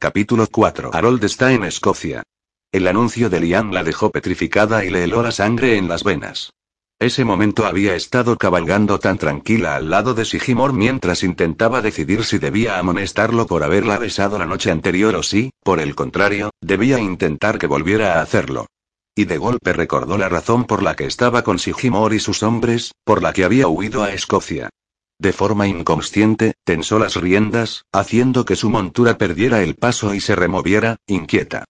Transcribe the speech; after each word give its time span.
Capítulo 0.00 0.48
4. 0.50 0.90
Harold 0.92 1.22
está 1.22 1.52
en 1.52 1.62
Escocia. 1.62 2.24
El 2.72 2.88
anuncio 2.88 3.30
de 3.30 3.38
Liam 3.38 3.70
la 3.70 3.84
dejó 3.84 4.10
petrificada 4.10 4.84
y 4.84 4.90
le 4.90 5.04
heló 5.04 5.22
la 5.22 5.30
sangre 5.30 5.76
en 5.76 5.86
las 5.86 6.02
venas. 6.02 6.50
Ese 6.98 7.24
momento 7.24 7.66
había 7.66 7.94
estado 7.94 8.36
cabalgando 8.36 8.98
tan 8.98 9.16
tranquila 9.18 9.76
al 9.76 9.90
lado 9.90 10.14
de 10.14 10.24
Sigimor 10.24 10.72
mientras 10.72 11.22
intentaba 11.22 11.82
decidir 11.82 12.24
si 12.24 12.38
debía 12.38 12.78
amonestarlo 12.78 13.46
por 13.46 13.62
haberla 13.62 13.98
besado 13.98 14.38
la 14.38 14.46
noche 14.46 14.70
anterior 14.72 15.14
o 15.14 15.22
si, 15.22 15.50
por 15.62 15.78
el 15.78 15.94
contrario, 15.94 16.50
debía 16.60 16.98
intentar 16.98 17.58
que 17.58 17.66
volviera 17.66 18.14
a 18.14 18.22
hacerlo. 18.22 18.66
Y 19.14 19.26
de 19.26 19.38
golpe 19.38 19.72
recordó 19.72 20.18
la 20.18 20.28
razón 20.28 20.64
por 20.64 20.82
la 20.82 20.96
que 20.96 21.04
estaba 21.04 21.42
con 21.42 21.58
Sigimor 21.58 22.12
y 22.12 22.18
sus 22.18 22.42
hombres, 22.42 22.92
por 23.04 23.22
la 23.22 23.32
que 23.32 23.44
había 23.44 23.68
huido 23.68 24.02
a 24.02 24.12
Escocia. 24.12 24.70
De 25.18 25.32
forma 25.32 25.66
inconsciente, 25.66 26.54
tensó 26.64 26.98
las 26.98 27.16
riendas, 27.16 27.84
haciendo 27.92 28.44
que 28.44 28.56
su 28.56 28.68
montura 28.68 29.16
perdiera 29.16 29.62
el 29.62 29.74
paso 29.74 30.14
y 30.14 30.20
se 30.20 30.36
removiera, 30.36 30.96
inquieta. 31.06 31.64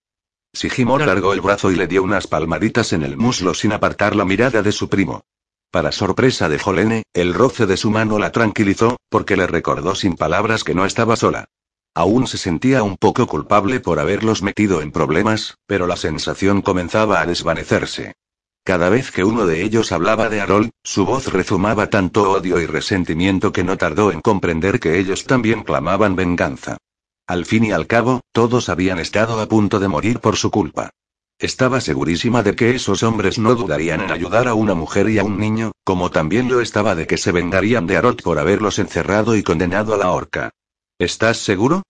Sigimor 0.53 1.03
alargó 1.03 1.33
el 1.33 1.41
brazo 1.41 1.71
y 1.71 1.77
le 1.77 1.87
dio 1.87 2.03
unas 2.03 2.27
palmaditas 2.27 2.93
en 2.93 3.03
el 3.03 3.17
muslo 3.17 3.55
sin 3.55 3.73
apartar 3.73 4.17
la 4.17 4.25
mirada 4.25 4.63
de 4.63 4.73
su 4.73 4.89
primo. 4.89 5.23
Para 5.71 5.93
sorpresa 5.93 6.49
de 6.49 6.59
Jolene, 6.59 7.03
el 7.13 7.35
roce 7.35 7.67
de 7.67 7.77
su 7.77 7.91
mano 7.91 8.19
la 8.19 8.33
tranquilizó, 8.33 8.97
porque 9.11 9.37
le 9.37 9.47
recordó 9.47 9.95
sin 9.95 10.17
palabras 10.17 10.65
que 10.65 10.75
no 10.75 10.87
estaba 10.87 11.17
sola. 11.17 11.47
Aún 11.95 12.27
se 12.27 12.39
sentía 12.39 12.83
un 12.83 12.97
poco 12.97 13.27
culpable 13.27 13.81
por 13.81 14.01
haberlos 14.01 14.43
metido 14.43 14.83
en 14.83 14.93
problemas, 14.93 15.57
pero 15.67 15.87
la 15.87 15.97
sensación 15.97 16.63
comenzaba 16.63 17.21
a 17.21 17.27
desvanecerse. 17.27 18.15
Cada 18.67 18.89
vez 18.89 19.13
que 19.13 19.23
uno 19.23 19.47
de 19.47 19.63
ellos 19.63 19.93
hablaba 19.93 20.29
de 20.29 20.41
Harold, 20.41 20.71
su 20.83 21.07
voz 21.07 21.33
rezumaba 21.33 21.89
tanto 21.89 22.33
odio 22.33 22.61
y 22.61 22.67
resentimiento 22.67 23.53
que 23.53 23.63
no 23.63 23.79
tardó 23.79 24.11
en 24.11 24.21
comprender 24.21 24.81
que 24.81 24.99
ellos 24.99 25.23
también 25.23 25.63
clamaban 25.63 26.17
venganza. 26.17 26.77
Al 27.29 27.47
fin 27.47 27.65
y 27.65 27.71
al 27.71 27.87
cabo, 27.87 28.23
todos 28.33 28.69
habían 28.69 28.99
estado 28.99 29.41
a 29.41 29.47
punto 29.47 29.79
de 29.79 29.87
morir 29.87 30.19
por 30.19 30.35
su 30.35 30.51
culpa. 30.51 30.91
Estaba 31.39 31.81
segurísima 31.81 32.43
de 32.43 32.57
que 32.57 32.75
esos 32.75 33.05
hombres 33.05 33.39
no 33.39 33.55
dudarían 33.55 34.01
en 34.01 34.11
ayudar 34.11 34.49
a 34.49 34.55
una 34.55 34.75
mujer 34.75 35.11
y 35.11 35.21
a 35.21 35.25
un 35.25 35.39
niño, 35.39 35.71
como 35.85 36.11
también 36.11 36.49
lo 36.49 36.61
estaba 36.61 36.97
de 36.97 37.07
que 37.07 37.19
se 37.19 37.31
vengarían 37.31 37.87
de 37.87 37.99
Harold 37.99 38.21
por 38.21 38.41
haberlos 38.41 38.81
encerrado 38.81 39.37
y 39.37 39.45
condenado 39.45 39.95
a 39.95 39.97
la 39.97 40.11
horca. 40.11 40.51
¿Estás 40.99 41.37
seguro? 41.37 41.85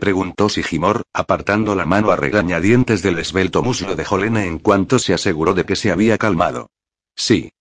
Preguntó 0.00 0.48
Sigimor, 0.48 1.02
apartando 1.12 1.76
la 1.76 1.86
mano 1.86 2.10
a 2.10 2.16
regañadientes 2.16 3.02
del 3.02 3.20
esbelto 3.20 3.62
muslo 3.62 3.94
de 3.94 4.04
Jolene 4.04 4.46
en 4.46 4.58
cuanto 4.58 4.98
se 4.98 5.14
aseguró 5.14 5.54
de 5.54 5.64
que 5.64 5.76
se 5.76 5.92
había 5.92 6.18
calmado. 6.18 6.70
Sí. 7.14 7.52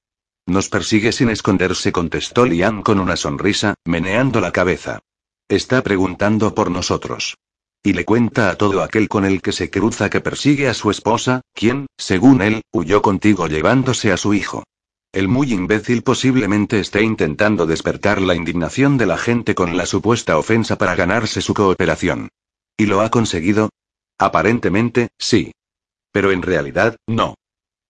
Nos 0.48 0.70
persigue 0.70 1.12
sin 1.12 1.30
esconderse, 1.30 1.92
contestó 1.92 2.45
Liam 2.45 2.82
con 2.82 3.00
una 3.00 3.16
sonrisa, 3.16 3.76
meneando 3.86 4.42
la 4.42 4.52
cabeza. 4.52 5.00
Está 5.48 5.84
preguntando 5.84 6.56
por 6.56 6.72
nosotros. 6.72 7.38
Y 7.84 7.94
le 7.94 8.04
cuenta 8.04 8.50
a 8.50 8.56
todo 8.56 8.82
aquel 8.82 9.08
con 9.08 9.26
el 9.26 9.42
que 9.42 9.52
se 9.52 9.70
cruza 9.70 10.10
que 10.10 10.20
persigue 10.20 10.67
a 10.67 10.73
su 10.73 10.90
esposa, 10.90 11.42
quien, 11.54 11.86
según 11.98 12.42
él, 12.42 12.64
huyó 12.73 13.02
contigo 13.02 13.48
llevándose 13.48 14.12
a 14.12 14.17
su 14.17 14.34
hijo. 14.34 14.64
El 15.20 15.28
muy 15.28 15.52
imbécil 15.52 16.02
posiblemente 16.02 16.80
esté 16.80 17.04
intentando 17.04 17.66
despertar 17.66 18.21
la 18.21 18.36
indignación 18.36 18.98
de 18.98 19.05
la 19.05 19.17
gente 19.17 19.54
con 19.54 19.76
la 19.76 19.86
supuesta 19.86 20.38
ofensa 20.38 20.77
para 20.77 20.95
ganarse 20.95 21.42
su 21.42 21.54
cooperación. 21.54 22.30
¿Y 22.77 22.86
lo 22.86 23.02
ha 23.02 23.10
conseguido? 23.10 23.70
Aparentemente, 24.17 25.10
sí. 25.17 25.52
Pero 26.14 26.32
en 26.32 26.42
realidad, 26.42 26.95
no. 27.05 27.36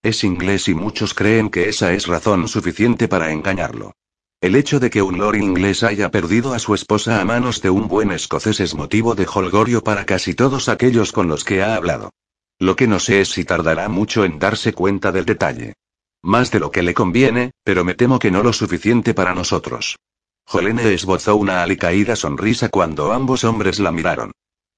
Es 0.02 0.24
inglés 0.24 0.66
y 0.66 0.74
muchos 0.74 1.14
creen 1.14 1.50
que 1.50 1.68
esa 1.68 1.92
es 1.92 2.08
razón 2.08 2.48
suficiente 2.48 3.06
para 3.06 3.30
engañarlo. 3.30 3.92
El 4.40 4.56
hecho 4.56 4.80
de 4.80 4.90
que 4.90 5.00
un 5.00 5.18
lord 5.18 5.36
inglés 5.36 5.84
haya 5.84 6.10
perdido 6.10 6.52
a 6.52 6.58
su 6.58 6.74
esposa 6.74 7.20
a 7.20 7.24
manos 7.24 7.62
de 7.62 7.70
un 7.70 7.86
buen 7.86 8.10
escocés 8.10 8.58
es 8.58 8.74
motivo 8.74 9.14
de 9.14 9.28
holgorio 9.32 9.84
para 9.84 10.04
casi 10.04 10.34
todos 10.34 10.68
aquellos 10.68 11.12
con 11.12 11.28
los 11.28 11.44
que 11.44 11.62
ha 11.62 11.76
hablado. 11.76 12.10
Lo 12.58 12.74
que 12.74 12.88
no 12.88 12.98
sé 12.98 13.20
es 13.20 13.28
si 13.28 13.44
tardará 13.44 13.88
mucho 13.88 14.24
en 14.24 14.40
darse 14.40 14.72
cuenta 14.72 15.12
del 15.12 15.26
detalle. 15.26 15.74
Más 16.22 16.50
de 16.50 16.60
lo 16.60 16.70
que 16.70 16.82
le 16.82 16.94
conviene, 16.94 17.52
pero 17.64 17.84
me 17.84 17.94
temo 17.94 18.18
que 18.18 18.30
no 18.30 18.42
lo 18.42 18.52
suficiente 18.52 19.14
para 19.14 19.34
nosotros. 19.34 19.96
Jolene 20.44 20.92
esbozó 20.92 21.36
una 21.36 21.62
alicaída 21.62 22.16
sonrisa 22.16 22.68
cuando 22.68 23.12
ambos 23.12 23.44
hombres 23.44 23.78
la 23.78 23.92
miraron. 23.92 24.32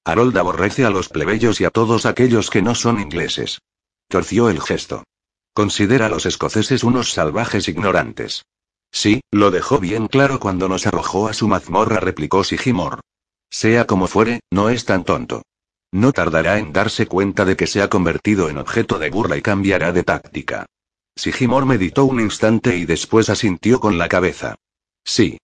Harold 0.05 0.37
aborrece 0.37 0.85
a 0.85 0.89
los 0.89 1.09
plebeyos 1.09 1.59
y 1.61 1.65
a 1.65 1.69
todos 1.69 2.05
aquellos 2.05 2.49
que 2.49 2.61
no 2.61 2.75
son 2.75 2.99
ingleses. 2.99 3.59
Torció 4.07 4.49
el 4.49 4.61
gesto. 4.61 5.03
Considera 5.53 6.07
a 6.07 6.09
los 6.09 6.25
escoceses 6.25 6.83
unos 6.83 7.11
salvajes 7.11 7.67
ignorantes. 7.67 8.43
Sí, 8.91 9.21
lo 9.31 9.49
dejó 9.49 9.79
bien 9.79 10.07
claro 10.07 10.39
cuando 10.39 10.69
nos 10.69 10.85
arrojó 10.85 11.27
a 11.27 11.33
su 11.33 11.47
mazmorra, 11.47 11.99
replicó 11.99 12.43
Sigimor. 12.43 12.99
Sea 13.49 13.85
como 13.85 14.07
fuere, 14.07 14.41
no 14.51 14.69
es 14.69 14.85
tan 14.85 15.03
tonto. 15.03 15.43
No 15.91 16.11
tardará 16.11 16.57
en 16.59 16.73
darse 16.73 17.07
cuenta 17.07 17.45
de 17.45 17.55
que 17.55 17.67
se 17.67 17.81
ha 17.81 17.89
convertido 17.89 18.49
en 18.49 18.57
objeto 18.57 18.99
de 18.99 19.09
burla 19.09 19.37
y 19.37 19.41
cambiará 19.41 19.91
de 19.91 20.03
táctica. 20.03 20.65
Sigimor 21.15 21.65
meditó 21.65 22.05
un 22.05 22.19
instante 22.19 22.77
y 22.77 22.85
después 22.85 23.29
asintió 23.29 23.79
con 23.79 23.97
la 23.97 24.09
cabeza. 24.09 24.55
Sí. 25.03 25.37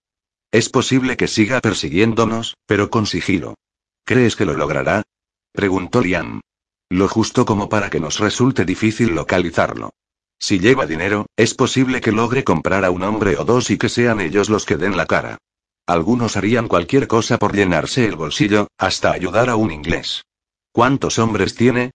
Es 0.51 0.69
posible 0.69 1.15
que 1.15 1.27
siga 1.27 1.61
persiguiéndonos, 1.61 2.55
pero 2.65 2.89
con 2.89 3.05
sigilo. 3.05 3.55
¿Crees 4.03 4.35
que 4.35 4.45
lo 4.45 4.53
logrará? 4.53 5.03
preguntó 5.51 6.01
Liam. 6.01 6.41
Lo 6.89 7.07
justo 7.07 7.45
como 7.45 7.69
para 7.69 7.91
que 7.91 7.99
nos 7.99 8.19
resulte 8.19 8.65
difícil 8.65 9.13
localizarlo. 9.13 9.91
Si 10.39 10.59
lleva 10.59 10.87
dinero, 10.87 11.27
es 11.35 11.53
posible 11.53 12.01
que 12.01 12.11
logre 12.11 12.43
comprar 12.43 12.85
a 12.85 12.91
un 12.91 13.03
hombre 13.03 13.37
o 13.37 13.45
dos 13.45 13.69
y 13.69 13.77
que 13.77 13.89
sean 13.89 14.21
ellos 14.21 14.49
los 14.49 14.65
que 14.65 14.77
den 14.77 14.97
la 14.97 15.05
cara. 15.05 15.37
Algunos 15.85 16.37
harían 16.37 16.67
cualquier 16.67 17.07
cosa 17.07 17.37
por 17.37 17.55
llenarse 17.55 18.05
el 18.05 18.15
bolsillo, 18.15 18.67
hasta 18.77 19.11
ayudar 19.11 19.49
a 19.49 19.55
un 19.55 19.71
inglés. 19.71 20.23
¿Cuántos 20.71 21.19
hombres 21.19 21.55
tiene? 21.55 21.91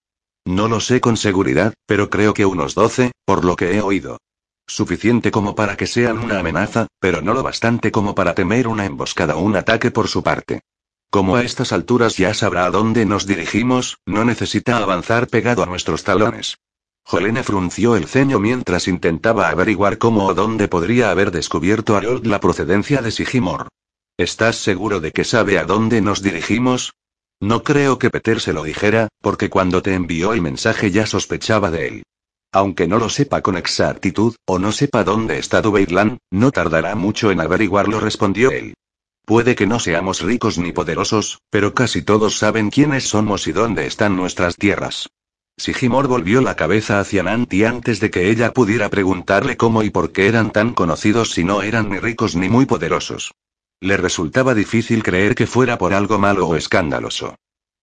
No 0.47 0.69
lo 0.69 0.81
sé 0.81 1.01
con 1.01 1.17
seguridad, 1.17 1.73
pero 1.87 2.11
creo 2.11 2.35
que 2.35 2.45
unos 2.45 2.75
doce, 2.75 3.13
por 3.25 3.45
lo 3.45 3.57
que 3.57 3.75
he 3.75 3.81
oído. 3.81 4.19
Suficiente 4.67 5.31
como 5.31 5.55
para 5.55 5.77
que 5.77 5.87
sean 5.87 6.19
una 6.19 6.39
amenaza, 6.39 6.87
pero 6.99 7.23
no 7.23 7.35
lo 7.35 7.43
bastante 7.43 7.91
como 7.91 8.15
para 8.15 8.35
temer 8.35 8.69
una 8.69 8.85
emboscada 8.85 9.37
o 9.37 9.41
un 9.41 9.57
ataque 9.57 9.91
por 9.91 10.09
su 10.09 10.23
parte. 10.23 10.61
Como 11.11 11.37
a 11.37 11.43
estas 11.43 11.73
alturas 11.73 12.17
ya 12.17 12.35
sabrá 12.35 12.67
a 12.67 12.71
dónde 12.71 13.07
nos 13.07 13.27
dirigimos, 13.27 13.99
no 14.05 14.25
necesita 14.25 14.77
avanzar 14.79 15.29
pegado 15.29 15.63
a 15.63 15.67
nuestros 15.67 16.03
talones. 16.03 16.59
Jolene 17.05 17.43
frunció 17.43 17.97
el 17.97 18.07
ceño 18.07 18.41
mientras 18.41 18.89
intentaba 18.89 19.51
averiguar 19.51 19.99
cómo 19.99 20.27
o 20.27 20.35
dónde 20.35 20.69
podría 20.69 21.11
haber 21.11 21.31
descubierto 21.31 21.97
Harold 21.97 22.27
la 22.27 22.41
procedencia 22.41 23.03
de 23.03 23.11
Sigimor. 23.11 23.69
¿Estás 24.17 24.57
seguro 24.57 25.01
de 25.01 25.13
que 25.13 25.25
sabe 25.25 25.59
a 25.59 25.65
dónde 25.65 26.01
nos 26.01 26.23
dirigimos? 26.23 26.95
No 27.41 27.63
creo 27.63 27.99
que 27.99 28.11
Peter 28.11 28.41
se 28.41 28.53
lo 28.53 28.63
dijera, 28.65 29.09
porque 29.21 29.51
cuando 29.51 29.83
te 29.83 29.95
envió 29.95 30.33
el 30.33 30.43
mensaje 30.43 30.91
ya 30.91 31.07
sospechaba 31.07 31.71
de 31.71 31.89
él. 31.89 32.03
Aunque 32.53 32.87
no 32.87 32.99
lo 32.99 33.09
sepa 33.09 33.43
con 33.43 33.57
exactitud, 33.57 34.37
o 34.47 34.59
no 34.59 34.71
sepa 34.71 35.03
dónde 35.03 35.39
está 35.39 35.61
Dubeirland, 35.61 36.19
no 36.31 36.53
tardará 36.53 36.95
mucho 36.95 37.31
en 37.31 37.41
averiguarlo, 37.41 37.99
respondió 37.99 38.51
él. 38.51 38.75
Puede 39.27 39.55
que 39.55 39.67
no 39.67 39.81
seamos 39.81 40.21
ricos 40.21 40.59
ni 40.59 40.73
poderosos, 40.73 41.41
pero 41.51 41.75
casi 41.75 42.03
todos 42.03 42.39
saben 42.39 42.71
quiénes 42.71 43.09
somos 43.09 43.47
y 43.47 43.53
dónde 43.53 43.87
están 43.87 44.17
nuestras 44.17 44.57
tierras. 44.57 45.09
Sigimor 45.57 46.09
volvió 46.09 46.43
la 46.43 46.57
cabeza 46.57 47.01
hacia 47.01 47.23
Nanti 47.23 47.65
antes 47.65 48.01
de 48.01 48.11
que 48.11 48.31
ella 48.31 48.53
pudiera 48.53 48.91
preguntarle 48.91 49.57
cómo 49.57 49.83
y 49.83 49.91
por 49.91 50.13
qué 50.13 50.27
eran 50.27 50.51
tan 50.51 50.75
conocidos 50.75 51.31
si 51.31 51.45
no 51.45 51.63
eran 51.63 51.91
ni 51.91 51.99
ricos 52.01 52.37
ni 52.37 52.49
muy 52.49 52.67
poderosos. 52.67 53.33
Le 53.85 53.99
resultaba 53.99 54.55
difícil 54.55 55.03
creer 55.03 55.35
que 55.35 55.47
fuera 55.47 55.77
por 55.77 55.93
algo 55.93 56.19
malo 56.19 56.49
o 56.49 56.57
escandaloso. 56.57 57.35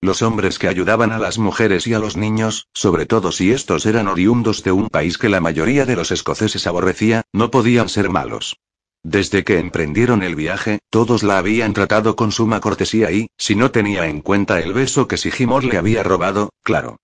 Los 0.02 0.24
hombres 0.24 0.58
que 0.58 0.68
ayudaban 0.68 1.12
a 1.12 1.20
las 1.20 1.38
mujeres 1.38 1.86
y 1.86 1.94
a 1.94 2.00
los 2.00 2.18
niños, 2.18 2.70
sobre 2.74 3.06
todo 3.06 3.32
si 3.32 3.52
estos 3.52 3.86
eran 3.86 4.08
oriundos 4.08 4.64
de 4.64 4.72
un 4.72 4.90
país 4.90 5.20
que 5.20 5.30
la 5.30 5.42
mayoría 5.42 5.86
de 5.86 5.96
los 5.96 6.10
escoceses 6.10 6.66
aborrecía, 6.66 7.22
no 7.32 7.52
podían 7.52 7.88
ser 7.88 8.10
malos. 8.10 8.58
Desde 9.04 9.44
que 9.44 9.60
emprendieron 9.60 10.24
el 10.24 10.34
viaje, 10.34 10.80
todos 10.90 11.22
la 11.22 11.38
habían 11.38 11.74
tratado 11.74 12.16
con 12.16 12.32
suma 12.32 12.62
cortesía 12.62 13.12
y, 13.12 13.28
si 13.38 13.54
no 13.54 13.70
tenía 13.70 14.08
en 14.08 14.22
cuenta 14.22 14.60
el 14.60 14.74
beso 14.74 15.08
que 15.08 15.18
Sigimor 15.18 15.64
le 15.64 15.78
había 15.78 16.02
robado, 16.02 16.50
claro. 16.64 16.98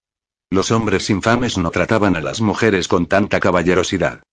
Los 0.49 0.71
hombres 0.71 1.11
infames 1.11 1.59
no 1.59 1.69
trataban 1.69 2.15
a 2.15 2.21
las 2.21 2.41
mujeres 2.41 2.87
con 2.87 3.05
tanta 3.05 3.39
caballerosidad. 3.39 4.23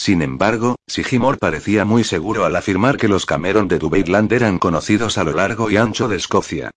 Sin 0.00 0.22
embargo, 0.22 0.76
Sigimor 0.86 1.36
parecía 1.36 1.84
muy 1.84 2.04
seguro 2.04 2.46
al 2.46 2.56
afirmar 2.56 2.96
que 2.96 3.06
los 3.06 3.26
Cameron 3.26 3.68
de 3.68 3.78
Dubeirland 3.78 4.32
eran 4.32 4.58
conocidos 4.58 5.18
a 5.18 5.24
lo 5.24 5.34
largo 5.34 5.70
y 5.70 5.76
ancho 5.76 6.08
de 6.08 6.16
Escocia. 6.16 6.70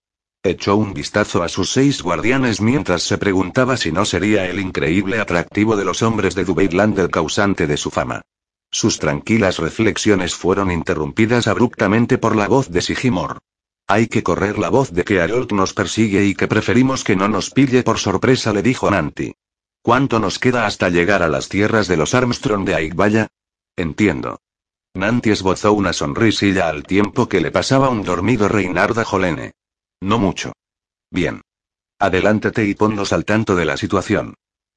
Echó 0.44 0.76
un 0.76 0.94
vistazo 0.94 1.42
a 1.42 1.48
sus 1.48 1.72
seis 1.72 2.02
guardianes 2.02 2.60
mientras 2.60 3.04
se 3.04 3.18
preguntaba 3.18 3.78
si 3.78 3.94
no 3.94 4.04
sería 4.04 4.46
el 4.50 4.60
increíble 4.60 5.22
atractivo 5.22 5.78
de 5.78 5.86
los 5.86 6.02
hombres 6.02 6.36
de 6.36 6.44
Dubeirland 6.44 7.00
el 7.00 7.10
causante 7.10 7.66
de 7.66 7.78
su 7.78 7.92
fama. 7.92 8.24
Sus 8.70 9.00
tranquilas 9.00 9.58
reflexiones 9.58 10.36
fueron 10.36 10.70
interrumpidas 10.70 11.48
abruptamente 11.48 12.18
por 12.18 12.36
la 12.36 12.50
voz 12.50 12.72
de 12.72 12.82
Sigimor. 12.82 13.38
Hay 13.88 14.08
que 14.08 14.22
correr 14.22 14.60
la 14.60 14.68
voz 14.68 14.92
de 14.92 15.06
que 15.06 15.22
Harold 15.22 15.54
nos 15.54 15.74
persigue 15.74 16.26
y 16.26 16.36
que 16.36 16.50
preferimos 16.50 17.06
que 17.06 17.16
no 17.16 17.30
nos 17.30 17.52
pille 17.52 17.84
por 17.84 18.00
sorpresa, 18.00 18.52
le 18.52 18.62
dijo 18.62 18.92
Nanti. 18.92 19.34
¿Cuánto 19.84 20.20
nos 20.20 20.40
queda 20.40 20.66
hasta 20.66 20.88
llegar 20.88 21.24
a 21.24 21.28
las 21.28 21.50
tierras 21.50 21.90
de 21.90 21.98
los 21.98 22.14
Armstrong 22.14 22.64
de 22.64 22.74
Aigbaya? 22.74 23.28
Entiendo. 23.76 24.40
Nanti 24.94 25.32
esbozó 25.32 25.74
una 25.74 25.92
sonrisilla 25.92 26.70
al 26.70 26.84
tiempo 26.84 27.28
que 27.28 27.42
le 27.42 27.52
pasaba 27.52 27.90
un 27.90 28.02
dormido 28.02 28.48
Reinarda 28.48 29.04
Jolene. 29.04 29.52
No 30.02 30.20
mucho. 30.20 30.54
Bien. 31.12 31.42
Adelántate 32.00 32.64
y 32.66 32.76
ponlos 32.76 33.12
al 33.12 33.26
tanto 33.26 33.58
de 33.58 33.66
la 33.66 33.76
situación. 33.76 34.36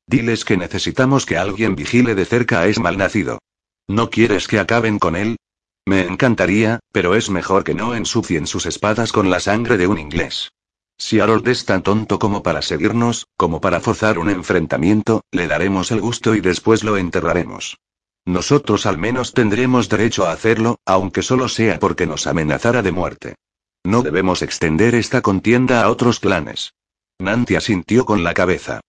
Diles 0.09 0.45
que 0.45 0.57
necesitamos 0.57 1.25
que 1.25 1.37
alguien 1.37 1.77
vigile 1.77 2.17
de 2.17 2.25
cerca 2.25 2.63
a 2.63 2.67
es 2.67 2.81
malnacido. 2.81 3.39
¿No 3.87 4.11
quieres 4.11 4.49
que 4.49 4.59
acaben 4.59 4.99
con 4.99 5.15
él? 5.15 5.37
Me 5.87 6.01
encantaría, 6.01 6.81
pero 6.91 7.15
es 7.15 7.31
mejor 7.31 7.63
que 7.63 7.75
no 7.75 7.95
ensucien 7.95 8.49
sus 8.49 8.67
espadas 8.67 9.13
con 9.13 9.31
la 9.31 9.39
sangre 9.39 9.77
de 9.77 9.87
un 9.87 10.01
inglés. 10.01 10.51
Si 10.99 11.21
Harold 11.21 11.47
es 11.49 11.65
tan 11.65 11.83
tonto 11.83 12.19
como 12.19 12.43
para 12.43 12.63
seguirnos, 12.63 13.27
como 13.37 13.61
para 13.61 13.81
forzar 13.81 14.19
un 14.19 14.31
enfrentamiento, 14.31 15.23
le 15.31 15.47
daremos 15.47 15.91
el 15.91 16.01
gusto 16.01 16.35
y 16.35 16.41
después 16.41 16.85
lo 16.85 16.97
enterraremos. 16.97 17.79
Nosotros 18.25 18.87
al 18.87 18.99
menos 18.99 19.35
tendremos 19.35 19.89
derecho 19.89 20.27
a 20.27 20.33
hacerlo, 20.33 20.81
aunque 20.85 21.23
solo 21.23 21.49
sea 21.49 21.79
porque 21.79 22.07
nos 22.07 22.27
amenazara 22.27 22.83
de 22.83 22.93
muerte. 22.93 23.35
No 23.85 24.03
debemos 24.03 24.43
extender 24.43 24.95
esta 24.97 25.23
contienda 25.23 25.83
a 25.83 25.91
otros 25.91 26.19
clanes. 26.19 26.73
Nanti 27.19 27.55
asintió 27.55 28.05
con 28.05 28.25
la 28.25 28.35
cabeza. 28.35 28.81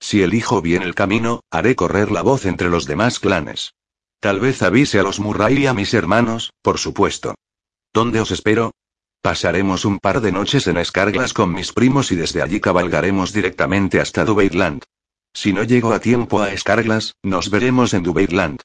Si 0.00 0.22
elijo 0.22 0.62
bien 0.62 0.82
el 0.82 0.94
camino, 0.94 1.40
haré 1.50 1.76
correr 1.76 2.10
la 2.10 2.22
voz 2.22 2.46
entre 2.46 2.70
los 2.70 2.86
demás 2.86 3.18
clanes. 3.18 3.74
Tal 4.20 4.40
vez 4.40 4.62
avise 4.62 4.98
a 4.98 5.02
los 5.02 5.20
Murray 5.20 5.58
y 5.58 5.66
a 5.66 5.74
mis 5.74 5.92
hermanos, 5.92 6.52
por 6.62 6.78
supuesto. 6.78 7.34
¿Dónde 7.92 8.20
os 8.20 8.30
espero? 8.30 8.72
Pasaremos 9.26 9.84
un 9.84 9.98
par 9.98 10.20
de 10.20 10.30
noches 10.30 10.68
en 10.68 10.76
Escarglas 10.76 11.34
con 11.34 11.52
mis 11.52 11.72
primos 11.72 12.12
y 12.12 12.14
desde 12.14 12.42
allí 12.42 12.60
cabalgaremos 12.60 13.32
directamente 13.32 13.98
hasta 13.98 14.24
Dubeirland. 14.24 14.84
Si 15.34 15.52
no 15.52 15.64
llego 15.64 15.92
a 15.92 15.98
tiempo 15.98 16.42
a 16.42 16.52
Escarglas, 16.52 17.16
nos 17.24 17.50
veremos 17.50 17.92
en 17.92 18.04
Dubeirland. 18.04 18.60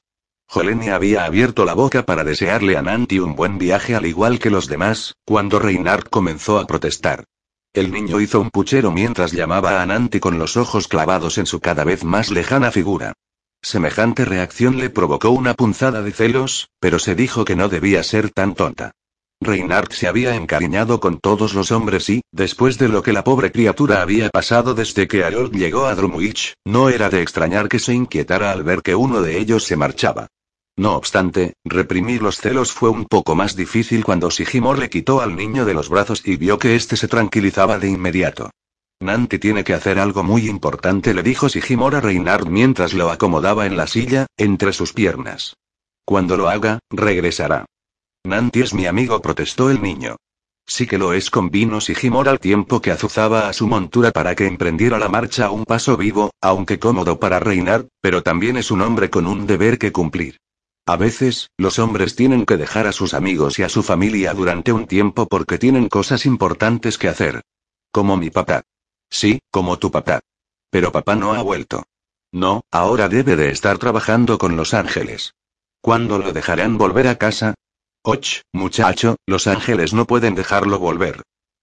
Jolene 0.46 0.92
había 0.92 1.24
abierto 1.24 1.64
la 1.64 1.74
boca 1.74 2.04
para 2.04 2.22
desearle 2.22 2.76
a 2.76 2.82
Nanti 2.82 3.18
un 3.18 3.34
buen 3.34 3.58
viaje 3.58 3.96
al 3.96 4.06
igual 4.06 4.38
que 4.38 4.50
los 4.50 4.68
demás, 4.68 5.16
cuando 5.24 5.58
Reinhardt 5.58 6.08
comenzó 6.08 6.60
a 6.60 6.66
protestar. 6.68 7.24
El 7.72 7.90
niño 7.90 8.20
hizo 8.20 8.40
un 8.40 8.50
puchero 8.50 8.92
mientras 8.92 9.32
llamaba 9.32 9.82
a 9.82 9.86
Nanti 9.86 10.20
con 10.20 10.38
los 10.38 10.56
ojos 10.56 10.86
clavados 10.86 11.38
en 11.38 11.46
su 11.46 11.58
cada 11.58 11.82
vez 11.82 12.04
más 12.04 12.30
lejana 12.30 12.70
figura. 12.70 13.14
Semejante 13.62 14.24
reacción 14.24 14.78
le 14.78 14.90
provocó 14.90 15.30
una 15.30 15.54
punzada 15.54 16.02
de 16.02 16.12
celos, 16.12 16.68
pero 16.78 17.00
se 17.00 17.16
dijo 17.16 17.44
que 17.44 17.56
no 17.56 17.68
debía 17.68 18.04
ser 18.04 18.30
tan 18.30 18.54
tonta. 18.54 18.92
Reinhardt 19.44 19.92
se 19.92 20.08
había 20.08 20.34
encariñado 20.34 21.00
con 21.00 21.18
todos 21.18 21.54
los 21.54 21.72
hombres 21.72 22.08
y, 22.08 22.22
después 22.32 22.78
de 22.78 22.88
lo 22.88 23.02
que 23.02 23.12
la 23.12 23.24
pobre 23.24 23.52
criatura 23.52 24.02
había 24.02 24.30
pasado 24.30 24.74
desde 24.74 25.08
que 25.08 25.24
Harold 25.24 25.54
llegó 25.54 25.86
a 25.86 25.94
Drumwich, 25.94 26.54
no 26.64 26.88
era 26.88 27.10
de 27.10 27.22
extrañar 27.22 27.68
que 27.68 27.78
se 27.78 27.94
inquietara 27.94 28.52
al 28.52 28.62
ver 28.62 28.82
que 28.82 28.94
uno 28.94 29.22
de 29.22 29.38
ellos 29.38 29.64
se 29.64 29.76
marchaba. 29.76 30.28
No 30.76 30.96
obstante, 30.96 31.54
reprimir 31.64 32.22
los 32.22 32.38
celos 32.38 32.72
fue 32.72 32.88
un 32.88 33.04
poco 33.04 33.34
más 33.34 33.56
difícil 33.56 34.04
cuando 34.04 34.30
Sigimor 34.30 34.78
le 34.78 34.88
quitó 34.88 35.20
al 35.20 35.36
niño 35.36 35.64
de 35.64 35.74
los 35.74 35.88
brazos 35.88 36.22
y 36.24 36.36
vio 36.36 36.58
que 36.58 36.74
éste 36.74 36.96
se 36.96 37.08
tranquilizaba 37.08 37.78
de 37.78 37.90
inmediato. 37.90 38.50
Nanti 39.00 39.38
tiene 39.38 39.64
que 39.64 39.74
hacer 39.74 39.98
algo 39.98 40.22
muy 40.22 40.48
importante, 40.48 41.12
le 41.12 41.22
dijo 41.22 41.48
Sigimor 41.48 41.96
a 41.96 42.00
Reinhard 42.00 42.46
mientras 42.46 42.94
lo 42.94 43.10
acomodaba 43.10 43.66
en 43.66 43.76
la 43.76 43.86
silla, 43.86 44.26
entre 44.36 44.72
sus 44.72 44.92
piernas. 44.92 45.56
Cuando 46.04 46.36
lo 46.36 46.48
haga, 46.48 46.78
regresará. 46.90 47.66
Nanti 48.24 48.60
es 48.60 48.72
mi 48.72 48.86
amigo, 48.86 49.20
protestó 49.20 49.70
el 49.70 49.82
niño. 49.82 50.16
Sí 50.64 50.86
que 50.86 50.96
lo 50.96 51.12
es, 51.12 51.28
convino 51.28 51.80
Sigimor 51.80 52.28
al 52.28 52.38
tiempo 52.38 52.80
que 52.80 52.92
azuzaba 52.92 53.48
a 53.48 53.52
su 53.52 53.66
montura 53.66 54.12
para 54.12 54.36
que 54.36 54.46
emprendiera 54.46 54.98
la 54.98 55.08
marcha 55.08 55.46
a 55.46 55.50
un 55.50 55.64
paso 55.64 55.96
vivo, 55.96 56.30
aunque 56.40 56.78
cómodo 56.78 57.18
para 57.18 57.40
reinar, 57.40 57.88
pero 58.00 58.22
también 58.22 58.56
es 58.56 58.70
un 58.70 58.80
hombre 58.80 59.10
con 59.10 59.26
un 59.26 59.46
deber 59.46 59.78
que 59.78 59.90
cumplir. 59.90 60.38
A 60.86 60.96
veces, 60.96 61.50
los 61.56 61.80
hombres 61.80 62.14
tienen 62.14 62.46
que 62.46 62.56
dejar 62.56 62.86
a 62.86 62.92
sus 62.92 63.12
amigos 63.12 63.58
y 63.58 63.64
a 63.64 63.68
su 63.68 63.82
familia 63.82 64.34
durante 64.34 64.72
un 64.72 64.86
tiempo 64.86 65.26
porque 65.26 65.58
tienen 65.58 65.88
cosas 65.88 66.24
importantes 66.24 66.98
que 66.98 67.08
hacer. 67.08 67.42
Como 67.90 68.16
mi 68.16 68.30
papá. 68.30 68.62
Sí, 69.10 69.40
como 69.50 69.78
tu 69.78 69.90
papá. 69.90 70.20
Pero 70.70 70.92
papá 70.92 71.16
no 71.16 71.34
ha 71.34 71.42
vuelto. 71.42 71.84
No, 72.32 72.62
ahora 72.70 73.08
debe 73.08 73.36
de 73.36 73.50
estar 73.50 73.78
trabajando 73.78 74.38
con 74.38 74.56
los 74.56 74.74
ángeles. 74.74 75.34
¿Cuándo 75.80 76.18
lo 76.18 76.32
dejarán 76.32 76.78
volver 76.78 77.08
a 77.08 77.18
casa? 77.18 77.54
Och, 78.04 78.42
muchacho, 78.52 79.16
los 79.26 79.46
ángeles 79.46 79.94
no 79.94 80.06
pueden 80.06 80.34
dejarlo 80.34 80.80
volver. 80.80 81.22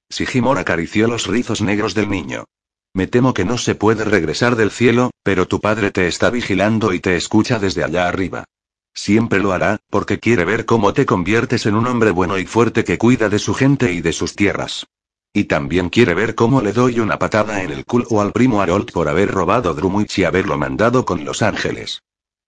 Sigimor 0.09 0.57
acarició 0.57 1.07
los 1.07 1.27
rizos 1.27 1.61
negros 1.61 1.93
del 1.93 2.09
niño. 2.09 2.45
Me 2.93 3.07
temo 3.07 3.33
que 3.33 3.43
no 3.43 3.57
se 3.57 3.75
puede 3.75 4.05
regresar 4.05 4.55
del 4.55 4.71
cielo, 4.71 5.11
pero 5.21 5.47
tu 5.47 5.59
padre 5.59 5.91
te 5.91 6.07
está 6.07 6.29
vigilando 6.29 6.93
y 6.93 7.01
te 7.01 7.17
escucha 7.17 7.59
desde 7.59 7.83
allá 7.83 8.07
arriba. 8.07 8.45
Siempre 8.93 9.39
lo 9.39 9.51
hará, 9.51 9.79
porque 9.89 10.19
quiere 10.19 10.45
ver 10.45 10.65
cómo 10.65 10.93
te 10.93 11.05
conviertes 11.05 11.65
en 11.65 11.75
un 11.75 11.87
hombre 11.87 12.11
bueno 12.11 12.37
y 12.37 12.45
fuerte 12.45 12.85
que 12.85 12.97
cuida 12.97 13.27
de 13.27 13.39
su 13.39 13.53
gente 13.53 13.91
y 13.91 14.01
de 14.01 14.13
sus 14.13 14.35
tierras. 14.35 14.87
Y 15.33 15.43
también 15.43 15.89
quiere 15.89 16.13
ver 16.13 16.35
cómo 16.35 16.61
le 16.61 16.71
doy 16.73 17.01
una 17.01 17.19
patada 17.19 17.61
en 17.63 17.71
el 17.71 17.85
culo 17.85 18.21
al 18.21 18.31
primo 18.31 18.61
Harold 18.61 18.91
por 18.91 19.09
haber 19.09 19.29
robado 19.29 19.73
Drumwich 19.73 20.19
y 20.19 20.23
haberlo 20.23 20.57
mandado 20.57 21.05
con 21.05 21.23
los 21.23 21.41
ángeles. 21.41 22.01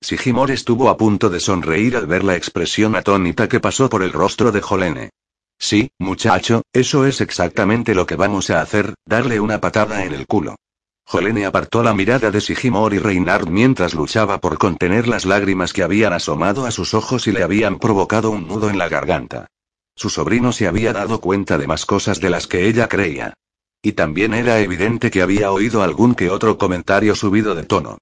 Sigimor 0.03 0.49
estuvo 0.49 0.89
a 0.89 0.97
punto 0.97 1.29
de 1.29 1.39
sonreír 1.39 1.95
al 1.95 2.07
ver 2.07 2.23
la 2.23 2.35
expresión 2.35 2.95
atónita 2.95 3.47
que 3.47 3.59
pasó 3.59 3.87
por 3.87 4.01
el 4.01 4.11
rostro 4.11 4.51
de 4.51 4.59
Jolene. 4.59 5.11
Sí, 5.59 5.91
muchacho, 5.99 6.63
eso 6.73 7.05
es 7.05 7.21
exactamente 7.21 7.93
lo 7.93 8.07
que 8.07 8.15
vamos 8.15 8.49
a 8.49 8.61
hacer, 8.61 8.95
darle 9.05 9.39
una 9.39 9.61
patada 9.61 10.03
en 10.03 10.13
el 10.13 10.25
culo. 10.25 10.55
Jolene 11.05 11.45
apartó 11.45 11.83
la 11.83 11.93
mirada 11.93 12.31
de 12.31 12.41
Sigimor 12.41 12.95
y 12.95 12.97
Reinhard 12.97 13.47
mientras 13.47 13.93
luchaba 13.93 14.41
por 14.41 14.57
contener 14.57 15.07
las 15.07 15.25
lágrimas 15.25 15.71
que 15.71 15.83
habían 15.83 16.13
asomado 16.13 16.65
a 16.65 16.71
sus 16.71 16.95
ojos 16.95 17.27
y 17.27 17.31
le 17.31 17.43
habían 17.43 17.77
provocado 17.77 18.31
un 18.31 18.47
nudo 18.47 18.71
en 18.71 18.79
la 18.79 18.89
garganta. 18.89 19.47
Su 19.95 20.09
sobrino 20.09 20.51
se 20.51 20.67
había 20.67 20.93
dado 20.93 21.21
cuenta 21.21 21.59
de 21.59 21.67
más 21.67 21.85
cosas 21.85 22.19
de 22.19 22.31
las 22.31 22.47
que 22.47 22.67
ella 22.67 22.87
creía. 22.87 23.35
Y 23.83 23.91
también 23.91 24.33
era 24.33 24.61
evidente 24.61 25.11
que 25.11 25.21
había 25.21 25.51
oído 25.51 25.83
algún 25.83 26.15
que 26.15 26.31
otro 26.31 26.57
comentario 26.57 27.13
subido 27.13 27.53
de 27.53 27.63
tono. 27.63 27.99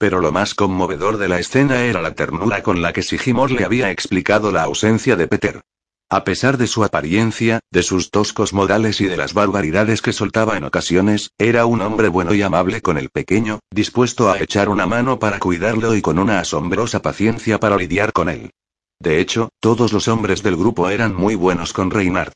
Pero 0.00 0.20
lo 0.20 0.32
más 0.32 0.54
conmovedor 0.54 1.18
de 1.18 1.28
la 1.28 1.38
escena 1.38 1.82
era 1.82 2.00
la 2.00 2.14
ternura 2.14 2.62
con 2.62 2.80
la 2.80 2.94
que 2.94 3.02
Sigimor 3.02 3.50
le 3.50 3.66
había 3.66 3.90
explicado 3.90 4.50
la 4.50 4.62
ausencia 4.62 5.14
de 5.14 5.28
Peter. 5.28 5.60
A 6.08 6.24
pesar 6.24 6.56
de 6.56 6.66
su 6.68 6.84
apariencia, 6.84 7.60
de 7.70 7.82
sus 7.82 8.10
toscos 8.10 8.54
modales 8.54 9.02
y 9.02 9.04
de 9.04 9.18
las 9.18 9.34
barbaridades 9.34 10.00
que 10.00 10.14
soltaba 10.14 10.56
en 10.56 10.64
ocasiones, 10.64 11.32
era 11.36 11.66
un 11.66 11.82
hombre 11.82 12.08
bueno 12.08 12.32
y 12.32 12.40
amable 12.40 12.80
con 12.80 12.96
el 12.96 13.10
pequeño, 13.10 13.58
dispuesto 13.70 14.30
a 14.30 14.38
echar 14.38 14.70
una 14.70 14.86
mano 14.86 15.18
para 15.18 15.38
cuidarlo 15.38 15.94
y 15.94 16.00
con 16.00 16.18
una 16.18 16.40
asombrosa 16.40 17.02
paciencia 17.02 17.60
para 17.60 17.76
lidiar 17.76 18.14
con 18.14 18.30
él. 18.30 18.52
De 19.00 19.20
hecho, 19.20 19.50
todos 19.60 19.92
los 19.92 20.08
hombres 20.08 20.42
del 20.42 20.56
grupo 20.56 20.88
eran 20.88 21.14
muy 21.14 21.34
buenos 21.34 21.74
con 21.74 21.90
Reinhard. 21.90 22.32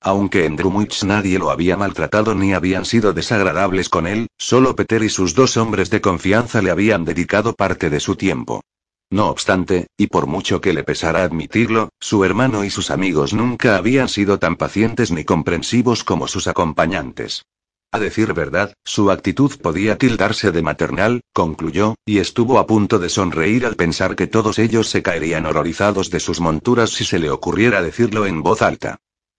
Aunque 0.00 0.44
en 0.44 0.56
Drumwich 0.56 1.02
nadie 1.04 1.38
lo 1.38 1.50
había 1.50 1.76
maltratado 1.76 2.34
ni 2.34 2.54
habían 2.54 2.84
sido 2.84 3.12
desagradables 3.12 3.88
con 3.88 4.06
él, 4.06 4.28
solo 4.38 4.76
Peter 4.76 5.02
y 5.02 5.08
sus 5.08 5.34
dos 5.34 5.56
hombres 5.56 5.90
de 5.90 6.00
confianza 6.00 6.62
le 6.62 6.70
habían 6.70 7.04
dedicado 7.04 7.54
parte 7.54 7.90
de 7.90 8.00
su 8.00 8.14
tiempo. 8.14 8.62
No 9.10 9.28
obstante, 9.28 9.86
y 9.96 10.08
por 10.08 10.26
mucho 10.26 10.60
que 10.60 10.72
le 10.72 10.84
pesara 10.84 11.24
admitirlo, 11.24 11.88
su 11.98 12.24
hermano 12.24 12.64
y 12.64 12.70
sus 12.70 12.90
amigos 12.90 13.32
nunca 13.32 13.76
habían 13.76 14.08
sido 14.08 14.38
tan 14.38 14.56
pacientes 14.56 15.10
ni 15.10 15.24
comprensivos 15.24 16.04
como 16.04 16.28
sus 16.28 16.46
acompañantes. 16.46 17.44
A 17.90 17.98
decir 17.98 18.34
verdad, 18.34 18.74
su 18.84 19.10
actitud 19.10 19.50
podía 19.62 19.96
tildarse 19.96 20.52
de 20.52 20.60
maternal, 20.60 21.22
concluyó, 21.32 21.94
y 22.04 22.18
estuvo 22.18 22.58
a 22.58 22.66
punto 22.66 22.98
de 22.98 23.08
sonreír 23.08 23.64
al 23.64 23.76
pensar 23.76 24.14
que 24.14 24.26
todos 24.26 24.58
ellos 24.58 24.90
se 24.90 25.02
caerían 25.02 25.46
horrorizados 25.46 26.10
de 26.10 26.20
sus 26.20 26.38
monturas 26.38 26.90
si 26.90 27.06
se 27.06 27.18
le 27.18 27.30
ocurriera 27.30 27.80
decirlo 27.80 28.26
en 28.26 28.42
voz 28.42 28.60
alta. 28.60 28.98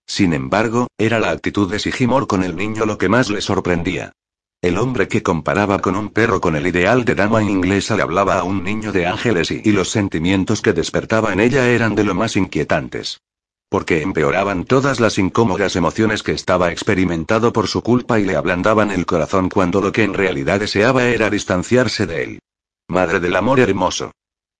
Sin 0.09 0.33
embargo, 0.33 0.87
era 0.97 1.19
la 1.19 1.29
actitud 1.29 1.69
de 1.71 1.77
Sigimor 1.77 2.25
con 2.25 2.43
el 2.43 2.55
niño 2.55 2.87
lo 2.87 2.97
que 2.97 3.09
más 3.09 3.29
le 3.29 3.41
sorprendía. 3.41 4.11
El 4.59 4.79
hombre 4.79 5.07
que 5.07 5.21
comparaba 5.21 5.79
con 5.79 5.95
un 5.95 6.09
perro 6.09 6.41
con 6.41 6.55
el 6.55 6.65
ideal 6.65 7.05
de 7.05 7.13
dama 7.13 7.43
inglesa 7.43 7.95
le 7.95 8.01
hablaba 8.01 8.39
a 8.39 8.43
un 8.43 8.63
niño 8.63 8.91
de 8.91 9.05
ángeles 9.05 9.51
y, 9.51 9.71
los 9.71 9.91
sentimientos 9.91 10.63
que 10.63 10.73
despertaba 10.73 11.31
en 11.31 11.39
ella 11.39 11.69
eran 11.69 11.93
de 11.93 12.03
lo 12.03 12.15
más 12.15 12.35
inquietantes. 12.37 13.21
Porque 13.69 14.01
empeoraban 14.01 14.65
todas 14.65 14.99
las 14.99 15.19
incómodas 15.19 15.75
emociones 15.75 16.23
que 16.23 16.31
estaba 16.31 16.71
experimentado 16.71 17.53
por 17.53 17.67
su 17.67 17.83
culpa 17.83 18.19
y 18.19 18.25
le 18.25 18.35
ablandaban 18.35 18.89
el 18.89 19.05
corazón 19.05 19.47
cuando 19.47 19.79
lo 19.79 19.91
que 19.91 20.03
en 20.03 20.15
realidad 20.15 20.59
deseaba 20.59 21.05
era 21.05 21.29
distanciarse 21.29 22.07
de 22.07 22.23
él. 22.23 22.39
Madre 22.87 23.19
del 23.19 23.35
amor 23.35 23.59
hermoso. 23.59 24.11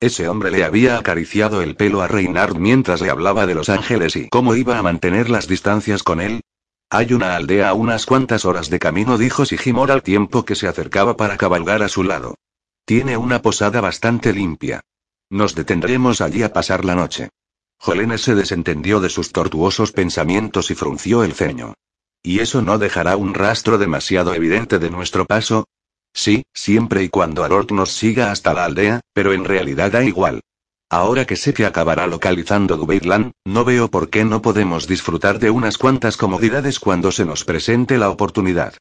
Ese 0.02 0.30
hombre 0.30 0.50
le 0.50 0.64
había 0.64 0.98
acariciado 0.98 1.62
el 1.62 1.76
pelo 1.76 2.02
a 2.02 2.08
Reinhard 2.08 2.58
mientras 2.58 3.02
le 3.02 3.10
hablaba 3.10 3.46
de 3.46 3.56
los 3.56 3.68
ángeles 3.68 4.16
y 4.16 4.30
cómo 4.30 4.56
iba 4.56 4.78
a 4.78 4.84
mantener 4.84 5.30
las 5.30 5.48
distancias 5.48 6.04
con 6.04 6.22
él, 6.22 6.42
Hay 6.92 7.14
una 7.14 7.36
aldea 7.36 7.70
a 7.70 7.74
unas 7.74 8.08
cuantas 8.08 8.46
horas 8.46 8.70
de 8.72 8.80
camino, 8.80 9.18
dijo 9.20 9.46
Sigimor 9.46 9.92
al 9.92 10.02
tiempo 10.02 10.44
que 10.44 10.56
se 10.56 10.68
acercaba 10.68 11.16
para 11.18 11.38
cabalgar 11.38 11.84
a 11.84 11.90
su 11.90 12.04
lado. 12.04 12.36
Tiene 12.86 13.16
una 13.16 13.44
posada 13.44 13.80
bastante 13.80 14.34
limpia. 14.34 14.82
Nos 15.30 15.54
detendremos 15.54 16.22
allí 16.22 16.42
a 16.42 16.52
pasar 16.52 16.86
la 16.86 16.96
noche. 16.96 17.30
Jolene 17.78 18.18
se 18.18 18.34
desentendió 18.34 19.02
de 19.02 19.10
sus 19.10 19.32
tortuosos 19.32 19.92
pensamientos 19.92 20.72
y 20.72 20.76
frunció 20.76 21.24
el 21.24 21.34
ceño. 21.34 21.76
¿Y 22.24 22.40
eso 22.40 22.64
no 22.64 22.80
dejará 22.80 23.16
un 23.18 23.36
rastro 23.36 23.78
demasiado 23.78 24.34
evidente 24.34 24.80
de 24.80 24.90
nuestro 24.90 25.26
paso? 25.26 25.68
Sí, 26.14 26.44
siempre 26.54 27.04
y 27.04 27.10
cuando 27.10 27.44
Harold 27.44 27.72
nos 27.72 27.92
siga 27.92 28.32
hasta 28.32 28.54
la 28.54 28.66
aldea, 28.66 29.02
pero 29.14 29.34
en 29.34 29.46
realidad 29.46 29.92
da 29.92 30.04
igual. 30.04 30.42
Ahora 30.90 31.26
que 31.26 31.36
sé 31.36 31.54
que 31.54 31.66
acabará 31.66 32.08
localizando 32.08 32.76
Dubeitland, 32.76 33.32
no 33.46 33.64
veo 33.64 33.90
por 33.92 34.10
qué 34.10 34.26
no 34.26 34.42
podemos 34.42 34.88
disfrutar 34.88 35.38
de 35.38 35.52
unas 35.52 35.78
cuantas 35.78 36.18
comodidades 36.18 36.80
cuando 36.80 37.12
se 37.12 37.26
nos 37.26 37.46
presente 37.46 38.00
la 38.00 38.10
oportunidad. 38.10 38.74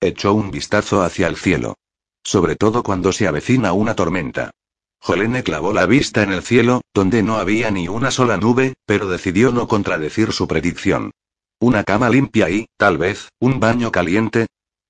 Echó 0.00 0.34
un 0.34 0.50
vistazo 0.50 1.02
hacia 1.02 1.28
el 1.28 1.36
cielo. 1.36 1.76
Sobre 2.24 2.56
todo 2.56 2.82
cuando 2.82 3.12
se 3.12 3.28
avecina 3.28 3.72
una 3.72 3.94
tormenta. 3.94 4.50
Jolene 4.98 5.42
clavó 5.42 5.72
la 5.72 5.86
vista 5.86 6.22
en 6.22 6.32
el 6.32 6.42
cielo, 6.42 6.80
donde 6.94 7.22
no 7.22 7.36
había 7.36 7.70
ni 7.70 7.88
una 7.88 8.10
sola 8.10 8.36
nube, 8.36 8.74
pero 8.84 9.08
decidió 9.08 9.52
no 9.52 9.66
contradecir 9.68 10.32
su 10.32 10.48
predicción. 10.48 11.12
Una 11.60 11.84
cama 11.84 12.08
limpia 12.08 12.50
y, 12.50 12.66
tal 12.76 12.98
vez, 12.98 13.28
un 13.40 13.60
baño 13.60 13.92
caliente. 13.92 14.46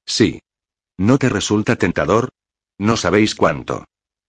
Sí. 0.07 0.41
¿No 0.99 1.19
te 1.19 1.29
resulta 1.29 1.77
tentador? 1.77 2.31
No 2.79 2.97
sabéis 2.97 3.35
cuánto. 3.35 3.85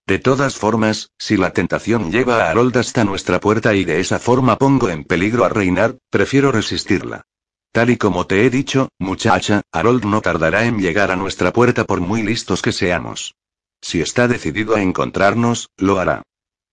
De 0.05 0.20
todas 0.20 0.58
formas, 0.58 1.12
si 1.17 1.38
la 1.38 1.53
tentación 1.53 2.12
lleva 2.12 2.43
a 2.43 2.51
Harold 2.51 2.75
hasta 2.77 3.03
nuestra 3.03 3.39
puerta 3.39 3.74
y 3.74 3.86
de 3.86 4.00
esa 4.00 4.20
forma 4.20 4.58
pongo 4.58 4.89
en 4.89 5.05
peligro 5.05 5.46
a 5.46 5.50
Reinar, 5.50 5.98
prefiero 6.10 6.51
resistirla. 6.51 7.24
Tal 7.72 7.89
y 7.89 7.98
como 7.98 8.27
te 8.27 8.46
he 8.46 8.50
dicho, 8.50 8.89
muchacha, 9.00 9.62
Harold 9.72 10.05
no 10.05 10.22
tardará 10.22 10.65
en 10.65 10.79
llegar 10.79 11.10
a 11.10 11.15
nuestra 11.15 11.53
puerta 11.53 11.86
por 11.86 12.01
muy 12.01 12.22
listos 12.22 12.62
que 12.62 12.72
seamos. 12.72 13.34
Si 13.82 14.01
está 14.01 14.27
decidido 14.27 14.75
a 14.75 14.82
encontrarnos, 14.82 15.70
lo 15.77 16.00
hará. 16.00 16.22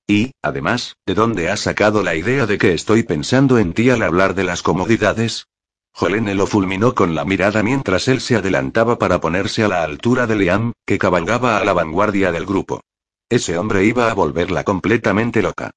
Y, 0.06 0.32
además, 0.42 0.96
¿de 1.06 1.14
dónde 1.14 1.50
has 1.50 1.60
sacado 1.60 2.02
la 2.02 2.16
idea 2.16 2.46
de 2.46 2.58
que 2.58 2.74
estoy 2.74 3.04
pensando 3.04 3.58
en 3.58 3.72
ti 3.72 3.90
al 3.90 4.02
hablar 4.02 4.34
de 4.34 4.44
las 4.44 4.62
comodidades? 4.62 5.46
Jolene 5.92 6.34
lo 6.34 6.46
fulminó 6.46 6.94
con 6.94 7.14
la 7.14 7.24
mirada 7.24 7.62
mientras 7.62 8.08
él 8.08 8.20
se 8.20 8.36
adelantaba 8.36 8.98
para 8.98 9.20
ponerse 9.20 9.64
a 9.64 9.68
la 9.68 9.82
altura 9.82 10.26
de 10.26 10.36
Liam, 10.36 10.72
que 10.86 10.98
cabalgaba 10.98 11.58
a 11.58 11.64
la 11.64 11.72
vanguardia 11.72 12.32
del 12.32 12.46
grupo. 12.46 12.80
Ese 13.28 13.58
hombre 13.58 13.84
iba 13.84 14.10
a 14.10 14.14
volverla 14.14 14.64
completamente 14.64 15.42
loca. 15.42 15.70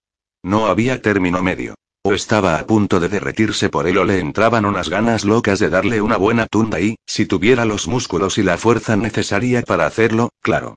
No 0.43 0.67
había 0.67 1.01
término 1.01 1.41
medio. 1.43 1.75
O 2.05 2.13
estaba 2.13 2.59
a 2.59 2.67
punto 2.67 2.99
de 2.99 3.07
derretirse 3.07 3.69
por 3.69 3.87
él 3.87 3.97
o 3.97 4.03
le 4.03 4.19
entraban 4.19 4.65
unas 4.65 4.89
ganas 4.89 5.23
locas 5.23 5.59
de 5.59 5.69
darle 5.69 6.01
una 6.01 6.17
buena 6.17 6.47
tunda 6.47 6.81
y, 6.81 6.97
si 7.05 7.25
tuviera 7.25 7.63
los 7.63 7.87
músculos 7.87 8.37
y 8.37 8.43
la 8.43 8.57
fuerza 8.57 8.97
necesaria 8.97 9.61
para 9.61 9.85
hacerlo, 9.85 10.29
claro. 10.41 10.75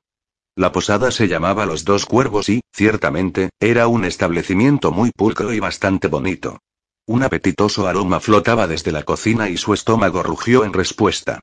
La 0.55 0.71
posada 0.71 1.11
se 1.11 1.27
llamaba 1.27 1.67
Los 1.67 1.85
Dos 1.85 2.07
Cuervos 2.07 2.49
y, 2.49 2.61
ciertamente, 2.73 3.51
era 3.59 3.89
un 3.89 4.05
establecimiento 4.05 4.93
muy 4.93 5.11
pulcro 5.11 5.53
y 5.53 5.59
bastante 5.61 6.09
bonito. 6.09 6.61
Un 7.09 7.23
apetitoso 7.23 7.87
aroma 7.87 8.19
flotaba 8.19 8.67
desde 8.67 8.91
la 8.91 9.05
cocina 9.05 9.49
y 9.49 9.57
su 9.57 9.73
estómago 9.75 10.25
rugió 10.25 10.65
en 10.65 10.73
respuesta. 10.73 11.39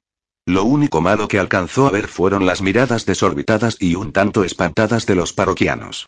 Lo 0.45 0.65
único 0.65 0.99
malo 0.99 1.29
que 1.29 1.39
alcanzó 1.39 1.87
a 1.87 1.91
ver 1.91 2.09
fueron 2.09 2.45
las 2.45 2.61
miradas 2.61 3.05
desorbitadas 3.05 3.77
y 3.79 3.95
un 3.95 4.11
tanto 4.11 4.43
espantadas 4.43 5.05
de 5.05 5.15
los 5.15 5.31
parroquianos. 5.31 6.07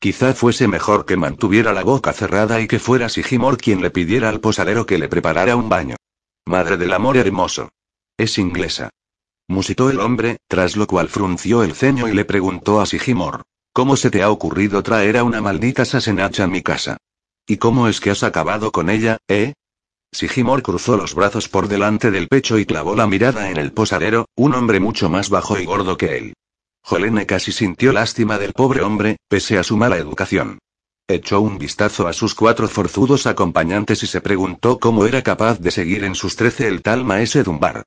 Quizá 0.00 0.34
fuese 0.34 0.66
mejor 0.66 1.06
que 1.06 1.16
mantuviera 1.16 1.72
la 1.72 1.84
boca 1.84 2.12
cerrada 2.12 2.60
y 2.60 2.66
que 2.66 2.80
fuera 2.80 3.08
Sigimor 3.08 3.58
quien 3.58 3.80
le 3.80 3.90
pidiera 3.90 4.28
al 4.28 4.40
posadero 4.40 4.86
que 4.86 4.98
le 4.98 5.08
preparara 5.08 5.54
un 5.54 5.68
baño. 5.68 5.94
Madre 6.44 6.76
del 6.76 6.92
amor 6.92 7.16
hermoso. 7.16 7.68
Es 8.18 8.38
inglesa. 8.38 8.90
Musitó 9.46 9.88
el 9.88 10.00
hombre, 10.00 10.38
tras 10.48 10.76
lo 10.76 10.88
cual 10.88 11.08
frunció 11.08 11.62
el 11.62 11.74
ceño 11.74 12.08
y 12.08 12.12
le 12.12 12.24
preguntó 12.24 12.80
a 12.80 12.86
Sigimor. 12.86 13.42
¿Cómo 13.72 13.96
se 13.96 14.10
te 14.10 14.22
ha 14.24 14.30
ocurrido 14.30 14.82
traer 14.82 15.16
a 15.16 15.22
una 15.22 15.40
maldita 15.40 15.84
sasenacha 15.84 16.44
a 16.44 16.48
mi 16.48 16.62
casa? 16.62 16.96
¿Y 17.46 17.58
cómo 17.58 17.86
es 17.86 18.00
que 18.00 18.10
has 18.10 18.24
acabado 18.24 18.72
con 18.72 18.90
ella, 18.90 19.18
eh? 19.28 19.54
Sigimor 20.12 20.62
cruzó 20.62 20.96
los 20.96 21.14
brazos 21.14 21.48
por 21.48 21.68
delante 21.68 22.10
del 22.10 22.26
pecho 22.26 22.58
y 22.58 22.66
clavó 22.66 22.96
la 22.96 23.06
mirada 23.06 23.50
en 23.50 23.56
el 23.56 23.72
posadero, 23.72 24.26
un 24.34 24.54
hombre 24.54 24.80
mucho 24.80 25.08
más 25.08 25.30
bajo 25.30 25.58
y 25.58 25.64
gordo 25.64 25.96
que 25.96 26.16
él. 26.16 26.34
Jolene 26.82 27.26
casi 27.26 27.52
sintió 27.52 27.92
lástima 27.92 28.38
del 28.38 28.52
pobre 28.52 28.82
hombre, 28.82 29.18
pese 29.28 29.58
a 29.58 29.62
su 29.62 29.76
mala 29.76 29.96
educación. 29.96 30.58
Echó 31.08 31.40
un 31.40 31.58
vistazo 31.58 32.08
a 32.08 32.12
sus 32.12 32.34
cuatro 32.34 32.66
forzudos 32.66 33.26
acompañantes 33.28 34.02
y 34.02 34.08
se 34.08 34.20
preguntó 34.20 34.80
cómo 34.80 35.06
era 35.06 35.22
capaz 35.22 35.60
de 35.60 35.70
seguir 35.70 36.02
en 36.02 36.16
sus 36.16 36.34
trece 36.34 36.66
el 36.66 36.82
tal 36.82 37.04
maese 37.04 37.44
Dumbar. 37.44 37.84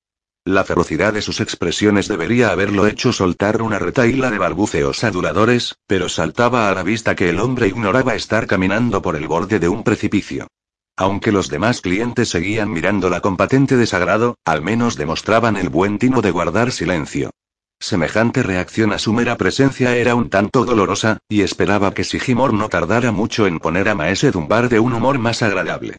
La 0.49 0.63
ferocidad 0.63 1.13
de 1.13 1.21
sus 1.21 1.41
expresiones 1.41 2.07
debería 2.07 2.49
haberlo 2.49 2.87
hecho 2.87 3.13
soltar 3.13 3.61
una 3.61 3.77
retaíla 3.77 4.31
de 4.31 4.39
balbuceos 4.39 5.03
aduladores, 5.03 5.75
pero 5.85 6.09
saltaba 6.09 6.71
a 6.71 6.73
la 6.73 6.81
vista 6.81 7.15
que 7.15 7.29
el 7.29 7.39
hombre 7.39 7.67
ignoraba 7.67 8.15
estar 8.15 8.47
caminando 8.47 8.99
por 9.03 9.15
el 9.15 9.27
borde 9.27 9.59
de 9.59 9.69
un 9.69 9.83
precipicio. 9.83 10.47
Aunque 10.97 11.31
los 11.31 11.49
demás 11.49 11.81
clientes 11.81 12.29
seguían 12.29 12.71
mirándola 12.71 13.21
con 13.21 13.37
patente 13.37 13.77
desagrado, 13.77 14.37
al 14.43 14.63
menos 14.63 14.97
demostraban 14.97 15.55
el 15.55 15.69
buen 15.69 15.99
tino 15.99 16.19
de 16.19 16.31
guardar 16.31 16.71
silencio. 16.71 17.29
Semejante 17.79 18.41
reacción 18.41 18.91
a 18.91 18.97
su 18.97 19.13
mera 19.13 19.37
presencia 19.37 19.95
era 19.97 20.15
un 20.15 20.31
tanto 20.31 20.65
dolorosa, 20.65 21.19
y 21.29 21.41
esperaba 21.41 21.93
que 21.93 22.03
Sigimor 22.03 22.55
no 22.55 22.69
tardara 22.69 23.11
mucho 23.11 23.45
en 23.45 23.59
poner 23.59 23.87
a 23.87 23.93
Maese 23.93 24.31
Dumbar 24.31 24.67
de 24.67 24.79
un 24.79 24.93
humor 24.93 25.19
más 25.19 25.43
agradable. 25.43 25.97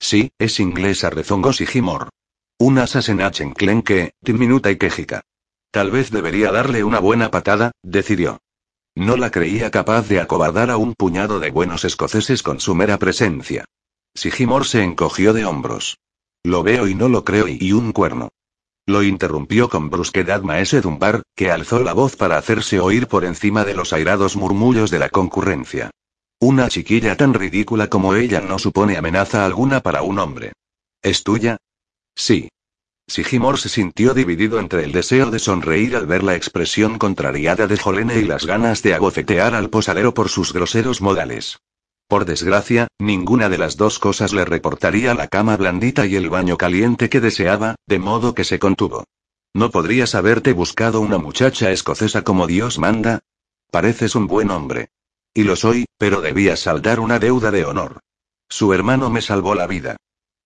Sí, 0.00 0.32
es 0.40 0.58
inglesa, 0.58 1.08
rezongó 1.08 1.52
Sigimor. 1.52 2.08
Una 2.64 2.86
Sassenach 2.86 3.40
enclenque, 3.40 4.14
diminuta 4.20 4.70
y 4.70 4.76
quejica. 4.76 5.22
Tal 5.72 5.90
vez 5.90 6.12
debería 6.12 6.52
darle 6.52 6.84
una 6.84 7.00
buena 7.00 7.28
patada, 7.28 7.72
decidió. 7.82 8.38
No 8.94 9.16
la 9.16 9.32
creía 9.32 9.72
capaz 9.72 10.06
de 10.06 10.20
acobardar 10.20 10.70
a 10.70 10.76
un 10.76 10.94
puñado 10.94 11.40
de 11.40 11.50
buenos 11.50 11.84
escoceses 11.84 12.44
con 12.44 12.60
su 12.60 12.76
mera 12.76 13.00
presencia. 13.00 13.64
Sigimor 14.14 14.64
se 14.64 14.84
encogió 14.84 15.32
de 15.32 15.44
hombros. 15.44 15.98
Lo 16.44 16.62
veo 16.62 16.86
y 16.86 16.94
no 16.94 17.08
lo 17.08 17.24
creo 17.24 17.48
y, 17.48 17.72
un 17.72 17.90
cuerno. 17.90 18.28
Lo 18.86 19.02
interrumpió 19.02 19.68
con 19.68 19.90
brusquedad 19.90 20.42
Maese 20.42 20.82
Dumbar, 20.82 21.24
que 21.34 21.50
alzó 21.50 21.80
la 21.80 21.94
voz 21.94 22.14
para 22.14 22.38
hacerse 22.38 22.78
oír 22.78 23.08
por 23.08 23.24
encima 23.24 23.64
de 23.64 23.74
los 23.74 23.92
airados 23.92 24.36
murmullos 24.36 24.92
de 24.92 25.00
la 25.00 25.08
concurrencia. 25.08 25.90
Una 26.38 26.68
chiquilla 26.68 27.16
tan 27.16 27.34
ridícula 27.34 27.88
como 27.88 28.14
ella 28.14 28.40
no 28.40 28.60
supone 28.60 28.96
amenaza 28.96 29.44
alguna 29.44 29.80
para 29.80 30.02
un 30.02 30.20
hombre. 30.20 30.52
¿Es 31.02 31.24
tuya? 31.24 31.56
Sí. 32.14 32.48
Sigimor 33.08 33.58
se 33.58 33.68
sintió 33.68 34.14
dividido 34.14 34.58
entre 34.58 34.84
el 34.84 34.92
deseo 34.92 35.30
de 35.30 35.38
sonreír 35.38 35.96
al 35.96 36.06
ver 36.06 36.22
la 36.22 36.36
expresión 36.36 36.98
contrariada 36.98 37.66
de 37.66 37.76
Jolene 37.76 38.18
y 38.20 38.24
las 38.24 38.46
ganas 38.46 38.82
de 38.82 38.94
agofetear 38.94 39.54
al 39.54 39.70
posadero 39.70 40.14
por 40.14 40.28
sus 40.28 40.52
groseros 40.52 41.00
modales. 41.00 41.58
Por 42.08 42.24
desgracia, 42.24 42.88
ninguna 42.98 43.48
de 43.48 43.58
las 43.58 43.76
dos 43.76 43.98
cosas 43.98 44.32
le 44.32 44.44
reportaría 44.44 45.14
la 45.14 45.28
cama 45.28 45.56
blandita 45.56 46.06
y 46.06 46.16
el 46.16 46.30
baño 46.30 46.56
caliente 46.56 47.08
que 47.08 47.20
deseaba, 47.20 47.76
de 47.86 47.98
modo 47.98 48.34
que 48.34 48.44
se 48.44 48.58
contuvo. 48.58 49.04
¿No 49.54 49.70
podrías 49.70 50.14
haberte 50.14 50.52
buscado 50.52 51.00
una 51.00 51.18
muchacha 51.18 51.70
escocesa 51.70 52.22
como 52.22 52.46
Dios 52.46 52.78
manda? 52.78 53.20
Pareces 53.70 54.14
un 54.14 54.26
buen 54.26 54.50
hombre. 54.50 54.88
Y 55.34 55.44
lo 55.44 55.56
soy, 55.56 55.86
pero 55.98 56.20
debías 56.20 56.60
saldar 56.60 57.00
una 57.00 57.18
deuda 57.18 57.50
de 57.50 57.64
honor. 57.64 58.00
Su 58.48 58.74
hermano 58.74 59.08
me 59.08 59.22
salvó 59.22 59.54
la 59.54 59.66
vida. 59.66 59.96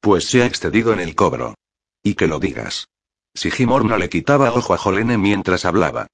Pues 0.00 0.26
se 0.26 0.42
ha 0.42 0.46
excedido 0.46 0.92
en 0.92 1.00
el 1.00 1.14
cobro. 1.14 1.54
Y 2.02 2.14
que 2.14 2.26
lo 2.26 2.38
digas. 2.38 2.88
Sigimor 3.34 3.84
no 3.84 3.98
le 3.98 4.08
quitaba 4.08 4.52
ojo 4.52 4.74
a 4.74 4.78
Jolene 4.78 5.18
mientras 5.18 5.64
hablaba. 5.64 6.06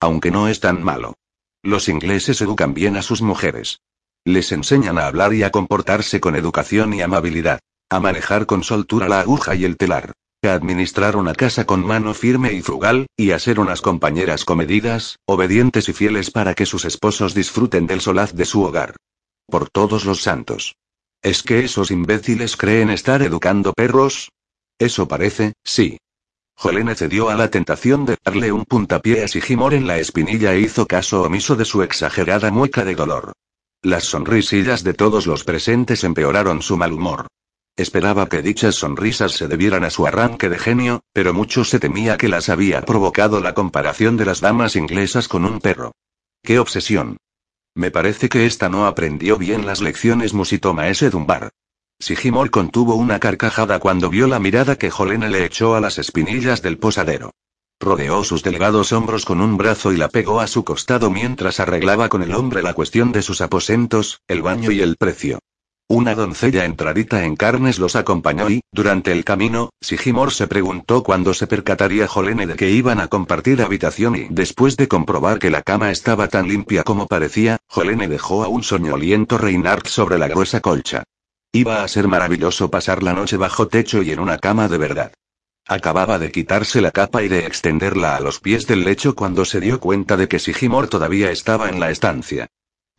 Aunque 0.00 0.30
no 0.30 0.48
es 0.48 0.60
tan 0.60 0.82
malo. 0.82 1.14
Los 1.62 1.88
ingleses 1.88 2.40
educan 2.40 2.72
bien 2.72 2.96
a 2.96 3.02
sus 3.02 3.20
mujeres. 3.20 3.80
Les 4.24 4.52
enseñan 4.52 4.98
a 4.98 5.06
hablar 5.06 5.34
y 5.34 5.42
a 5.42 5.50
comportarse 5.50 6.20
con 6.20 6.36
educación 6.36 6.94
y 6.94 7.02
amabilidad. 7.02 7.60
A 7.90 8.00
manejar 8.00 8.46
con 8.46 8.62
soltura 8.62 9.08
la 9.08 9.20
aguja 9.20 9.54
y 9.54 9.64
el 9.64 9.76
telar. 9.76 10.12
A 10.42 10.54
administrar 10.54 11.16
una 11.16 11.34
casa 11.34 11.66
con 11.66 11.84
mano 11.84 12.14
firme 12.14 12.52
y 12.52 12.62
frugal, 12.62 13.06
y 13.16 13.32
a 13.32 13.38
ser 13.38 13.60
unas 13.60 13.82
compañeras 13.82 14.46
comedidas, 14.46 15.18
obedientes 15.26 15.88
y 15.90 15.92
fieles 15.92 16.30
para 16.30 16.54
que 16.54 16.64
sus 16.64 16.86
esposos 16.86 17.34
disfruten 17.34 17.86
del 17.86 18.00
solaz 18.00 18.32
de 18.32 18.46
su 18.46 18.62
hogar. 18.62 18.96
Por 19.46 19.68
todos 19.68 20.06
los 20.06 20.22
santos. 20.22 20.76
¿Es 21.22 21.42
que 21.42 21.60
esos 21.60 21.90
imbéciles 21.90 22.56
creen 22.56 22.88
estar 22.88 23.20
educando 23.22 23.74
perros? 23.74 24.30
Eso 24.78 25.06
parece, 25.06 25.52
sí. 25.62 25.98
Jolene 26.56 26.94
cedió 26.94 27.28
a 27.28 27.34
la 27.34 27.50
tentación 27.50 28.06
de 28.06 28.16
darle 28.24 28.52
un 28.52 28.64
puntapié 28.64 29.24
a 29.24 29.28
Sigimor 29.28 29.74
en 29.74 29.86
la 29.86 29.98
espinilla 29.98 30.54
e 30.54 30.60
hizo 30.60 30.86
caso 30.86 31.22
omiso 31.22 31.56
de 31.56 31.66
su 31.66 31.82
exagerada 31.82 32.50
mueca 32.50 32.84
de 32.84 32.94
dolor. 32.94 33.32
Las 33.82 34.04
sonrisillas 34.04 34.82
de 34.82 34.94
todos 34.94 35.26
los 35.26 35.44
presentes 35.44 36.04
empeoraron 36.04 36.62
su 36.62 36.78
mal 36.78 36.92
humor. 36.92 37.26
Esperaba 37.76 38.28
que 38.28 38.42
dichas 38.42 38.74
sonrisas 38.74 39.32
se 39.32 39.46
debieran 39.46 39.84
a 39.84 39.90
su 39.90 40.06
arranque 40.06 40.48
de 40.48 40.58
genio, 40.58 41.00
pero 41.12 41.34
mucho 41.34 41.64
se 41.64 41.78
temía 41.78 42.16
que 42.16 42.28
las 42.28 42.48
había 42.48 42.82
provocado 42.82 43.40
la 43.40 43.54
comparación 43.54 44.16
de 44.16 44.26
las 44.26 44.40
damas 44.40 44.76
inglesas 44.76 45.28
con 45.28 45.44
un 45.44 45.60
perro. 45.60 45.92
¡Qué 46.42 46.58
obsesión! 46.58 47.18
Me 47.80 47.90
parece 47.90 48.28
que 48.28 48.44
esta 48.44 48.68
no 48.68 48.84
aprendió 48.84 49.38
bien 49.38 49.64
las 49.64 49.80
lecciones, 49.80 50.34
musitó 50.34 50.74
Maese 50.74 51.08
Dumbar. 51.08 51.48
Sigimor 51.98 52.50
contuvo 52.50 52.94
una 52.94 53.18
carcajada 53.20 53.78
cuando 53.78 54.10
vio 54.10 54.26
la 54.26 54.38
mirada 54.38 54.76
que 54.76 54.90
Jolene 54.90 55.30
le 55.30 55.46
echó 55.46 55.74
a 55.74 55.80
las 55.80 55.96
espinillas 55.96 56.60
del 56.60 56.76
posadero. 56.76 57.30
Rodeó 57.80 58.22
sus 58.22 58.42
delgados 58.42 58.92
hombros 58.92 59.24
con 59.24 59.40
un 59.40 59.56
brazo 59.56 59.94
y 59.94 59.96
la 59.96 60.10
pegó 60.10 60.40
a 60.40 60.46
su 60.46 60.62
costado 60.62 61.10
mientras 61.10 61.58
arreglaba 61.58 62.10
con 62.10 62.22
el 62.22 62.34
hombre 62.34 62.62
la 62.62 62.74
cuestión 62.74 63.12
de 63.12 63.22
sus 63.22 63.40
aposentos, 63.40 64.20
el 64.28 64.42
baño 64.42 64.70
y 64.72 64.82
el 64.82 64.96
precio. 64.96 65.38
Una 65.92 66.14
doncella 66.14 66.66
entradita 66.66 67.24
en 67.24 67.34
carnes 67.34 67.80
los 67.80 67.96
acompañó 67.96 68.48
y, 68.48 68.60
durante 68.70 69.10
el 69.10 69.24
camino, 69.24 69.70
Sigimor 69.80 70.32
se 70.32 70.46
preguntó 70.46 71.02
cuándo 71.02 71.34
se 71.34 71.48
percataría 71.48 72.06
Jolene 72.06 72.46
de 72.46 72.54
que 72.54 72.70
iban 72.70 73.00
a 73.00 73.08
compartir 73.08 73.60
habitación 73.60 74.14
y, 74.14 74.28
después 74.30 74.76
de 74.76 74.86
comprobar 74.86 75.40
que 75.40 75.50
la 75.50 75.62
cama 75.62 75.90
estaba 75.90 76.28
tan 76.28 76.46
limpia 76.46 76.84
como 76.84 77.08
parecía, 77.08 77.58
Jolene 77.66 78.06
dejó 78.06 78.44
a 78.44 78.48
un 78.48 78.62
soñoliento 78.62 79.36
Reinhardt 79.36 79.88
sobre 79.88 80.16
la 80.16 80.28
gruesa 80.28 80.60
colcha. 80.60 81.02
Iba 81.50 81.82
a 81.82 81.88
ser 81.88 82.06
maravilloso 82.06 82.70
pasar 82.70 83.02
la 83.02 83.12
noche 83.12 83.36
bajo 83.36 83.66
techo 83.66 84.00
y 84.00 84.12
en 84.12 84.20
una 84.20 84.38
cama 84.38 84.68
de 84.68 84.78
verdad. 84.78 85.12
Acababa 85.66 86.20
de 86.20 86.30
quitarse 86.30 86.80
la 86.80 86.92
capa 86.92 87.24
y 87.24 87.28
de 87.28 87.46
extenderla 87.46 88.14
a 88.14 88.20
los 88.20 88.38
pies 88.38 88.68
del 88.68 88.84
lecho 88.84 89.16
cuando 89.16 89.44
se 89.44 89.58
dio 89.58 89.80
cuenta 89.80 90.16
de 90.16 90.28
que 90.28 90.38
Sigimor 90.38 90.86
todavía 90.86 91.32
estaba 91.32 91.68
en 91.68 91.80
la 91.80 91.90
estancia. 91.90 92.46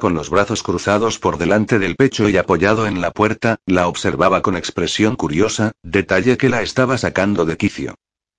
Con 0.02 0.16
los 0.16 0.32
brazos 0.32 0.64
cruzados 0.64 1.20
por 1.20 1.38
delante 1.38 1.78
del 1.78 1.96
pecho 1.96 2.28
y 2.28 2.36
apoyado 2.36 2.88
en 2.88 3.02
la 3.02 3.12
puerta, 3.12 3.58
la 3.68 3.88
observaba 3.88 4.42
con 4.42 4.58
expresión 4.58 5.16
curiosa, 5.16 5.74
detalle 5.84 6.40
que 6.40 6.50
la 6.50 6.64
estaba 6.64 6.98
sacando 6.98 7.46
de 7.46 7.56
quicio. 7.56 7.94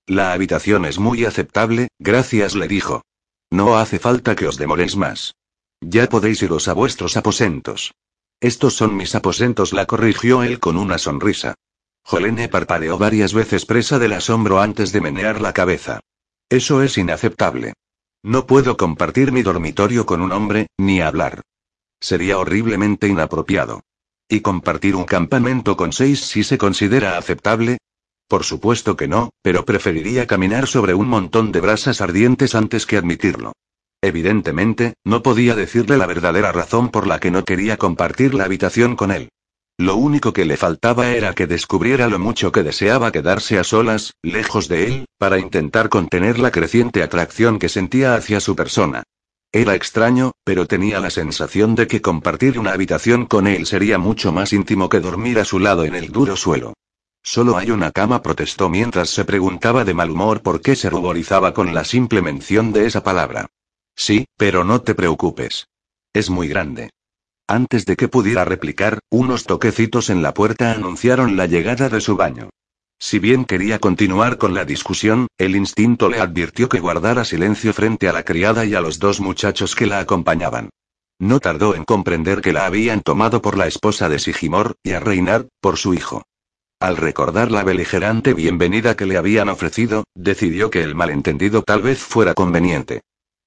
La 0.05 0.33
habitación 0.33 0.83
es 0.83 0.99
muy 0.99 1.23
aceptable, 1.23 1.87
gracias, 1.99 2.53
le 2.55 2.67
dijo. 2.67 3.03
No 3.49 3.77
hace 3.77 3.97
falta 3.97 4.35
que 4.35 4.45
os 4.45 4.57
demoréis 4.57 4.97
más. 4.97 5.35
Ya 5.79 6.09
podéis 6.09 6.43
iros 6.43 6.67
a 6.67 6.73
vuestros 6.73 7.15
aposentos. 7.15 7.93
Estos 8.41 8.73
son 8.73 8.97
mis 8.97 9.15
aposentos, 9.15 9.71
la 9.71 9.85
corrigió 9.85 10.43
él 10.43 10.59
con 10.59 10.75
una 10.75 10.97
sonrisa. 10.97 11.55
Jolene 12.03 12.49
parpadeó 12.49 12.97
varias 12.97 13.33
veces 13.33 13.65
presa 13.65 13.99
del 13.99 14.11
asombro 14.11 14.59
antes 14.59 14.91
de 14.91 14.99
menear 14.99 15.39
la 15.39 15.53
cabeza. 15.53 16.01
Eso 16.49 16.83
es 16.83 16.97
inaceptable. 16.97 17.71
No 18.21 18.47
puedo 18.47 18.75
compartir 18.75 19.31
mi 19.31 19.43
dormitorio 19.43 20.05
con 20.05 20.21
un 20.21 20.33
hombre, 20.33 20.67
ni 20.77 20.99
hablar. 20.99 21.41
Sería 22.03 22.37
horriblemente 22.37 23.07
inapropiado. 23.07 23.79
¿Y 24.27 24.41
compartir 24.41 24.93
un 24.93 25.05
campamento 25.05 25.77
con 25.77 25.93
seis 25.93 26.19
si 26.19 26.43
se 26.43 26.57
considera 26.57 27.17
aceptable? 27.17 27.77
Por 28.27 28.43
supuesto 28.43 28.97
que 28.97 29.07
no, 29.07 29.29
pero 29.41 29.63
preferiría 29.63 30.27
caminar 30.27 30.67
sobre 30.67 30.95
un 30.95 31.07
montón 31.07 31.53
de 31.53 31.61
brasas 31.61 32.01
ardientes 32.01 32.55
antes 32.55 32.85
que 32.85 32.97
admitirlo. 32.97 33.53
Evidentemente, 34.01 34.95
no 35.05 35.23
podía 35.23 35.55
decirle 35.55 35.95
la 35.95 36.05
verdadera 36.05 36.51
razón 36.51 36.89
por 36.89 37.07
la 37.07 37.21
que 37.21 37.31
no 37.31 37.45
quería 37.45 37.77
compartir 37.77 38.33
la 38.33 38.43
habitación 38.43 38.97
con 38.97 39.09
él. 39.09 39.29
Lo 39.77 39.95
único 39.95 40.33
que 40.33 40.43
le 40.43 40.57
faltaba 40.57 41.11
era 41.11 41.33
que 41.33 41.47
descubriera 41.47 42.09
lo 42.09 42.19
mucho 42.19 42.51
que 42.51 42.63
deseaba 42.63 43.13
quedarse 43.13 43.59
a 43.59 43.63
solas, 43.63 44.11
lejos 44.21 44.67
de 44.67 44.87
él, 44.87 45.05
para 45.17 45.39
intentar 45.39 45.87
contener 45.87 46.37
la 46.37 46.51
creciente 46.51 47.01
atracción 47.01 47.59
que 47.59 47.69
sentía 47.69 48.15
hacia 48.15 48.41
su 48.41 48.57
persona. 48.57 49.03
Era 49.55 49.75
extraño, 49.75 50.31
pero 50.43 50.65
tenía 50.65 50.99
la 50.99 51.11
sensación 51.11 51.75
de 51.75 51.85
que 51.85 52.01
compartir 52.01 52.57
una 52.57 52.73
habitación 52.73 53.27
con 53.27 53.45
él 53.45 53.67
sería 53.67 53.99
mucho 53.99 54.31
más 54.31 54.51
íntimo 54.51 54.89
que 54.89 54.99
dormir 54.99 55.37
a 55.37 55.45
su 55.45 55.59
lado 55.59 55.85
en 55.85 55.93
el 55.93 56.11
duro 56.11 56.35
suelo. 56.35 56.73
Solo 57.21 57.55
hay 57.55 57.69
una 57.69 57.91
cama, 57.91 58.23
protestó 58.23 58.67
mientras 58.67 59.11
se 59.11 59.25
preguntaba 59.25 59.85
de 59.85 59.93
mal 59.93 60.09
humor 60.09 60.41
por 60.41 60.59
qué 60.59 60.75
se 60.75 60.89
ruborizaba 60.89 61.53
con 61.53 61.71
la 61.71 61.83
simple 61.83 62.23
mención 62.23 62.73
de 62.73 62.87
esa 62.87 63.03
palabra. 63.03 63.45
Sí, 63.95 64.25
pero 64.37 64.63
no 64.63 64.81
te 64.81 64.95
preocupes. 64.95 65.67
Es 66.13 66.31
muy 66.31 66.47
grande. 66.47 66.89
Antes 67.47 67.85
de 67.85 67.95
que 67.95 68.07
pudiera 68.07 68.45
replicar, 68.45 68.97
unos 69.11 69.43
toquecitos 69.43 70.09
en 70.09 70.23
la 70.23 70.33
puerta 70.33 70.71
anunciaron 70.71 71.37
la 71.37 71.45
llegada 71.45 71.89
de 71.89 72.01
su 72.01 72.15
baño. 72.15 72.49
Si 72.99 73.19
bien 73.19 73.45
quería 73.45 73.79
continuar 73.79 74.37
con 74.37 74.53
la 74.53 74.65
discusión, 74.65 75.27
el 75.37 75.55
instinto 75.55 76.09
le 76.09 76.19
advirtió 76.19 76.69
que 76.69 76.79
guardara 76.79 77.25
silencio 77.25 77.73
frente 77.73 78.07
a 78.07 78.13
la 78.13 78.23
criada 78.23 78.65
y 78.65 78.75
a 78.75 78.81
los 78.81 78.99
dos 78.99 79.19
muchachos 79.19 79.75
que 79.75 79.85
la 79.85 79.99
acompañaban. 79.99 80.69
No 81.19 81.39
tardó 81.39 81.75
en 81.75 81.83
comprender 81.85 82.41
que 82.41 82.53
la 82.53 82.65
habían 82.65 83.01
tomado 83.01 83.41
por 83.41 83.57
la 83.57 83.67
esposa 83.67 84.09
de 84.09 84.19
Sigimor, 84.19 84.75
y 84.83 84.91
a 84.91 84.99
Reinar, 84.99 85.47
por 85.61 85.77
su 85.77 85.93
hijo. 85.93 86.23
Al 86.79 86.97
recordar 86.97 87.49
la 87.51 87.63
beligerante 87.63 88.33
bienvenida 88.33 88.95
que 88.95 89.05
le 89.05 89.15
habían 89.15 89.47
ofrecido, 89.47 90.03
decidió 90.15 90.69
que 90.69 90.81
el 90.81 90.95
malentendido 90.95 91.61
tal 91.61 91.81
vez 91.81 91.99
fuera 91.99 92.33
conveniente. 92.33 93.01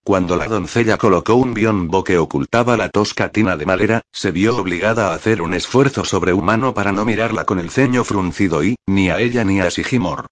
Cuando 0.07 0.37
la 0.37 0.47
doncella 0.47 0.99
colocó 0.99 1.35
un 1.35 1.53
biombo 1.53 2.05
que 2.05 2.17
ocultaba 2.17 2.77
la 2.77 2.91
tosca 2.91 3.33
tina 3.33 3.57
de 3.57 3.67
madera, 3.67 4.03
se 4.13 4.31
vio 4.31 4.57
obligada 4.57 5.11
a 5.11 5.15
hacer 5.17 5.43
un 5.43 5.53
esfuerzo 5.53 6.05
sobrehumano 6.05 6.75
para 6.75 6.93
no 6.93 7.05
mirarla 7.05 7.45
con 7.45 7.59
el 7.59 7.71
ceño 7.71 8.05
fruncido 8.05 8.63
y, 8.63 8.77
ni 8.87 9.11
a 9.11 9.19
ella 9.19 9.43
ni 9.43 9.59
a 9.61 9.69
Sigimor. 9.69 10.27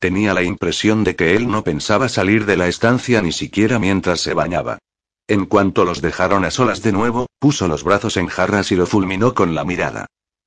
Tenía 0.00 0.32
la 0.32 0.42
impresión 0.44 1.04
de 1.04 1.14
que 1.14 1.36
él 1.36 1.46
no 1.48 1.62
pensaba 1.62 2.08
salir 2.08 2.46
de 2.46 2.56
la 2.56 2.68
estancia 2.68 3.20
ni 3.20 3.32
siquiera 3.32 3.78
mientras 3.78 4.22
se 4.22 4.32
bañaba. 4.32 4.78
En 5.26 5.44
cuanto 5.44 5.84
los 5.84 6.00
dejaron 6.00 6.46
a 6.46 6.50
solas 6.50 6.80
de 6.80 6.92
nuevo, 6.92 7.26
puso 7.38 7.68
los 7.68 7.84
brazos 7.84 8.16
en 8.16 8.28
jarras 8.28 8.72
y 8.72 8.76
lo 8.76 8.86
fulminó 8.86 9.34
con 9.34 9.54
la 9.54 9.64
mirada. 9.64 10.06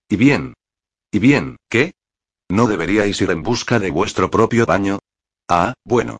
¿Y 0.09 0.15
bien? 0.15 0.55
¿Y 1.11 1.19
bien, 1.19 1.57
qué? 1.69 1.93
¿No 2.49 2.65
deberíais 2.65 3.21
ir 3.21 3.29
en 3.29 3.43
busca 3.43 3.77
de 3.77 3.91
vuestro 3.91 4.31
propio 4.31 4.65
baño? 4.65 4.97
Ah, 5.47 5.75
bueno. 5.85 6.17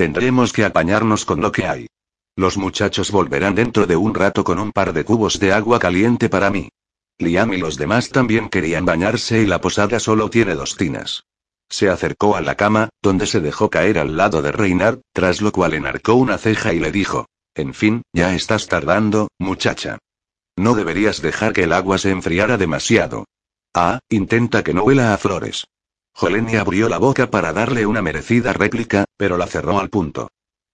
Tendremos 0.00 0.54
que 0.54 0.64
apañarnos 0.64 1.26
con 1.26 1.42
lo 1.42 1.52
que 1.52 1.66
hay. 1.66 1.86
Los 2.34 2.56
muchachos 2.56 3.10
volverán 3.10 3.54
dentro 3.54 3.86
de 3.86 3.96
un 3.96 4.14
rato 4.14 4.44
con 4.44 4.58
un 4.58 4.72
par 4.72 4.94
de 4.94 5.04
cubos 5.04 5.38
de 5.38 5.52
agua 5.52 5.78
caliente 5.78 6.30
para 6.30 6.48
mí. 6.48 6.70
Liam 7.18 7.52
y 7.52 7.58
los 7.58 7.76
demás 7.76 8.08
también 8.08 8.48
querían 8.48 8.86
bañarse 8.86 9.42
y 9.42 9.46
la 9.46 9.60
posada 9.60 10.00
solo 10.00 10.30
tiene 10.30 10.54
dos 10.54 10.78
tinas. 10.78 11.24
Se 11.68 11.90
acercó 11.90 12.34
a 12.34 12.40
la 12.40 12.54
cama, 12.54 12.88
donde 13.02 13.26
se 13.26 13.40
dejó 13.40 13.68
caer 13.68 13.98
al 13.98 14.16
lado 14.16 14.40
de 14.40 14.52
Reynard, 14.52 15.00
tras 15.12 15.42
lo 15.42 15.52
cual 15.52 15.74
enarcó 15.74 16.14
una 16.14 16.38
ceja 16.38 16.72
y 16.72 16.80
le 16.80 16.92
dijo, 16.92 17.26
En 17.54 17.74
fin, 17.74 18.00
ya 18.14 18.34
estás 18.34 18.68
tardando, 18.68 19.28
muchacha. 19.38 19.98
No 20.56 20.74
deberías 20.74 21.20
dejar 21.20 21.52
que 21.52 21.64
el 21.64 21.74
agua 21.74 21.98
se 21.98 22.08
enfriara 22.08 22.56
demasiado. 22.56 23.26
Ah, 23.74 23.98
intenta 24.08 24.64
que 24.64 24.72
no 24.72 24.82
huela 24.82 25.12
a 25.12 25.18
flores. 25.18 25.66
Jolene 26.14 26.58
abrió 26.58 26.88
la 26.88 26.98
boca 26.98 27.30
para 27.30 27.52
darle 27.52 27.86
una 27.86 28.02
merecida 28.02 28.52
réplica, 28.52 29.04
pero 29.16 29.36
la 29.36 29.46
cerró 29.46 29.78
al 29.78 29.88
punto. 29.88 30.30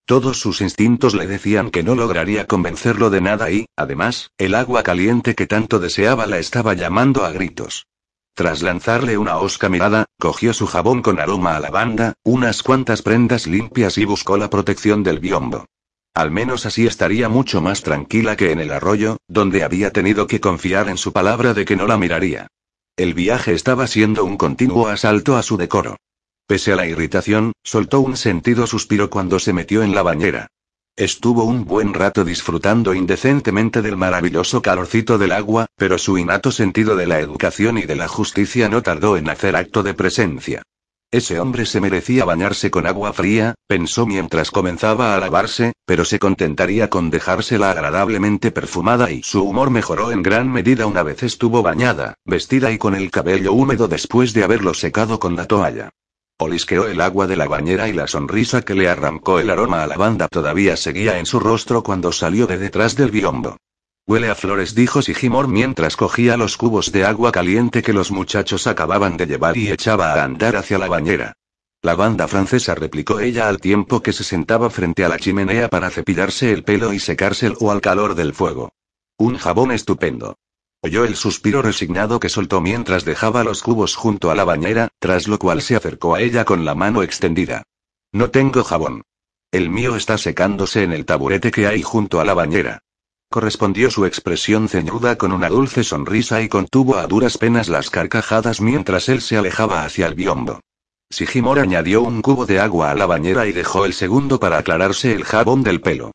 Todos 0.06 0.38
sus 0.38 0.60
instintos 0.60 1.14
le 1.14 1.26
decían 1.26 1.70
que 1.70 1.82
no 1.82 1.94
lograría 1.94 2.46
convencerlo 2.46 3.10
de 3.10 3.20
nada 3.20 3.50
y, 3.50 3.66
además, 3.76 4.30
el 4.38 4.54
agua 4.54 4.82
caliente 4.82 5.34
que 5.34 5.46
tanto 5.46 5.80
deseaba 5.80 6.26
la 6.26 6.38
estaba 6.38 6.74
llamando 6.74 7.24
a 7.24 7.32
gritos. 7.32 7.86
Tras 8.34 8.62
lanzarle 8.62 9.18
una 9.18 9.38
osca 9.38 9.68
mirada, 9.68 10.04
cogió 10.18 10.52
su 10.52 10.66
jabón 10.66 11.02
con 11.02 11.18
aroma 11.18 11.56
a 11.56 11.60
lavanda, 11.60 12.14
unas 12.22 12.62
cuantas 12.62 13.02
prendas 13.02 13.46
limpias 13.46 13.98
y 13.98 14.04
buscó 14.04 14.36
la 14.36 14.50
protección 14.50 15.02
del 15.02 15.18
biombo. 15.18 15.64
Al 16.14 16.30
menos 16.30 16.66
así 16.66 16.86
estaría 16.86 17.28
mucho 17.28 17.60
más 17.60 17.82
tranquila 17.82 18.36
que 18.36 18.52
en 18.52 18.60
el 18.60 18.72
arroyo, 18.72 19.16
donde 19.26 19.64
había 19.64 19.90
tenido 19.90 20.26
que 20.26 20.40
confiar 20.40 20.88
en 20.88 20.98
su 20.98 21.12
palabra 21.12 21.52
de 21.52 21.64
que 21.64 21.76
no 21.76 21.86
la 21.86 21.98
miraría. 21.98 22.46
El 22.96 23.12
viaje 23.12 23.52
estaba 23.52 23.86
siendo 23.86 24.24
un 24.24 24.38
continuo 24.38 24.88
asalto 24.88 25.36
a 25.36 25.42
su 25.42 25.58
decoro. 25.58 25.98
Pese 26.46 26.72
a 26.72 26.76
la 26.76 26.86
irritación, 26.86 27.52
soltó 27.62 28.00
un 28.00 28.16
sentido 28.16 28.66
suspiro 28.66 29.10
cuando 29.10 29.38
se 29.38 29.52
metió 29.52 29.82
en 29.82 29.94
la 29.94 30.02
bañera. 30.02 30.46
Estuvo 30.96 31.44
un 31.44 31.66
buen 31.66 31.92
rato 31.92 32.24
disfrutando 32.24 32.94
indecentemente 32.94 33.82
del 33.82 33.98
maravilloso 33.98 34.62
calorcito 34.62 35.18
del 35.18 35.32
agua, 35.32 35.66
pero 35.76 35.98
su 35.98 36.16
innato 36.16 36.50
sentido 36.50 36.96
de 36.96 37.06
la 37.06 37.20
educación 37.20 37.76
y 37.76 37.82
de 37.82 37.96
la 37.96 38.08
justicia 38.08 38.70
no 38.70 38.82
tardó 38.82 39.18
en 39.18 39.28
hacer 39.28 39.56
acto 39.56 39.82
de 39.82 39.92
presencia. 39.92 40.62
Ese 41.12 41.38
hombre 41.38 41.66
se 41.66 41.80
merecía 41.80 42.24
bañarse 42.24 42.70
con 42.70 42.84
agua 42.86 43.12
fría, 43.12 43.54
pensó 43.68 44.06
mientras 44.06 44.50
comenzaba 44.50 45.14
a 45.14 45.20
lavarse, 45.20 45.72
pero 45.86 46.04
se 46.04 46.18
contentaría 46.18 46.90
con 46.90 47.10
dejársela 47.10 47.70
agradablemente 47.70 48.50
perfumada 48.50 49.10
y 49.12 49.22
su 49.22 49.44
humor 49.44 49.70
mejoró 49.70 50.10
en 50.10 50.22
gran 50.22 50.50
medida 50.50 50.86
una 50.86 51.04
vez 51.04 51.22
estuvo 51.22 51.62
bañada, 51.62 52.14
vestida 52.24 52.72
y 52.72 52.78
con 52.78 52.96
el 52.96 53.12
cabello 53.12 53.52
húmedo 53.52 53.86
después 53.86 54.32
de 54.32 54.42
haberlo 54.42 54.74
secado 54.74 55.20
con 55.20 55.36
la 55.36 55.46
toalla. 55.46 55.90
Olisqueó 56.38 56.86
el 56.88 57.00
agua 57.00 57.26
de 57.26 57.36
la 57.36 57.46
bañera 57.46 57.88
y 57.88 57.92
la 57.92 58.08
sonrisa 58.08 58.62
que 58.62 58.74
le 58.74 58.88
arrancó 58.88 59.38
el 59.38 59.48
aroma 59.48 59.84
a 59.84 59.86
lavanda 59.86 60.28
todavía 60.28 60.76
seguía 60.76 61.18
en 61.18 61.24
su 61.24 61.40
rostro 61.40 61.82
cuando 61.82 62.12
salió 62.12 62.46
de 62.46 62.58
detrás 62.58 62.96
del 62.96 63.10
biombo. 63.10 63.56
Huele 64.08 64.30
a 64.30 64.36
flores, 64.36 64.76
dijo 64.76 65.02
Sigimor 65.02 65.48
mientras 65.48 65.96
cogía 65.96 66.36
los 66.36 66.56
cubos 66.56 66.92
de 66.92 67.04
agua 67.04 67.32
caliente 67.32 67.82
que 67.82 67.92
los 67.92 68.12
muchachos 68.12 68.68
acababan 68.68 69.16
de 69.16 69.26
llevar 69.26 69.56
y 69.56 69.68
echaba 69.68 70.12
a 70.12 70.22
andar 70.22 70.54
hacia 70.54 70.78
la 70.78 70.86
bañera. 70.86 71.32
La 71.82 71.96
banda 71.96 72.28
francesa 72.28 72.76
replicó 72.76 73.18
ella 73.18 73.48
al 73.48 73.58
tiempo 73.58 74.02
que 74.02 74.12
se 74.12 74.22
sentaba 74.22 74.70
frente 74.70 75.04
a 75.04 75.08
la 75.08 75.18
chimenea 75.18 75.68
para 75.68 75.90
cepillarse 75.90 76.52
el 76.52 76.62
pelo 76.62 76.92
y 76.92 77.00
secárselo 77.00 77.72
al 77.72 77.80
calor 77.80 78.14
del 78.14 78.32
fuego. 78.32 78.70
Un 79.18 79.38
jabón 79.38 79.72
estupendo. 79.72 80.36
Oyó 80.82 81.04
el 81.04 81.16
suspiro 81.16 81.60
resignado 81.60 82.20
que 82.20 82.28
soltó 82.28 82.60
mientras 82.60 83.04
dejaba 83.04 83.42
los 83.42 83.60
cubos 83.60 83.96
junto 83.96 84.30
a 84.30 84.36
la 84.36 84.44
bañera, 84.44 84.86
tras 85.00 85.26
lo 85.26 85.40
cual 85.40 85.62
se 85.62 85.74
acercó 85.74 86.14
a 86.14 86.20
ella 86.20 86.44
con 86.44 86.64
la 86.64 86.76
mano 86.76 87.02
extendida. 87.02 87.64
No 88.12 88.30
tengo 88.30 88.62
jabón. 88.62 89.02
El 89.50 89.68
mío 89.68 89.96
está 89.96 90.16
secándose 90.16 90.84
en 90.84 90.92
el 90.92 91.06
taburete 91.06 91.50
que 91.50 91.66
hay 91.66 91.82
junto 91.82 92.20
a 92.20 92.24
la 92.24 92.34
bañera. 92.34 92.82
Correspondió 93.36 93.90
su 93.90 94.06
expresión 94.06 94.66
ceñuda 94.66 95.18
con 95.18 95.30
una 95.30 95.50
dulce 95.50 95.84
sonrisa 95.84 96.40
y 96.40 96.48
contuvo 96.48 96.96
a 96.96 97.06
duras 97.06 97.36
penas 97.36 97.68
las 97.68 97.90
carcajadas 97.90 98.62
mientras 98.62 99.10
él 99.10 99.20
se 99.20 99.36
alejaba 99.36 99.84
hacia 99.84 100.06
el 100.06 100.14
biombo. 100.14 100.60
Sigimor 101.10 101.58
añadió 101.58 102.00
un 102.00 102.22
cubo 102.22 102.46
de 102.46 102.60
agua 102.60 102.90
a 102.90 102.94
la 102.94 103.04
bañera 103.04 103.46
y 103.46 103.52
dejó 103.52 103.84
el 103.84 103.92
segundo 103.92 104.40
para 104.40 104.56
aclararse 104.56 105.12
el 105.12 105.24
jabón 105.24 105.62
del 105.62 105.82
pelo. 105.82 106.12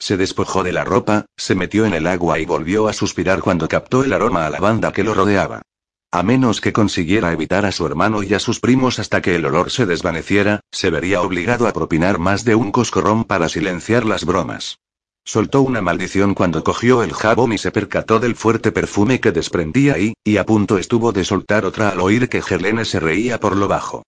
Se 0.00 0.16
despojó 0.16 0.64
de 0.64 0.72
la 0.72 0.82
ropa, 0.82 1.26
se 1.36 1.54
metió 1.54 1.86
en 1.86 1.94
el 1.94 2.08
agua 2.08 2.40
y 2.40 2.44
volvió 2.44 2.88
a 2.88 2.92
suspirar 2.92 3.40
cuando 3.40 3.68
captó 3.68 4.02
el 4.02 4.12
aroma 4.12 4.44
a 4.44 4.50
la 4.50 4.58
banda 4.58 4.92
que 4.92 5.04
lo 5.04 5.14
rodeaba. 5.14 5.62
A 6.10 6.24
menos 6.24 6.60
que 6.60 6.72
consiguiera 6.72 7.32
evitar 7.32 7.66
a 7.66 7.70
su 7.70 7.86
hermano 7.86 8.24
y 8.24 8.34
a 8.34 8.40
sus 8.40 8.58
primos 8.58 8.98
hasta 8.98 9.22
que 9.22 9.36
el 9.36 9.46
olor 9.46 9.70
se 9.70 9.86
desvaneciera, 9.86 10.58
se 10.72 10.90
vería 10.90 11.22
obligado 11.22 11.68
a 11.68 11.72
propinar 11.72 12.18
más 12.18 12.44
de 12.44 12.56
un 12.56 12.72
coscorrón 12.72 13.22
para 13.22 13.48
silenciar 13.48 14.04
las 14.04 14.24
bromas. 14.24 14.80
Soltó 15.26 15.62
una 15.62 15.80
maldición 15.80 16.34
cuando 16.34 16.62
cogió 16.62 17.02
el 17.02 17.14
jabón 17.14 17.54
y 17.54 17.58
se 17.58 17.70
percató 17.70 18.20
del 18.20 18.36
fuerte 18.36 18.72
perfume 18.72 19.20
que 19.20 19.32
desprendía 19.32 19.94
ahí, 19.94 20.12
y 20.22 20.36
a 20.36 20.44
punto 20.44 20.76
estuvo 20.76 21.12
de 21.12 21.24
soltar 21.24 21.64
otra 21.64 21.88
al 21.88 22.00
oír 22.00 22.28
que 22.28 22.42
Helene 22.46 22.84
se 22.84 23.00
reía 23.00 23.40
por 23.40 23.56
lo 23.56 23.66
bajo. 23.66 24.02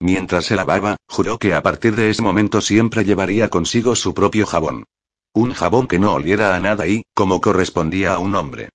Mientras 0.00 0.46
se 0.46 0.56
lavaba, 0.56 0.96
juró 1.08 1.38
que 1.38 1.52
a 1.54 1.62
partir 1.62 1.94
de 1.94 2.08
ese 2.08 2.22
momento 2.22 2.62
siempre 2.62 3.04
llevaría 3.04 3.50
consigo 3.50 3.94
su 3.94 4.14
propio 4.14 4.46
jabón. 4.46 4.84
Un 5.34 5.52
jabón 5.52 5.86
que 5.86 5.98
no 5.98 6.14
oliera 6.14 6.56
a 6.56 6.60
nada 6.60 6.86
y, 6.86 7.04
como 7.14 7.40
correspondía 7.40 8.14
a 8.14 8.18
un 8.18 8.34
hombre. 8.34 8.70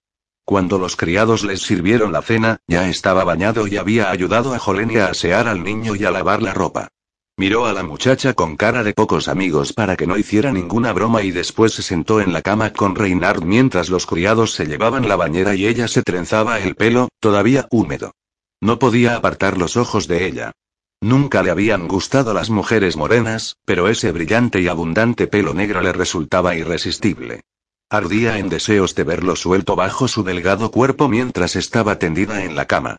Cuando 0.45 0.77
los 0.77 0.95
criados 0.95 1.43
les 1.43 1.63
sirvieron 1.63 2.13
la 2.13 2.21
cena, 2.21 2.59
ya 2.67 2.87
estaba 2.87 3.23
bañado 3.23 3.67
y 3.67 3.75
había 3.75 4.11
ayudado 4.11 4.53
a 4.53 4.59
Jolene 4.59 5.01
a 5.01 5.07
asear 5.07 5.47
al 5.47 5.63
niño 5.63 5.95
y 5.95 6.05
a 6.05 6.11
lavar 6.11 6.41
la 6.41 6.53
ropa. 6.53 6.89
Miró 7.39 7.67
a 7.67 7.73
la 7.73 7.83
muchacha 7.83 8.33
con 8.33 8.57
cara 8.57 8.83
de 8.83 8.93
pocos 8.93 9.27
amigos 9.27 9.71
para 9.71 9.95
que 9.95 10.07
no 10.07 10.17
hiciera 10.17 10.51
ninguna 10.51 10.91
broma 10.91 11.21
y 11.21 11.29
después 11.29 11.71
se 11.71 11.83
sentó 11.83 12.19
en 12.19 12.33
la 12.33 12.41
cama 12.41 12.73
con 12.73 12.95
Reinhard 12.95 13.43
mientras 13.43 13.89
los 13.89 14.07
criados 14.07 14.53
se 14.53 14.65
llevaban 14.65 15.07
la 15.07 15.15
bañera 15.15 15.53
y 15.53 15.67
ella 15.67 15.87
se 15.87 16.01
trenzaba 16.01 16.59
el 16.59 16.73
pelo, 16.73 17.09
todavía 17.19 17.67
húmedo. 17.69 18.13
No 18.59 18.79
podía 18.79 19.15
apartar 19.15 19.55
los 19.59 19.77
ojos 19.77 20.07
de 20.07 20.25
ella. 20.25 20.51
Nunca 20.99 21.43
le 21.43 21.51
habían 21.51 21.87
gustado 21.87 22.33
las 22.33 22.49
mujeres 22.49 22.97
morenas, 22.97 23.57
pero 23.65 23.87
ese 23.87 24.11
brillante 24.11 24.59
y 24.59 24.67
abundante 24.67 25.27
pelo 25.27 25.53
negro 25.53 25.81
le 25.81 25.93
resultaba 25.93 26.55
irresistible. 26.55 27.41
Ardía 27.87 28.39
en 28.39 28.49
deseos 28.49 28.95
de 28.95 29.03
verlo 29.03 29.35
suelto 29.35 29.75
bajo 29.75 30.07
su 30.07 30.23
delgado 30.23 30.71
cuerpo 30.71 31.07
mientras 31.07 31.55
estaba 31.55 31.99
tendida 31.99 32.43
en 32.43 32.55
la 32.55 32.65
cama. 32.65 32.97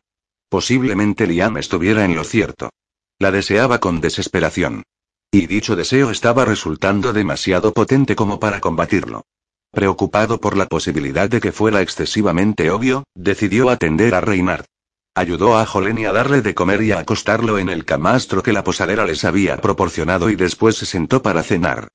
Posiblemente 0.48 1.26
Liam 1.26 1.56
estuviera 1.56 2.04
en 2.04 2.14
lo 2.14 2.22
cierto. 2.22 2.70
La 3.20 3.32
deseaba 3.32 3.80
con 3.80 4.00
desesperación. 4.00 4.84
Y 5.32 5.48
dicho 5.48 5.74
deseo 5.74 6.12
estaba 6.12 6.44
resultando 6.44 7.12
demasiado 7.12 7.72
potente 7.72 8.14
como 8.14 8.38
para 8.38 8.60
combatirlo. 8.60 9.24
Preocupado 9.72 10.40
por 10.40 10.56
la 10.56 10.66
posibilidad 10.66 11.28
de 11.28 11.40
que 11.40 11.50
fuera 11.50 11.82
excesivamente 11.82 12.70
obvio, 12.70 13.02
decidió 13.16 13.70
atender 13.70 14.14
a 14.14 14.20
Reinhard. 14.20 14.66
Ayudó 15.16 15.58
a 15.58 15.66
Jolene 15.66 16.06
a 16.06 16.12
darle 16.12 16.42
de 16.42 16.54
comer 16.54 16.80
y 16.82 16.92
a 16.92 17.00
acostarlo 17.00 17.58
en 17.58 17.68
el 17.70 17.84
camastro 17.84 18.40
que 18.40 18.52
la 18.52 18.62
posadera 18.62 19.04
les 19.04 19.24
había 19.24 19.56
proporcionado 19.56 20.30
y 20.30 20.36
después 20.36 20.76
se 20.76 20.86
sentó 20.86 21.20
para 21.20 21.42
cenar. 21.42 21.88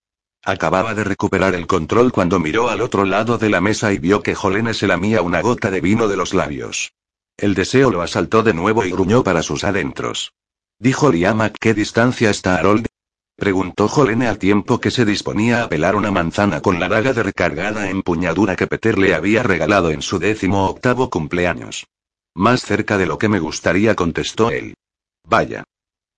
Acababa 0.44 0.94
de 0.94 1.06
recuperar 1.06 1.56
el 1.56 1.68
control 1.68 2.12
cuando 2.12 2.38
miró 2.38 2.70
al 2.70 2.82
otro 2.82 3.06
lado 3.06 3.38
de 3.38 3.50
la 3.50 3.62
mesa 3.62 3.94
y 3.94 3.98
vio 3.98 4.22
que 4.22 4.36
Jolene 4.36 4.74
se 4.74 4.88
lamía 4.88 5.22
una 5.22 5.40
gota 5.40 5.72
de 5.72 5.80
vino 5.80 6.10
de 6.10 6.18
los 6.18 6.34
labios. 6.34 6.92
El 7.38 7.54
deseo 7.54 7.92
lo 7.92 8.02
asaltó 8.02 8.44
de 8.44 8.54
nuevo 8.54 8.84
y 8.84 8.92
gruñó 8.92 9.24
para 9.24 9.42
sus 9.42 9.64
adentros. 9.64 10.34
Dijo 10.80 11.12
Liam 11.12 11.40
qué 11.60 11.74
distancia 11.74 12.30
está 12.30 12.56
Harold. 12.56 12.88
Preguntó 13.36 13.88
Jolene 13.88 14.28
al 14.28 14.38
tiempo 14.38 14.80
que 14.80 14.92
se 14.92 15.06
disponía 15.06 15.64
a 15.64 15.70
pelar 15.70 15.96
una 15.96 16.12
manzana 16.12 16.62
con 16.62 16.80
la 16.80 16.88
daga 16.88 17.14
de 17.14 17.24
recargada 17.24 17.90
empuñadura 17.90 18.56
que 18.56 18.68
Peter 18.68 18.98
le 18.98 19.16
había 19.16 19.44
regalado 19.44 19.90
en 19.90 20.02
su 20.02 20.20
décimo 20.20 20.68
octavo 20.68 21.10
cumpleaños. 21.10 21.88
Más 22.36 22.62
cerca 22.62 22.98
de 22.98 23.06
lo 23.06 23.18
que 23.18 23.30
me 23.30 23.40
gustaría, 23.40 23.96
contestó 23.96 24.52
él. 24.52 24.76
Vaya. 25.24 25.64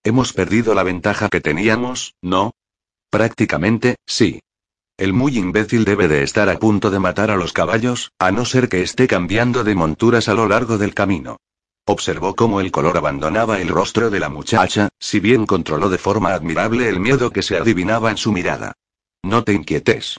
Hemos 0.03 0.33
perdido 0.33 0.75
la 0.75 0.83
ventaja 0.83 1.29
que 1.29 1.41
teníamos, 1.41 2.15
¿no? 2.21 2.51
Prácticamente, 3.09 3.95
sí. 4.05 4.41
El 4.97 5.13
muy 5.13 5.37
imbécil 5.37 5.83
debe 5.83 6.07
de 6.07 6.23
estar 6.23 6.49
a 6.49 6.57
punto 6.57 6.89
de 6.89 6.99
matar 6.99 7.31
a 7.31 7.35
los 7.35 7.53
caballos, 7.53 8.11
a 8.19 8.31
no 8.31 8.45
ser 8.45 8.69
que 8.69 8.81
esté 8.81 9.07
cambiando 9.07 9.63
de 9.63 9.75
monturas 9.75 10.29
a 10.29 10.33
lo 10.33 10.47
largo 10.47 10.77
del 10.77 10.93
camino. 10.93 11.37
Observó 11.87 12.35
cómo 12.35 12.61
el 12.61 12.71
color 12.71 12.97
abandonaba 12.97 13.61
el 13.61 13.67
rostro 13.67 14.09
de 14.09 14.19
la 14.19 14.29
muchacha, 14.29 14.89
si 14.99 15.19
bien 15.19 15.45
controló 15.45 15.89
de 15.89 15.99
forma 15.99 16.33
admirable 16.33 16.89
el 16.89 16.99
miedo 16.99 17.31
que 17.31 17.43
se 17.43 17.57
adivinaba 17.57 18.09
en 18.09 18.17
su 18.17 18.31
mirada. 18.31 18.73
No 19.23 19.43
te 19.43 19.53
inquietes. 19.53 20.17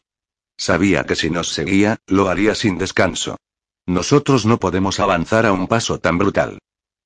Sabía 0.57 1.05
que 1.05 1.16
si 1.16 1.29
nos 1.29 1.48
seguía, 1.48 1.98
lo 2.07 2.29
haría 2.29 2.55
sin 2.55 2.79
descanso. 2.79 3.37
Nosotros 3.85 4.46
no 4.46 4.59
podemos 4.59 5.00
avanzar 5.00 5.44
a 5.44 5.52
un 5.52 5.66
paso 5.66 5.98
tan 5.98 6.18
brutal. 6.18 6.59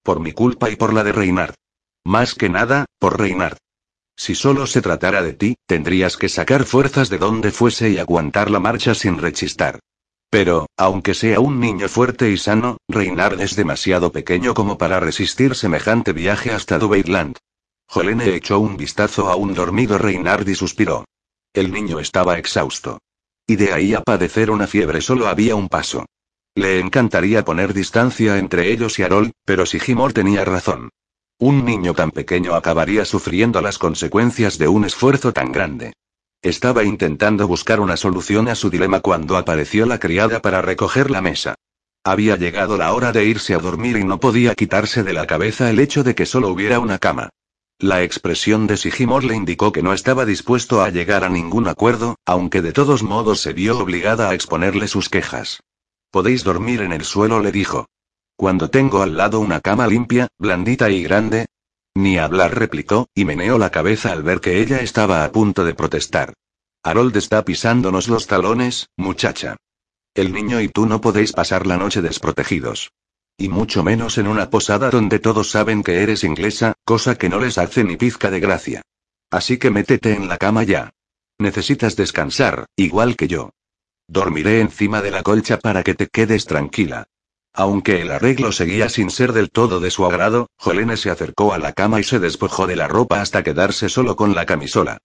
Por 0.03 0.21
mi 0.21 0.33
culpa 0.33 0.69
y 0.71 0.77
por 0.77 0.93
la 0.93 1.05
de 1.05 1.13
Reinhard. 1.13 1.55
Más 2.05 2.35
que 2.35 2.49
nada, 2.49 2.85
por 2.99 3.19
Reinhard. 3.19 3.57
Si 4.17 4.35
solo 4.35 4.67
se 4.67 4.83
tratara 4.83 5.23
de 5.23 5.33
ti, 5.33 5.57
tendrías 5.67 6.19
que 6.19 6.29
sacar 6.29 6.65
fuerzas 6.65 7.09
de 7.09 7.17
donde 7.17 7.51
fuese 7.51 7.91
y 7.91 7.99
aguantar 7.99 8.51
la 8.51 8.61
marcha 8.61 8.95
sin 8.95 9.19
rechistar. 9.19 9.81
Pero, 10.31 10.69
aunque 10.77 11.15
sea 11.15 11.41
un 11.41 11.59
niño 11.59 11.89
fuerte 11.89 12.31
y 12.31 12.37
sano, 12.37 12.79
Reinhard 12.89 13.41
es 13.41 13.57
demasiado 13.57 14.13
pequeño 14.13 14.55
como 14.55 14.79
para 14.79 15.01
resistir 15.01 15.57
semejante 15.57 16.13
viaje 16.13 16.53
hasta 16.53 16.79
Dubeirland. 16.79 17.37
Jolene 17.89 18.37
echó 18.37 18.61
un 18.61 18.77
vistazo 18.77 19.29
a 19.29 19.35
un 19.35 19.55
dormido 19.55 19.99
Reinhard 19.99 20.49
y 20.49 20.55
suspiró. 20.55 21.05
El 21.53 21.73
niño 21.73 21.99
estaba 21.99 22.39
exhausto. 22.39 23.01
Y 23.45 23.57
de 23.57 23.73
ahí 23.73 23.95
a 23.95 24.03
padecer 24.03 24.53
una 24.53 24.69
fiebre 24.69 25.01
solo 25.01 25.27
había 25.27 25.57
un 25.57 25.69
paso. 25.69 26.07
Le 26.55 26.79
encantaría 26.79 27.45
poner 27.45 27.75
distancia 27.75 28.39
entre 28.39 28.71
ellos 28.71 29.01
y 29.01 29.03
Harold, 29.03 29.33
pero 29.45 29.67
Sigimor 29.67 30.13
tenía 30.13 30.45
razón. 30.45 30.91
Un 31.39 31.65
niño 31.65 31.95
tan 31.95 32.13
pequeño 32.13 32.55
acabaría 32.55 33.05
sufriendo 33.05 33.61
las 33.61 33.79
consecuencias 33.79 34.59
de 34.59 34.69
un 34.69 34.85
esfuerzo 34.85 35.33
tan 35.33 35.51
grande. 35.51 35.95
Estaba 36.43 36.85
intentando 36.85 37.47
buscar 37.47 37.81
una 37.81 37.99
solución 37.99 38.49
a 38.49 38.55
su 38.55 38.71
dilema 38.71 39.01
cuando 39.01 39.37
apareció 39.37 39.85
la 39.85 39.99
criada 39.99 40.41
para 40.41 40.63
recoger 40.63 41.11
la 41.11 41.21
mesa. 41.21 41.55
Había 42.03 42.37
llegado 42.37 42.79
la 42.79 42.95
hora 42.95 43.13
de 43.13 43.27
irse 43.27 43.55
a 43.55 43.59
dormir 43.59 43.99
y 43.99 44.05
no 44.05 44.21
podía 44.21 44.55
quitarse 44.55 45.03
de 45.03 45.13
la 45.13 45.27
cabeza 45.27 45.69
el 45.69 45.79
hecho 45.79 46.03
de 46.03 46.15
que 46.15 46.25
solo 46.25 46.49
hubiera 46.49 46.81
una 46.81 46.99
cama. 46.99 47.29
La 47.79 48.03
expresión 48.03 48.67
de 48.67 48.79
Sigimor 48.79 49.23
le 49.25 49.35
indicó 49.35 49.71
que 49.71 49.83
no 49.83 49.93
estaba 49.93 50.25
dispuesto 50.25 50.83
a 50.83 50.89
llegar 50.89 51.25
a 51.25 51.29
ningún 51.29 51.69
acuerdo, 51.69 52.17
aunque 52.25 52.63
de 52.63 52.73
todos 52.73 53.03
modos 53.03 53.41
se 53.41 53.53
vio 53.53 53.79
obligada 53.79 54.31
a 54.31 54.35
exponerle 54.35 54.89
sus 54.89 55.11
quejas. 55.11 55.63
Podéis 56.11 56.43
dormir 56.43 56.81
en 56.81 56.93
el 56.93 57.05
suelo, 57.05 57.41
le 57.41 57.53
dijo. 57.53 57.87
Cuando 58.37 58.71
tengo 58.71 59.03
al 59.03 59.19
lado 59.19 59.41
una 59.41 59.61
cama 59.61 59.87
limpia, 59.87 60.29
blandita 60.39 60.91
y 60.91 61.03
grande. 61.03 61.47
Ni 61.95 62.19
hablar, 62.19 62.57
replicó, 62.59 63.09
y 63.15 63.25
meneó 63.25 63.59
la 63.59 63.71
cabeza 63.71 64.13
al 64.13 64.23
ver 64.23 64.41
que 64.41 64.61
ella 64.61 64.81
estaba 64.81 65.25
a 65.25 65.33
punto 65.33 65.65
de 65.65 65.75
protestar. 65.75 66.35
Harold 66.83 67.17
está 67.17 67.45
pisándonos 67.45 68.09
los 68.09 68.27
talones, 68.27 68.89
muchacha. 68.97 69.57
El 70.15 70.33
niño 70.33 70.61
y 70.61 70.69
tú 70.69 70.87
no 70.87 71.01
podéis 71.01 71.33
pasar 71.33 71.67
la 71.67 71.77
noche 71.77 72.03
desprotegidos. 72.03 72.93
Y 73.37 73.49
mucho 73.49 73.83
menos 73.83 74.19
en 74.19 74.27
una 74.27 74.51
posada 74.51 74.91
donde 74.91 75.19
todos 75.19 75.51
saben 75.51 75.83
que 75.83 76.03
eres 76.03 76.25
inglesa, 76.25 76.75
cosa 76.85 77.17
que 77.17 77.29
no 77.29 77.39
les 77.39 77.59
hace 77.59 77.85
ni 77.85 77.97
pizca 77.97 78.31
de 78.31 78.41
gracia. 78.41 78.83
Así 79.31 79.59
que 79.59 79.71
métete 79.71 80.15
en 80.15 80.29
la 80.29 80.37
cama 80.37 80.63
ya. 80.65 80.91
Necesitas 81.39 81.97
descansar, 81.97 82.67
igual 82.77 83.17
que 83.17 83.29
yo. 83.29 83.51
Dormiré 84.09 84.61
encima 84.61 85.01
de 85.01 85.11
la 85.11 85.23
colcha 85.23 85.59
para 85.59 85.83
que 85.83 85.95
te 85.95 86.09
quedes 86.09 86.45
tranquila. 86.45 87.07
Aunque 87.61 88.01
el 88.01 88.11
arreglo 88.11 88.53
seguía 88.53 88.89
sin 88.89 89.11
ser 89.11 89.35
del 89.35 89.51
todo 89.51 89.81
de 89.81 89.91
su 89.91 90.07
agrado, 90.07 90.49
Jolene 90.57 90.97
se 90.97 91.11
acercó 91.11 91.53
a 91.53 91.59
la 91.59 91.75
cama 91.75 92.01
y 92.01 92.05
se 92.05 92.19
despojó 92.19 92.67
de 92.67 92.75
la 92.75 92.89
ropa 92.89 93.21
hasta 93.21 93.43
quedarse 93.43 93.91
solo 93.91 94.17
con 94.17 94.35
la 94.35 94.47
camisola. 94.47 94.97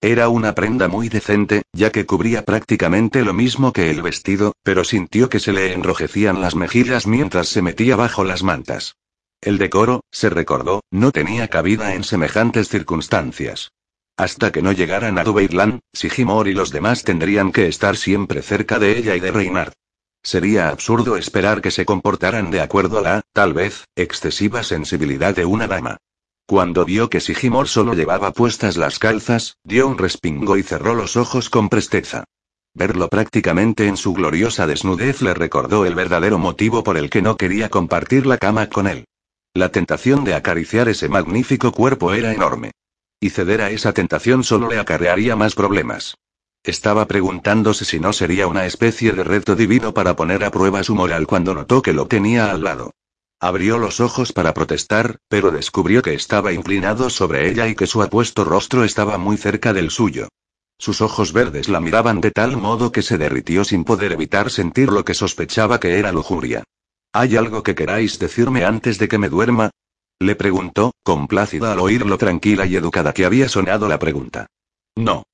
Era 0.00 0.28
una 0.28 0.54
prenda 0.54 0.86
muy 0.86 1.08
decente, 1.08 1.62
ya 1.72 1.90
que 1.90 2.06
cubría 2.06 2.44
prácticamente 2.44 3.24
lo 3.24 3.32
mismo 3.32 3.72
que 3.72 3.90
el 3.90 4.00
vestido, 4.00 4.52
pero 4.62 4.84
sintió 4.84 5.28
que 5.28 5.40
se 5.40 5.50
le 5.50 5.72
enrojecían 5.72 6.40
las 6.40 6.54
mejillas 6.54 7.08
mientras 7.08 7.48
se 7.48 7.62
metía 7.62 7.96
bajo 7.96 8.22
las 8.22 8.44
mantas. 8.44 8.94
El 9.40 9.58
decoro, 9.58 10.04
se 10.12 10.30
recordó, 10.30 10.84
no 10.92 11.10
tenía 11.10 11.48
cabida 11.48 11.96
en 11.96 12.04
semejantes 12.04 12.68
circunstancias. 12.68 13.72
Hasta 14.16 14.52
que 14.52 14.62
no 14.62 14.70
llegaran 14.70 15.18
a 15.18 15.24
Dubeirland, 15.24 15.80
Sigimor 15.92 16.46
y 16.46 16.54
los 16.54 16.70
demás 16.70 17.02
tendrían 17.02 17.50
que 17.50 17.66
estar 17.66 17.96
siempre 17.96 18.40
cerca 18.40 18.78
de 18.78 18.98
ella 18.98 19.16
y 19.16 19.20
de 19.20 19.32
Reinhard. 19.32 19.72
Sería 20.24 20.70
absurdo 20.70 21.18
esperar 21.18 21.60
que 21.60 21.70
se 21.70 21.84
comportaran 21.84 22.50
de 22.50 22.62
acuerdo 22.62 22.98
a 22.98 23.02
la, 23.02 23.22
tal 23.34 23.52
vez, 23.52 23.84
excesiva 23.94 24.62
sensibilidad 24.62 25.36
de 25.36 25.44
una 25.44 25.68
dama. 25.68 25.98
Cuando 26.46 26.86
vio 26.86 27.10
que 27.10 27.20
Sigimor 27.20 27.68
solo 27.68 27.92
llevaba 27.92 28.32
puestas 28.32 28.78
las 28.78 28.98
calzas, 28.98 29.58
dio 29.64 29.86
un 29.86 29.98
respingo 29.98 30.56
y 30.56 30.62
cerró 30.62 30.94
los 30.94 31.16
ojos 31.16 31.50
con 31.50 31.68
presteza. 31.68 32.24
Verlo 32.72 33.08
prácticamente 33.08 33.86
en 33.86 33.98
su 33.98 34.14
gloriosa 34.14 34.66
desnudez 34.66 35.20
le 35.20 35.34
recordó 35.34 35.84
el 35.84 35.94
verdadero 35.94 36.38
motivo 36.38 36.82
por 36.82 36.96
el 36.96 37.10
que 37.10 37.20
no 37.20 37.36
quería 37.36 37.68
compartir 37.68 38.26
la 38.26 38.38
cama 38.38 38.68
con 38.68 38.86
él. 38.86 39.04
La 39.52 39.68
tentación 39.68 40.24
de 40.24 40.34
acariciar 40.34 40.88
ese 40.88 41.08
magnífico 41.08 41.70
cuerpo 41.70 42.14
era 42.14 42.32
enorme. 42.32 42.72
Y 43.20 43.28
ceder 43.28 43.60
a 43.60 43.70
esa 43.70 43.92
tentación 43.92 44.42
solo 44.42 44.68
le 44.68 44.78
acarrearía 44.78 45.36
más 45.36 45.54
problemas. 45.54 46.16
Estaba 46.64 47.06
preguntándose 47.06 47.84
si 47.84 48.00
no 48.00 48.14
sería 48.14 48.46
una 48.46 48.64
especie 48.64 49.12
de 49.12 49.22
reto 49.22 49.54
divino 49.54 49.92
para 49.92 50.16
poner 50.16 50.44
a 50.44 50.50
prueba 50.50 50.82
su 50.82 50.94
moral 50.94 51.26
cuando 51.26 51.54
notó 51.54 51.82
que 51.82 51.92
lo 51.92 52.06
tenía 52.06 52.50
al 52.50 52.64
lado. 52.64 52.92
Abrió 53.38 53.76
los 53.76 54.00
ojos 54.00 54.32
para 54.32 54.54
protestar, 54.54 55.18
pero 55.28 55.50
descubrió 55.50 56.00
que 56.00 56.14
estaba 56.14 56.54
inclinado 56.54 57.10
sobre 57.10 57.50
ella 57.50 57.68
y 57.68 57.74
que 57.74 57.86
su 57.86 58.02
apuesto 58.02 58.44
rostro 58.44 58.82
estaba 58.82 59.18
muy 59.18 59.36
cerca 59.36 59.74
del 59.74 59.90
suyo. 59.90 60.28
Sus 60.78 61.02
ojos 61.02 61.34
verdes 61.34 61.68
la 61.68 61.80
miraban 61.80 62.22
de 62.22 62.30
tal 62.30 62.56
modo 62.56 62.90
que 62.92 63.02
se 63.02 63.18
derritió 63.18 63.64
sin 63.64 63.84
poder 63.84 64.12
evitar 64.12 64.50
sentir 64.50 64.90
lo 64.90 65.04
que 65.04 65.12
sospechaba 65.12 65.78
que 65.78 65.98
era 65.98 66.12
lujuria. 66.12 66.64
¿Hay 67.12 67.36
algo 67.36 67.62
que 67.62 67.74
queráis 67.74 68.18
decirme 68.18 68.64
antes 68.64 68.98
de 68.98 69.06
que 69.06 69.18
me 69.18 69.28
duerma? 69.28 69.70
Le 70.18 70.34
preguntó, 70.34 70.92
complácida 71.02 71.72
al 71.72 71.80
oír 71.80 72.06
lo 72.06 72.16
tranquila 72.16 72.64
y 72.64 72.76
educada 72.76 73.12
que 73.12 73.26
había 73.26 73.50
sonado 73.50 73.86
la 73.86 73.98
pregunta. 73.98 74.46
No. 74.96 75.24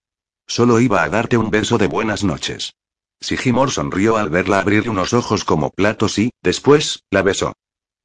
Solo 0.50 0.80
iba 0.80 1.04
a 1.04 1.08
darte 1.08 1.36
un 1.36 1.48
beso 1.48 1.78
de 1.78 1.86
buenas 1.86 2.24
noches. 2.24 2.74
Sigimor 3.20 3.70
sonrió 3.70 4.16
al 4.16 4.30
verla 4.30 4.58
abrir 4.58 4.90
unos 4.90 5.12
ojos 5.12 5.44
como 5.44 5.70
platos 5.70 6.18
y, 6.18 6.32
después, 6.42 7.04
la 7.08 7.22
besó. 7.22 7.52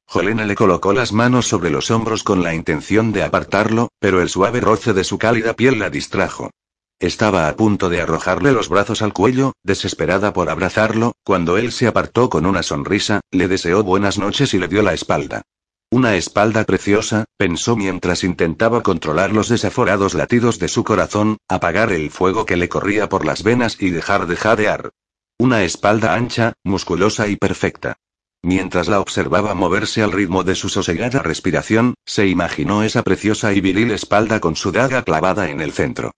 Jolene 0.06 0.46
le 0.46 0.54
colocó 0.54 0.92
las 0.92 1.12
manos 1.12 1.48
sobre 1.48 1.70
los 1.70 1.90
hombros 1.90 2.22
con 2.22 2.44
la 2.44 2.54
intención 2.54 3.10
de 3.10 3.24
apartarlo, 3.24 3.88
pero 3.98 4.22
el 4.22 4.28
suave 4.28 4.60
roce 4.60 4.92
de 4.92 5.02
su 5.02 5.18
cálida 5.18 5.54
piel 5.54 5.80
la 5.80 5.90
distrajo. 5.90 6.52
Estaba 7.00 7.48
a 7.48 7.56
punto 7.56 7.88
de 7.88 8.00
arrojarle 8.00 8.52
los 8.52 8.68
brazos 8.68 9.02
al 9.02 9.12
cuello, 9.12 9.52
desesperada 9.64 10.32
por 10.32 10.48
abrazarlo, 10.48 11.16
cuando 11.24 11.58
él 11.58 11.72
se 11.72 11.88
apartó 11.88 12.30
con 12.30 12.46
una 12.46 12.62
sonrisa, 12.62 13.22
le 13.32 13.48
deseó 13.48 13.82
buenas 13.82 14.18
noches 14.18 14.54
y 14.54 14.60
le 14.60 14.68
dio 14.68 14.82
la 14.82 14.94
espalda. 14.94 15.42
Una 15.90 16.16
espalda 16.16 16.64
preciosa, 16.64 17.26
pensó 17.36 17.76
mientras 17.76 18.24
intentaba 18.24 18.82
controlar 18.82 19.32
los 19.32 19.48
desaforados 19.48 20.14
latidos 20.14 20.58
de 20.58 20.66
su 20.66 20.82
corazón, 20.82 21.36
apagar 21.48 21.92
el 21.92 22.10
fuego 22.10 22.44
que 22.44 22.56
le 22.56 22.68
corría 22.68 23.08
por 23.08 23.24
las 23.24 23.44
venas 23.44 23.76
y 23.80 23.90
dejar 23.90 24.26
de 24.26 24.34
jadear. 24.34 24.90
Una 25.38 25.62
espalda 25.62 26.14
ancha, 26.14 26.54
musculosa 26.64 27.28
y 27.28 27.36
perfecta. 27.36 27.98
Mientras 28.42 28.88
la 28.88 29.00
observaba 29.00 29.54
moverse 29.54 30.02
al 30.02 30.10
ritmo 30.10 30.42
de 30.42 30.56
su 30.56 30.68
sosegada 30.68 31.20
respiración, 31.22 31.94
se 32.04 32.26
imaginó 32.26 32.82
esa 32.82 33.02
preciosa 33.02 33.52
y 33.52 33.60
viril 33.60 33.92
espalda 33.92 34.40
con 34.40 34.56
su 34.56 34.72
daga 34.72 35.02
clavada 35.02 35.50
en 35.50 35.60
el 35.60 35.72
centro. 35.72 36.12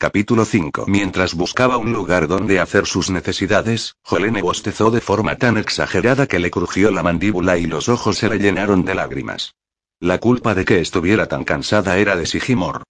Capítulo 0.00 0.46
5 0.46 0.86
Mientras 0.86 1.34
buscaba 1.34 1.76
un 1.76 1.92
lugar 1.92 2.26
donde 2.26 2.58
hacer 2.58 2.86
sus 2.86 3.10
necesidades, 3.10 3.96
Jolene 4.02 4.40
bostezó 4.40 4.90
de 4.90 5.02
forma 5.02 5.36
tan 5.36 5.58
exagerada 5.58 6.26
que 6.26 6.38
le 6.38 6.50
crujió 6.50 6.90
la 6.90 7.02
mandíbula 7.02 7.58
y 7.58 7.66
los 7.66 7.90
ojos 7.90 8.16
se 8.16 8.30
le 8.30 8.38
llenaron 8.38 8.86
de 8.86 8.94
lágrimas. 8.94 9.56
La 10.00 10.16
culpa 10.16 10.54
de 10.54 10.64
que 10.64 10.80
estuviera 10.80 11.26
tan 11.26 11.44
cansada 11.44 11.98
era 11.98 12.16
de 12.16 12.24
Sigimor. 12.24 12.82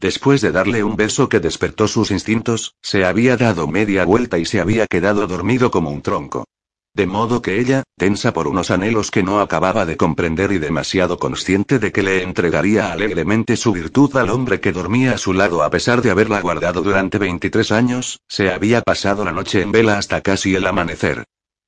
Después 0.00 0.40
de 0.40 0.52
darle 0.52 0.82
un 0.82 0.96
beso 0.96 1.28
que 1.28 1.38
despertó 1.38 1.86
sus 1.86 2.10
instintos, 2.10 2.76
se 2.80 3.04
había 3.04 3.36
dado 3.36 3.68
media 3.68 4.06
vuelta 4.06 4.38
y 4.38 4.46
se 4.46 4.58
había 4.58 4.86
quedado 4.86 5.26
dormido 5.26 5.70
como 5.70 5.90
un 5.90 6.00
tronco. 6.00 6.46
De 6.94 7.06
modo 7.08 7.42
que 7.42 7.58
ella, 7.58 7.82
tensa 7.96 8.32
por 8.32 8.46
unos 8.46 8.70
anhelos 8.70 9.10
que 9.10 9.24
no 9.24 9.40
acababa 9.40 9.84
de 9.84 9.96
comprender 9.96 10.52
y 10.52 10.58
demasiado 10.58 11.18
consciente 11.18 11.80
de 11.80 11.90
que 11.90 12.04
le 12.04 12.22
entregaría 12.22 12.92
alegremente 12.92 13.56
su 13.56 13.72
virtud 13.72 14.16
al 14.16 14.30
hombre 14.30 14.60
que 14.60 14.70
dormía 14.70 15.14
a 15.14 15.18
su 15.18 15.32
lado 15.32 15.64
a 15.64 15.70
pesar 15.70 16.02
de 16.02 16.12
haberla 16.12 16.40
guardado 16.40 16.82
durante 16.82 17.18
23 17.18 17.72
años, 17.72 18.20
se 18.28 18.52
había 18.52 18.80
pasado 18.80 19.24
la 19.24 19.32
noche 19.32 19.60
en 19.60 19.72
vela 19.72 19.98
hasta 19.98 20.20
casi 20.20 20.54
el 20.54 20.68
amanecer. 20.68 21.24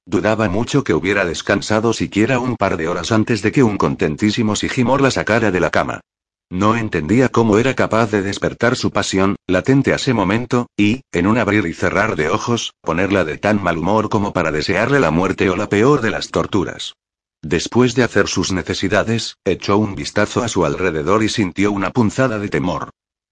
Dudaba 0.07 0.49
mucho 0.49 0.85
que 0.85 0.95
hubiera 0.95 1.25
descansado 1.25 1.93
siquiera 1.93 2.39
un 2.39 2.55
par 2.55 2.77
de 2.77 2.87
horas 2.87 3.11
antes 3.11 3.43
de 3.43 3.51
que 3.51 3.65
un 3.65 3.79
contentísimo 3.79 4.55
Sigimor 4.55 5.01
la 5.01 5.11
sacara 5.11 5.51
de 5.51 5.59
la 5.59 5.71
cama. 5.71 6.03
No 6.51 6.77
entendía 6.77 7.29
cómo 7.29 7.59
era 7.59 7.75
capaz 7.75 8.13
de 8.13 8.23
despertar 8.23 8.77
su 8.77 8.93
pasión, 8.93 9.35
latente 9.49 9.93
a 9.93 9.97
ese 9.97 10.15
momento, 10.15 10.69
y, 10.77 11.03
en 11.11 11.27
un 11.27 11.39
abrir 11.39 11.67
y 11.67 11.73
cerrar 11.73 12.15
de 12.15 12.29
ojos, 12.29 12.73
ponerla 12.83 13.25
de 13.25 13.37
tan 13.37 13.61
mal 13.61 13.79
humor 13.79 14.09
como 14.09 14.33
para 14.33 14.53
desearle 14.53 15.01
la 15.01 15.11
muerte 15.11 15.51
o 15.51 15.57
la 15.57 15.69
peor 15.69 16.03
de 16.03 16.11
las 16.11 16.31
torturas. 16.31 16.95
Después 17.43 17.97
de 17.97 18.05
hacer 18.05 18.29
sus 18.29 18.53
necesidades, 18.53 19.37
echó 19.45 19.77
un 19.77 19.97
vistazo 19.97 20.45
a 20.45 20.49
su 20.49 20.65
alrededor 20.65 21.25
y 21.25 21.29
sintió 21.29 21.73
una 21.73 21.91
punzada 21.91 22.39
de 22.39 22.49
temor. 22.49 22.91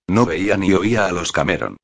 No 0.08 0.26
veía 0.26 0.56
ni 0.56 0.72
oía 0.72 1.06
a 1.06 1.12
los 1.12 1.30
Cameron. 1.30 1.76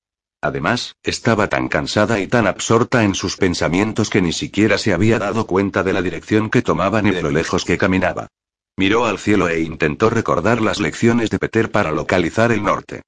Además, 0.42 0.96
estaba 1.02 1.48
tan 1.48 1.68
cansada 1.68 2.18
y 2.18 2.26
tan 2.26 2.46
absorta 2.46 3.04
en 3.04 3.14
sus 3.14 3.36
pensamientos 3.36 4.10
que 4.10 4.22
ni 4.22 4.32
siquiera 4.32 4.78
se 4.78 4.92
había 4.92 5.18
dado 5.18 5.46
cuenta 5.46 5.82
de 5.82 5.92
la 5.92 6.02
dirección 6.02 6.50
que 6.50 6.62
tomaba 6.62 7.02
ni 7.02 7.10
de 7.10 7.22
lo 7.22 7.30
lejos 7.30 7.64
que 7.64 7.78
caminaba. 7.78 8.28
Miró 8.76 9.06
al 9.06 9.18
cielo 9.18 9.48
e 9.48 9.60
intentó 9.60 10.10
recordar 10.10 10.60
las 10.60 10.80
lecciones 10.80 11.30
de 11.30 11.38
Peter 11.38 11.70
para 11.70 11.92
localizar 11.92 12.52
el 12.52 12.62
norte. 12.62 13.02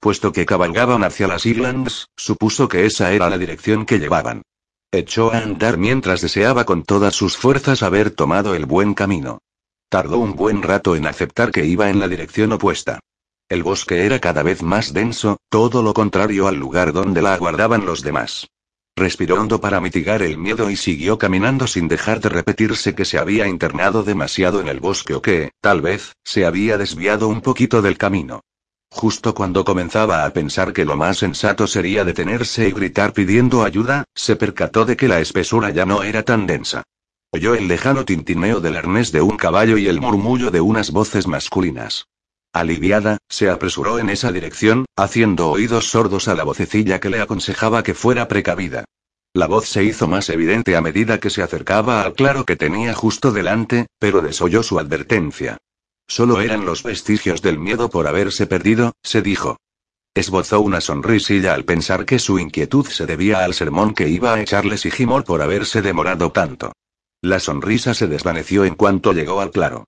Puesto 0.00 0.32
que 0.32 0.46
cabalgaban 0.46 1.04
hacia 1.04 1.26
las 1.26 1.44
Islands, 1.44 2.06
supuso 2.16 2.68
que 2.68 2.86
esa 2.86 3.12
era 3.12 3.28
la 3.28 3.38
dirección 3.38 3.84
que 3.84 3.98
llevaban. 3.98 4.42
Echó 4.92 5.32
a 5.32 5.38
andar 5.38 5.76
mientras 5.76 6.20
deseaba 6.20 6.64
con 6.64 6.82
todas 6.82 7.14
sus 7.14 7.36
fuerzas 7.36 7.82
haber 7.82 8.10
tomado 8.10 8.54
el 8.54 8.64
buen 8.64 8.94
camino. 8.94 9.40
Tardó 9.90 10.18
un 10.18 10.34
buen 10.34 10.62
rato 10.62 10.96
en 10.96 11.06
aceptar 11.06 11.50
que 11.50 11.66
iba 11.66 11.90
en 11.90 11.98
la 11.98 12.08
dirección 12.08 12.52
opuesta. 12.52 13.00
El 13.48 13.62
bosque 13.62 14.06
era 14.06 14.18
cada 14.18 14.42
vez 14.42 14.62
más 14.62 14.92
denso, 14.92 15.38
todo 15.48 15.82
lo 15.82 15.94
contrario 15.94 16.46
al 16.48 16.56
lugar 16.56 16.92
donde 16.92 17.22
la 17.22 17.34
aguardaban 17.34 17.86
los 17.86 18.02
demás. 18.02 18.46
Respiró 18.98 19.40
hondo 19.40 19.60
para 19.60 19.80
mitigar 19.80 20.22
el 20.22 20.38
miedo 20.38 20.70
y 20.70 20.76
siguió 20.76 21.18
caminando 21.18 21.68
sin 21.68 21.86
dejar 21.86 22.20
de 22.20 22.30
repetirse 22.30 22.96
que 22.96 23.04
se 23.04 23.16
había 23.16 23.46
internado 23.46 24.02
demasiado 24.02 24.60
en 24.60 24.66
el 24.66 24.80
bosque 24.80 25.14
o 25.14 25.22
que, 25.22 25.52
tal 25.60 25.80
vez, 25.80 26.16
se 26.24 26.44
había 26.44 26.76
desviado 26.76 27.28
un 27.28 27.40
poquito 27.40 27.80
del 27.80 27.96
camino. 27.96 28.40
Justo 28.90 29.34
cuando 29.34 29.64
comenzaba 29.64 30.24
a 30.24 30.32
pensar 30.32 30.72
que 30.72 30.84
lo 30.84 30.96
más 30.96 31.18
sensato 31.18 31.68
sería 31.68 32.04
detenerse 32.04 32.66
y 32.66 32.72
gritar 32.72 33.12
pidiendo 33.12 33.62
ayuda, 33.62 34.02
se 34.16 34.34
percató 34.34 34.84
de 34.84 34.96
que 34.96 35.06
la 35.06 35.20
espesura 35.20 35.70
ya 35.70 35.86
no 35.86 36.02
era 36.02 36.24
tan 36.24 36.48
densa. 36.48 36.82
Oyó 37.30 37.54
el 37.54 37.68
lejano 37.68 38.04
tintineo 38.04 38.58
del 38.58 38.76
arnés 38.76 39.12
de 39.12 39.22
un 39.22 39.36
caballo 39.36 39.78
y 39.78 39.86
el 39.86 40.00
murmullo 40.00 40.50
de 40.50 40.60
unas 40.60 40.90
voces 40.90 41.28
masculinas. 41.28 42.08
Aliviada, 42.52 43.18
se 43.28 43.50
apresuró 43.50 43.98
en 43.98 44.10
esa 44.10 44.32
dirección, 44.32 44.86
haciendo 44.96 45.50
oídos 45.50 45.90
sordos 45.90 46.28
a 46.28 46.34
la 46.34 46.44
vocecilla 46.44 46.98
que 46.98 47.10
le 47.10 47.20
aconsejaba 47.20 47.82
que 47.82 47.94
fuera 47.94 48.26
precavida. 48.28 48.84
La 49.34 49.46
voz 49.46 49.68
se 49.68 49.84
hizo 49.84 50.08
más 50.08 50.30
evidente 50.30 50.74
a 50.74 50.80
medida 50.80 51.20
que 51.20 51.30
se 51.30 51.42
acercaba 51.42 52.02
al 52.02 52.14
claro 52.14 52.44
que 52.44 52.56
tenía 52.56 52.94
justo 52.94 53.30
delante, 53.30 53.86
pero 53.98 54.22
desoyó 54.22 54.62
su 54.62 54.78
advertencia. 54.78 55.58
Solo 56.08 56.40
eran 56.40 56.64
los 56.64 56.82
vestigios 56.82 57.42
del 57.42 57.58
miedo 57.58 57.90
por 57.90 58.06
haberse 58.06 58.46
perdido, 58.46 58.92
se 59.02 59.20
dijo. 59.20 59.58
Esbozó 60.14 60.60
una 60.60 60.80
sonrisilla 60.80 61.52
al 61.52 61.64
pensar 61.64 62.06
que 62.06 62.18
su 62.18 62.38
inquietud 62.38 62.86
se 62.86 63.04
debía 63.04 63.44
al 63.44 63.52
sermón 63.52 63.94
que 63.94 64.08
iba 64.08 64.34
a 64.34 64.40
echarle 64.40 64.78
Sigimor 64.78 65.24
por 65.24 65.42
haberse 65.42 65.82
demorado 65.82 66.32
tanto. 66.32 66.72
La 67.20 67.38
sonrisa 67.38 67.94
se 67.94 68.06
desvaneció 68.06 68.64
en 68.64 68.74
cuanto 68.74 69.12
llegó 69.12 69.40
al 69.40 69.50
claro. 69.50 69.84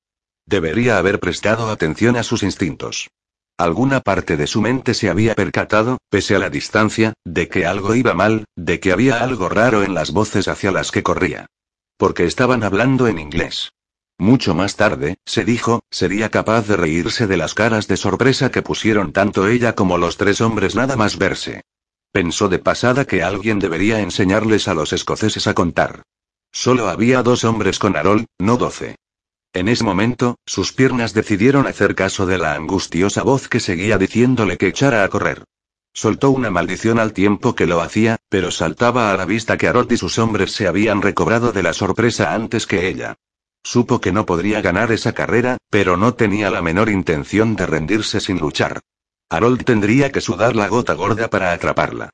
Debería 0.50 0.98
haber 0.98 1.20
prestado 1.20 1.70
atención 1.70 2.16
a 2.16 2.24
sus 2.24 2.42
instintos. 2.42 3.08
Alguna 3.56 4.00
parte 4.00 4.36
de 4.36 4.48
su 4.48 4.60
mente 4.60 4.94
se 4.94 5.08
había 5.08 5.36
percatado, 5.36 5.98
pese 6.08 6.34
a 6.34 6.40
la 6.40 6.50
distancia, 6.50 7.12
de 7.24 7.48
que 7.48 7.66
algo 7.66 7.94
iba 7.94 8.14
mal, 8.14 8.46
de 8.56 8.80
que 8.80 8.90
había 8.90 9.22
algo 9.22 9.48
raro 9.48 9.84
en 9.84 9.94
las 9.94 10.10
voces 10.10 10.48
hacia 10.48 10.72
las 10.72 10.90
que 10.90 11.04
corría. 11.04 11.46
Porque 11.96 12.24
estaban 12.24 12.64
hablando 12.64 13.06
en 13.06 13.20
inglés. 13.20 13.70
Mucho 14.18 14.56
más 14.56 14.74
tarde, 14.74 15.18
se 15.24 15.44
dijo, 15.44 15.84
sería 15.88 16.30
capaz 16.30 16.66
de 16.66 16.76
reírse 16.76 17.28
de 17.28 17.36
las 17.36 17.54
caras 17.54 17.86
de 17.86 17.96
sorpresa 17.96 18.50
que 18.50 18.62
pusieron 18.62 19.12
tanto 19.12 19.46
ella 19.46 19.76
como 19.76 19.98
los 19.98 20.16
tres 20.16 20.40
hombres 20.40 20.74
nada 20.74 20.96
más 20.96 21.16
verse. 21.16 21.60
Pensó 22.10 22.48
de 22.48 22.58
pasada 22.58 23.04
que 23.04 23.22
alguien 23.22 23.60
debería 23.60 24.00
enseñarles 24.00 24.66
a 24.66 24.74
los 24.74 24.92
escoceses 24.92 25.46
a 25.46 25.54
contar. 25.54 26.02
Solo 26.50 26.88
había 26.88 27.22
dos 27.22 27.44
hombres 27.44 27.78
con 27.78 27.96
Harold, 27.96 28.26
no 28.40 28.56
doce. 28.56 28.96
En 29.52 29.68
ese 29.68 29.82
momento, 29.82 30.36
sus 30.46 30.72
piernas 30.72 31.12
decidieron 31.12 31.66
hacer 31.66 31.96
caso 31.96 32.24
de 32.24 32.38
la 32.38 32.54
angustiosa 32.54 33.24
voz 33.24 33.48
que 33.48 33.58
seguía 33.58 33.98
diciéndole 33.98 34.56
que 34.56 34.68
echara 34.68 35.02
a 35.02 35.08
correr. 35.08 35.44
Soltó 35.92 36.30
una 36.30 36.50
maldición 36.50 37.00
al 37.00 37.12
tiempo 37.12 37.56
que 37.56 37.66
lo 37.66 37.80
hacía, 37.80 38.18
pero 38.28 38.52
saltaba 38.52 39.12
a 39.12 39.16
la 39.16 39.24
vista 39.24 39.56
que 39.58 39.66
Harold 39.66 39.90
y 39.90 39.96
sus 39.96 40.20
hombres 40.20 40.52
se 40.52 40.68
habían 40.68 41.02
recobrado 41.02 41.50
de 41.50 41.64
la 41.64 41.72
sorpresa 41.72 42.32
antes 42.32 42.68
que 42.68 42.88
ella. 42.88 43.16
Supo 43.64 44.00
que 44.00 44.12
no 44.12 44.24
podría 44.24 44.60
ganar 44.62 44.92
esa 44.92 45.12
carrera, 45.14 45.58
pero 45.68 45.96
no 45.96 46.14
tenía 46.14 46.48
la 46.50 46.62
menor 46.62 46.88
intención 46.88 47.56
de 47.56 47.66
rendirse 47.66 48.20
sin 48.20 48.38
luchar. 48.38 48.80
Harold 49.28 49.64
tendría 49.64 50.12
que 50.12 50.20
sudar 50.20 50.54
la 50.54 50.68
gota 50.68 50.94
gorda 50.94 51.28
para 51.28 51.52
atraparla. 51.52 52.10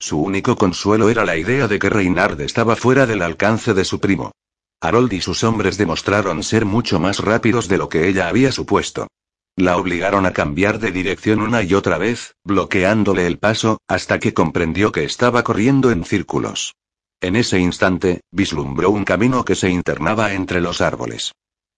Su 0.00 0.20
único 0.20 0.56
consuelo 0.56 1.08
era 1.08 1.24
la 1.24 1.36
idea 1.36 1.68
de 1.68 1.78
que 1.78 1.88
Reynard 1.88 2.40
estaba 2.40 2.74
fuera 2.74 3.06
del 3.06 3.22
alcance 3.22 3.74
de 3.74 3.84
su 3.84 4.00
primo. 4.00 4.32
Harold 4.80 5.12
y 5.12 5.20
sus 5.20 5.44
hombres 5.44 5.76
demostraron 5.76 6.42
ser 6.42 6.64
mucho 6.64 6.98
más 6.98 7.18
rápidos 7.18 7.68
de 7.68 7.78
lo 7.78 7.88
que 7.88 8.08
ella 8.08 8.28
había 8.28 8.50
supuesto. 8.50 9.08
La 9.56 9.76
obligaron 9.76 10.24
a 10.24 10.32
cambiar 10.32 10.78
de 10.78 10.90
dirección 10.90 11.42
una 11.42 11.62
y 11.62 11.74
otra 11.74 11.98
vez, 11.98 12.34
bloqueándole 12.44 13.26
el 13.26 13.38
paso, 13.38 13.78
hasta 13.88 14.18
que 14.18 14.32
comprendió 14.32 14.90
que 14.90 15.04
estaba 15.04 15.42
corriendo 15.42 15.90
en 15.90 16.04
círculos. 16.04 16.74
En 17.20 17.36
ese 17.36 17.58
instante, 17.58 18.22
vislumbró 18.30 18.90
un 18.90 19.04
camino 19.04 19.44
que 19.44 19.54
se 19.54 19.68
internaba 19.68 20.32
entre 20.32 20.62
los 20.62 20.80
árboles. 20.80 21.32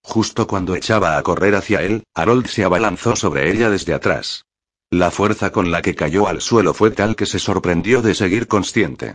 Justo 0.04 0.46
cuando 0.46 0.76
echaba 0.76 1.18
a 1.18 1.22
correr 1.22 1.56
hacia 1.56 1.82
él, 1.82 2.04
Harold 2.14 2.46
se 2.46 2.62
abalanzó 2.62 3.16
sobre 3.16 3.50
ella 3.50 3.68
desde 3.68 3.94
atrás. 3.94 4.44
La 4.90 5.10
fuerza 5.10 5.50
con 5.50 5.70
la 5.72 5.82
que 5.82 5.96
cayó 5.96 6.28
al 6.28 6.40
suelo 6.40 6.74
fue 6.74 6.92
tal 6.92 7.16
que 7.16 7.26
se 7.26 7.40
sorprendió 7.40 8.02
de 8.02 8.14
seguir 8.14 8.46
consciente. 8.46 9.14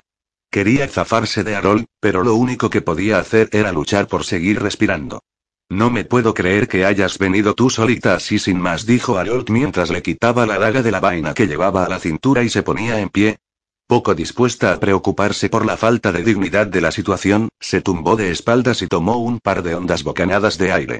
Quería 0.50 0.88
zafarse 0.88 1.44
de 1.44 1.56
Harold, 1.56 1.86
pero 2.00 2.24
lo 2.24 2.36
único 2.36 2.70
que 2.70 2.82
podía 2.82 3.20
hacer 3.20 3.50
era 3.52 3.72
luchar 3.72 4.08
por 4.08 4.24
seguir 4.24 4.62
respirando. 4.62 5.22
No 5.70 5.90
me 5.90 6.06
puedo 6.06 6.34
creer 6.34 6.70
que 6.70 6.86
hayas 6.86 7.18
venido 7.18 7.54
tú 7.54 7.70
solita 7.70 8.14
así 8.14 8.40
sin 8.40 8.60
más, 8.60 8.86
dijo 8.86 9.18
Harold 9.18 9.50
mientras 9.50 9.90
le 9.90 10.02
quitaba 10.02 10.46
la 10.46 10.58
daga 10.58 10.82
de 10.82 10.92
la 10.92 11.02
vaina 11.02 11.34
que 11.34 11.48
llevaba 11.48 11.84
a 11.84 11.90
la 11.90 12.00
cintura 12.00 12.44
y 12.44 12.50
se 12.50 12.64
ponía 12.64 13.02
en 13.02 13.10
pie. 13.10 13.38
Poco 13.86 14.16
dispuesta 14.16 14.74
a 14.74 14.80
preocuparse 14.80 15.50
por 15.50 15.66
la 15.66 15.76
falta 15.76 16.12
de 16.12 16.24
dignidad 16.24 16.68
de 16.68 16.82
la 16.82 16.92
situación, 16.92 17.50
se 17.60 17.82
tumbó 17.82 18.16
de 18.16 18.32
espaldas 18.32 18.82
y 18.82 18.88
tomó 18.88 19.18
un 19.18 19.40
par 19.40 19.64
de 19.64 19.76
hondas 19.76 20.04
bocanadas 20.04 20.58
de 20.58 20.72
aire. 20.72 21.00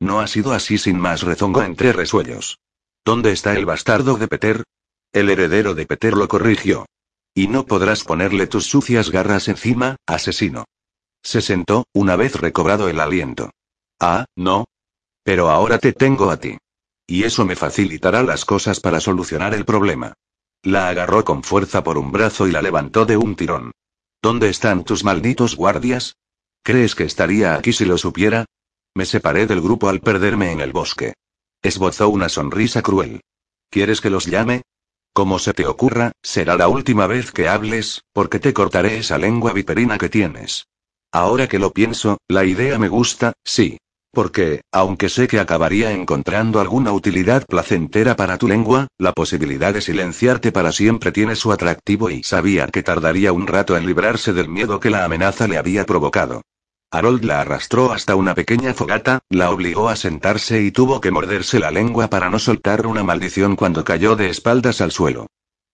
No 0.00 0.20
ha 0.20 0.26
sido 0.26 0.52
así 0.52 0.78
sin 0.78 0.98
más, 0.98 1.22
rezongó 1.22 1.62
entre 1.62 1.92
resuellos. 1.92 2.58
¿Dónde 3.04 3.32
está 3.32 3.54
el 3.54 3.66
bastardo 3.66 4.16
de 4.16 4.28
Peter? 4.28 4.64
El 5.12 5.30
heredero 5.30 5.74
de 5.74 5.86
Peter 5.86 6.14
lo 6.14 6.28
corrigió. 6.28 6.86
Y 7.38 7.46
no 7.46 7.66
podrás 7.66 8.02
ponerle 8.02 8.48
tus 8.48 8.66
sucias 8.66 9.12
garras 9.12 9.46
encima, 9.46 9.94
asesino. 10.08 10.64
Se 11.22 11.40
sentó, 11.40 11.86
una 11.94 12.16
vez 12.16 12.34
recobrado 12.34 12.88
el 12.88 12.98
aliento. 12.98 13.52
Ah, 14.00 14.24
no. 14.34 14.64
Pero 15.22 15.48
ahora 15.48 15.78
te 15.78 15.92
tengo 15.92 16.32
a 16.32 16.40
ti. 16.40 16.58
Y 17.06 17.22
eso 17.22 17.44
me 17.44 17.54
facilitará 17.54 18.24
las 18.24 18.44
cosas 18.44 18.80
para 18.80 18.98
solucionar 18.98 19.54
el 19.54 19.64
problema. 19.64 20.14
La 20.64 20.88
agarró 20.88 21.24
con 21.24 21.44
fuerza 21.44 21.84
por 21.84 21.96
un 21.96 22.10
brazo 22.10 22.48
y 22.48 22.50
la 22.50 22.60
levantó 22.60 23.06
de 23.06 23.16
un 23.16 23.36
tirón. 23.36 23.70
¿Dónde 24.20 24.48
están 24.48 24.82
tus 24.82 25.04
malditos 25.04 25.54
guardias? 25.54 26.16
¿Crees 26.64 26.96
que 26.96 27.04
estaría 27.04 27.54
aquí 27.54 27.72
si 27.72 27.84
lo 27.84 27.98
supiera? 27.98 28.46
Me 28.96 29.06
separé 29.06 29.46
del 29.46 29.60
grupo 29.60 29.88
al 29.88 30.00
perderme 30.00 30.50
en 30.50 30.60
el 30.60 30.72
bosque. 30.72 31.14
Esbozó 31.62 32.08
una 32.08 32.30
sonrisa 32.30 32.82
cruel. 32.82 33.20
¿Quieres 33.70 34.00
que 34.00 34.10
los 34.10 34.26
llame? 34.26 34.62
Como 35.18 35.40
se 35.40 35.52
te 35.52 35.66
ocurra, 35.66 36.12
será 36.22 36.56
la 36.56 36.68
última 36.68 37.08
vez 37.08 37.32
que 37.32 37.48
hables, 37.48 38.04
porque 38.12 38.38
te 38.38 38.52
cortaré 38.52 38.98
esa 38.98 39.18
lengua 39.18 39.52
viperina 39.52 39.98
que 39.98 40.08
tienes. 40.08 40.68
Ahora 41.10 41.48
que 41.48 41.58
lo 41.58 41.72
pienso, 41.72 42.18
la 42.28 42.44
idea 42.44 42.78
me 42.78 42.88
gusta, 42.88 43.32
sí. 43.44 43.78
Porque, 44.12 44.60
aunque 44.70 45.08
sé 45.08 45.26
que 45.26 45.40
acabaría 45.40 45.90
encontrando 45.90 46.60
alguna 46.60 46.92
utilidad 46.92 47.44
placentera 47.46 48.14
para 48.14 48.38
tu 48.38 48.46
lengua, 48.46 48.86
la 48.96 49.12
posibilidad 49.12 49.74
de 49.74 49.80
silenciarte 49.80 50.52
para 50.52 50.70
siempre 50.70 51.10
tiene 51.10 51.34
su 51.34 51.50
atractivo 51.50 52.10
y 52.10 52.22
sabía 52.22 52.68
que 52.68 52.84
tardaría 52.84 53.32
un 53.32 53.48
rato 53.48 53.76
en 53.76 53.86
librarse 53.86 54.32
del 54.32 54.48
miedo 54.48 54.78
que 54.78 54.90
la 54.90 55.04
amenaza 55.04 55.48
le 55.48 55.58
había 55.58 55.84
provocado. 55.84 56.42
Harold 56.90 57.22
la 57.22 57.42
arrastró 57.42 57.92
hasta 57.92 58.16
una 58.16 58.34
pequeña 58.34 58.72
fogata, 58.72 59.20
la 59.28 59.50
obligó 59.50 59.90
a 59.90 59.96
sentarse 59.96 60.62
y 60.62 60.70
tuvo 60.70 61.02
que 61.02 61.10
morderse 61.10 61.58
la 61.58 61.70
lengua 61.70 62.08
para 62.08 62.30
no 62.30 62.38
soltar 62.38 62.86
una 62.86 63.04
maldición 63.04 63.56
cuando 63.56 63.84
cayó 63.84 64.16
de 64.16 64.30
espaldas 64.30 64.80
al 64.80 64.90
suelo. 64.90 65.26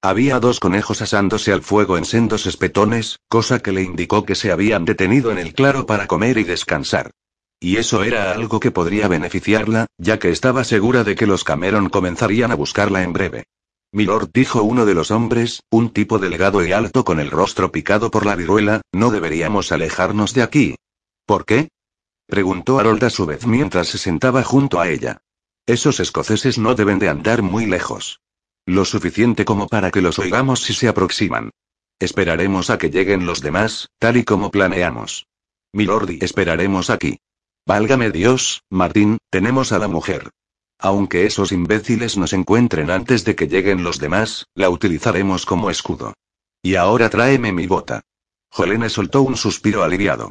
Había 0.03 0.40
dos 0.40 0.59
conejos 0.59 1.03
asándose 1.03 1.53
al 1.53 1.62
fuego 1.62 1.96
en 1.96 2.05
sendos 2.05 2.46
espetones, 2.46 3.20
cosa 3.29 3.61
que 3.61 3.70
le 3.70 3.83
indicó 3.83 4.24
que 4.24 4.35
se 4.35 4.50
habían 4.50 4.85
detenido 4.85 5.31
en 5.31 5.38
el 5.38 5.55
claro 5.55 5.87
para 5.87 6.09
comer 6.09 6.37
y 6.37 6.44
descansar. 6.44 7.12
Y 7.61 7.77
eso 7.77 8.03
era 8.03 8.33
algo 8.33 8.59
que 8.59 8.72
podría 8.72 9.07
beneficiarla, 9.07 9.87
ya 9.96 10.18
que 10.18 10.31
estaba 10.31 10.64
segura 10.64 11.05
de 11.05 11.14
que 11.14 11.27
los 11.27 11.44
Cameron 11.44 11.90
comenzarían 11.90 12.50
a 12.50 12.57
buscarla 12.57 13.05
en 13.05 13.12
breve. 13.12 13.44
Milord 13.92 14.31
dijo 14.35 14.64
uno 14.64 14.85
de 14.85 14.94
los 14.94 15.12
hombres, 15.12 15.62
un 15.70 15.90
tipo 15.90 16.18
delgado 16.18 16.66
y 16.66 16.72
alto 16.72 17.05
con 17.05 17.20
el 17.20 17.31
rostro 17.31 17.70
picado 17.70 18.11
por 18.11 18.27
la 18.27 18.35
viruela, 18.35 18.81
no 18.92 19.12
deberíamos 19.12 19.70
alejarnos 19.70 20.35
de 20.35 20.42
aquí. 20.42 20.74
¿Por 21.27 21.45
qué? 21.45 21.69
preguntó 22.27 22.79
Harold 22.79 23.05
a 23.05 23.11
su 23.11 23.27
vez 23.27 23.47
mientras 23.47 23.89
se 23.89 23.99
sentaba 23.99 24.43
junto 24.43 24.81
a 24.81 24.89
ella. 24.89 25.19
Esos 25.67 26.01
escoceses 26.01 26.59
no 26.59 26.75
deben 26.75 26.99
de 26.99 27.09
andar 27.09 27.43
muy 27.43 27.67
lejos. 27.67 28.21
Lo 28.67 28.85
suficiente 28.85 29.45
como 29.45 29.67
para 29.67 29.91
que 29.91 30.03
los 30.03 30.19
oigamos 30.19 30.63
si 30.63 30.75
se 30.75 30.89
aproximan. 30.89 31.51
Esperaremos 31.99 32.71
a 32.71 32.79
que 32.79 32.91
lleguen 32.91 33.25
los 33.25 33.41
demás, 33.41 33.89
tal 33.99 34.17
y 34.17 34.25
como 34.25 34.51
planeamos. 34.51 35.27
Milordi, 35.73 36.19
esperaremos 36.21 36.91
aquí. 36.91 37.19
Válgame 37.67 38.11
Dios, 38.11 38.63
Martín, 38.69 39.19
tenemos 39.31 39.73
a 39.73 39.79
la 39.79 39.89
mujer. 39.89 40.31
Aunque 40.79 41.25
esos 41.25 41.51
imbéciles 41.53 42.19
nos 42.19 42.33
encuentren 42.35 42.91
antes 42.91 43.25
de 43.25 43.35
que 43.35 43.49
lleguen 43.49 43.83
los 43.83 43.99
demás, 43.99 44.47
la 44.55 44.69
utilizaremos 44.69 45.47
como 45.47 45.71
escudo. 45.71 46.13
Y 46.63 46.75
ahora 46.75 47.09
tráeme 47.09 47.53
mi 47.53 47.67
bota. 47.67 48.03
Jolene 48.51 48.91
soltó 48.91 49.23
un 49.23 49.37
suspiro 49.37 49.83
aliviado. 49.83 50.31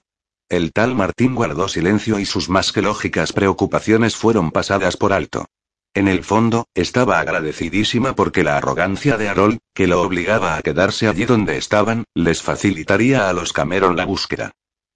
El 0.53 0.71
tal 0.71 0.93
Martín 0.93 1.33
guardó 1.33 1.67
silencio 1.67 2.19
y 2.19 2.27
sus 2.27 2.47
más 2.47 2.71
que 2.71 2.83
lógicas 2.83 3.33
preocupaciones 3.33 4.15
fueron 4.15 4.51
pasadas 4.51 4.97
por 4.97 5.11
alto. 5.11 5.47
En 5.95 6.07
el 6.07 6.23
fondo, 6.23 6.67
estaba 6.75 7.19
agradecidísima 7.19 8.13
porque 8.13 8.43
la 8.43 8.57
arrogancia 8.57 9.17
de 9.17 9.29
Harold, 9.29 9.57
que 9.73 9.87
lo 9.87 10.03
obligaba 10.03 10.55
a 10.55 10.61
quedarse 10.61 11.07
allí 11.07 11.25
donde 11.25 11.57
estaban, 11.57 12.03
les 12.13 12.43
facilitaría 12.43 13.29
a 13.29 13.33
los 13.33 13.51
Cameron 13.51 13.95
la 13.95 14.05
búsqueda. 14.05 14.51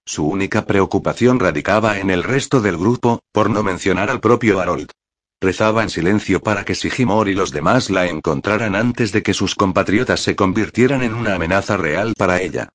Su 0.06 0.28
única 0.28 0.64
preocupación 0.64 1.40
radicaba 1.40 1.98
en 1.98 2.10
el 2.10 2.22
resto 2.22 2.60
del 2.60 2.76
grupo, 2.76 3.18
por 3.32 3.50
no 3.50 3.64
mencionar 3.64 4.10
al 4.10 4.20
propio 4.20 4.60
Harold. 4.60 4.92
Rezaba 5.40 5.82
en 5.82 5.90
silencio 5.90 6.40
para 6.40 6.64
que 6.64 6.76
Sigimor 6.76 7.28
y 7.28 7.34
los 7.34 7.50
demás 7.50 7.90
la 7.90 8.06
encontraran 8.06 8.76
antes 8.76 9.10
de 9.10 9.24
que 9.24 9.34
sus 9.34 9.56
compatriotas 9.56 10.20
se 10.20 10.36
convirtieran 10.36 11.02
en 11.02 11.14
una 11.14 11.34
amenaza 11.34 11.76
real 11.76 12.14
para 12.16 12.40
ella. 12.40 12.68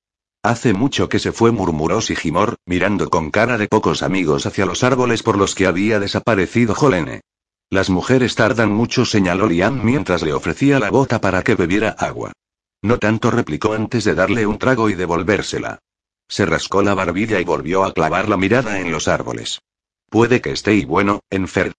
Hace 0.44 0.74
mucho 0.74 1.08
que 1.08 1.20
se 1.20 1.32
fue, 1.32 1.52
murmuró 1.52 2.02
Sigimor, 2.02 2.58
mirando 2.66 3.10
con 3.10 3.32
cara 3.32 3.58
de 3.58 3.70
pocos 3.70 4.04
amigos 4.04 4.46
hacia 4.46 4.66
los 4.66 4.84
árboles 4.84 5.24
por 5.24 5.38
los 5.38 5.56
que 5.56 5.68
había 5.68 6.02
desaparecido 6.02 6.76
Jolene. 6.76 7.22
Las 7.70 7.90
mujeres 7.90 8.36
tardan 8.36 8.70
mucho, 8.74 9.06
señaló 9.06 9.48
Lian 9.48 9.86
mientras 9.86 10.22
le 10.22 10.34
ofrecía 10.34 10.80
la 10.80 10.92
bota 10.92 11.22
para 11.22 11.44
que 11.44 11.56
bebiera 11.56 11.92
agua. 11.92 12.34
No 12.82 13.00
tanto 13.00 13.32
replicó 13.32 13.72
antes 13.72 14.04
de 14.04 14.16
darle 14.16 14.46
un 14.46 14.60
trago 14.60 14.90
y 14.90 14.96
devolvérsela. 14.96 15.80
Se 16.28 16.46
rascó 16.46 16.84
la 16.84 16.94
barbilla 16.94 17.40
y 17.40 17.46
volvió 17.46 17.86
a 17.86 17.94
clavar 17.94 18.28
la 18.28 18.36
mirada 18.36 18.82
en 18.82 18.92
los 18.92 19.08
árboles. 19.08 19.62
Puede 20.10 20.42
que 20.42 20.52
esté 20.52 20.76
y 20.76 20.84
bueno, 20.84 21.22
enfer. 21.30 21.72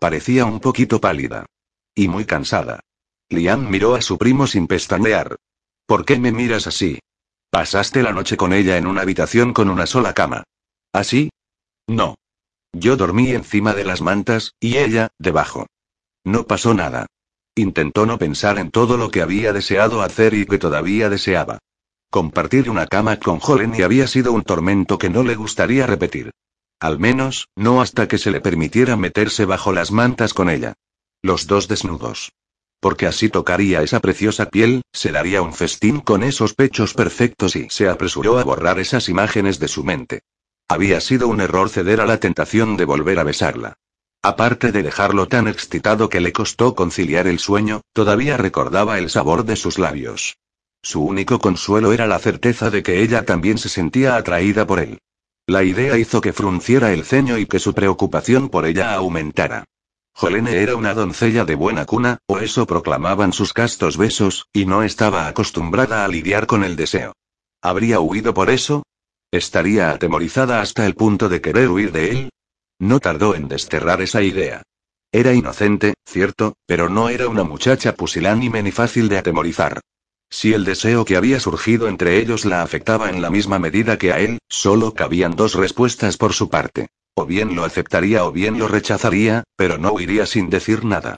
Parecía 0.00 0.46
un 0.46 0.58
poquito 0.58 1.00
pálida. 1.00 1.46
Y 1.94 2.08
muy 2.08 2.24
cansada. 2.24 2.80
Lian 3.28 3.70
miró 3.70 3.94
a 3.94 4.02
su 4.02 4.18
primo 4.18 4.48
sin 4.48 4.66
pestañear. 4.66 5.36
¿Por 5.86 6.04
qué 6.04 6.18
me 6.18 6.32
miras 6.32 6.66
así? 6.66 6.98
Pasaste 7.50 8.04
la 8.04 8.12
noche 8.12 8.36
con 8.36 8.52
ella 8.52 8.76
en 8.76 8.86
una 8.86 9.02
habitación 9.02 9.52
con 9.52 9.68
una 9.68 9.86
sola 9.86 10.14
cama. 10.14 10.44
¿Así? 10.92 11.30
No. 11.88 12.14
Yo 12.72 12.96
dormí 12.96 13.32
encima 13.32 13.74
de 13.74 13.84
las 13.84 14.00
mantas, 14.00 14.54
y 14.60 14.76
ella, 14.76 15.08
debajo. 15.18 15.66
No 16.24 16.46
pasó 16.46 16.74
nada. 16.74 17.06
Intentó 17.56 18.06
no 18.06 18.18
pensar 18.18 18.58
en 18.58 18.70
todo 18.70 18.96
lo 18.96 19.10
que 19.10 19.20
había 19.20 19.52
deseado 19.52 20.02
hacer 20.02 20.34
y 20.34 20.46
que 20.46 20.58
todavía 20.58 21.08
deseaba. 21.08 21.58
Compartir 22.08 22.70
una 22.70 22.86
cama 22.86 23.18
con 23.18 23.40
Jolene 23.40 23.82
había 23.82 24.06
sido 24.06 24.32
un 24.32 24.42
tormento 24.42 24.98
que 24.98 25.10
no 25.10 25.24
le 25.24 25.34
gustaría 25.34 25.86
repetir. 25.86 26.30
Al 26.78 27.00
menos, 27.00 27.48
no 27.56 27.82
hasta 27.82 28.06
que 28.06 28.18
se 28.18 28.30
le 28.30 28.40
permitiera 28.40 28.96
meterse 28.96 29.44
bajo 29.44 29.72
las 29.72 29.90
mantas 29.90 30.34
con 30.34 30.48
ella. 30.50 30.74
Los 31.20 31.48
dos 31.48 31.66
desnudos. 31.66 32.32
Porque 32.80 33.06
así 33.06 33.28
tocaría 33.28 33.82
esa 33.82 34.00
preciosa 34.00 34.48
piel, 34.48 34.82
se 34.92 35.12
daría 35.12 35.42
un 35.42 35.52
festín 35.52 36.00
con 36.00 36.22
esos 36.22 36.54
pechos 36.54 36.94
perfectos 36.94 37.54
y 37.54 37.68
se 37.68 37.88
apresuró 37.88 38.38
a 38.38 38.44
borrar 38.44 38.78
esas 38.78 39.08
imágenes 39.08 39.58
de 39.58 39.68
su 39.68 39.84
mente. 39.84 40.22
Había 40.66 41.00
sido 41.00 41.28
un 41.28 41.40
error 41.40 41.68
ceder 41.68 42.00
a 42.00 42.06
la 42.06 42.18
tentación 42.18 42.76
de 42.76 42.86
volver 42.86 43.18
a 43.18 43.24
besarla. 43.24 43.74
Aparte 44.22 44.72
de 44.72 44.82
dejarlo 44.82 45.28
tan 45.28 45.48
excitado 45.48 46.08
que 46.08 46.20
le 46.20 46.32
costó 46.32 46.74
conciliar 46.74 47.26
el 47.26 47.38
sueño, 47.38 47.82
todavía 47.92 48.36
recordaba 48.36 48.98
el 48.98 49.10
sabor 49.10 49.44
de 49.44 49.56
sus 49.56 49.78
labios. 49.78 50.36
Su 50.82 51.02
único 51.02 51.38
consuelo 51.38 51.92
era 51.92 52.06
la 52.06 52.18
certeza 52.18 52.70
de 52.70 52.82
que 52.82 53.02
ella 53.02 53.24
también 53.24 53.58
se 53.58 53.68
sentía 53.68 54.16
atraída 54.16 54.66
por 54.66 54.80
él. 54.80 54.98
La 55.46 55.64
idea 55.64 55.98
hizo 55.98 56.20
que 56.20 56.32
frunciera 56.32 56.92
el 56.92 57.04
ceño 57.04 57.36
y 57.36 57.46
que 57.46 57.58
su 57.58 57.74
preocupación 57.74 58.48
por 58.48 58.64
ella 58.64 58.94
aumentara. 58.94 59.64
Jolene 60.12 60.62
era 60.62 60.76
una 60.76 60.94
doncella 60.94 61.44
de 61.44 61.54
buena 61.54 61.86
cuna, 61.86 62.18
o 62.26 62.38
eso 62.38 62.66
proclamaban 62.66 63.32
sus 63.32 63.52
castos 63.52 63.96
besos, 63.96 64.46
y 64.52 64.66
no 64.66 64.82
estaba 64.82 65.28
acostumbrada 65.28 66.04
a 66.04 66.08
lidiar 66.08 66.46
con 66.46 66.64
el 66.64 66.76
deseo. 66.76 67.14
¿Habría 67.62 68.00
huido 68.00 68.34
por 68.34 68.50
eso? 68.50 68.82
¿Estaría 69.30 69.90
atemorizada 69.90 70.60
hasta 70.60 70.86
el 70.86 70.94
punto 70.94 71.28
de 71.28 71.40
querer 71.40 71.68
huir 71.68 71.92
de 71.92 72.10
él? 72.10 72.30
No 72.78 72.98
tardó 72.98 73.34
en 73.34 73.48
desterrar 73.48 74.00
esa 74.00 74.22
idea. 74.22 74.62
Era 75.12 75.34
inocente, 75.34 75.94
cierto, 76.06 76.54
pero 76.66 76.88
no 76.88 77.08
era 77.08 77.28
una 77.28 77.44
muchacha 77.44 77.94
pusilánime 77.94 78.62
ni 78.62 78.70
fácil 78.72 79.08
de 79.08 79.18
atemorizar. 79.18 79.80
Si 80.30 80.52
el 80.52 80.64
deseo 80.64 81.04
que 81.04 81.16
había 81.16 81.40
surgido 81.40 81.88
entre 81.88 82.18
ellos 82.18 82.44
la 82.44 82.62
afectaba 82.62 83.10
en 83.10 83.20
la 83.20 83.30
misma 83.30 83.58
medida 83.58 83.98
que 83.98 84.12
a 84.12 84.20
él, 84.20 84.38
solo 84.48 84.94
cabían 84.94 85.34
dos 85.34 85.54
respuestas 85.54 86.16
por 86.16 86.32
su 86.32 86.48
parte. 86.48 86.88
O 87.14 87.26
bien 87.26 87.54
lo 87.54 87.64
aceptaría 87.64 88.24
o 88.24 88.32
bien 88.32 88.58
lo 88.58 88.68
rechazaría, 88.68 89.44
pero 89.56 89.78
no 89.78 89.92
huiría 89.92 90.26
sin 90.26 90.50
decir 90.50 90.84
nada. 90.84 91.16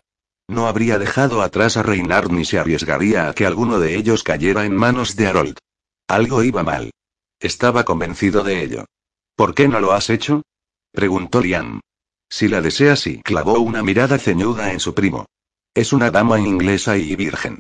No 0.48 0.66
habría 0.66 0.98
dejado 0.98 1.42
atrás 1.42 1.76
a 1.76 1.82
reinar 1.82 2.30
ni 2.30 2.44
se 2.44 2.58
arriesgaría 2.58 3.28
a 3.28 3.34
que 3.34 3.46
alguno 3.46 3.78
de 3.78 3.96
ellos 3.96 4.22
cayera 4.22 4.64
en 4.64 4.74
manos 4.76 5.16
de 5.16 5.26
Harold. 5.26 5.58
Algo 6.08 6.42
iba 6.42 6.62
mal. 6.62 6.90
Estaba 7.40 7.84
convencido 7.84 8.42
de 8.42 8.62
ello. 8.62 8.84
¿Por 9.36 9.54
qué 9.54 9.68
no 9.68 9.80
lo 9.80 9.92
has 9.92 10.10
hecho? 10.10 10.42
preguntó 10.92 11.40
Liam. 11.40 11.80
Si 12.28 12.48
la 12.48 12.60
deseas 12.60 13.06
y 13.06 13.22
clavó 13.22 13.58
una 13.60 13.82
mirada 13.82 14.18
ceñuda 14.18 14.72
en 14.72 14.80
su 14.80 14.94
primo. 14.94 15.26
Es 15.74 15.92
una 15.92 16.10
dama 16.10 16.38
inglesa 16.38 16.96
y 16.96 17.16
virgen. 17.16 17.58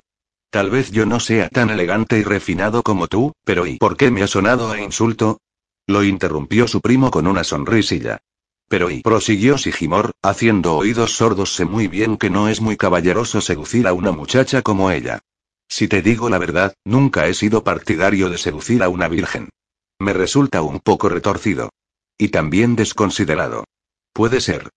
Tal 0.50 0.70
vez 0.70 0.90
yo 0.90 1.06
no 1.06 1.18
sea 1.18 1.48
tan 1.48 1.70
elegante 1.70 2.18
y 2.18 2.24
refinado 2.24 2.82
como 2.82 3.08
tú, 3.08 3.32
pero 3.44 3.66
¿y 3.66 3.78
por 3.78 3.96
qué 3.96 4.10
me 4.10 4.22
ha 4.22 4.26
sonado 4.26 4.70
a 4.70 4.80
insulto? 4.80 5.38
Lo 5.86 6.04
interrumpió 6.04 6.68
su 6.68 6.80
primo 6.80 7.10
con 7.10 7.26
una 7.26 7.44
sonrisilla. 7.44 8.22
Pero 8.68 8.90
y 8.90 9.02
prosiguió 9.02 9.58
Sigimor, 9.58 10.12
haciendo 10.22 10.76
oídos 10.76 11.16
sordos 11.16 11.54
sé 11.54 11.64
muy 11.64 11.88
bien 11.88 12.16
que 12.16 12.30
no 12.30 12.48
es 12.48 12.60
muy 12.60 12.76
caballeroso 12.76 13.40
seducir 13.40 13.86
a 13.86 13.92
una 13.92 14.12
muchacha 14.12 14.62
como 14.62 14.90
ella. 14.90 15.20
Si 15.68 15.88
te 15.88 16.02
digo 16.02 16.28
la 16.28 16.38
verdad, 16.38 16.74
nunca 16.84 17.26
he 17.26 17.34
sido 17.34 17.64
partidario 17.64 18.30
de 18.30 18.38
seducir 18.38 18.82
a 18.82 18.88
una 18.88 19.08
virgen. 19.08 19.50
Me 19.98 20.12
resulta 20.12 20.62
un 20.62 20.80
poco 20.80 21.08
retorcido. 21.08 21.70
Y 22.16 22.28
también 22.28 22.76
desconsiderado. 22.76 23.64
Puede 24.12 24.40
ser. 24.40 24.70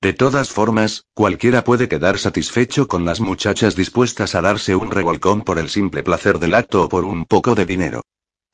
De 0.00 0.12
todas 0.12 0.50
formas, 0.50 1.04
cualquiera 1.14 1.64
puede 1.64 1.88
quedar 1.88 2.18
satisfecho 2.18 2.88
con 2.88 3.04
las 3.04 3.20
muchachas 3.20 3.74
dispuestas 3.74 4.34
a 4.34 4.42
darse 4.42 4.76
un 4.76 4.90
revolcón 4.90 5.42
por 5.42 5.58
el 5.58 5.70
simple 5.70 6.02
placer 6.02 6.38
del 6.38 6.54
acto 6.54 6.84
o 6.84 6.88
por 6.88 7.04
un 7.04 7.24
poco 7.24 7.54
de 7.54 7.66
dinero. 7.66 8.02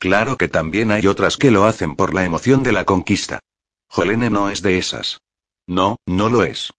Claro 0.01 0.39
que 0.39 0.49
también 0.49 0.91
hay 0.93 1.07
otras 1.07 1.37
que 1.37 1.51
lo 1.51 1.67
hacen 1.67 1.95
por 1.95 2.15
la 2.15 2.25
emoción 2.25 2.63
de 2.63 2.73
la 2.73 2.87
conquista. 2.87 3.41
Jolene 3.87 4.31
no 4.31 4.49
es 4.49 4.63
de 4.63 4.79
esas. 4.79 5.21
No, 5.67 5.99
no 6.07 6.31
lo 6.31 6.43
es. 6.43 6.73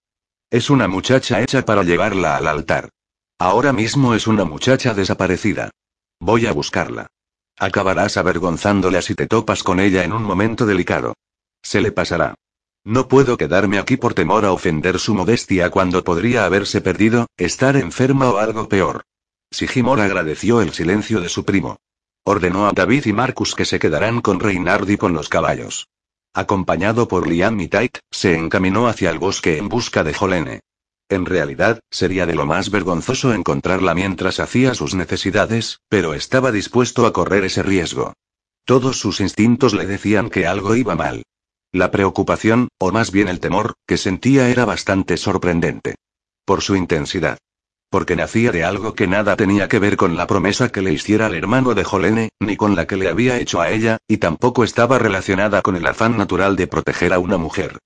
Es 0.50 0.72
una 0.72 0.88
muchacha 0.88 1.40
hecha 1.40 1.64
para 1.64 1.84
llevarla 1.84 2.36
al 2.36 2.48
altar. 2.48 2.90
Ahora 3.38 3.74
mismo 3.74 4.16
es 4.16 4.26
una 4.26 4.44
muchacha 4.44 4.96
desaparecida. 4.96 5.70
Voy 6.20 6.48
a 6.48 6.52
buscarla. 6.52 7.08
Acabarás 7.60 8.18
avergonzándola 8.18 9.04
si 9.04 9.14
te 9.14 9.28
topas 9.28 9.62
con 9.62 9.80
ella 9.80 10.04
en 10.04 10.14
un 10.14 10.24
momento 10.24 10.66
delicado. 10.66 11.14
Se 11.62 11.80
le 11.80 11.92
pasará. 11.92 12.34
No 12.84 13.08
puedo 13.08 13.38
quedarme 13.38 13.78
aquí 13.78 13.98
por 13.98 14.16
temor 14.16 14.46
a 14.46 14.52
ofender 14.52 14.98
su 14.98 15.14
modestia 15.14 15.70
cuando 15.70 16.04
podría 16.04 16.46
haberse 16.46 16.82
perdido, 16.82 17.28
estar 17.38 17.76
enferma 17.76 18.32
o 18.32 18.38
algo 18.40 18.68
peor. 18.68 19.04
Sigimor 19.52 20.00
agradeció 20.00 20.60
el 20.62 20.74
silencio 20.74 21.22
de 21.22 21.30
su 21.30 21.46
primo. 21.46 21.78
Ordenó 22.24 22.68
a 22.68 22.72
David 22.72 23.06
y 23.06 23.14
Marcus 23.14 23.56
que 23.56 23.66
se 23.66 23.80
quedaran 23.80 24.22
con 24.22 24.40
Reinardi 24.40 24.98
con 24.98 25.14
los 25.14 25.28
caballos. 25.28 25.88
Acompañado 26.34 27.08
por 27.08 27.28
Liam 27.28 27.60
y 27.60 27.68
Tait, 27.68 27.98
se 28.12 28.38
encaminó 28.38 28.88
hacia 28.88 29.10
el 29.10 29.18
bosque 29.18 29.58
en 29.58 29.70
busca 29.70 30.04
de 30.04 30.14
Jolene. 30.14 30.62
En 31.10 31.26
realidad, 31.26 31.82
sería 31.90 32.26
de 32.26 32.36
lo 32.36 32.46
más 32.46 32.70
vergonzoso 32.70 33.34
encontrarla 33.34 33.94
mientras 33.96 34.40
hacía 34.40 34.76
sus 34.76 34.94
necesidades, 34.94 35.80
pero 35.90 36.14
estaba 36.14 36.52
dispuesto 36.52 37.06
a 37.06 37.12
correr 37.12 37.44
ese 37.44 37.64
riesgo. 37.64 38.14
Todos 38.66 39.00
sus 39.00 39.20
instintos 39.20 39.74
le 39.74 39.86
decían 39.86 40.30
que 40.30 40.48
algo 40.48 40.76
iba 40.76 40.96
mal. 40.96 41.24
La 41.74 41.90
preocupación, 41.90 42.70
o 42.78 42.92
más 42.92 43.12
bien 43.12 43.28
el 43.28 43.40
temor, 43.40 43.74
que 43.88 43.98
sentía 43.98 44.50
era 44.50 44.64
bastante 44.64 45.18
sorprendente. 45.18 45.96
Por 46.46 46.62
su 46.62 46.76
intensidad. 46.76 47.38
Porque 47.92 48.16
nacía 48.16 48.54
de 48.54 48.64
algo 48.64 48.96
que 48.96 49.06
nada 49.06 49.36
tenía 49.36 49.68
que 49.68 49.78
ver 49.78 49.98
con 49.98 50.16
la 50.16 50.26
promesa 50.26 50.70
que 50.70 50.82
le 50.82 50.94
hiciera 50.94 51.26
al 51.26 51.36
hermano 51.36 51.76
de 51.76 51.84
Jolene, 51.84 52.30
ni 52.40 52.56
con 52.56 52.76
la 52.78 52.88
que 52.88 52.96
le 52.96 53.10
había 53.10 53.38
hecho 53.38 53.60
a 53.60 53.70
ella, 53.70 53.98
y 54.08 54.18
tampoco 54.18 54.64
estaba 54.64 54.98
relacionada 54.98 55.62
con 55.62 55.76
el 55.76 55.86
afán 55.86 56.18
natural 56.18 56.56
de 56.56 56.68
proteger 56.68 57.12
a 57.12 57.20
una 57.20 57.38
mujer. 57.38 57.80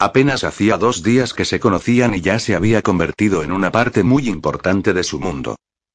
Apenas 0.00 0.42
hacía 0.42 0.78
dos 0.78 1.04
días 1.04 1.32
que 1.32 1.44
se 1.44 1.60
conocían 1.60 2.12
y 2.16 2.20
ya 2.20 2.40
se 2.40 2.56
había 2.56 2.82
convertido 2.82 3.44
en 3.44 3.52
una 3.52 3.70
parte 3.70 4.02
muy 4.02 4.28
importante 4.28 4.92
de 4.94 5.04
su 5.04 5.20
mundo. 5.20 5.54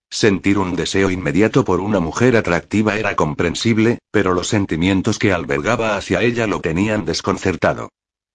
Sentir 0.10 0.58
un 0.58 0.78
deseo 0.78 1.12
inmediato 1.12 1.66
por 1.66 1.82
una 1.82 2.00
mujer 2.00 2.38
atractiva 2.38 2.96
era 2.96 3.18
comprensible, 3.18 4.00
pero 4.12 4.34
los 4.34 4.48
sentimientos 4.48 5.20
que 5.20 5.34
albergaba 5.34 5.98
hacia 5.98 6.22
ella 6.22 6.48
lo 6.48 6.62
tenían 6.62 7.04
desconcertado. 7.04 7.90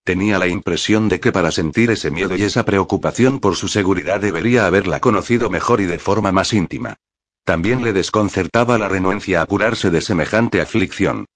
Tenía 0.04 0.38
la 0.38 0.48
impresión 0.48 1.08
de 1.08 1.20
que 1.20 1.30
para 1.30 1.52
sentir 1.52 1.90
ese 1.90 2.10
miedo 2.10 2.36
y 2.36 2.42
esa 2.42 2.64
preocupación 2.64 3.38
por 3.38 3.54
su 3.54 3.68
seguridad 3.68 4.20
debería 4.20 4.66
haberla 4.66 4.98
conocido 4.98 5.48
mejor 5.48 5.80
y 5.80 5.84
de 5.84 6.00
forma 6.00 6.32
más 6.32 6.52
íntima. 6.52 6.96
También 7.44 7.84
le 7.84 7.92
desconcertaba 7.92 8.78
la 8.78 8.88
renuencia 8.88 9.42
a 9.42 9.46
curarse 9.46 9.90
de 9.90 10.00
semejante 10.00 10.60
aflicción. 10.60 11.26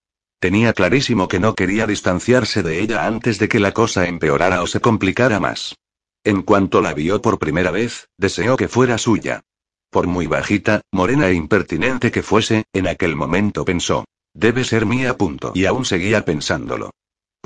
Tenía 0.40 0.72
clarísimo 0.72 1.28
que 1.28 1.40
no 1.40 1.54
quería 1.54 1.86
distanciarse 1.86 2.62
de 2.62 2.80
ella 2.80 3.06
antes 3.06 3.38
de 3.38 3.48
que 3.48 3.60
la 3.60 3.72
cosa 3.72 4.06
empeorara 4.06 4.62
o 4.62 4.66
se 4.66 4.80
complicara 4.80 5.40
más. 5.40 5.74
En 6.24 6.42
cuanto 6.42 6.82
la 6.82 6.92
vio 6.92 7.22
por 7.22 7.38
primera 7.38 7.70
vez, 7.70 8.08
deseó 8.18 8.56
que 8.56 8.68
fuera 8.68 8.98
suya. 8.98 9.42
Por 9.90 10.08
muy 10.08 10.26
bajita, 10.26 10.82
morena 10.92 11.28
e 11.28 11.34
impertinente 11.34 12.10
que 12.10 12.22
fuese, 12.22 12.64
en 12.72 12.88
aquel 12.88 13.14
momento 13.14 13.64
pensó. 13.64 14.04
Debe 14.34 14.64
ser 14.64 14.86
mía. 14.86 15.16
Punto. 15.16 15.52
Y 15.54 15.64
aún 15.66 15.84
seguía 15.84 16.24
pensándolo. 16.24 16.90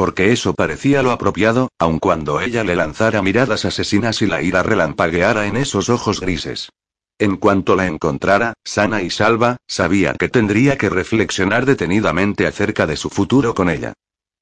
Porque 0.00 0.32
eso 0.32 0.54
parecía 0.54 1.02
lo 1.02 1.10
apropiado, 1.10 1.68
aun 1.78 1.98
cuando 1.98 2.40
ella 2.40 2.64
le 2.64 2.74
lanzara 2.74 3.20
miradas 3.20 3.66
asesinas 3.66 4.22
y 4.22 4.26
la 4.26 4.40
ira 4.40 4.62
relampagueara 4.62 5.46
en 5.46 5.58
esos 5.58 5.90
ojos 5.90 6.20
grises. 6.20 6.70
En 7.18 7.36
cuanto 7.36 7.76
la 7.76 7.86
encontrara, 7.86 8.54
sana 8.64 9.02
y 9.02 9.10
salva, 9.10 9.58
sabía 9.66 10.14
que 10.14 10.30
tendría 10.30 10.78
que 10.78 10.88
reflexionar 10.88 11.66
detenidamente 11.66 12.46
acerca 12.46 12.86
de 12.86 12.96
su 12.96 13.10
futuro 13.10 13.54
con 13.54 13.68
ella. 13.68 13.92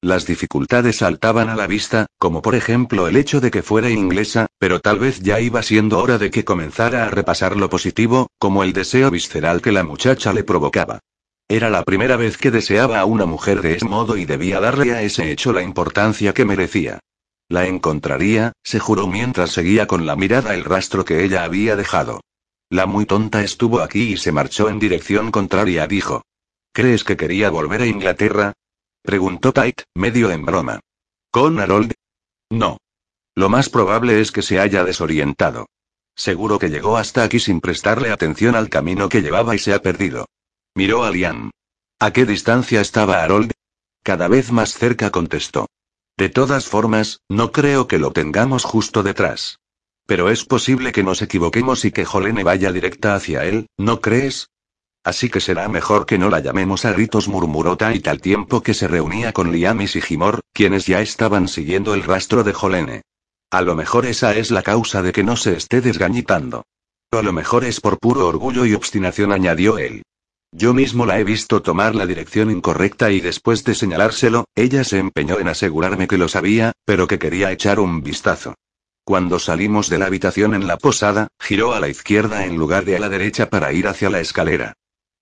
Las 0.01 0.25
dificultades 0.25 0.99
saltaban 0.99 1.49
a 1.49 1.57
la 1.57 1.67
vista, 1.67 2.05
como 2.17 2.41
por 2.41 2.55
ejemplo 2.55 3.09
el 3.09 3.17
hecho 3.17 3.41
de 3.41 3.51
que 3.51 3.61
fuera 3.61 3.89
inglesa, 3.89 4.47
pero 4.59 4.79
tal 4.79 4.97
vez 4.97 5.19
ya 5.19 5.41
iba 5.41 5.61
siendo 5.61 5.99
hora 5.99 6.17
de 6.17 6.31
que 6.31 6.45
comenzara 6.45 7.03
a 7.03 7.09
repasar 7.09 7.57
lo 7.57 7.69
positivo, 7.69 8.29
como 8.39 8.63
el 8.63 8.71
deseo 8.71 9.11
visceral 9.11 9.61
que 9.61 9.73
la 9.73 9.83
muchacha 9.83 10.31
le 10.31 10.45
provocaba. 10.45 11.01
Era 11.51 11.71
la 11.71 11.83
primera 11.83 12.15
vez 12.15 12.37
que 12.37 12.51
deseaba 12.51 12.99
a 12.99 13.05
una 13.05 13.25
mujer 13.25 13.63
de 13.63 13.73
ese 13.73 13.85
modo 13.85 14.17
y 14.17 14.25
debía 14.25 14.59
darle 14.59 14.93
a 14.93 15.01
ese 15.01 15.31
hecho 15.31 15.51
la 15.51 15.63
importancia 15.63 16.31
que 16.31 16.45
merecía. 16.45 16.99
La 17.47 17.65
encontraría, 17.65 18.53
se 18.63 18.77
juró 18.77 19.07
mientras 19.07 19.49
seguía 19.49 19.87
con 19.87 20.05
la 20.05 20.15
mirada 20.15 20.53
el 20.53 20.63
rastro 20.63 21.03
que 21.05 21.23
ella 21.23 21.43
había 21.43 21.75
dejado. 21.75 22.21
La 22.69 22.85
muy 22.85 23.07
tonta 23.07 23.43
estuvo 23.43 23.81
aquí 23.81 24.13
y 24.13 24.17
se 24.17 24.31
marchó 24.31 24.69
en 24.69 24.77
dirección 24.77 25.31
contraria, 25.31 25.87
dijo. 25.87 26.21
¿Crees 26.71 27.03
que 27.03 27.17
quería 27.17 27.49
volver 27.49 27.81
a 27.81 27.87
Inglaterra? 27.87 28.53
Preguntó 29.01 29.51
Tait, 29.51 29.81
medio 29.95 30.29
en 30.29 30.45
broma. 30.45 30.79
¿Con 31.31 31.59
Harold? 31.59 31.93
No. 32.51 32.77
Lo 33.33 33.49
más 33.49 33.69
probable 33.69 34.21
es 34.21 34.31
que 34.31 34.43
se 34.43 34.59
haya 34.59 34.83
desorientado. 34.83 35.65
Seguro 36.15 36.59
que 36.59 36.69
llegó 36.69 36.97
hasta 36.97 37.23
aquí 37.23 37.39
sin 37.39 37.59
prestarle 37.59 38.11
atención 38.11 38.55
al 38.55 38.69
camino 38.69 39.09
que 39.09 39.23
llevaba 39.23 39.55
y 39.55 39.57
se 39.57 39.73
ha 39.73 39.81
perdido. 39.81 40.27
Miró 40.79 41.03
a 41.03 41.11
Liam. 41.11 41.51
¿A 41.99 42.13
qué 42.13 42.25
distancia 42.25 42.79
estaba 42.79 43.21
Harold? 43.21 43.51
Cada 44.01 44.29
vez 44.29 44.53
más 44.53 44.75
cerca 44.75 45.09
contestó. 45.09 45.67
De 46.17 46.29
todas 46.29 46.67
formas, 46.67 47.19
no 47.27 47.51
creo 47.51 47.89
que 47.89 47.97
lo 47.97 48.13
tengamos 48.13 48.63
justo 48.63 49.03
detrás. 49.03 49.59
Pero 50.05 50.29
es 50.29 50.45
posible 50.45 50.93
que 50.93 51.03
nos 51.03 51.21
equivoquemos 51.21 51.83
y 51.83 51.91
que 51.91 52.05
Jolene 52.05 52.45
vaya 52.45 52.71
directa 52.71 53.13
hacia 53.13 53.43
él, 53.43 53.67
¿no 53.75 53.99
crees? 53.99 54.51
Así 55.03 55.29
que 55.29 55.41
será 55.41 55.67
mejor 55.67 56.05
que 56.05 56.17
no 56.17 56.29
la 56.29 56.39
llamemos 56.39 56.85
a 56.85 56.93
gritos, 56.93 57.27
murmuró 57.27 57.75
Tait 57.75 58.07
al 58.07 58.21
tiempo 58.21 58.63
que 58.63 58.73
se 58.73 58.87
reunía 58.87 59.33
con 59.33 59.51
Liam 59.51 59.81
y 59.81 59.87
Sigimor, 59.89 60.39
quienes 60.53 60.85
ya 60.85 61.01
estaban 61.01 61.49
siguiendo 61.49 61.93
el 61.93 62.03
rastro 62.03 62.45
de 62.45 62.53
Jolene. 62.53 63.01
A 63.51 63.61
lo 63.63 63.75
mejor 63.75 64.05
esa 64.05 64.33
es 64.33 64.49
la 64.49 64.63
causa 64.63 65.01
de 65.01 65.11
que 65.11 65.25
no 65.25 65.35
se 65.35 65.57
esté 65.57 65.81
desgañitando. 65.81 66.63
A 67.11 67.21
lo 67.21 67.33
mejor 67.33 67.65
es 67.65 67.81
por 67.81 67.99
puro 67.99 68.25
orgullo 68.27 68.65
y 68.65 68.75
obstinación, 68.75 69.33
añadió 69.33 69.77
él. 69.77 70.03
Yo 70.51 70.73
mismo 70.73 71.05
la 71.05 71.19
he 71.19 71.23
visto 71.23 71.61
tomar 71.61 71.93
la 71.93 72.07
dirección 72.07 72.49
incorrecta 72.49 73.11
y 73.11 73.21
después 73.21 73.63
de 73.63 73.75
señalárselo, 73.75 74.45
ella 74.55 74.83
se 74.83 74.97
empeñó 74.97 75.39
en 75.39 75.47
asegurarme 75.47 76.07
que 76.07 76.17
lo 76.17 76.27
sabía, 76.27 76.71
pero 76.85 77.07
que 77.07 77.19
quería 77.19 77.51
echar 77.51 77.79
un 77.79 78.01
vistazo. 78.01 78.55
Cuando 79.03 79.39
salimos 79.39 79.89
de 79.89 79.99
la 79.99 80.07
habitación 80.07 80.55
en 80.55 80.67
la 80.67 80.77
posada, 80.77 81.27
giró 81.39 81.73
a 81.73 81.79
la 81.79 81.87
izquierda 81.87 82.45
en 82.45 82.57
lugar 82.57 82.85
de 82.85 82.95
a 82.95 82.99
la 82.99 83.09
derecha 83.09 83.49
para 83.49 83.73
ir 83.73 83.87
hacia 83.87 84.09
la 84.09 84.19
escalera. 84.19 84.73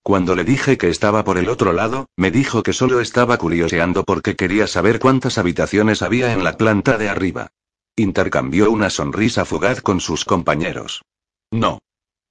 Cuando 0.02 0.34
le 0.34 0.44
dije 0.44 0.78
que 0.78 0.88
estaba 0.88 1.24
por 1.24 1.36
el 1.36 1.50
otro 1.50 1.72
lado, 1.72 2.06
me 2.16 2.30
dijo 2.30 2.62
que 2.62 2.72
solo 2.72 3.00
estaba 3.00 3.36
curioseando 3.36 4.04
porque 4.04 4.36
quería 4.36 4.66
saber 4.66 4.98
cuántas 4.98 5.36
habitaciones 5.36 6.02
había 6.02 6.32
en 6.32 6.44
la 6.44 6.56
planta 6.56 6.96
de 6.96 7.10
arriba. 7.10 7.48
Intercambió 7.96 8.70
una 8.70 8.88
sonrisa 8.88 9.44
fugaz 9.44 9.82
con 9.82 10.00
sus 10.00 10.24
compañeros. 10.24 11.02
No. 11.50 11.78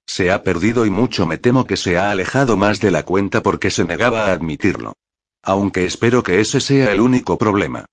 Se 0.08 0.32
ha 0.32 0.42
perdido 0.42 0.86
y 0.86 0.90
mucho 0.90 1.26
me 1.26 1.36
temo 1.36 1.66
que 1.66 1.76
se 1.76 1.98
ha 1.98 2.10
alejado 2.10 2.56
más 2.56 2.80
de 2.80 2.90
la 2.90 3.02
cuenta 3.04 3.42
porque 3.42 3.70
se 3.70 3.84
negaba 3.84 4.24
a 4.24 4.32
admitirlo. 4.32 4.94
Aunque 5.42 5.84
espero 5.84 6.22
que 6.22 6.40
ese 6.40 6.60
sea 6.60 6.92
el 6.92 7.00
único 7.00 7.36
problema. 7.36 7.84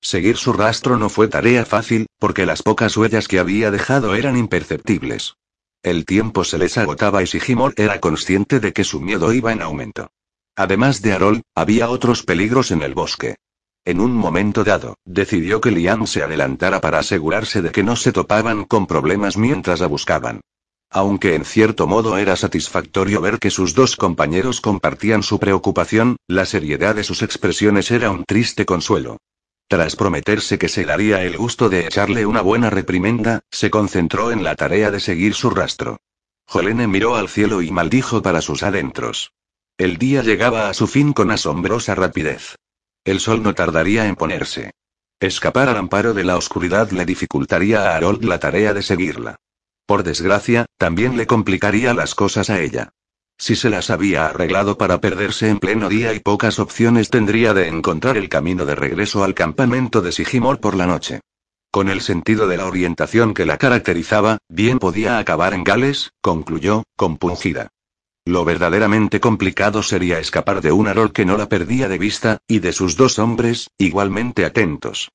Seguir 0.00 0.36
su 0.36 0.52
rastro 0.52 0.96
no 0.96 1.08
fue 1.08 1.26
tarea 1.26 1.64
fácil, 1.64 2.06
porque 2.20 2.46
las 2.46 2.62
pocas 2.62 2.96
huellas 2.96 3.26
que 3.26 3.40
había 3.40 3.72
dejado 3.72 4.14
eran 4.14 4.36
imperceptibles. 4.36 5.34
El 5.82 6.04
tiempo 6.04 6.44
se 6.44 6.58
les 6.58 6.78
agotaba 6.78 7.24
y 7.24 7.26
Sigimor 7.26 7.74
era 7.76 7.98
consciente 8.00 8.60
de 8.60 8.72
que 8.72 8.84
su 8.84 9.00
miedo 9.00 9.32
iba 9.32 9.52
en 9.52 9.60
aumento. 9.60 10.12
Además 10.56 11.02
de 11.02 11.12
Harold, 11.12 11.42
había 11.56 11.90
otros 11.90 12.22
peligros 12.22 12.70
en 12.70 12.82
el 12.82 12.94
bosque. 12.94 13.34
En 13.84 14.00
un 14.00 14.12
momento 14.12 14.62
dado, 14.62 14.96
decidió 15.04 15.60
que 15.60 15.72
Liam 15.72 16.06
se 16.06 16.22
adelantara 16.22 16.80
para 16.80 17.00
asegurarse 17.00 17.62
de 17.62 17.72
que 17.72 17.82
no 17.82 17.96
se 17.96 18.12
topaban 18.12 18.64
con 18.64 18.86
problemas 18.86 19.36
mientras 19.36 19.80
la 19.80 19.88
buscaban. 19.88 20.40
Aunque 20.96 21.34
en 21.34 21.44
cierto 21.44 21.88
modo 21.88 22.18
era 22.18 22.36
satisfactorio 22.36 23.20
ver 23.20 23.40
que 23.40 23.50
sus 23.50 23.74
dos 23.74 23.96
compañeros 23.96 24.60
compartían 24.60 25.24
su 25.24 25.40
preocupación, 25.40 26.18
la 26.28 26.46
seriedad 26.46 26.94
de 26.94 27.02
sus 27.02 27.22
expresiones 27.22 27.90
era 27.90 28.12
un 28.12 28.22
triste 28.22 28.64
consuelo. 28.64 29.16
Tras 29.66 29.96
prometerse 29.96 30.56
que 30.56 30.68
se 30.68 30.84
daría 30.84 31.22
el 31.22 31.36
gusto 31.36 31.68
de 31.68 31.84
echarle 31.88 32.26
una 32.26 32.42
buena 32.42 32.70
reprimenda, 32.70 33.40
se 33.50 33.70
concentró 33.70 34.30
en 34.30 34.44
la 34.44 34.54
tarea 34.54 34.92
de 34.92 35.00
seguir 35.00 35.34
su 35.34 35.50
rastro. 35.50 35.96
Jolene 36.46 36.86
miró 36.86 37.16
al 37.16 37.28
cielo 37.28 37.60
y 37.60 37.72
maldijo 37.72 38.22
para 38.22 38.40
sus 38.40 38.62
adentros. 38.62 39.32
El 39.76 39.96
día 39.96 40.22
llegaba 40.22 40.68
a 40.68 40.74
su 40.74 40.86
fin 40.86 41.12
con 41.12 41.32
asombrosa 41.32 41.96
rapidez. 41.96 42.54
El 43.04 43.18
sol 43.18 43.42
no 43.42 43.52
tardaría 43.52 44.06
en 44.06 44.14
ponerse. 44.14 44.70
Escapar 45.18 45.68
al 45.68 45.76
amparo 45.76 46.14
de 46.14 46.22
la 46.22 46.36
oscuridad 46.36 46.92
le 46.92 47.04
dificultaría 47.04 47.82
a 47.82 47.96
Harold 47.96 48.22
la 48.22 48.38
tarea 48.38 48.72
de 48.72 48.82
seguirla. 48.82 49.40
Por 49.86 50.02
desgracia, 50.02 50.66
también 50.78 51.16
le 51.16 51.26
complicaría 51.26 51.94
las 51.94 52.14
cosas 52.14 52.50
a 52.50 52.60
ella. 52.60 52.90
Si 53.36 53.56
se 53.56 53.68
las 53.68 53.90
había 53.90 54.26
arreglado 54.26 54.78
para 54.78 55.00
perderse 55.00 55.48
en 55.48 55.58
pleno 55.58 55.88
día 55.88 56.14
y 56.14 56.20
pocas 56.20 56.58
opciones 56.58 57.10
tendría 57.10 57.52
de 57.52 57.68
encontrar 57.68 58.16
el 58.16 58.28
camino 58.28 58.64
de 58.64 58.74
regreso 58.74 59.24
al 59.24 59.34
campamento 59.34 60.00
de 60.02 60.12
Sigimor 60.12 60.60
por 60.60 60.74
la 60.76 60.86
noche. 60.86 61.20
Con 61.70 61.88
el 61.88 62.00
sentido 62.00 62.46
de 62.46 62.56
la 62.56 62.66
orientación 62.66 63.34
que 63.34 63.44
la 63.44 63.58
caracterizaba, 63.58 64.38
bien 64.48 64.78
podía 64.78 65.18
acabar 65.18 65.54
en 65.54 65.64
Gales, 65.64 66.12
concluyó, 66.22 66.84
compungida. 66.96 67.68
Lo 68.24 68.44
verdaderamente 68.44 69.20
complicado 69.20 69.82
sería 69.82 70.20
escapar 70.20 70.62
de 70.62 70.72
un 70.72 70.86
Arol 70.86 71.12
que 71.12 71.26
no 71.26 71.36
la 71.36 71.48
perdía 71.48 71.88
de 71.88 71.98
vista, 71.98 72.38
y 72.46 72.60
de 72.60 72.72
sus 72.72 72.96
dos 72.96 73.18
hombres, 73.18 73.68
igualmente 73.76 74.44
atentos. 74.44 75.10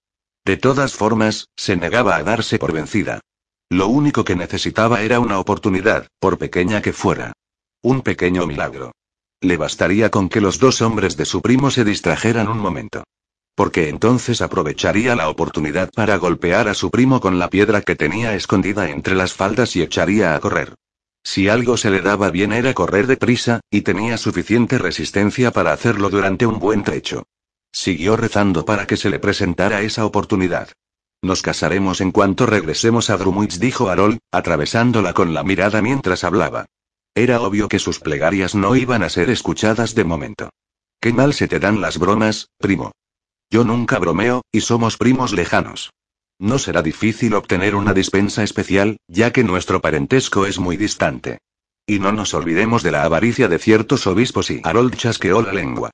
De 0.45 0.57
todas 0.57 0.93
formas, 0.93 1.47
se 1.55 1.75
negaba 1.77 2.17
a 2.17 2.23
darse 2.23 2.59
por 2.59 2.73
vencida. 2.73 3.21
Lo 3.69 3.87
único 3.87 4.23
que 4.23 4.35
necesitaba 4.35 5.03
era 5.03 5.19
una 5.19 5.37
oportunidad, 5.37 6.07
por 6.19 6.39
pequeña 6.39 6.81
que 6.81 6.91
fuera. 6.91 7.33
Un 7.83 8.01
pequeño 8.01 8.47
milagro. 8.47 8.93
Le 9.41 9.57
bastaría 9.57 10.09
con 10.09 10.27
que 10.27 10.41
los 10.41 10.57
dos 10.57 10.81
hombres 10.81 11.15
de 11.17 11.25
su 11.25 11.41
primo 11.41 11.69
se 11.69 11.83
distrajeran 11.83 12.47
un 12.47 12.57
momento. 12.57 13.03
Porque 13.55 13.89
entonces 13.89 14.41
aprovecharía 14.41 15.15
la 15.15 15.29
oportunidad 15.29 15.91
para 15.91 16.17
golpear 16.17 16.67
a 16.67 16.73
su 16.73 16.89
primo 16.89 17.21
con 17.21 17.37
la 17.37 17.49
piedra 17.49 17.81
que 17.81 17.95
tenía 17.95 18.33
escondida 18.33 18.89
entre 18.89 19.15
las 19.15 19.33
faldas 19.33 19.75
y 19.75 19.83
echaría 19.83 20.33
a 20.33 20.39
correr. 20.39 20.73
Si 21.23 21.47
algo 21.47 21.77
se 21.77 21.91
le 21.91 22.01
daba 22.01 22.31
bien 22.31 22.53
era 22.53 22.73
correr 22.73 23.05
deprisa, 23.05 23.59
y 23.69 23.81
tenía 23.81 24.17
suficiente 24.17 24.79
resistencia 24.79 25.51
para 25.51 25.73
hacerlo 25.73 26.09
durante 26.09 26.47
un 26.47 26.57
buen 26.57 26.83
trecho. 26.83 27.27
Siguió 27.71 28.17
rezando 28.17 28.65
para 28.65 28.87
que 28.87 28.97
se 28.97 29.11
le 29.11 29.19
presentara 29.19 29.81
esa 29.81 30.05
oportunidad. 30.05 30.69
Nos 31.21 31.41
casaremos 31.41 31.99
en 31.99 32.11
cuanto 32.11 32.45
regresemos 32.45 33.09
a 33.09 33.17
Drumwich, 33.17 33.59
dijo 33.59 33.89
Harold, 33.89 34.19
atravesándola 34.31 35.13
con 35.13 35.33
la 35.33 35.43
mirada 35.43 35.81
mientras 35.81 36.23
hablaba. 36.23 36.65
Era 37.13 37.41
obvio 37.41 37.67
que 37.67 37.79
sus 37.79 37.99
plegarias 37.99 38.55
no 38.55 38.75
iban 38.75 39.03
a 39.03 39.09
ser 39.09 39.29
escuchadas 39.29 39.95
de 39.95 40.05
momento. 40.05 40.49
Qué 41.01 41.11
mal 41.11 41.33
se 41.33 41.47
te 41.47 41.59
dan 41.59 41.81
las 41.81 41.97
bromas, 41.97 42.49
primo. 42.57 42.91
Yo 43.49 43.63
nunca 43.63 43.99
bromeo, 43.99 44.43
y 44.51 44.61
somos 44.61 44.95
primos 44.95 45.33
lejanos. 45.33 45.91
No 46.39 46.57
será 46.57 46.81
difícil 46.81 47.33
obtener 47.33 47.75
una 47.75 47.93
dispensa 47.93 48.43
especial, 48.43 48.97
ya 49.07 49.31
que 49.33 49.43
nuestro 49.43 49.81
parentesco 49.81 50.45
es 50.45 50.57
muy 50.59 50.77
distante. 50.77 51.39
Y 51.85 51.99
no 51.99 52.13
nos 52.13 52.33
olvidemos 52.33 52.81
de 52.81 52.91
la 52.91 53.03
avaricia 53.03 53.49
de 53.49 53.59
ciertos 53.59 54.07
obispos 54.07 54.51
y 54.51 54.61
Harold 54.63 54.95
chasqueó 54.95 55.41
la 55.41 55.51
lengua. 55.51 55.91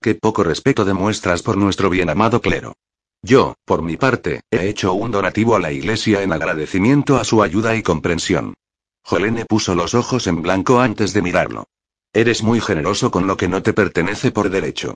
Qué 0.00 0.14
poco 0.14 0.44
respeto 0.44 0.84
demuestras 0.84 1.42
por 1.42 1.56
nuestro 1.56 1.90
bien 1.90 2.10
amado 2.10 2.40
clero. 2.40 2.74
Yo, 3.22 3.56
por 3.64 3.82
mi 3.82 3.96
parte, 3.96 4.42
he 4.50 4.68
hecho 4.68 4.92
un 4.92 5.10
donativo 5.10 5.56
a 5.56 5.60
la 5.60 5.72
iglesia 5.72 6.22
en 6.22 6.32
agradecimiento 6.32 7.16
a 7.16 7.24
su 7.24 7.42
ayuda 7.42 7.74
y 7.74 7.82
comprensión. 7.82 8.54
Jolene 9.02 9.44
puso 9.44 9.74
los 9.74 9.94
ojos 9.94 10.26
en 10.26 10.42
blanco 10.42 10.80
antes 10.80 11.12
de 11.12 11.22
mirarlo. 11.22 11.64
Eres 12.12 12.42
muy 12.42 12.60
generoso 12.60 13.10
con 13.10 13.26
lo 13.26 13.36
que 13.36 13.48
no 13.48 13.62
te 13.62 13.72
pertenece 13.72 14.30
por 14.30 14.50
derecho. 14.50 14.94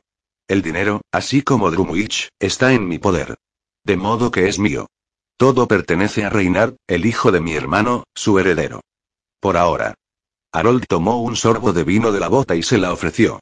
El 0.49 0.63
dinero, 0.63 1.01
así 1.13 1.43
como 1.43 1.71
Drumwich, 1.71 2.29
está 2.39 2.73
en 2.73 2.87
mi 2.87 2.99
poder. 2.99 3.37
De 3.85 3.97
modo 3.97 4.31
que 4.31 4.49
es 4.49 4.59
mío. 4.59 4.87
Todo 5.37 5.67
pertenece 5.67 6.25
a 6.25 6.31
Reynard, 6.31 6.77
el 6.87 7.07
hijo 7.07 7.33
de 7.33 7.41
mi 7.41 7.55
hermano, 7.55 8.05
su 8.15 8.39
heredero. 8.39 8.81
Por 9.41 9.57
ahora. 9.57 9.95
Harold 10.53 10.85
tomó 10.87 11.23
un 11.23 11.35
sorbo 11.35 11.73
de 11.73 11.85
vino 11.85 12.13
de 12.13 12.21
la 12.21 12.29
bota 12.29 12.55
y 12.55 12.63
se 12.63 12.79
la 12.79 12.93
ofreció. 12.93 13.41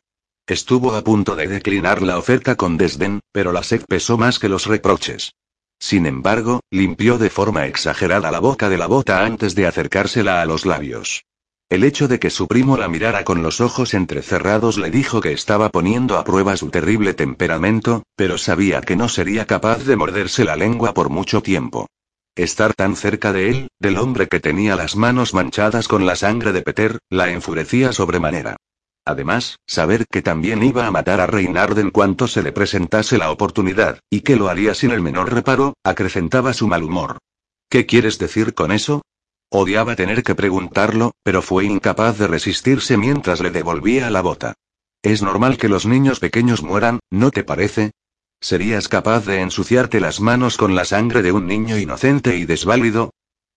Estuvo 0.51 0.97
a 0.97 1.05
punto 1.05 1.37
de 1.37 1.47
declinar 1.47 2.03
la 2.03 2.19
oferta 2.19 2.57
con 2.57 2.77
desdén, 2.77 3.21
pero 3.31 3.53
la 3.53 3.63
sed 3.63 3.85
pesó 3.87 4.19
más 4.19 4.41
que 4.41 4.49
los 4.49 4.67
reproches. 4.67 5.35
Sin 5.79 6.07
embargo, 6.07 6.59
limpió 6.73 7.19
de 7.19 7.31
forma 7.31 7.67
exagerada 7.67 8.33
la 8.33 8.41
boca 8.41 8.69
de 8.69 8.77
la 8.77 8.89
bota 8.89 9.25
antes 9.25 9.55
de 9.55 9.69
acercársela 9.69 10.43
a 10.43 10.47
los 10.47 10.67
labios. 10.67 11.23
El 11.69 11.85
hecho 11.85 12.09
de 12.09 12.19
que 12.19 12.31
su 12.31 12.49
primo 12.49 12.77
la 12.77 12.89
mirara 12.89 13.23
con 13.23 13.45
los 13.45 13.61
ojos 13.61 13.95
entrecerrados 13.95 14.77
le 14.77 14.91
dijo 14.91 15.21
que 15.21 15.31
estaba 15.31 15.69
poniendo 15.69 16.19
a 16.19 16.25
prueba 16.25 16.57
su 16.57 16.69
terrible 16.69 17.15
temperamento, 17.15 18.03
pero 18.17 18.37
sabía 18.37 18.81
que 18.81 18.97
no 18.97 19.09
sería 19.09 19.47
capaz 19.47 19.85
de 19.85 19.95
morderse 19.95 20.45
la 20.45 20.57
lengua 20.57 20.95
por 20.95 21.11
mucho 21.11 21.45
tiempo. 21.45 21.87
Estar 22.35 22.75
tan 22.75 22.97
cerca 22.97 23.33
de 23.33 23.51
él, 23.51 23.69
del 23.79 23.99
hombre 23.99 24.27
que 24.27 24.41
tenía 24.41 24.75
las 24.75 24.97
manos 24.97 25.33
manchadas 25.33 25.87
con 25.87 26.07
la 26.07 26.17
sangre 26.17 26.51
de 26.51 26.63
Peter, 26.63 26.99
la 27.09 27.31
enfurecía 27.31 27.93
sobremanera. 27.93 28.57
Además, 29.05 29.59
saber 29.67 30.07
que 30.07 30.23
también 30.23 30.63
iba 30.63 30.87
a 30.87 30.91
matar 30.91 31.21
a 31.21 31.27
Reinard 31.27 31.79
en 31.79 31.91
cuanto 31.91 32.29
se 32.29 32.43
le 32.43 32.53
presentase 32.53 33.19
la 33.19 33.31
oportunidad, 33.31 34.01
y 34.11 34.21
que 34.21 34.37
lo 34.37 34.49
haría 34.49 34.75
sin 34.75 34.91
el 34.91 35.01
menor 35.01 35.33
reparo, 35.33 35.75
acrecentaba 35.85 36.53
su 36.53 36.69
mal 36.69 36.83
humor. 36.83 37.19
¿Qué 37.69 37.87
quieres 37.87 38.19
decir 38.19 38.55
con 38.55 38.73
eso? 38.73 39.03
Odiaba 39.51 39.97
tener 39.97 40.23
que 40.23 40.35
preguntarlo, 40.35 41.13
pero 41.23 41.43
fue 41.43 41.65
incapaz 41.65 42.19
de 42.19 42.29
resistirse 42.29 42.97
mientras 42.97 43.41
le 43.41 43.51
devolvía 43.51 44.11
la 44.11 44.23
bota. 44.23 44.55
Es 45.03 45.23
normal 45.23 45.57
que 45.57 45.69
los 45.69 45.87
niños 45.87 46.21
pequeños 46.21 46.63
mueran, 46.63 47.01
¿no 47.11 47.31
te 47.31 47.43
parece? 47.43 47.93
¿Serías 48.41 48.89
capaz 48.89 49.27
de 49.27 49.41
ensuciarte 49.41 50.01
las 50.01 50.21
manos 50.21 50.57
con 50.57 50.75
la 50.75 50.85
sangre 50.85 51.23
de 51.23 51.33
un 51.33 51.47
niño 51.47 51.79
inocente 51.79 52.37
y 52.37 52.45
desválido? 52.45 53.11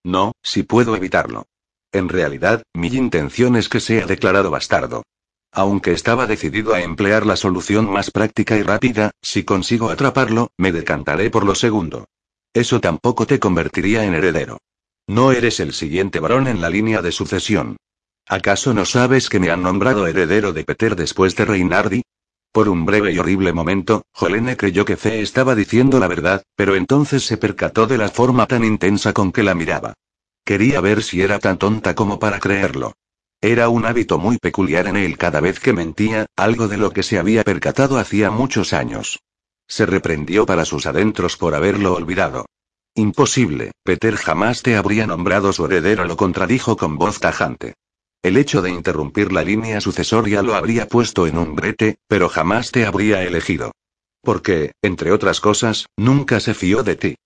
No, 0.04 0.32
si 0.42 0.62
puedo 0.62 0.96
evitarlo. 0.96 1.46
En 1.92 2.08
realidad, 2.08 2.62
mi 2.74 2.88
intención 2.88 3.56
es 3.56 3.68
que 3.68 3.80
sea 3.80 4.06
declarado 4.06 4.50
bastardo. 4.50 5.04
Aunque 5.56 5.92
estaba 5.92 6.26
decidido 6.26 6.74
a 6.74 6.82
emplear 6.82 7.24
la 7.24 7.36
solución 7.36 7.88
más 7.88 8.10
práctica 8.10 8.56
y 8.56 8.62
rápida, 8.64 9.12
si 9.22 9.44
consigo 9.44 9.88
atraparlo, 9.88 10.50
me 10.58 10.72
decantaré 10.72 11.30
por 11.30 11.46
lo 11.46 11.54
segundo. 11.54 12.06
Eso 12.52 12.80
tampoco 12.80 13.24
te 13.26 13.38
convertiría 13.38 14.04
en 14.04 14.14
heredero. 14.14 14.58
No 15.06 15.30
eres 15.30 15.60
el 15.60 15.72
siguiente 15.72 16.18
varón 16.18 16.48
en 16.48 16.60
la 16.60 16.70
línea 16.70 17.02
de 17.02 17.12
sucesión. 17.12 17.76
¿Acaso 18.26 18.74
no 18.74 18.84
sabes 18.84 19.28
que 19.28 19.38
me 19.38 19.50
han 19.50 19.62
nombrado 19.62 20.08
heredero 20.08 20.52
de 20.52 20.64
Peter 20.64 20.96
después 20.96 21.36
de 21.36 21.44
Reinardi? 21.44 22.02
Por 22.50 22.68
un 22.68 22.84
breve 22.84 23.12
y 23.12 23.18
horrible 23.18 23.52
momento, 23.52 24.06
Jolene 24.12 24.56
creyó 24.56 24.84
que 24.84 24.96
Fe 24.96 25.20
estaba 25.20 25.54
diciendo 25.54 26.00
la 26.00 26.08
verdad, 26.08 26.42
pero 26.56 26.74
entonces 26.74 27.24
se 27.24 27.36
percató 27.36 27.86
de 27.86 27.98
la 27.98 28.08
forma 28.08 28.46
tan 28.46 28.64
intensa 28.64 29.12
con 29.12 29.30
que 29.30 29.44
la 29.44 29.54
miraba. 29.54 29.94
Quería 30.44 30.80
ver 30.80 31.04
si 31.04 31.22
era 31.22 31.38
tan 31.38 31.58
tonta 31.58 31.94
como 31.94 32.18
para 32.18 32.40
creerlo. 32.40 32.94
Era 33.46 33.68
un 33.68 33.84
hábito 33.84 34.18
muy 34.18 34.38
peculiar 34.38 34.86
en 34.86 34.96
él 34.96 35.18
cada 35.18 35.38
vez 35.38 35.60
que 35.60 35.74
mentía, 35.74 36.24
algo 36.34 36.66
de 36.66 36.78
lo 36.78 36.92
que 36.92 37.02
se 37.02 37.18
había 37.18 37.44
percatado 37.44 37.98
hacía 37.98 38.30
muchos 38.30 38.72
años. 38.72 39.20
Se 39.68 39.84
reprendió 39.84 40.46
para 40.46 40.64
sus 40.64 40.86
adentros 40.86 41.36
por 41.36 41.54
haberlo 41.54 41.92
olvidado. 41.92 42.46
Imposible, 42.94 43.72
Peter 43.82 44.16
jamás 44.16 44.62
te 44.62 44.76
habría 44.76 45.06
nombrado 45.06 45.52
su 45.52 45.66
heredero, 45.66 46.06
lo 46.06 46.16
contradijo 46.16 46.78
con 46.78 46.96
voz 46.96 47.20
tajante. 47.20 47.74
El 48.22 48.38
hecho 48.38 48.62
de 48.62 48.70
interrumpir 48.70 49.30
la 49.30 49.44
línea 49.44 49.82
sucesoria 49.82 50.40
lo 50.40 50.54
habría 50.54 50.88
puesto 50.88 51.26
en 51.26 51.36
un 51.36 51.54
brete, 51.54 51.98
pero 52.08 52.30
jamás 52.30 52.70
te 52.70 52.86
habría 52.86 53.24
elegido. 53.24 53.72
Porque, 54.22 54.72
entre 54.80 55.12
otras 55.12 55.42
cosas, 55.42 55.84
nunca 55.98 56.40
se 56.40 56.54
fió 56.54 56.82
de 56.82 56.96
ti. 56.96 57.16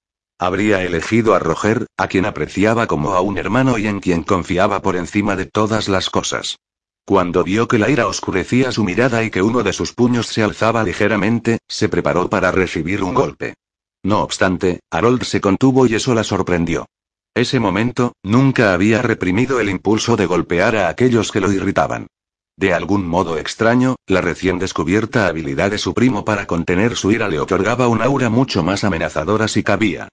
Habría 0.41 0.85
elegido 0.85 1.35
a 1.35 1.41
Roger, 1.41 1.87
a 1.97 2.07
quien 2.07 2.25
apreciaba 2.25 2.87
como 2.87 3.15
a 3.15 3.21
un 3.21 3.39
hermano 3.39 3.77
y 3.77 3.89
en 3.89 3.99
quien 3.99 4.23
confiaba 4.23 4.81
por 4.83 4.95
encima 4.95 5.35
de 5.35 5.47
todas 5.47 5.89
las 5.89 6.11
cosas. 6.11 6.59
Cuando 7.05 7.43
vio 7.43 7.67
que 7.67 7.79
la 7.79 7.91
ira 7.91 8.07
oscurecía 8.07 8.71
su 8.71 8.85
mirada 8.85 9.25
y 9.25 9.31
que 9.31 9.43
uno 9.43 9.65
de 9.65 9.73
sus 9.73 9.93
puños 9.93 10.29
se 10.29 10.45
alzaba 10.45 10.85
ligeramente, 10.85 11.59
se 11.67 11.89
preparó 11.89 12.31
para 12.31 12.53
recibir 12.53 13.03
un 13.03 13.15
golpe. 13.15 13.55
No 14.05 14.23
obstante, 14.23 14.79
Harold 14.93 15.25
se 15.25 15.41
contuvo 15.41 15.87
y 15.87 15.97
eso 15.97 16.15
la 16.15 16.23
sorprendió. 16.23 16.87
Ese 17.35 17.59
momento, 17.59 18.13
nunca 18.23 18.73
había 18.73 19.03
reprimido 19.03 19.59
el 19.59 19.69
impulso 19.69 20.17
de 20.17 20.27
golpear 20.27 20.77
a 20.77 20.89
aquellos 20.89 21.33
que 21.33 21.41
lo 21.41 21.51
irritaban. 21.51 22.07
De 22.57 22.75
algún 22.75 23.09
modo 23.09 23.39
extraño, 23.39 23.97
la 24.07 24.21
recién 24.21 24.59
descubierta 24.59 25.27
habilidad 25.27 25.73
de 25.73 25.79
su 25.79 25.95
primo 25.95 26.25
para 26.25 26.47
contener 26.47 26.97
su 26.97 27.11
ira 27.11 27.29
le 27.29 27.41
otorgaba 27.41 27.89
un 27.89 28.03
aura 28.03 28.31
mucho 28.31 28.63
más 28.63 28.85
amenazadora 28.85 29.49
si 29.49 29.63
cabía. 29.63 30.09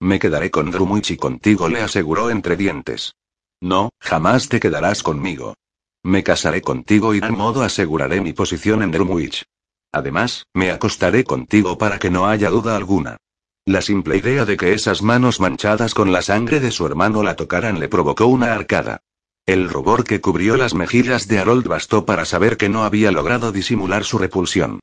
Me 0.00 0.18
quedaré 0.18 0.50
con 0.50 0.70
Drumwich 0.70 1.10
y 1.10 1.16
contigo, 1.18 1.68
le 1.68 1.82
aseguró 1.82 2.30
entre 2.30 2.56
dientes. 2.56 3.14
No, 3.60 3.90
jamás 4.00 4.48
te 4.48 4.58
quedarás 4.58 5.02
conmigo. 5.02 5.54
Me 6.02 6.24
casaré 6.24 6.62
contigo 6.62 7.14
y 7.14 7.20
de 7.20 7.30
modo 7.30 7.62
aseguraré 7.62 8.22
mi 8.22 8.32
posición 8.32 8.82
en 8.82 8.92
Drumwich. 8.92 9.44
Además, 9.92 10.46
me 10.54 10.70
acostaré 10.70 11.24
contigo 11.24 11.76
para 11.76 11.98
que 11.98 12.10
no 12.10 12.26
haya 12.26 12.48
duda 12.48 12.76
alguna. 12.76 13.18
La 13.66 13.82
simple 13.82 14.16
idea 14.16 14.46
de 14.46 14.56
que 14.56 14.72
esas 14.72 15.02
manos 15.02 15.38
manchadas 15.38 15.92
con 15.92 16.12
la 16.12 16.22
sangre 16.22 16.60
de 16.60 16.70
su 16.70 16.86
hermano 16.86 17.22
la 17.22 17.36
tocaran 17.36 17.78
le 17.78 17.88
provocó 17.88 18.26
una 18.26 18.54
arcada. 18.54 19.02
El 19.44 19.68
rubor 19.68 20.04
que 20.04 20.22
cubrió 20.22 20.56
las 20.56 20.72
mejillas 20.72 21.28
de 21.28 21.40
Harold 21.40 21.66
bastó 21.66 22.06
para 22.06 22.24
saber 22.24 22.56
que 22.56 22.70
no 22.70 22.84
había 22.84 23.12
logrado 23.12 23.52
disimular 23.52 24.04
su 24.04 24.16
repulsión. 24.16 24.80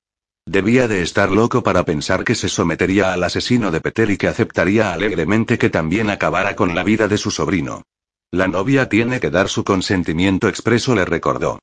Debía 0.48 0.88
de 0.88 1.02
estar 1.02 1.30
loco 1.30 1.62
para 1.62 1.84
pensar 1.84 2.24
que 2.24 2.34
se 2.34 2.48
sometería 2.48 3.12
al 3.12 3.22
asesino 3.26 3.70
de 3.70 3.82
Peter 3.82 4.10
y 4.10 4.16
que 4.16 4.30
aceptaría 4.30 4.94
alegremente 4.94 5.58
que 5.58 5.70
también 5.70 6.10
acabara 6.10 6.56
con 6.56 6.74
la 6.74 6.86
vida 6.86 7.10
de 7.10 7.18
su 7.18 7.32
sobrino. 7.32 7.84
La 8.32 8.48
novia 8.48 8.88
tiene 8.88 9.20
que 9.20 9.30
dar 9.30 9.50
su 9.50 9.66
consentimiento 9.66 10.48
expreso, 10.48 10.96
le 10.96 11.04
recordó. 11.04 11.60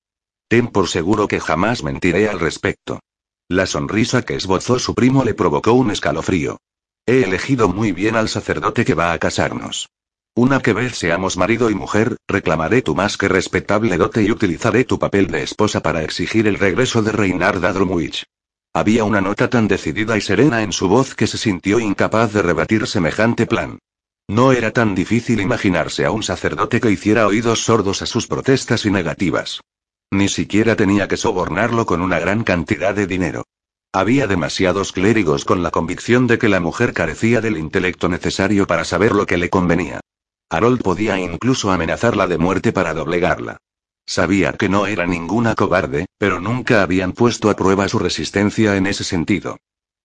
Ten 0.49 0.66
por 0.66 0.89
seguro 0.89 1.28
que 1.28 1.41
jamás 1.41 1.82
mentiré 1.82 2.28
al 2.28 2.39
respecto. 2.39 3.01
La 3.49 3.64
sonrisa 3.64 4.20
que 4.20 4.35
esbozó 4.35 4.78
su 4.78 4.95
primo 4.95 5.24
le 5.24 5.32
provocó 5.32 5.72
un 5.72 5.91
escalofrío. 5.91 6.59
He 7.07 7.22
elegido 7.22 7.70
muy 7.70 7.93
bien 7.93 8.16
al 8.16 8.28
sacerdote 8.28 8.85
que 8.85 8.93
va 8.93 9.14
a 9.14 9.18
casarnos. 9.18 9.89
Una 10.35 10.61
que 10.61 10.74
vez 10.74 10.99
seamos 10.99 11.39
marido 11.39 11.70
y 11.70 11.74
mujer, 11.74 12.18
reclamaré 12.28 12.82
tu 12.82 12.95
más 12.95 13.16
que 13.16 13.28
respetable 13.28 13.97
dote 13.97 14.22
y 14.24 14.30
utilizaré 14.30 14.85
tu 14.85 14.99
papel 14.99 15.28
de 15.28 15.43
esposa 15.43 15.80
para 15.80 16.03
exigir 16.03 16.47
el 16.47 16.59
regreso 16.59 17.01
de 17.01 17.12
Reinard 17.12 17.62
Drumwich. 17.62 18.26
Había 18.77 19.05
una 19.05 19.20
nota 19.20 19.49
tan 19.49 19.68
decidida 19.68 20.16
y 20.16 20.20
serena 20.20 20.62
en 20.62 20.72
su 20.72 20.89
voz 20.89 21.14
que 21.14 21.29
se 21.29 21.39
sintió 21.39 21.79
incapaz 21.79 22.33
de 22.33 22.43
rebatir 22.43 22.89
semejante 22.89 23.47
plan. 23.47 23.79
No 24.29 24.51
era 24.51 24.72
tan 24.72 24.97
difícil 24.97 25.41
imaginarse 25.41 26.05
a 26.05 26.11
un 26.11 26.25
sacerdote 26.25 26.81
que 26.81 26.91
hiciera 26.91 27.29
oídos 27.29 27.64
sordos 27.64 28.03
a 28.03 28.07
sus 28.07 28.27
protestas 28.27 28.85
y 28.85 28.91
negativas. 28.91 29.61
Ni 30.11 30.29
siquiera 30.29 30.75
tenía 30.75 31.07
que 31.07 31.16
sobornarlo 31.16 31.87
con 31.87 32.03
una 32.03 32.18
gran 32.18 32.43
cantidad 32.43 32.95
de 32.97 33.07
dinero. 33.07 33.45
Había 33.93 34.27
demasiados 34.27 34.91
clérigos 34.91 35.45
con 35.45 35.62
la 35.62 35.70
convicción 35.70 36.27
de 36.27 36.39
que 36.39 36.49
la 36.49 36.59
mujer 36.59 36.95
carecía 36.95 37.41
del 37.41 37.59
intelecto 37.59 38.09
necesario 38.09 38.66
para 38.66 38.83
saber 38.83 39.12
lo 39.12 39.25
que 39.25 39.37
le 39.37 39.51
convenía. 39.51 40.01
Harold 40.51 40.83
podía 40.83 41.16
incluso 41.16 41.70
amenazarla 41.70 42.27
de 42.27 42.39
muerte 42.39 42.72
para 42.72 42.93
doblegarla. 42.93 43.59
Sabía 44.07 44.52
que 44.52 44.68
no 44.68 44.86
era 44.86 45.07
ninguna 45.07 45.55
cobarde, 45.55 46.07
pero 46.18 46.40
nunca 46.40 46.82
habían 46.82 47.12
puesto 47.12 47.50
a 47.50 47.57
prueba 47.57 47.88
su 47.88 47.98
resistencia 47.98 48.76
en 48.76 48.86
ese 48.86 49.05
sentido. 49.05 49.57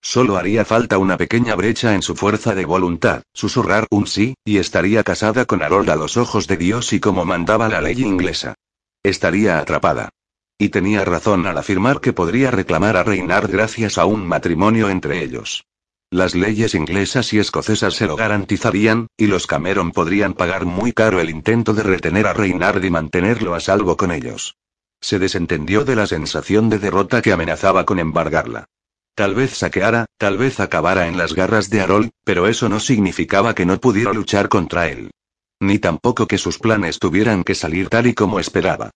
Solo 0.02 0.38
haría 0.38 0.64
falta 0.64 0.98
una 0.98 1.18
pequeña 1.18 1.56
brecha 1.56 1.94
en 1.94 2.02
su 2.02 2.16
fuerza 2.16 2.56
de 2.56 2.64
voluntad, 2.64 3.24
susurrar 3.34 3.86
un 3.92 4.08
sí, 4.08 4.36
y 4.46 4.58
estaría 4.58 5.04
casada 5.04 5.46
con 5.46 5.62
Harold 5.62 5.90
a 5.90 5.96
los 5.98 6.16
ojos 6.16 6.48
de 6.48 6.56
Dios 6.56 6.94
y 6.94 7.02
como 7.02 7.26
mandaba 7.26 7.68
la 7.68 7.82
ley 7.82 8.02
inglesa. 8.02 8.56
Estaría 9.04 9.60
atrapada. 9.60 10.10
Y 10.58 10.70
tenía 10.70 11.04
razón 11.06 11.46
al 11.48 11.58
afirmar 11.58 12.00
que 12.00 12.14
podría 12.14 12.52
reclamar 12.52 12.96
a 12.98 13.04
Reinard 13.04 13.50
gracias 13.52 13.98
a 13.98 14.06
un 14.06 14.26
matrimonio 14.26 14.90
entre 14.90 15.24
ellos. 15.24 15.66
Las 16.12 16.34
leyes 16.34 16.74
inglesas 16.74 17.32
y 17.34 17.40
escocesas 17.40 17.94
se 17.94 18.08
lo 18.08 18.16
garantizarían, 18.16 19.10
y 19.16 19.28
los 19.28 19.46
Cameron 19.46 19.92
podrían 19.92 20.34
pagar 20.34 20.66
muy 20.66 20.92
caro 20.92 21.20
el 21.20 21.30
intento 21.30 21.76
de 21.76 21.84
retener 21.84 22.26
a 22.26 22.34
Reinard 22.34 22.84
y 22.84 22.90
mantenerlo 22.90 23.54
a 23.54 23.60
salvo 23.60 23.96
con 23.96 24.12
ellos. 24.12 24.56
Se 25.02 25.20
desentendió 25.20 25.86
de 25.86 25.96
la 25.96 26.08
sensación 26.08 26.68
de 26.70 26.80
derrota 26.80 27.22
que 27.22 27.32
amenazaba 27.32 27.86
con 27.86 28.00
embargarla. 28.00 28.66
Tal 29.14 29.36
vez 29.36 29.52
saqueara, 29.52 30.06
tal 30.18 30.40
vez 30.40 30.60
acabara 30.60 31.08
en 31.08 31.16
las 31.16 31.36
garras 31.36 31.70
de 31.70 31.82
Harold, 31.82 32.10
pero 32.24 32.48
eso 32.48 32.70
no 32.70 32.80
significaba 32.80 33.54
que 33.54 33.68
no 33.68 33.80
pudiera 33.80 34.12
luchar 34.12 34.50
contra 34.50 34.88
él. 34.88 35.12
Ni 35.60 35.78
tampoco 35.78 36.26
que 36.26 36.40
sus 36.40 36.58
planes 36.58 36.98
tuvieran 36.98 37.44
que 37.44 37.54
salir 37.54 37.88
tal 37.88 38.08
y 38.08 38.16
como 38.16 38.40
esperaba. 38.40 38.90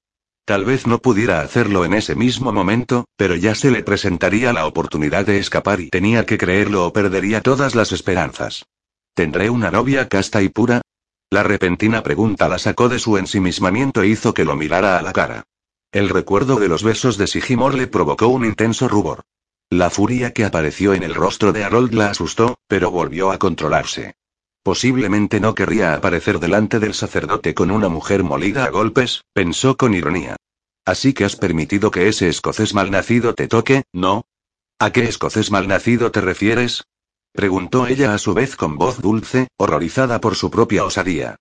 Tal 0.46 0.66
vez 0.66 0.88
no 0.88 1.00
pudiera 1.00 1.40
hacerlo 1.40 1.86
en 1.86 1.94
ese 1.94 2.16
mismo 2.16 2.52
momento, 2.52 3.06
pero 3.16 3.36
ya 3.36 3.56
se 3.56 3.72
le 3.72 3.82
presentaría 3.82 4.52
la 4.52 4.66
oportunidad 4.66 5.26
de 5.26 5.38
escapar 5.38 5.80
y 5.80 5.90
tenía 5.90 6.26
que 6.26 6.38
creerlo 6.38 6.86
o 6.86 6.92
perdería 6.92 7.42
todas 7.42 7.76
las 7.76 7.94
esperanzas. 7.94 8.66
¿Tendré 9.14 9.50
una 9.50 9.72
novia 9.72 10.10
casta 10.10 10.42
y 10.42 10.50
pura? 10.50 10.82
La 11.30 11.44
repentina 11.44 12.04
pregunta 12.04 12.50
la 12.50 12.60
sacó 12.60 12.90
de 12.90 13.00
su 13.00 13.18
ensimismamiento 13.18 14.02
e 14.02 14.08
hizo 14.08 14.34
que 14.34 14.44
lo 14.44 14.56
mirara 14.58 15.00
a 15.00 15.02
la 15.02 15.14
cara. 15.14 15.44
El 15.94 16.10
recuerdo 16.10 16.58
de 16.58 16.68
los 16.68 16.84
besos 16.84 17.18
de 17.18 17.28
Sigimor 17.28 17.76
le 17.76 17.88
provocó 17.88 18.28
un 18.28 18.46
intenso 18.46 18.90
rubor. 18.90 19.22
La 19.70 19.90
furia 19.90 20.34
que 20.34 20.44
apareció 20.44 20.94
en 20.94 21.04
el 21.04 21.16
rostro 21.16 21.54
de 21.54 21.64
Harold 21.64 21.94
la 21.94 22.10
asustó, 22.10 22.58
pero 22.68 22.92
volvió 22.92 23.32
a 23.32 23.40
controlarse. 23.40 24.16
Posiblemente 24.64 25.42
no 25.42 25.56
querría 25.56 25.94
aparecer 25.94 26.40
delante 26.40 26.80
del 26.80 26.94
sacerdote 26.94 27.54
con 27.54 27.70
una 27.70 27.90
mujer 27.90 28.24
molida 28.24 28.64
a 28.64 28.70
golpes, 28.70 29.26
pensó 29.34 29.76
con 29.76 29.94
ironía. 29.94 30.38
Así 30.86 31.14
que 31.14 31.26
has 31.26 31.36
permitido 31.36 31.92
que 31.92 32.08
ese 32.08 32.30
escocés 32.30 32.74
malnacido 32.74 33.36
te 33.36 33.50
toque, 33.50 33.84
¿no? 33.92 34.26
¿A 34.80 34.92
qué 34.92 35.04
escocés 35.04 35.52
malnacido 35.52 36.12
te 36.12 36.22
refieres? 36.22 36.86
preguntó 37.34 37.88
ella 37.88 38.14
a 38.14 38.18
su 38.18 38.34
vez 38.34 38.56
con 38.56 38.78
voz 38.78 39.02
dulce, 39.02 39.50
horrorizada 39.58 40.22
por 40.22 40.36
su 40.36 40.50
propia 40.50 40.86
osadía. 40.86 41.36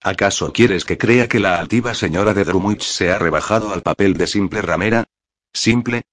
¿Acaso 0.00 0.52
quieres 0.52 0.84
que 0.84 0.98
crea 0.98 1.28
que 1.28 1.40
la 1.40 1.58
altiva 1.58 1.94
señora 1.94 2.32
de 2.32 2.44
Drumwich 2.44 2.84
se 2.84 3.10
ha 3.10 3.18
rebajado 3.18 3.72
al 3.72 3.82
papel 3.82 4.14
de 4.14 4.28
simple 4.28 4.62
ramera? 4.62 5.04
¿Simple? 5.52 6.04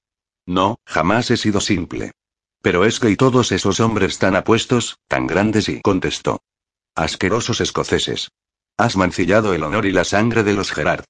No, 0.47 0.79
jamás 0.85 1.29
he 1.29 1.37
sido 1.37 1.61
simple. 1.61 2.11
Pero 2.63 2.85
es 2.85 2.99
que 2.99 3.11
y 3.11 3.15
todos 3.15 3.51
esos 3.51 3.79
hombres 3.79 4.17
tan 4.17 4.35
apuestos, 4.35 4.97
tan 5.07 5.27
grandes 5.27 5.69
y 5.69 5.81
contestó. 5.81 6.41
Asquerosos 6.95 7.59
escoceses. 7.59 8.31
Has 8.77 8.95
mancillado 8.95 9.53
el 9.53 9.63
honor 9.63 9.85
y 9.85 9.91
la 9.91 10.05
sangre 10.05 10.43
de 10.43 10.53
los 10.53 10.71
Gerard. 10.71 11.03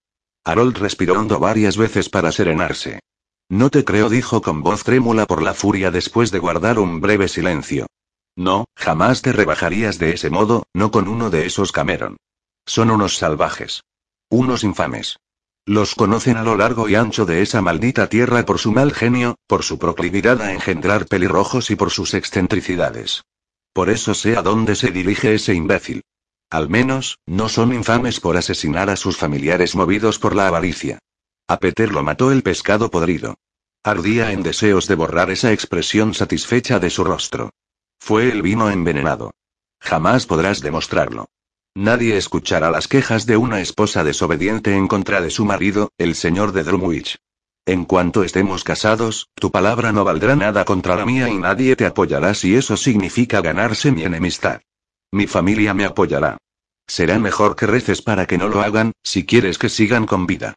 Harold 0.44 0.78
respiró 0.78 1.20
hondo 1.20 1.40
varias 1.40 1.78
veces 1.78 2.10
para 2.10 2.32
serenarse. 2.32 3.02
No 3.50 3.70
te 3.70 3.86
creo, 3.86 4.10
dijo 4.10 4.42
con 4.42 4.64
voz 4.64 4.84
trémula 4.84 5.28
por 5.28 5.44
la 5.44 5.54
furia 5.54 5.92
después 5.92 6.32
de 6.32 6.40
guardar 6.40 6.80
un 6.80 7.02
breve 7.02 7.28
silencio. 7.28 7.86
No, 8.36 8.66
jamás 8.76 9.22
te 9.22 9.32
rebajarías 9.32 10.00
de 10.00 10.14
ese 10.14 10.32
modo, 10.32 10.64
no 10.74 10.90
con 10.90 11.08
uno 11.08 11.30
de 11.30 11.46
esos 11.46 11.72
Cameron. 11.72 12.18
Son 12.66 12.90
unos 12.90 13.18
salvajes. 13.18 13.84
Unos 14.30 14.64
infames. 14.64 15.18
Los 15.68 15.94
conocen 15.94 16.38
a 16.38 16.44
lo 16.44 16.58
largo 16.58 16.90
y 16.90 16.96
ancho 16.96 17.26
de 17.26 17.44
esa 17.44 17.62
maldita 17.62 18.10
tierra 18.10 18.44
por 18.44 18.58
su 18.58 18.72
mal 18.72 18.92
genio, 18.92 19.36
por 19.46 19.64
su 19.64 19.78
proclividad 19.78 20.42
a 20.42 20.52
engendrar 20.52 21.06
pelirrojos 21.06 21.70
y 21.70 21.76
por 21.76 21.92
sus 21.92 22.16
excentricidades. 22.16 23.22
Por 23.76 23.90
eso 23.90 24.14
sé 24.14 24.38
a 24.38 24.42
dónde 24.42 24.74
se 24.74 24.90
dirige 24.90 25.36
ese 25.36 25.54
imbécil. 25.54 26.06
Al 26.50 26.70
menos, 26.70 27.20
no 27.26 27.50
son 27.50 27.74
infames 27.74 28.22
por 28.22 28.38
asesinar 28.38 28.90
a 28.90 28.96
sus 28.96 29.18
familiares 29.18 29.76
movidos 29.76 30.18
por 30.18 30.34
la 30.34 30.48
avaricia. 30.48 31.00
A 31.50 31.60
Peter 31.60 31.92
lo 31.92 32.02
mató 32.02 32.32
el 32.32 32.42
pescado 32.42 32.90
podrido. 32.90 33.36
Ardía 33.84 34.32
en 34.32 34.44
deseos 34.44 34.88
de 34.88 34.96
borrar 34.96 35.30
esa 35.30 35.52
expresión 35.52 36.14
satisfecha 36.14 36.80
de 36.80 36.90
su 36.90 37.04
rostro. 37.04 37.50
Fue 38.00 38.32
el 38.32 38.42
vino 38.42 38.72
envenenado. 38.72 39.34
Jamás 39.82 40.26
podrás 40.26 40.62
demostrarlo. 40.62 41.26
Nadie 41.76 42.16
escuchará 42.16 42.72
las 42.72 42.88
quejas 42.88 43.26
de 43.26 43.36
una 43.36 43.60
esposa 43.60 44.06
desobediente 44.06 44.74
en 44.74 44.88
contra 44.88 45.20
de 45.20 45.32
su 45.32 45.44
marido, 45.44 45.92
el 45.98 46.16
señor 46.16 46.54
de 46.54 46.64
Drumwich. 46.64 47.18
En 47.68 47.86
cuanto 47.86 48.24
estemos 48.24 48.64
casados, 48.64 49.30
tu 49.34 49.50
palabra 49.50 49.92
no 49.92 50.04
valdrá 50.04 50.36
nada 50.36 50.66
contra 50.66 50.96
la 50.96 51.06
mía 51.06 51.30
y 51.30 51.38
nadie 51.38 51.76
te 51.76 51.88
apoyará 51.88 52.36
si 52.36 52.56
eso 52.56 52.78
significa 52.78 53.42
ganarse 53.42 53.92
mi 53.92 54.04
enemistad. 54.04 54.62
Mi 55.12 55.26
familia 55.26 55.74
me 55.74 55.86
apoyará. 55.86 56.38
Será 56.88 57.18
mejor 57.18 57.56
que 57.56 57.66
reces 57.66 58.04
para 58.04 58.28
que 58.28 58.38
no 58.38 58.50
lo 58.50 58.62
hagan, 58.62 58.92
si 59.02 59.26
quieres 59.26 59.58
que 59.58 59.70
sigan 59.70 60.06
con 60.06 60.28
vida. 60.28 60.54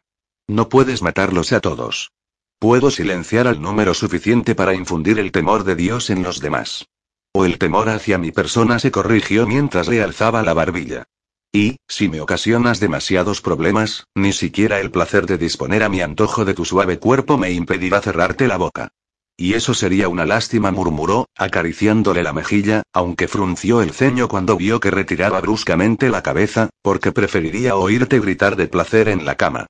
No 0.47 0.69
puedes 0.69 1.01
matarlos 1.01 1.51
a 1.51 1.61
todos. 1.61 2.11
Puedo 2.59 2.91
silenciar 2.91 3.47
al 3.47 3.59
número 3.59 3.95
suficiente 3.95 4.53
para 4.53 4.75
infundir 4.75 5.17
el 5.17 5.31
temor 5.31 5.63
de 5.63 5.75
Dios 5.75 6.11
en 6.11 6.21
los 6.21 6.39
demás. 6.39 6.85
O 7.33 7.45
el 7.45 7.57
temor 7.57 7.89
hacia 7.89 8.19
mi 8.19 8.31
persona 8.31 8.77
se 8.77 8.91
corrigió 8.91 9.47
mientras 9.47 9.87
le 9.87 10.03
alzaba 10.03 10.43
la 10.43 10.53
barbilla. 10.53 11.05
Y, 11.51 11.77
si 11.87 12.09
me 12.09 12.21
ocasionas 12.21 12.79
demasiados 12.79 13.41
problemas, 13.41 14.05
ni 14.13 14.33
siquiera 14.33 14.79
el 14.79 14.91
placer 14.91 15.25
de 15.25 15.39
disponer 15.39 15.81
a 15.81 15.89
mi 15.89 16.01
antojo 16.01 16.45
de 16.45 16.53
tu 16.53 16.63
suave 16.63 16.99
cuerpo 16.99 17.39
me 17.39 17.51
impedirá 17.51 18.01
cerrarte 18.01 18.47
la 18.47 18.57
boca. 18.57 18.89
Y 19.35 19.55
eso 19.55 19.73
sería 19.73 20.09
una 20.09 20.25
lástima, 20.25 20.69
murmuró, 20.69 21.27
acariciándole 21.35 22.21
la 22.21 22.33
mejilla, 22.33 22.83
aunque 22.93 23.27
frunció 23.27 23.81
el 23.81 23.93
ceño 23.93 24.27
cuando 24.27 24.57
vio 24.57 24.79
que 24.79 24.91
retiraba 24.91 25.39
bruscamente 25.41 26.09
la 26.09 26.21
cabeza, 26.21 26.69
porque 26.83 27.11
preferiría 27.11 27.75
oírte 27.75 28.19
gritar 28.19 28.55
de 28.55 28.67
placer 28.67 29.07
en 29.07 29.25
la 29.25 29.35
cama. 29.35 29.65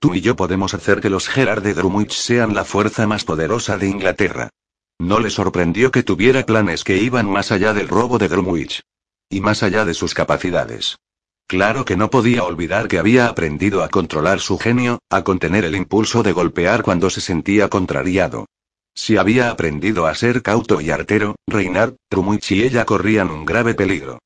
Tú 0.00 0.14
y 0.14 0.20
yo 0.20 0.36
podemos 0.36 0.74
hacer 0.74 1.00
que 1.00 1.08
los 1.08 1.28
Gerard 1.28 1.62
de 1.62 1.72
Drumwich 1.72 2.12
sean 2.12 2.54
la 2.54 2.64
fuerza 2.64 3.06
más 3.06 3.24
poderosa 3.24 3.78
de 3.78 3.86
Inglaterra. 3.88 4.50
No 4.98 5.18
le 5.20 5.30
sorprendió 5.30 5.92
que 5.92 6.02
tuviera 6.02 6.44
planes 6.44 6.84
que 6.84 6.98
iban 6.98 7.30
más 7.30 7.52
allá 7.52 7.72
del 7.72 7.88
robo 7.88 8.18
de 8.18 8.28
Drumwich. 8.28 8.82
Y 9.30 9.40
más 9.40 9.62
allá 9.62 9.84
de 9.84 9.94
sus 9.94 10.12
capacidades. 10.12 10.98
Claro 11.46 11.84
que 11.84 11.96
no 11.96 12.10
podía 12.10 12.44
olvidar 12.44 12.88
que 12.88 12.98
había 12.98 13.26
aprendido 13.26 13.82
a 13.82 13.88
controlar 13.88 14.40
su 14.40 14.58
genio, 14.58 15.00
a 15.10 15.22
contener 15.22 15.64
el 15.64 15.76
impulso 15.76 16.22
de 16.22 16.32
golpear 16.32 16.82
cuando 16.82 17.10
se 17.10 17.20
sentía 17.20 17.68
contrariado. 17.68 18.46
Si 18.94 19.16
había 19.16 19.50
aprendido 19.50 20.06
a 20.06 20.14
ser 20.14 20.42
cauto 20.42 20.80
y 20.80 20.90
artero, 20.90 21.36
Reinard, 21.46 21.94
Trumwich 22.08 22.52
y 22.52 22.62
ella 22.62 22.84
corrían 22.84 23.30
un 23.30 23.44
grave 23.44 23.74
peligro. 23.74 24.18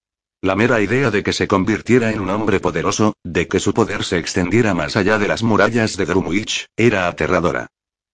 La 0.42 0.54
mera 0.54 0.80
idea 0.80 1.10
de 1.10 1.22
que 1.22 1.32
se 1.32 1.48
convirtiera 1.48 2.12
en 2.12 2.20
un 2.20 2.30
hombre 2.30 2.60
poderoso, 2.60 3.14
de 3.24 3.48
que 3.48 3.58
su 3.58 3.72
poder 3.74 4.04
se 4.04 4.18
extendiera 4.18 4.74
más 4.74 4.96
allá 4.96 5.18
de 5.18 5.28
las 5.28 5.42
murallas 5.42 5.96
de 5.96 6.06
Drumwich, 6.06 6.66
era 6.76 7.08
aterradora. 7.08 7.68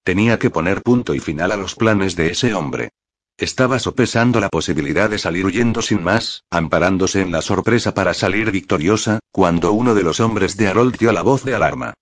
Tenía 0.04 0.38
que 0.38 0.50
poner 0.50 0.82
punto 0.82 1.14
y 1.14 1.20
final 1.20 1.52
a 1.52 1.56
los 1.56 1.74
planes 1.74 2.16
de 2.16 2.30
ese 2.30 2.54
hombre. 2.54 2.90
Estaba 3.42 3.80
sopesando 3.80 4.38
la 4.38 4.48
posibilidad 4.48 5.10
de 5.10 5.18
salir 5.18 5.44
huyendo 5.44 5.82
sin 5.82 6.04
más, 6.04 6.44
amparándose 6.48 7.22
en 7.22 7.32
la 7.32 7.42
sorpresa 7.42 7.92
para 7.92 8.14
salir 8.14 8.52
victoriosa, 8.52 9.18
cuando 9.32 9.72
uno 9.72 9.96
de 9.96 10.04
los 10.04 10.20
hombres 10.20 10.56
de 10.56 10.68
Harold 10.68 10.96
dio 10.96 11.10
la 11.10 11.22
voz 11.22 11.42
de 11.42 11.52
alarma. 11.52 11.92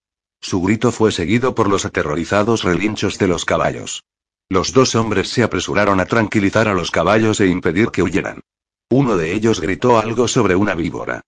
Su 0.43 0.61
grito 0.61 0.93
fue 0.93 1.13
seguido 1.13 1.55
por 1.55 1.67
los 1.67 1.87
aterrorizados 1.87 2.63
relinchos 2.63 3.17
de 3.17 3.29
los 3.29 3.47
caballos. 3.47 4.05
Los 4.51 4.75
dos 4.75 4.95
hombres 4.95 5.31
se 5.31 5.43
apresuraron 5.43 5.99
a 5.99 6.05
tranquilizar 6.05 6.69
a 6.69 6.75
los 6.75 6.91
caballos 6.91 7.41
e 7.41 7.47
impedir 7.47 7.89
que 7.89 8.03
huyeran. 8.03 8.43
Uno 8.91 9.17
de 9.17 9.33
ellos 9.33 9.63
gritó 9.63 9.99
algo 9.99 10.29
sobre 10.29 10.57
una 10.57 10.75
víbora. 10.75 11.23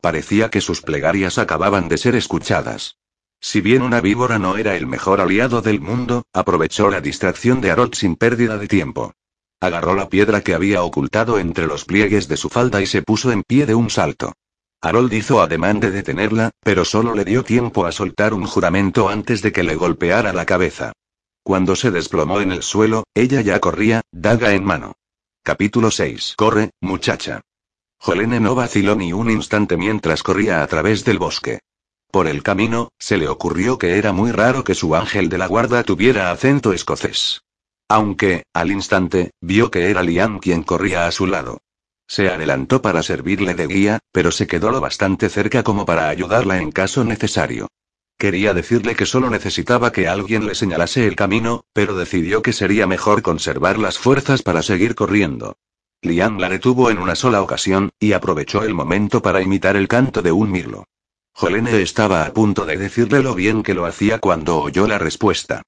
Parecía 0.00 0.48
que 0.48 0.62
sus 0.62 0.80
plegarias 0.80 1.36
acababan 1.36 1.90
de 1.90 1.98
ser 1.98 2.14
escuchadas. 2.14 2.96
Si 3.38 3.60
bien 3.60 3.82
una 3.82 4.00
víbora 4.00 4.38
no 4.38 4.56
era 4.56 4.76
el 4.76 4.86
mejor 4.86 5.20
aliado 5.20 5.60
del 5.60 5.82
mundo, 5.82 6.22
aprovechó 6.32 6.88
la 6.88 7.02
distracción 7.02 7.60
de 7.60 7.70
Harold 7.70 7.92
sin 7.92 8.16
pérdida 8.16 8.56
de 8.56 8.66
tiempo. 8.66 9.12
Agarró 9.60 9.94
la 9.96 10.08
piedra 10.08 10.40
que 10.40 10.54
había 10.54 10.82
ocultado 10.82 11.38
entre 11.38 11.66
los 11.66 11.84
pliegues 11.84 12.28
de 12.28 12.36
su 12.36 12.48
falda 12.48 12.80
y 12.80 12.86
se 12.86 13.02
puso 13.02 13.32
en 13.32 13.42
pie 13.42 13.66
de 13.66 13.74
un 13.74 13.90
salto. 13.90 14.34
Harold 14.80 15.12
hizo 15.12 15.40
ademán 15.40 15.80
de 15.80 15.90
detenerla, 15.90 16.52
pero 16.62 16.84
solo 16.84 17.14
le 17.14 17.24
dio 17.24 17.42
tiempo 17.42 17.84
a 17.84 17.90
soltar 17.90 18.34
un 18.34 18.46
juramento 18.46 19.08
antes 19.08 19.42
de 19.42 19.50
que 19.50 19.64
le 19.64 19.74
golpeara 19.74 20.32
la 20.32 20.46
cabeza. 20.46 20.92
Cuando 21.42 21.74
se 21.74 21.90
desplomó 21.90 22.40
en 22.40 22.52
el 22.52 22.62
suelo, 22.62 23.04
ella 23.14 23.40
ya 23.40 23.58
corría, 23.58 24.02
daga 24.12 24.54
en 24.54 24.64
mano. 24.64 24.92
Capítulo 25.42 25.90
6. 25.90 26.34
Corre, 26.36 26.70
muchacha. 26.80 27.40
Jolene 27.98 28.38
no 28.38 28.54
vaciló 28.54 28.94
ni 28.94 29.12
un 29.12 29.28
instante 29.28 29.76
mientras 29.76 30.22
corría 30.22 30.62
a 30.62 30.66
través 30.68 31.04
del 31.04 31.18
bosque. 31.18 31.58
Por 32.12 32.28
el 32.28 32.44
camino, 32.44 32.90
se 32.98 33.16
le 33.16 33.28
ocurrió 33.28 33.76
que 33.76 33.98
era 33.98 34.12
muy 34.12 34.30
raro 34.30 34.62
que 34.62 34.76
su 34.76 34.94
ángel 34.94 35.28
de 35.28 35.38
la 35.38 35.48
guarda 35.48 35.82
tuviera 35.82 36.30
acento 36.30 36.72
escocés. 36.72 37.42
Aunque, 37.88 38.44
al 38.52 38.70
instante, 38.70 39.30
vio 39.40 39.70
que 39.70 39.90
era 39.90 40.02
Liam 40.02 40.38
quien 40.38 40.62
corría 40.62 41.06
a 41.06 41.10
su 41.10 41.26
lado. 41.26 41.58
Se 42.06 42.28
adelantó 42.28 42.82
para 42.82 43.02
servirle 43.02 43.54
de 43.54 43.66
guía, 43.66 43.98
pero 44.12 44.30
se 44.30 44.46
quedó 44.46 44.70
lo 44.70 44.80
bastante 44.80 45.28
cerca 45.28 45.62
como 45.62 45.86
para 45.86 46.08
ayudarla 46.08 46.60
en 46.60 46.70
caso 46.70 47.04
necesario. 47.04 47.68
Quería 48.18 48.52
decirle 48.52 48.96
que 48.96 49.06
solo 49.06 49.30
necesitaba 49.30 49.92
que 49.92 50.08
alguien 50.08 50.46
le 50.46 50.54
señalase 50.54 51.06
el 51.06 51.16
camino, 51.16 51.64
pero 51.72 51.94
decidió 51.94 52.42
que 52.42 52.52
sería 52.52 52.86
mejor 52.86 53.22
conservar 53.22 53.78
las 53.78 53.98
fuerzas 53.98 54.42
para 54.42 54.62
seguir 54.62 54.94
corriendo. 54.94 55.56
Liam 56.02 56.38
la 56.38 56.48
detuvo 56.48 56.90
en 56.90 56.98
una 56.98 57.14
sola 57.14 57.42
ocasión, 57.42 57.90
y 57.98 58.12
aprovechó 58.12 58.62
el 58.62 58.74
momento 58.74 59.22
para 59.22 59.42
imitar 59.42 59.76
el 59.76 59.88
canto 59.88 60.22
de 60.22 60.32
un 60.32 60.50
mirlo. 60.50 60.84
Jolene 61.32 61.80
estaba 61.82 62.24
a 62.24 62.32
punto 62.32 62.66
de 62.66 62.76
decirle 62.76 63.22
lo 63.22 63.34
bien 63.34 63.62
que 63.62 63.74
lo 63.74 63.86
hacía 63.86 64.18
cuando 64.18 64.60
oyó 64.60 64.88
la 64.88 64.98
respuesta. 64.98 65.62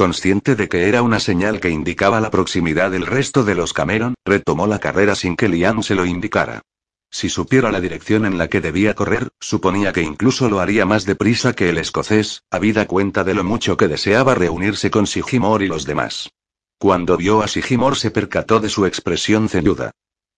Consciente 0.00 0.56
de 0.56 0.70
que 0.70 0.88
era 0.88 1.02
una 1.02 1.20
señal 1.20 1.60
que 1.60 1.68
indicaba 1.68 2.22
la 2.22 2.30
proximidad 2.30 2.90
del 2.90 3.04
resto 3.04 3.44
de 3.44 3.54
los 3.54 3.74
Cameron, 3.74 4.14
retomó 4.24 4.66
la 4.66 4.78
carrera 4.78 5.14
sin 5.14 5.36
que 5.36 5.46
Liam 5.46 5.82
se 5.82 5.94
lo 5.94 6.06
indicara. 6.06 6.62
Si 7.10 7.28
supiera 7.28 7.70
la 7.70 7.82
dirección 7.82 8.24
en 8.24 8.38
la 8.38 8.48
que 8.48 8.62
debía 8.62 8.94
correr, 8.94 9.28
suponía 9.40 9.92
que 9.92 10.00
incluso 10.00 10.48
lo 10.48 10.60
haría 10.60 10.86
más 10.86 11.04
deprisa 11.04 11.52
que 11.52 11.68
el 11.68 11.76
escocés, 11.76 12.44
habida 12.50 12.86
cuenta 12.86 13.24
de 13.24 13.34
lo 13.34 13.44
mucho 13.44 13.76
que 13.76 13.88
deseaba 13.88 14.34
reunirse 14.34 14.90
con 14.90 15.06
Sigimor 15.06 15.62
y 15.62 15.68
los 15.68 15.84
demás. 15.84 16.30
Cuando 16.78 17.18
vio 17.18 17.42
a 17.42 17.46
Sigimor 17.46 17.94
se 17.94 18.10
percató 18.10 18.58
de 18.58 18.70
su 18.70 18.86
expresión 18.86 19.50
ceñuda. 19.50 19.90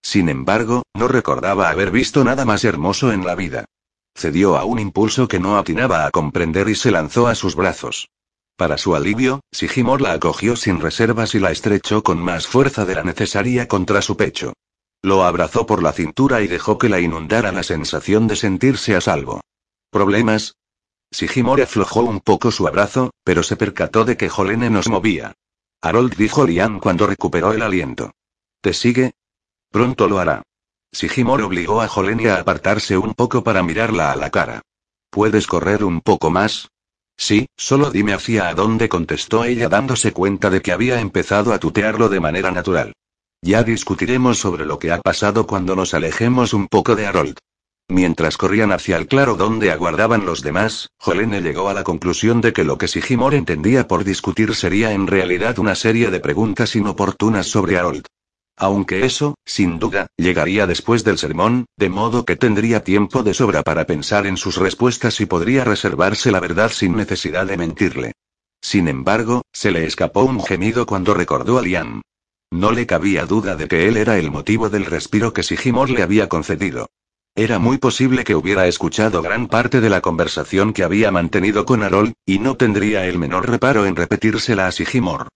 Sin 0.02 0.28
embargo, 0.28 0.82
no 0.92 1.06
recordaba 1.06 1.70
haber 1.70 1.92
visto 1.92 2.24
nada 2.24 2.44
más 2.44 2.64
hermoso 2.64 3.12
en 3.12 3.24
la 3.24 3.36
vida. 3.36 3.66
Cedió 4.16 4.56
a 4.56 4.64
un 4.64 4.80
impulso 4.80 5.28
que 5.28 5.38
no 5.38 5.56
atinaba 5.56 6.04
a 6.04 6.10
comprender 6.10 6.68
y 6.68 6.74
se 6.74 6.90
lanzó 6.90 7.28
a 7.28 7.36
sus 7.36 7.54
brazos. 7.54 8.08
Para 8.56 8.78
su 8.78 8.94
alivio, 8.94 9.40
Sigimor 9.50 10.00
la 10.00 10.12
acogió 10.12 10.56
sin 10.56 10.80
reservas 10.80 11.34
y 11.34 11.40
la 11.40 11.50
estrechó 11.50 12.02
con 12.02 12.18
más 12.18 12.46
fuerza 12.46 12.84
de 12.84 12.94
la 12.94 13.02
necesaria 13.02 13.66
contra 13.68 14.02
su 14.02 14.16
pecho. 14.16 14.52
Lo 15.02 15.24
abrazó 15.24 15.66
por 15.66 15.82
la 15.82 15.92
cintura 15.92 16.42
y 16.42 16.46
dejó 16.46 16.78
que 16.78 16.88
la 16.88 17.00
inundara 17.00 17.50
la 17.50 17.62
sensación 17.62 18.28
de 18.28 18.36
sentirse 18.36 18.94
a 18.94 19.00
salvo. 19.00 19.40
¿Problemas? 19.90 20.54
Sigimor 21.10 21.60
aflojó 21.60 22.00
un 22.02 22.20
poco 22.20 22.50
su 22.50 22.66
abrazo, 22.66 23.10
pero 23.24 23.42
se 23.42 23.56
percató 23.56 24.04
de 24.04 24.16
que 24.16 24.28
Jolene 24.28 24.70
nos 24.70 24.88
movía. 24.88 25.34
Harold 25.82 26.14
dijo 26.16 26.46
Lian 26.46 26.78
cuando 26.78 27.06
recuperó 27.06 27.52
el 27.52 27.62
aliento. 27.62 28.12
¿Te 28.60 28.72
sigue? 28.72 29.12
Pronto 29.70 30.08
lo 30.08 30.20
hará. 30.20 30.42
Sigimor 30.92 31.42
obligó 31.42 31.80
a 31.80 31.88
Jolene 31.88 32.30
a 32.30 32.36
apartarse 32.36 32.96
un 32.96 33.14
poco 33.14 33.42
para 33.42 33.62
mirarla 33.62 34.12
a 34.12 34.16
la 34.16 34.30
cara. 34.30 34.62
¿Puedes 35.10 35.46
correr 35.46 35.84
un 35.84 36.00
poco 36.00 36.30
más? 36.30 36.70
Sí, 37.24 37.46
solo 37.56 37.92
dime 37.92 38.14
hacia 38.14 38.48
a 38.48 38.54
dónde 38.54 38.88
contestó 38.88 39.44
ella 39.44 39.68
dándose 39.68 40.12
cuenta 40.12 40.50
de 40.50 40.60
que 40.60 40.72
había 40.72 40.98
empezado 40.98 41.52
a 41.52 41.60
tutearlo 41.60 42.08
de 42.08 42.18
manera 42.18 42.50
natural. 42.50 42.94
Ya 43.40 43.62
discutiremos 43.62 44.38
sobre 44.38 44.66
lo 44.66 44.80
que 44.80 44.90
ha 44.90 45.00
pasado 45.00 45.46
cuando 45.46 45.76
nos 45.76 45.94
alejemos 45.94 46.52
un 46.52 46.66
poco 46.66 46.96
de 46.96 47.06
Harold. 47.06 47.38
Mientras 47.88 48.36
corrían 48.36 48.72
hacia 48.72 48.96
el 48.96 49.06
claro 49.06 49.36
donde 49.36 49.70
aguardaban 49.70 50.26
los 50.26 50.42
demás, 50.42 50.88
Jolene 50.98 51.42
llegó 51.42 51.68
a 51.68 51.74
la 51.74 51.84
conclusión 51.84 52.40
de 52.40 52.52
que 52.52 52.64
lo 52.64 52.76
que 52.76 52.88
Sigimor 52.88 53.34
entendía 53.34 53.86
por 53.86 54.02
discutir 54.02 54.56
sería 54.56 54.90
en 54.90 55.06
realidad 55.06 55.60
una 55.60 55.76
serie 55.76 56.10
de 56.10 56.18
preguntas 56.18 56.74
inoportunas 56.74 57.46
sobre 57.46 57.78
Harold. 57.78 58.04
Aunque 58.56 59.04
eso, 59.04 59.34
sin 59.44 59.78
duda, 59.78 60.06
llegaría 60.16 60.66
después 60.66 61.04
del 61.04 61.18
sermón, 61.18 61.66
de 61.76 61.88
modo 61.88 62.24
que 62.24 62.36
tendría 62.36 62.84
tiempo 62.84 63.22
de 63.22 63.34
sobra 63.34 63.62
para 63.62 63.86
pensar 63.86 64.26
en 64.26 64.36
sus 64.36 64.56
respuestas 64.56 65.20
y 65.20 65.26
podría 65.26 65.64
reservarse 65.64 66.30
la 66.30 66.40
verdad 66.40 66.70
sin 66.70 66.96
necesidad 66.96 67.46
de 67.46 67.56
mentirle. 67.56 68.12
Sin 68.60 68.88
embargo, 68.88 69.42
se 69.52 69.72
le 69.72 69.84
escapó 69.84 70.22
un 70.22 70.42
gemido 70.42 70.86
cuando 70.86 71.14
recordó 71.14 71.58
a 71.58 71.62
Liam. 71.62 72.02
No 72.52 72.70
le 72.70 72.86
cabía 72.86 73.26
duda 73.26 73.56
de 73.56 73.66
que 73.66 73.88
él 73.88 73.96
era 73.96 74.18
el 74.18 74.30
motivo 74.30 74.68
del 74.68 74.84
respiro 74.84 75.32
que 75.32 75.42
Sigimor 75.42 75.90
le 75.90 76.02
había 76.02 76.28
concedido. 76.28 76.88
Era 77.34 77.58
muy 77.58 77.78
posible 77.78 78.24
que 78.24 78.34
hubiera 78.34 78.66
escuchado 78.66 79.22
gran 79.22 79.48
parte 79.48 79.80
de 79.80 79.88
la 79.88 80.02
conversación 80.02 80.74
que 80.74 80.84
había 80.84 81.10
mantenido 81.10 81.64
con 81.64 81.82
Harold, 81.82 82.12
y 82.26 82.38
no 82.38 82.58
tendría 82.58 83.06
el 83.06 83.18
menor 83.18 83.48
reparo 83.48 83.86
en 83.86 83.96
repetírsela 83.96 84.66
a 84.66 84.72
Sigimor. 84.72 85.28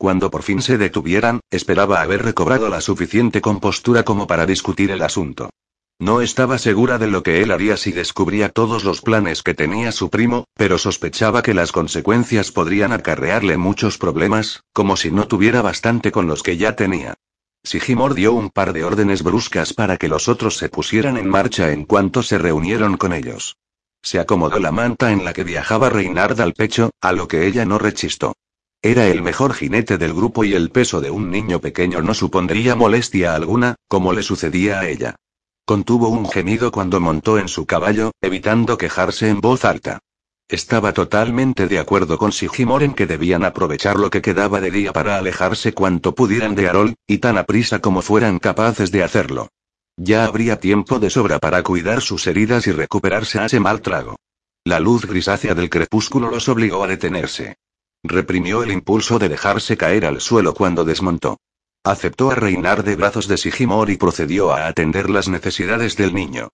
Cuando 0.00 0.30
por 0.30 0.42
fin 0.42 0.62
se 0.62 0.78
detuvieran, 0.78 1.40
esperaba 1.50 2.00
haber 2.00 2.22
recobrado 2.22 2.70
la 2.70 2.80
suficiente 2.80 3.42
compostura 3.42 4.02
como 4.02 4.26
para 4.26 4.46
discutir 4.46 4.90
el 4.90 5.02
asunto. 5.02 5.50
No 5.98 6.22
estaba 6.22 6.56
segura 6.56 6.96
de 6.96 7.06
lo 7.06 7.22
que 7.22 7.42
él 7.42 7.50
haría 7.50 7.76
si 7.76 7.92
descubría 7.92 8.48
todos 8.48 8.82
los 8.82 9.02
planes 9.02 9.42
que 9.42 9.52
tenía 9.52 9.92
su 9.92 10.08
primo, 10.08 10.46
pero 10.54 10.78
sospechaba 10.78 11.42
que 11.42 11.52
las 11.52 11.70
consecuencias 11.70 12.50
podrían 12.50 12.94
acarrearle 12.94 13.58
muchos 13.58 13.98
problemas, 13.98 14.62
como 14.72 14.96
si 14.96 15.10
no 15.10 15.28
tuviera 15.28 15.60
bastante 15.60 16.10
con 16.10 16.26
los 16.26 16.42
que 16.42 16.56
ya 16.56 16.74
tenía. 16.76 17.16
Sigimor 17.62 18.14
dio 18.14 18.32
un 18.32 18.48
par 18.48 18.72
de 18.72 18.84
órdenes 18.84 19.22
bruscas 19.22 19.74
para 19.74 19.98
que 19.98 20.08
los 20.08 20.30
otros 20.30 20.56
se 20.56 20.70
pusieran 20.70 21.18
en 21.18 21.28
marcha 21.28 21.72
en 21.72 21.84
cuanto 21.84 22.22
se 22.22 22.38
reunieron 22.38 22.96
con 22.96 23.12
ellos. 23.12 23.58
Se 24.00 24.18
acomodó 24.18 24.60
la 24.60 24.72
manta 24.72 25.12
en 25.12 25.26
la 25.26 25.34
que 25.34 25.44
viajaba 25.44 25.90
Reinard 25.90 26.40
al 26.40 26.54
pecho, 26.54 26.88
a 27.02 27.12
lo 27.12 27.28
que 27.28 27.46
ella 27.46 27.66
no 27.66 27.76
rechistó. 27.76 28.32
Era 28.82 29.08
el 29.08 29.20
mejor 29.20 29.52
jinete 29.52 29.98
del 29.98 30.14
grupo 30.14 30.42
y 30.42 30.54
el 30.54 30.70
peso 30.70 31.02
de 31.02 31.10
un 31.10 31.30
niño 31.30 31.60
pequeño 31.60 32.00
no 32.00 32.14
supondría 32.14 32.74
molestia 32.74 33.34
alguna, 33.34 33.74
como 33.88 34.14
le 34.14 34.22
sucedía 34.22 34.80
a 34.80 34.88
ella. 34.88 35.16
Contuvo 35.66 36.08
un 36.08 36.26
gemido 36.26 36.72
cuando 36.72 36.98
montó 36.98 37.38
en 37.38 37.48
su 37.48 37.66
caballo, 37.66 38.12
evitando 38.22 38.78
quejarse 38.78 39.28
en 39.28 39.42
voz 39.42 39.66
alta. 39.66 39.98
Estaba 40.48 40.94
totalmente 40.94 41.68
de 41.68 41.78
acuerdo 41.78 42.16
con 42.16 42.32
Sigimor 42.32 42.82
en 42.82 42.94
que 42.94 43.06
debían 43.06 43.44
aprovechar 43.44 43.96
lo 43.96 44.08
que 44.08 44.22
quedaba 44.22 44.62
de 44.62 44.70
día 44.70 44.94
para 44.94 45.18
alejarse 45.18 45.74
cuanto 45.74 46.14
pudieran 46.14 46.54
de 46.54 46.68
Arol, 46.68 46.94
y 47.06 47.18
tan 47.18 47.36
aprisa 47.36 47.80
como 47.80 48.00
fueran 48.00 48.38
capaces 48.38 48.90
de 48.90 49.02
hacerlo. 49.02 49.48
Ya 49.98 50.24
habría 50.24 50.58
tiempo 50.58 50.98
de 50.98 51.10
sobra 51.10 51.38
para 51.38 51.62
cuidar 51.62 52.00
sus 52.00 52.26
heridas 52.26 52.66
y 52.66 52.72
recuperarse 52.72 53.38
a 53.38 53.44
ese 53.44 53.60
mal 53.60 53.82
trago. 53.82 54.16
La 54.64 54.80
luz 54.80 55.04
grisácea 55.04 55.54
del 55.54 55.68
crepúsculo 55.68 56.30
los 56.30 56.48
obligó 56.48 56.82
a 56.82 56.88
detenerse. 56.88 57.56
Reprimió 58.02 58.62
el 58.62 58.72
impulso 58.72 59.18
de 59.18 59.28
dejarse 59.28 59.76
caer 59.76 60.06
al 60.06 60.20
suelo 60.20 60.54
cuando 60.54 60.84
desmontó. 60.84 61.38
Aceptó 61.84 62.30
a 62.30 62.34
reinar 62.34 62.82
de 62.82 62.96
brazos 62.96 63.28
de 63.28 63.36
Sigimor 63.36 63.90
y 63.90 63.96
procedió 63.96 64.52
a 64.52 64.66
atender 64.66 65.10
las 65.10 65.28
necesidades 65.28 65.96
del 65.96 66.14
niño. 66.14 66.48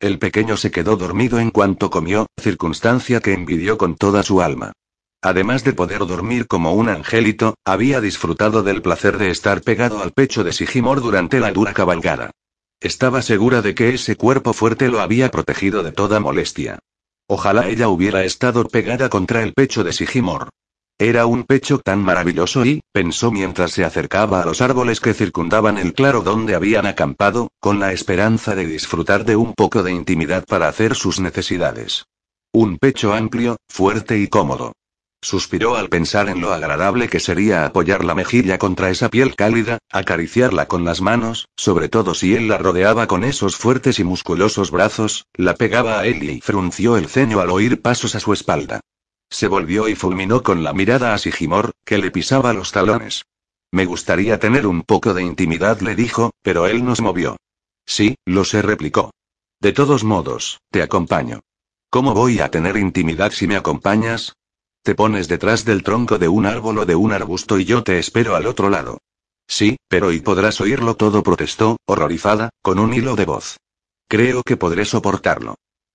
El 0.00 0.18
pequeño 0.18 0.56
se 0.56 0.70
quedó 0.70 0.96
dormido 0.96 1.38
en 1.38 1.50
cuanto 1.50 1.90
comió, 1.90 2.26
circunstancia 2.40 3.20
que 3.20 3.32
envidió 3.32 3.78
con 3.78 3.94
toda 3.96 4.22
su 4.22 4.42
alma. 4.42 4.72
Además 5.22 5.62
de 5.62 5.72
poder 5.72 6.00
dormir 6.00 6.48
como 6.48 6.72
un 6.72 6.88
angelito, 6.88 7.54
había 7.64 8.00
disfrutado 8.00 8.64
del 8.64 8.82
placer 8.82 9.18
de 9.18 9.30
estar 9.30 9.62
pegado 9.62 10.02
al 10.02 10.10
pecho 10.10 10.42
de 10.42 10.52
Sigimor 10.52 11.00
durante 11.00 11.38
la 11.38 11.52
dura 11.52 11.72
cabalgada. 11.72 12.32
Estaba 12.80 13.22
segura 13.22 13.62
de 13.62 13.76
que 13.76 13.94
ese 13.94 14.16
cuerpo 14.16 14.52
fuerte 14.52 14.88
lo 14.88 15.00
había 15.00 15.30
protegido 15.30 15.84
de 15.84 15.92
toda 15.92 16.18
molestia. 16.18 16.80
Ojalá 17.28 17.68
ella 17.68 17.88
hubiera 17.88 18.24
estado 18.24 18.66
pegada 18.66 19.08
contra 19.08 19.44
el 19.44 19.52
pecho 19.52 19.84
de 19.84 19.92
Sigimor. 19.92 20.48
Era 21.02 21.26
un 21.26 21.42
pecho 21.42 21.80
tan 21.80 22.00
maravilloso 22.00 22.64
y, 22.64 22.80
pensó 22.92 23.32
mientras 23.32 23.72
se 23.72 23.84
acercaba 23.84 24.40
a 24.40 24.46
los 24.46 24.60
árboles 24.60 25.00
que 25.00 25.14
circundaban 25.14 25.76
el 25.76 25.94
claro 25.94 26.20
donde 26.20 26.54
habían 26.54 26.86
acampado, 26.86 27.48
con 27.58 27.80
la 27.80 27.92
esperanza 27.92 28.54
de 28.54 28.66
disfrutar 28.66 29.24
de 29.24 29.34
un 29.34 29.52
poco 29.52 29.82
de 29.82 29.90
intimidad 29.90 30.44
para 30.44 30.68
hacer 30.68 30.94
sus 30.94 31.18
necesidades. 31.18 32.04
Un 32.52 32.78
pecho 32.78 33.14
amplio, 33.14 33.56
fuerte 33.68 34.16
y 34.20 34.28
cómodo. 34.28 34.74
Suspiró 35.20 35.74
al 35.74 35.88
pensar 35.88 36.28
en 36.28 36.40
lo 36.40 36.52
agradable 36.52 37.08
que 37.08 37.18
sería 37.18 37.64
apoyar 37.64 38.04
la 38.04 38.14
mejilla 38.14 38.58
contra 38.58 38.88
esa 38.88 39.08
piel 39.08 39.34
cálida, 39.34 39.78
acariciarla 39.90 40.68
con 40.68 40.84
las 40.84 41.00
manos, 41.00 41.48
sobre 41.56 41.88
todo 41.88 42.14
si 42.14 42.36
él 42.36 42.46
la 42.46 42.58
rodeaba 42.58 43.08
con 43.08 43.24
esos 43.24 43.56
fuertes 43.56 43.98
y 43.98 44.04
musculosos 44.04 44.70
brazos, 44.70 45.26
la 45.34 45.56
pegaba 45.56 45.98
a 45.98 46.06
él 46.06 46.22
y 46.22 46.40
frunció 46.40 46.96
el 46.96 47.08
ceño 47.08 47.40
al 47.40 47.50
oír 47.50 47.82
pasos 47.82 48.14
a 48.14 48.20
su 48.20 48.32
espalda. 48.32 48.78
Se 49.32 49.48
volvió 49.48 49.88
y 49.88 49.94
fulminó 49.94 50.42
con 50.42 50.62
la 50.62 50.74
mirada 50.74 51.14
a 51.14 51.18
Sigimor, 51.18 51.72
que 51.86 51.96
le 51.96 52.10
pisaba 52.10 52.52
los 52.52 52.70
talones. 52.70 53.24
Me 53.70 53.86
gustaría 53.86 54.38
tener 54.38 54.66
un 54.66 54.82
poco 54.82 55.14
de 55.14 55.22
intimidad, 55.22 55.80
le 55.80 55.94
dijo, 55.94 56.32
pero 56.42 56.66
él 56.66 56.84
no 56.84 56.94
se 56.94 57.00
movió. 57.00 57.38
Sí, 57.86 58.16
lo 58.26 58.44
sé, 58.44 58.60
replicó. 58.60 59.10
De 59.58 59.72
todos 59.72 60.04
modos, 60.04 60.60
te 60.70 60.82
acompaño. 60.82 61.40
¿Cómo 61.88 62.12
voy 62.12 62.40
a 62.40 62.50
tener 62.50 62.76
intimidad 62.76 63.32
si 63.32 63.46
me 63.46 63.56
acompañas? 63.56 64.34
Te 64.82 64.94
pones 64.94 65.28
detrás 65.28 65.64
del 65.64 65.82
tronco 65.82 66.18
de 66.18 66.28
un 66.28 66.44
árbol 66.44 66.80
o 66.80 66.84
de 66.84 66.94
un 66.94 67.14
arbusto 67.14 67.58
y 67.58 67.64
yo 67.64 67.82
te 67.82 67.98
espero 67.98 68.36
al 68.36 68.46
otro 68.46 68.68
lado. 68.68 68.98
Sí, 69.48 69.78
pero 69.88 70.12
y 70.12 70.20
podrás 70.20 70.60
oírlo 70.60 70.94
todo, 70.96 71.22
protestó, 71.22 71.78
horrorizada, 71.86 72.50
con 72.60 72.78
un 72.78 72.92
hilo 72.92 73.16
de 73.16 73.24
voz. 73.24 73.56
Creo 74.08 74.42
que 74.42 74.58
podré 74.58 74.84
soportarlo. 74.84 75.54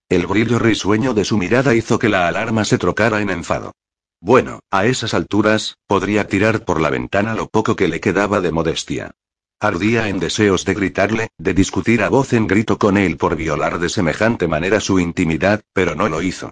El 0.09 0.25
brillo 0.25 0.57
risueño 0.57 1.13
de 1.13 1.25
su 1.25 1.37
mirada 1.37 1.75
hizo 1.75 1.99
que 1.99 2.07
la 2.07 2.29
alarma 2.29 2.63
se 2.63 2.77
trocara 2.77 3.19
en 3.19 3.29
enfado. 3.29 3.73
Bueno, 4.21 4.61
a 4.71 4.85
esas 4.85 5.13
alturas, 5.13 5.75
podría 5.85 6.27
tirar 6.27 6.63
por 6.63 6.79
la 6.79 6.89
ventana 6.89 7.35
lo 7.35 7.49
poco 7.49 7.75
que 7.75 7.89
le 7.89 7.99
quedaba 7.99 8.39
de 8.39 8.53
modestia. 8.53 9.11
Ardía 9.59 10.07
en 10.07 10.19
deseos 10.19 10.63
de 10.63 10.75
gritarle, 10.75 11.27
de 11.37 11.53
discutir 11.53 12.03
a 12.03 12.09
voz 12.09 12.31
en 12.31 12.47
grito 12.47 12.77
con 12.77 12.95
él 12.95 13.17
por 13.17 13.35
violar 13.35 13.79
de 13.79 13.89
semejante 13.89 14.47
manera 14.47 14.79
su 14.79 14.97
intimidad, 14.99 15.61
pero 15.73 15.93
no 15.93 16.07
lo 16.07 16.21
hizo. 16.21 16.51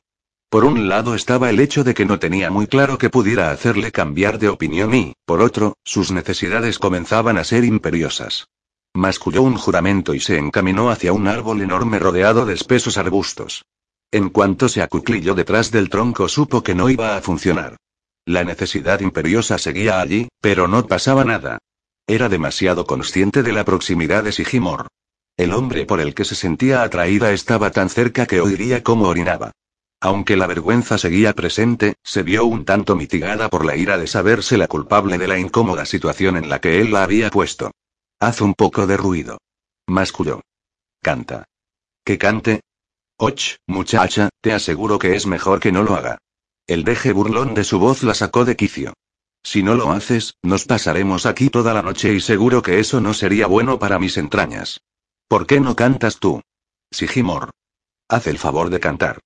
Por 0.50 0.66
un 0.66 0.90
lado 0.90 1.16
estaba 1.16 1.50
el 1.50 1.60
hecho 1.62 1.86
de 1.86 1.94
que 1.94 2.06
no 2.06 2.20
tenía 2.20 2.52
muy 2.52 2.68
claro 2.68 2.98
que 2.98 3.10
pudiera 3.10 3.52
hacerle 3.52 3.92
cambiar 3.92 4.38
de 4.38 4.50
opinión 4.50 4.94
y, 4.94 5.14
por 5.26 5.42
otro, 5.42 5.78
sus 5.86 6.12
necesidades 6.12 6.78
comenzaban 6.78 7.38
a 7.38 7.46
ser 7.46 7.64
imperiosas. 7.64 8.48
Masculló 8.96 9.42
un 9.42 9.58
juramento 9.58 10.14
y 10.14 10.22
se 10.22 10.38
encaminó 10.38 10.90
hacia 10.90 11.12
un 11.12 11.28
árbol 11.28 11.62
enorme 11.62 12.00
rodeado 12.00 12.46
de 12.46 12.54
espesos 12.54 12.98
arbustos. 12.98 13.66
En 14.10 14.30
cuanto 14.30 14.70
se 14.70 14.82
acuclilló 14.82 15.36
detrás 15.36 15.70
del 15.70 15.90
tronco 15.90 16.30
supo 16.30 16.64
que 16.64 16.76
no 16.76 16.90
iba 16.90 17.18
a 17.18 17.22
funcionar. 17.22 17.76
La 18.26 18.46
necesidad 18.46 19.02
imperiosa 19.02 19.58
seguía 19.58 20.00
allí, 20.00 20.30
pero 20.40 20.70
no 20.70 20.88
pasaba 20.88 21.26
nada. 21.26 21.58
Era 22.08 22.30
demasiado 22.30 22.86
consciente 22.86 23.44
de 23.44 23.52
la 23.52 23.66
proximidad 23.66 24.24
de 24.24 24.32
Sigimor. 24.32 24.88
El 25.36 25.52
hombre 25.52 25.86
por 25.86 26.00
el 26.00 26.16
que 26.16 26.24
se 26.24 26.36
sentía 26.36 26.82
atraída 26.82 27.34
estaba 27.34 27.72
tan 27.72 27.90
cerca 27.90 28.26
que 28.26 28.40
oiría 28.40 28.82
cómo 28.82 29.10
orinaba. 29.10 29.52
Aunque 30.00 30.38
la 30.38 30.48
vergüenza 30.48 30.98
seguía 30.98 31.34
presente, 31.34 31.96
se 32.02 32.24
vio 32.24 32.46
un 32.46 32.64
tanto 32.64 32.96
mitigada 32.96 33.50
por 33.50 33.66
la 33.66 33.76
ira 33.76 33.98
de 33.98 34.08
saberse 34.08 34.58
la 34.58 34.70
culpable 34.70 35.18
de 35.18 35.28
la 35.28 35.38
incómoda 35.38 35.86
situación 35.86 36.38
en 36.38 36.48
la 36.48 36.62
que 36.62 36.80
él 36.80 36.94
la 36.94 37.04
había 37.04 37.30
puesto. 37.30 37.72
Haz 38.20 38.42
un 38.42 38.54
poco 38.54 38.88
de 38.88 38.98
ruido. 38.98 39.40
Masculló. 39.88 40.42
Canta. 41.02 41.46
¿Que 42.04 42.18
cante? 42.18 42.62
Och, 43.18 43.58
muchacha, 43.68 44.30
te 44.42 44.54
aseguro 44.54 45.00
que 45.00 45.16
es 45.16 45.26
mejor 45.26 45.60
que 45.60 45.72
no 45.72 45.84
lo 45.84 45.96
haga. 45.96 46.18
El 46.68 46.84
deje 46.84 47.14
burlón 47.14 47.54
de 47.54 47.64
su 47.64 47.80
voz 47.80 48.04
la 48.04 48.14
sacó 48.14 48.46
de 48.46 48.56
quicio. 48.56 48.94
Si 49.44 49.64
no 49.64 49.76
lo 49.76 49.92
haces, 49.92 50.34
nos 50.42 50.66
pasaremos 50.66 51.26
aquí 51.26 51.50
toda 51.50 51.74
la 51.74 51.82
noche 51.82 52.14
y 52.14 52.20
seguro 52.20 52.62
que 52.62 52.80
eso 52.80 53.00
no 53.00 53.14
sería 53.14 53.48
bueno 53.48 53.78
para 53.80 54.00
mis 54.00 54.18
entrañas. 54.18 54.82
¿Por 55.28 55.46
qué 55.46 55.60
no 55.60 55.76
cantas 55.76 56.18
tú? 56.18 56.42
Sigimor. 56.92 57.52
Haz 58.08 58.28
el 58.28 58.40
favor 58.40 58.70
de 58.70 58.80
cantar. 58.80 59.20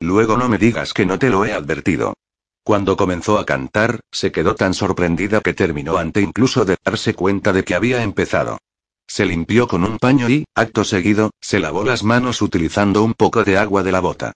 Luego 0.00 0.36
no 0.36 0.48
me 0.48 0.58
digas 0.58 0.94
que 0.94 1.04
no 1.04 1.18
te 1.18 1.30
lo 1.30 1.44
he 1.44 1.52
advertido. 1.52 2.14
Cuando 2.66 2.96
comenzó 2.96 3.38
a 3.38 3.46
cantar, 3.46 4.00
se 4.10 4.32
quedó 4.32 4.56
tan 4.56 4.74
sorprendida 4.74 5.40
que 5.40 5.54
terminó 5.54 5.98
ante 5.98 6.20
incluso 6.20 6.64
de 6.64 6.74
darse 6.84 7.14
cuenta 7.14 7.52
de 7.52 7.62
que 7.62 7.76
había 7.76 8.02
empezado. 8.02 8.58
Se 9.06 9.24
limpió 9.24 9.68
con 9.68 9.84
un 9.84 9.98
paño 10.00 10.28
y, 10.28 10.46
acto 10.52 10.82
seguido, 10.82 11.30
se 11.40 11.60
lavó 11.60 11.84
las 11.84 12.02
manos 12.02 12.42
utilizando 12.42 13.04
un 13.04 13.14
poco 13.14 13.44
de 13.44 13.56
agua 13.56 13.84
de 13.84 13.92
la 13.92 14.00
bota. 14.00 14.32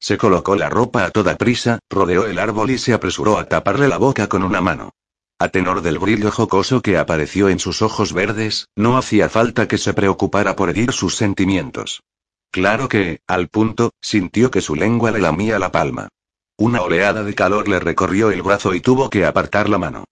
Se 0.00 0.16
colocó 0.16 0.56
la 0.56 0.70
ropa 0.70 1.04
a 1.04 1.10
toda 1.10 1.36
prisa, 1.36 1.78
rodeó 1.90 2.24
el 2.24 2.38
árbol 2.38 2.70
y 2.70 2.78
se 2.78 2.94
apresuró 2.94 3.38
a 3.38 3.50
taparle 3.50 3.86
la 3.86 3.98
boca 3.98 4.28
con 4.28 4.44
una 4.44 4.62
mano. 4.62 4.92
A 5.38 5.50
tenor 5.50 5.82
del 5.82 5.98
brillo 5.98 6.30
jocoso 6.30 6.80
que 6.80 6.96
apareció 6.96 7.50
en 7.50 7.58
sus 7.58 7.82
ojos 7.82 8.14
verdes, 8.14 8.66
no 8.76 8.96
hacía 8.96 9.28
falta 9.28 9.68
que 9.68 9.76
se 9.76 9.92
preocupara 9.92 10.56
por 10.56 10.70
herir 10.70 10.92
sus 10.92 11.16
sentimientos. 11.16 12.02
Claro 12.50 12.88
que, 12.88 13.20
al 13.26 13.48
punto, 13.48 13.90
sintió 14.00 14.50
que 14.50 14.62
su 14.62 14.74
lengua 14.74 15.10
le 15.10 15.18
lamía 15.18 15.58
la 15.58 15.70
palma. 15.70 16.08
Una 16.56 16.82
oleada 16.82 17.24
de 17.24 17.34
calor 17.34 17.66
le 17.66 17.80
recorrió 17.80 18.30
el 18.30 18.42
brazo 18.42 18.74
y 18.74 18.80
tuvo 18.80 19.10
que 19.10 19.24
apartar 19.26 19.68
la 19.68 19.76
mano. 19.76 20.04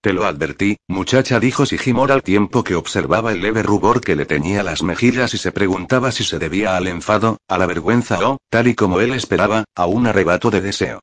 Te 0.00 0.14
lo 0.14 0.24
advertí, 0.24 0.78
muchacha, 0.88 1.38
dijo 1.38 1.66
Sigimor 1.66 2.10
al 2.10 2.22
tiempo 2.22 2.64
que 2.64 2.74
observaba 2.74 3.32
el 3.32 3.42
leve 3.42 3.62
rubor 3.62 4.00
que 4.00 4.16
le 4.16 4.24
teñía 4.24 4.62
las 4.62 4.82
mejillas 4.82 5.34
y 5.34 5.38
se 5.38 5.52
preguntaba 5.52 6.10
si 6.10 6.24
se 6.24 6.38
debía 6.38 6.78
al 6.78 6.86
enfado, 6.86 7.36
a 7.48 7.58
la 7.58 7.66
vergüenza 7.66 8.18
o, 8.26 8.38
tal 8.48 8.68
y 8.68 8.74
como 8.74 9.00
él 9.00 9.12
esperaba, 9.12 9.64
a 9.74 9.84
un 9.84 10.06
arrebato 10.06 10.50
de 10.50 10.62
deseo. 10.62 11.00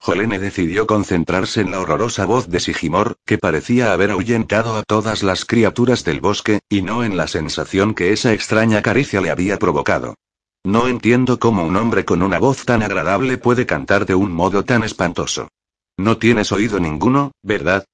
Jolene 0.00 0.40
decidió 0.40 0.84
concentrarse 0.84 1.60
en 1.60 1.70
la 1.70 1.78
horrorosa 1.78 2.24
voz 2.24 2.48
de 2.48 2.58
Sigimor, 2.58 3.18
que 3.24 3.38
parecía 3.38 3.92
haber 3.92 4.10
ahuyentado 4.10 4.74
a 4.74 4.82
todas 4.82 5.22
las 5.22 5.44
criaturas 5.44 6.02
del 6.02 6.20
bosque, 6.20 6.58
y 6.68 6.82
no 6.82 7.04
en 7.04 7.16
la 7.16 7.28
sensación 7.28 7.94
que 7.94 8.12
esa 8.12 8.32
extraña 8.32 8.82
caricia 8.82 9.20
le 9.20 9.30
había 9.30 9.60
provocado. 9.60 10.16
No 10.64 10.88
entiendo 10.88 11.38
cómo 11.38 11.64
un 11.64 11.76
hombre 11.76 12.04
con 12.04 12.22
una 12.22 12.38
voz 12.38 12.64
tan 12.64 12.82
agradable 12.82 13.38
puede 13.38 13.64
cantar 13.64 14.04
de 14.04 14.14
un 14.14 14.30
modo 14.32 14.64
tan 14.64 14.84
espantoso. 14.84 15.48
No 15.98 16.18
tienes 16.18 16.52
oído 16.52 16.78
ninguno, 16.78 17.32
¿verdad? 17.42 17.86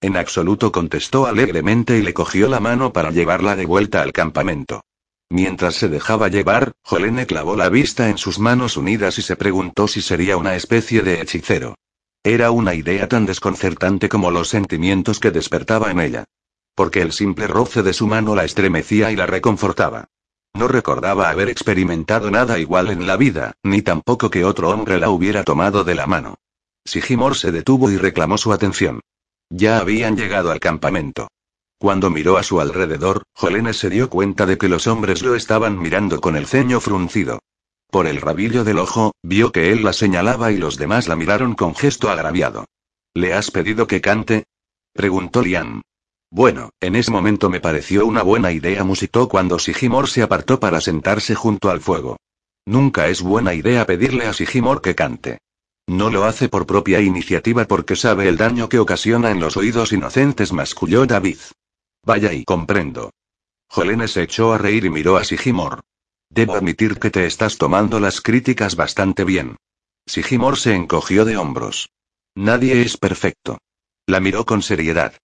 En 0.00 0.16
absoluto 0.16 0.72
contestó 0.72 1.26
alegremente 1.26 1.98
y 1.98 2.02
le 2.02 2.14
cogió 2.14 2.48
la 2.48 2.60
mano 2.60 2.92
para 2.92 3.10
llevarla 3.10 3.56
de 3.56 3.66
vuelta 3.66 4.02
al 4.02 4.12
campamento. 4.12 4.82
Mientras 5.30 5.74
se 5.74 5.88
dejaba 5.88 6.28
llevar, 6.28 6.72
Jolene 6.82 7.26
clavó 7.26 7.54
la 7.54 7.68
vista 7.68 8.08
en 8.08 8.18
sus 8.18 8.38
manos 8.38 8.76
unidas 8.76 9.18
y 9.18 9.22
se 9.22 9.36
preguntó 9.36 9.86
si 9.86 10.00
sería 10.00 10.36
una 10.36 10.56
especie 10.56 11.02
de 11.02 11.20
hechicero. 11.20 11.74
Era 12.24 12.50
una 12.50 12.74
idea 12.74 13.08
tan 13.08 13.26
desconcertante 13.26 14.08
como 14.08 14.30
los 14.30 14.48
sentimientos 14.48 15.20
que 15.20 15.30
despertaba 15.30 15.90
en 15.90 16.00
ella. 16.00 16.24
Porque 16.74 17.02
el 17.02 17.12
simple 17.12 17.46
roce 17.46 17.82
de 17.82 17.92
su 17.92 18.06
mano 18.06 18.34
la 18.34 18.44
estremecía 18.44 19.12
y 19.12 19.16
la 19.16 19.26
reconfortaba. 19.26 20.06
No 20.58 20.66
recordaba 20.66 21.30
haber 21.30 21.48
experimentado 21.50 22.32
nada 22.32 22.58
igual 22.58 22.90
en 22.90 23.06
la 23.06 23.16
vida, 23.16 23.52
ni 23.62 23.80
tampoco 23.80 24.28
que 24.28 24.44
otro 24.44 24.70
hombre 24.70 24.98
la 24.98 25.08
hubiera 25.08 25.44
tomado 25.44 25.84
de 25.84 25.94
la 25.94 26.08
mano. 26.08 26.34
Sigimor 26.84 27.36
se 27.36 27.52
detuvo 27.52 27.92
y 27.92 27.96
reclamó 27.96 28.38
su 28.38 28.52
atención. 28.52 29.00
Ya 29.50 29.78
habían 29.78 30.16
llegado 30.16 30.50
al 30.50 30.58
campamento. 30.58 31.28
Cuando 31.78 32.10
miró 32.10 32.38
a 32.38 32.42
su 32.42 32.60
alrededor, 32.60 33.22
Jolene 33.34 33.72
se 33.72 33.88
dio 33.88 34.10
cuenta 34.10 34.46
de 34.46 34.58
que 34.58 34.68
los 34.68 34.88
hombres 34.88 35.22
lo 35.22 35.36
estaban 35.36 35.78
mirando 35.78 36.20
con 36.20 36.34
el 36.34 36.48
ceño 36.48 36.80
fruncido. 36.80 37.38
Por 37.88 38.08
el 38.08 38.20
rabillo 38.20 38.64
del 38.64 38.80
ojo, 38.80 39.12
vio 39.22 39.52
que 39.52 39.70
él 39.70 39.84
la 39.84 39.92
señalaba 39.92 40.50
y 40.50 40.56
los 40.56 40.76
demás 40.76 41.06
la 41.06 41.14
miraron 41.14 41.54
con 41.54 41.76
gesto 41.76 42.10
agraviado. 42.10 42.64
¿Le 43.14 43.32
has 43.32 43.52
pedido 43.52 43.86
que 43.86 44.00
cante? 44.00 44.42
preguntó 44.92 45.40
Lian. 45.40 45.82
Bueno, 46.30 46.70
en 46.80 46.94
ese 46.96 47.10
momento 47.10 47.48
me 47.48 47.60
pareció 47.60 48.06
una 48.06 48.22
buena 48.22 48.52
idea, 48.52 48.84
musitó 48.84 49.28
cuando 49.28 49.58
Sigimor 49.58 50.08
se 50.08 50.22
apartó 50.22 50.60
para 50.60 50.80
sentarse 50.80 51.34
junto 51.34 51.70
al 51.70 51.80
fuego. 51.80 52.16
Nunca 52.66 53.08
es 53.08 53.22
buena 53.22 53.54
idea 53.54 53.86
pedirle 53.86 54.26
a 54.26 54.34
Sigimor 54.34 54.82
que 54.82 54.94
cante. 54.94 55.38
No 55.86 56.10
lo 56.10 56.24
hace 56.24 56.50
por 56.50 56.66
propia 56.66 57.00
iniciativa 57.00 57.64
porque 57.64 57.96
sabe 57.96 58.28
el 58.28 58.36
daño 58.36 58.68
que 58.68 58.78
ocasiona 58.78 59.30
en 59.30 59.40
los 59.40 59.56
oídos 59.56 59.92
inocentes, 59.92 60.52
masculló 60.52 61.06
David. 61.06 61.38
Vaya 62.04 62.34
y 62.34 62.44
comprendo. 62.44 63.10
Jolene 63.70 64.06
se 64.06 64.22
echó 64.22 64.52
a 64.52 64.58
reír 64.58 64.84
y 64.84 64.90
miró 64.90 65.16
a 65.16 65.24
Sigimor. 65.24 65.80
Debo 66.28 66.54
admitir 66.54 66.98
que 66.98 67.10
te 67.10 67.24
estás 67.24 67.56
tomando 67.56 68.00
las 68.00 68.20
críticas 68.20 68.76
bastante 68.76 69.24
bien. 69.24 69.56
Sigimor 70.06 70.58
se 70.58 70.74
encogió 70.74 71.24
de 71.24 71.38
hombros. 71.38 71.88
Nadie 72.34 72.82
es 72.82 72.98
perfecto. 72.98 73.58
La 74.06 74.20
miró 74.20 74.44
con 74.44 74.60
seriedad. 74.60 75.14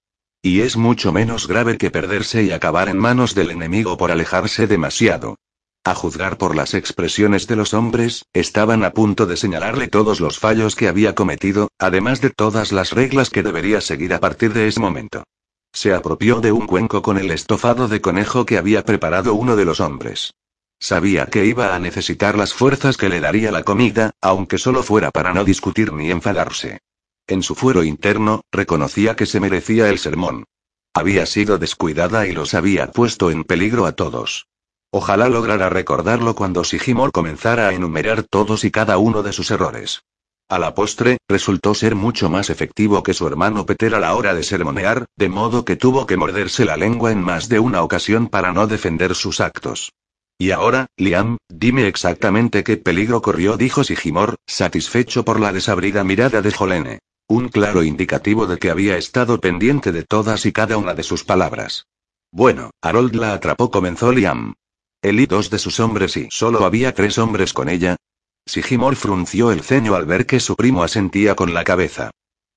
Y 0.44 0.60
es 0.60 0.76
mucho 0.76 1.10
menos 1.10 1.48
grave 1.48 1.78
que 1.78 1.90
perderse 1.90 2.42
y 2.42 2.50
acabar 2.50 2.90
en 2.90 2.98
manos 2.98 3.34
del 3.34 3.50
enemigo 3.50 3.96
por 3.96 4.10
alejarse 4.10 4.66
demasiado. 4.66 5.38
A 5.84 5.94
juzgar 5.94 6.36
por 6.36 6.54
las 6.54 6.74
expresiones 6.74 7.46
de 7.46 7.56
los 7.56 7.72
hombres, 7.72 8.26
estaban 8.34 8.84
a 8.84 8.90
punto 8.90 9.24
de 9.24 9.38
señalarle 9.38 9.88
todos 9.88 10.20
los 10.20 10.38
fallos 10.38 10.76
que 10.76 10.86
había 10.86 11.14
cometido, 11.14 11.68
además 11.78 12.20
de 12.20 12.28
todas 12.28 12.72
las 12.72 12.90
reglas 12.92 13.30
que 13.30 13.42
debería 13.42 13.80
seguir 13.80 14.12
a 14.12 14.20
partir 14.20 14.52
de 14.52 14.68
ese 14.68 14.80
momento. 14.80 15.24
Se 15.72 15.94
apropió 15.94 16.42
de 16.42 16.52
un 16.52 16.66
cuenco 16.66 17.00
con 17.00 17.16
el 17.16 17.30
estofado 17.30 17.88
de 17.88 18.02
conejo 18.02 18.44
que 18.44 18.58
había 18.58 18.84
preparado 18.84 19.32
uno 19.32 19.56
de 19.56 19.64
los 19.64 19.80
hombres. 19.80 20.34
Sabía 20.78 21.24
que 21.24 21.46
iba 21.46 21.74
a 21.74 21.78
necesitar 21.78 22.36
las 22.36 22.52
fuerzas 22.52 22.98
que 22.98 23.08
le 23.08 23.20
daría 23.20 23.50
la 23.50 23.62
comida, 23.62 24.10
aunque 24.20 24.58
solo 24.58 24.82
fuera 24.82 25.10
para 25.10 25.32
no 25.32 25.42
discutir 25.42 25.94
ni 25.94 26.10
enfadarse. 26.10 26.80
En 27.26 27.42
su 27.42 27.54
fuero 27.54 27.84
interno, 27.84 28.42
reconocía 28.52 29.16
que 29.16 29.24
se 29.24 29.40
merecía 29.40 29.88
el 29.88 29.98
sermón. 29.98 30.44
Había 30.92 31.24
sido 31.24 31.56
descuidada 31.56 32.26
y 32.26 32.32
los 32.32 32.52
había 32.52 32.92
puesto 32.92 33.30
en 33.30 33.44
peligro 33.44 33.86
a 33.86 33.92
todos. 33.92 34.46
Ojalá 34.90 35.30
lograra 35.30 35.70
recordarlo 35.70 36.34
cuando 36.34 36.64
Sigimor 36.64 37.12
comenzara 37.12 37.68
a 37.68 37.72
enumerar 37.72 38.24
todos 38.24 38.64
y 38.64 38.70
cada 38.70 38.98
uno 38.98 39.22
de 39.22 39.32
sus 39.32 39.50
errores. 39.50 40.02
A 40.50 40.58
la 40.58 40.74
postre, 40.74 41.16
resultó 41.26 41.74
ser 41.74 41.94
mucho 41.94 42.28
más 42.28 42.50
efectivo 42.50 43.02
que 43.02 43.14
su 43.14 43.26
hermano 43.26 43.64
Peter 43.64 43.94
a 43.94 44.00
la 44.00 44.14
hora 44.14 44.34
de 44.34 44.42
sermonear, 44.42 45.06
de 45.16 45.30
modo 45.30 45.64
que 45.64 45.76
tuvo 45.76 46.06
que 46.06 46.18
morderse 46.18 46.66
la 46.66 46.76
lengua 46.76 47.10
en 47.10 47.22
más 47.22 47.48
de 47.48 47.58
una 47.58 47.82
ocasión 47.82 48.28
para 48.28 48.52
no 48.52 48.66
defender 48.66 49.14
sus 49.14 49.40
actos. 49.40 49.92
Y 50.36 50.50
ahora, 50.50 50.88
Liam, 50.98 51.38
dime 51.48 51.88
exactamente 51.88 52.62
qué 52.64 52.76
peligro 52.76 53.22
corrió, 53.22 53.56
dijo 53.56 53.82
Sigimor, 53.82 54.36
satisfecho 54.46 55.24
por 55.24 55.40
la 55.40 55.54
desabrida 55.54 56.04
mirada 56.04 56.42
de 56.42 56.52
Jolene. 56.52 56.98
Un 57.26 57.48
claro 57.48 57.82
indicativo 57.82 58.46
de 58.46 58.58
que 58.58 58.70
había 58.70 58.98
estado 58.98 59.40
pendiente 59.40 59.92
de 59.92 60.02
todas 60.02 60.44
y 60.44 60.52
cada 60.52 60.76
una 60.76 60.92
de 60.92 61.02
sus 61.02 61.24
palabras. 61.24 61.86
Bueno, 62.30 62.70
Harold 62.82 63.14
la 63.14 63.32
atrapó, 63.32 63.70
comenzó 63.70 64.12
Liam. 64.12 64.54
Él 65.00 65.20
y 65.20 65.26
dos 65.26 65.48
de 65.48 65.58
sus 65.58 65.80
hombres 65.80 66.18
y 66.18 66.28
solo 66.30 66.66
había 66.66 66.92
tres 66.94 67.16
hombres 67.16 67.54
con 67.54 67.70
ella. 67.70 67.96
Sigimor 68.44 68.94
frunció 68.96 69.52
el 69.52 69.62
ceño 69.62 69.94
al 69.94 70.04
ver 70.04 70.26
que 70.26 70.38
su 70.38 70.54
primo 70.54 70.82
asentía 70.82 71.34
con 71.34 71.54
la 71.54 71.64
cabeza. 71.64 72.10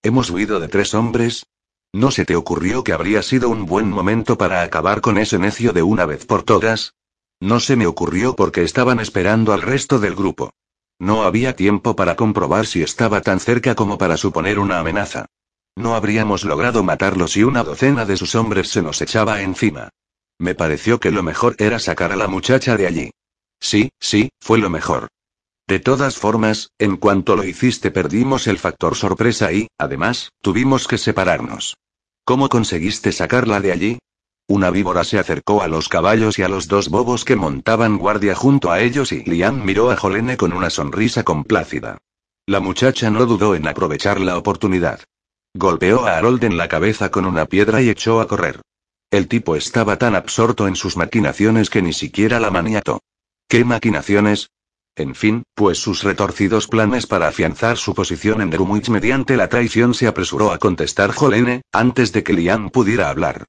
¿Hemos 0.04 0.30
huido 0.30 0.60
de 0.60 0.68
tres 0.68 0.94
hombres? 0.94 1.46
¿No 1.94 2.12
se 2.12 2.26
te 2.26 2.36
ocurrió 2.36 2.84
que 2.84 2.92
habría 2.92 3.22
sido 3.22 3.50
un 3.50 3.66
buen 3.66 3.90
momento 3.90 4.38
para 4.38 4.64
acabar 4.64 5.00
con 5.00 5.18
ese 5.18 5.40
necio 5.40 5.72
de 5.72 5.82
una 5.82 6.06
vez 6.06 6.26
por 6.26 6.44
todas? 6.44 6.94
No 7.40 7.62
se 7.62 7.78
me 7.78 7.88
ocurrió 7.88 8.36
porque 8.36 8.64
estaban 8.64 9.00
esperando 9.00 9.54
al 9.54 9.62
resto 9.62 10.00
del 10.00 10.16
grupo. 10.16 10.52
No 11.00 11.24
había 11.24 11.56
tiempo 11.56 11.96
para 11.96 12.16
comprobar 12.16 12.66
si 12.66 12.82
estaba 12.82 13.22
tan 13.22 13.40
cerca 13.40 13.76
como 13.76 13.98
para 13.98 14.18
suponer 14.18 14.60
una 14.60 14.80
amenaza. 14.80 15.28
No 15.76 15.96
habríamos 15.96 16.44
logrado 16.44 16.84
matarlo 16.84 17.28
si 17.28 17.44
una 17.44 17.64
docena 17.64 18.06
de 18.06 18.18
sus 18.18 18.34
hombres 18.34 18.70
se 18.70 18.82
nos 18.82 19.02
echaba 19.02 19.42
encima. 19.42 19.90
Me 20.40 20.56
pareció 20.56 21.00
que 21.00 21.12
lo 21.12 21.22
mejor 21.22 21.56
era 21.60 21.78
sacar 21.78 22.12
a 22.12 22.16
la 22.16 22.28
muchacha 22.28 22.78
de 22.78 22.88
allí. 22.88 23.12
Sí, 23.60 23.92
sí, 24.00 24.30
fue 24.40 24.58
lo 24.58 24.70
mejor. 24.70 25.08
De 25.68 25.80
todas 25.80 26.18
formas, 26.18 26.72
en 26.80 26.98
cuanto 26.98 27.36
lo 27.36 27.44
hiciste 27.44 27.92
perdimos 27.92 28.48
el 28.48 28.58
factor 28.58 28.96
sorpresa 28.96 29.52
y, 29.52 29.68
además, 29.78 30.32
tuvimos 30.42 30.88
que 30.88 30.98
separarnos. 30.98 31.76
¿Cómo 32.24 32.50
conseguiste 32.50 33.12
sacarla 33.12 33.60
de 33.60 33.72
allí? 33.72 34.00
Una 34.50 34.72
víbora 34.72 35.04
se 35.04 35.20
acercó 35.20 35.62
a 35.62 35.68
los 35.68 35.90
caballos 35.90 36.40
y 36.40 36.44
a 36.44 36.48
los 36.48 36.70
dos 36.70 36.88
bobos 36.88 37.26
que 37.26 37.36
montaban 37.36 37.98
guardia 37.98 38.34
junto 38.34 38.72
a 38.72 38.80
ellos 38.80 39.12
y 39.12 39.24
Liam 39.26 39.66
miró 39.66 39.92
a 39.92 39.98
Jolene 39.98 40.38
con 40.38 40.54
una 40.54 40.70
sonrisa 40.70 41.24
complácida. 41.24 41.98
La 42.46 42.62
muchacha 42.62 43.10
no 43.10 43.26
dudó 43.26 43.56
en 43.56 43.68
aprovechar 43.68 44.22
la 44.22 44.38
oportunidad. 44.38 45.02
Golpeó 45.54 46.06
a 46.06 46.18
Harold 46.18 46.46
en 46.46 46.56
la 46.56 46.70
cabeza 46.70 47.12
con 47.12 47.26
una 47.26 47.46
piedra 47.46 47.82
y 47.82 47.90
echó 47.90 48.22
a 48.22 48.28
correr. 48.30 48.62
El 49.12 49.28
tipo 49.28 49.58
estaba 49.58 49.98
tan 49.98 50.16
absorto 50.16 50.66
en 50.66 50.78
sus 50.78 50.96
maquinaciones 50.96 51.70
que 51.70 51.82
ni 51.82 51.92
siquiera 51.92 52.40
la 52.40 52.50
maniató. 52.50 53.02
¿Qué 53.50 53.66
maquinaciones? 53.66 54.50
En 54.96 55.14
fin, 55.14 55.44
pues 55.56 55.78
sus 55.78 56.04
retorcidos 56.04 56.68
planes 56.68 57.06
para 57.06 57.28
afianzar 57.28 57.76
su 57.76 57.94
posición 57.94 58.42
en 58.42 58.50
Drumwich 58.50 58.88
mediante 58.90 59.36
la 59.36 59.50
traición 59.50 59.94
se 59.94 60.08
apresuró 60.08 60.54
a 60.54 60.58
contestar 60.58 61.12
Jolene, 61.12 61.64
antes 61.74 62.14
de 62.14 62.24
que 62.24 62.32
Liam 62.32 62.70
pudiera 62.70 63.10
hablar. 63.10 63.46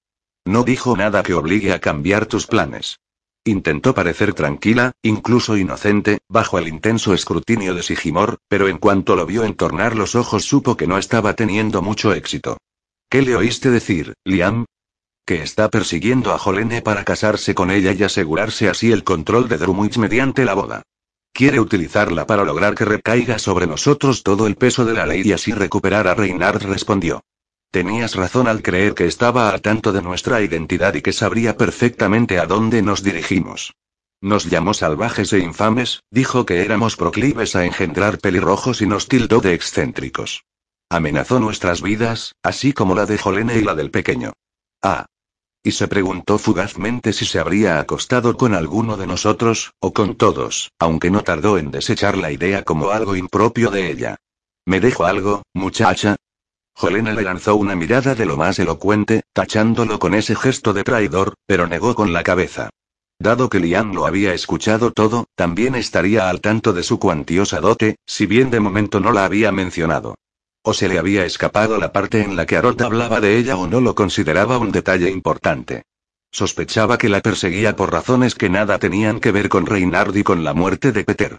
No 0.48 0.64
dijo 0.64 0.96
nada 0.96 1.22
que 1.22 1.34
obligue 1.34 1.74
a 1.74 1.78
cambiar 1.78 2.24
tus 2.24 2.46
planes. 2.46 3.00
Intentó 3.44 3.92
parecer 3.92 4.32
tranquila, 4.32 4.92
incluso 5.02 5.58
inocente, 5.58 6.20
bajo 6.26 6.58
el 6.58 6.68
intenso 6.68 7.12
escrutinio 7.12 7.74
de 7.74 7.82
Sigimor, 7.82 8.38
pero 8.48 8.66
en 8.66 8.78
cuanto 8.78 9.14
lo 9.14 9.26
vio 9.26 9.44
entornar 9.44 9.94
los 9.94 10.14
ojos 10.14 10.46
supo 10.46 10.74
que 10.74 10.86
no 10.86 10.96
estaba 10.96 11.34
teniendo 11.34 11.82
mucho 11.82 12.14
éxito. 12.14 12.56
¿Qué 13.10 13.20
le 13.20 13.36
oíste 13.36 13.70
decir, 13.70 14.14
Liam? 14.24 14.64
Que 15.26 15.42
está 15.42 15.68
persiguiendo 15.68 16.32
a 16.32 16.38
Jolene 16.38 16.80
para 16.80 17.04
casarse 17.04 17.54
con 17.54 17.70
ella 17.70 17.92
y 17.92 18.02
asegurarse 18.02 18.70
así 18.70 18.90
el 18.90 19.04
control 19.04 19.50
de 19.50 19.58
Drumwich 19.58 19.98
mediante 19.98 20.46
la 20.46 20.54
boda. 20.54 20.80
Quiere 21.34 21.60
utilizarla 21.60 22.26
para 22.26 22.44
lograr 22.44 22.74
que 22.74 22.86
recaiga 22.86 23.38
sobre 23.38 23.66
nosotros 23.66 24.22
todo 24.22 24.46
el 24.46 24.56
peso 24.56 24.86
de 24.86 24.94
la 24.94 25.04
ley 25.04 25.20
y 25.26 25.32
así 25.32 25.52
recuperar 25.52 26.08
a 26.08 26.14
Reynard 26.14 26.62
respondió. 26.62 27.20
Tenías 27.70 28.14
razón 28.14 28.48
al 28.48 28.62
creer 28.62 28.94
que 28.94 29.06
estaba 29.06 29.50
al 29.50 29.60
tanto 29.60 29.92
de 29.92 30.00
nuestra 30.00 30.40
identidad 30.40 30.94
y 30.94 31.02
que 31.02 31.12
sabría 31.12 31.56
perfectamente 31.56 32.38
a 32.38 32.46
dónde 32.46 32.80
nos 32.80 33.02
dirigimos. 33.02 33.74
Nos 34.20 34.46
llamó 34.46 34.74
salvajes 34.74 35.32
e 35.32 35.38
infames, 35.38 36.02
dijo 36.10 36.46
que 36.46 36.62
éramos 36.62 36.96
proclives 36.96 37.54
a 37.54 37.64
engendrar 37.66 38.18
pelirrojos 38.18 38.80
y 38.80 38.86
nos 38.86 39.06
tildó 39.06 39.40
de 39.40 39.54
excéntricos. 39.54 40.44
Amenazó 40.90 41.38
nuestras 41.38 41.82
vidas, 41.82 42.34
así 42.42 42.72
como 42.72 42.94
la 42.94 43.04
de 43.04 43.18
Jolene 43.18 43.58
y 43.58 43.62
la 43.62 43.74
del 43.74 43.90
pequeño. 43.90 44.32
Ah. 44.82 45.06
Y 45.62 45.72
se 45.72 45.86
preguntó 45.88 46.38
fugazmente 46.38 47.12
si 47.12 47.26
se 47.26 47.38
habría 47.38 47.78
acostado 47.78 48.36
con 48.36 48.54
alguno 48.54 48.96
de 48.96 49.06
nosotros, 49.06 49.72
o 49.80 49.92
con 49.92 50.16
todos, 50.16 50.70
aunque 50.78 51.10
no 51.10 51.22
tardó 51.22 51.58
en 51.58 51.70
desechar 51.70 52.16
la 52.16 52.32
idea 52.32 52.62
como 52.64 52.90
algo 52.90 53.14
impropio 53.14 53.70
de 53.70 53.90
ella. 53.90 54.16
¿Me 54.64 54.80
dejo 54.80 55.04
algo, 55.04 55.42
muchacha? 55.52 56.16
Jolene 56.78 57.12
le 57.12 57.22
lanzó 57.22 57.56
una 57.56 57.74
mirada 57.74 58.14
de 58.14 58.24
lo 58.24 58.36
más 58.36 58.60
elocuente, 58.60 59.22
tachándolo 59.32 59.98
con 59.98 60.14
ese 60.14 60.36
gesto 60.36 60.72
de 60.72 60.84
traidor, 60.84 61.34
pero 61.44 61.66
negó 61.66 61.96
con 61.96 62.12
la 62.12 62.22
cabeza. 62.22 62.70
Dado 63.18 63.48
que 63.48 63.58
Lian 63.58 63.96
lo 63.96 64.06
había 64.06 64.32
escuchado 64.32 64.92
todo, 64.92 65.26
también 65.34 65.74
estaría 65.74 66.28
al 66.28 66.40
tanto 66.40 66.72
de 66.72 66.84
su 66.84 67.00
cuantiosa 67.00 67.58
dote, 67.58 67.96
si 68.06 68.26
bien 68.26 68.50
de 68.50 68.60
momento 68.60 69.00
no 69.00 69.10
la 69.10 69.24
había 69.24 69.50
mencionado. 69.50 70.14
O 70.62 70.72
se 70.72 70.88
le 70.88 71.00
había 71.00 71.24
escapado 71.24 71.78
la 71.78 71.90
parte 71.90 72.22
en 72.22 72.36
la 72.36 72.46
que 72.46 72.56
Harold 72.56 72.80
hablaba 72.80 73.20
de 73.20 73.38
ella 73.38 73.56
o 73.56 73.66
no 73.66 73.80
lo 73.80 73.96
consideraba 73.96 74.58
un 74.58 74.70
detalle 74.70 75.10
importante. 75.10 75.82
Sospechaba 76.30 76.96
que 76.96 77.08
la 77.08 77.22
perseguía 77.22 77.74
por 77.74 77.90
razones 77.90 78.36
que 78.36 78.50
nada 78.50 78.78
tenían 78.78 79.18
que 79.18 79.32
ver 79.32 79.48
con 79.48 79.66
Reynard 79.66 80.14
y 80.14 80.22
con 80.22 80.44
la 80.44 80.54
muerte 80.54 80.92
de 80.92 81.02
Peter. 81.02 81.38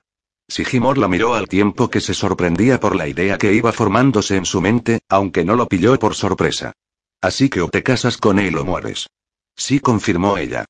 Sigimor 0.50 0.97
la 0.97 1.08
miró 1.08 1.36
al 1.36 1.47
tiempo 1.47 1.91
que 1.91 2.02
se 2.02 2.16
sorprendía 2.16 2.80
por 2.80 2.95
la 2.95 3.08
idea 3.08 3.38
que 3.38 3.54
iba 3.54 3.72
formándose 3.72 4.36
en 4.36 4.45
su 4.45 4.62
mente, 4.62 5.00
aunque 5.08 5.45
no 5.45 5.56
lo 5.56 5.68
pilló 5.68 5.97
por 6.00 6.16
sorpresa. 6.16 6.74
Así 7.22 7.50
que 7.50 7.62
o 7.62 7.70
te 7.70 7.84
casas 7.84 8.18
con 8.18 8.39
él 8.39 8.58
o 8.58 8.66
mueres. 8.66 9.08
Sí, 9.56 9.80
confirmó 9.80 10.38
ella. 10.38 10.66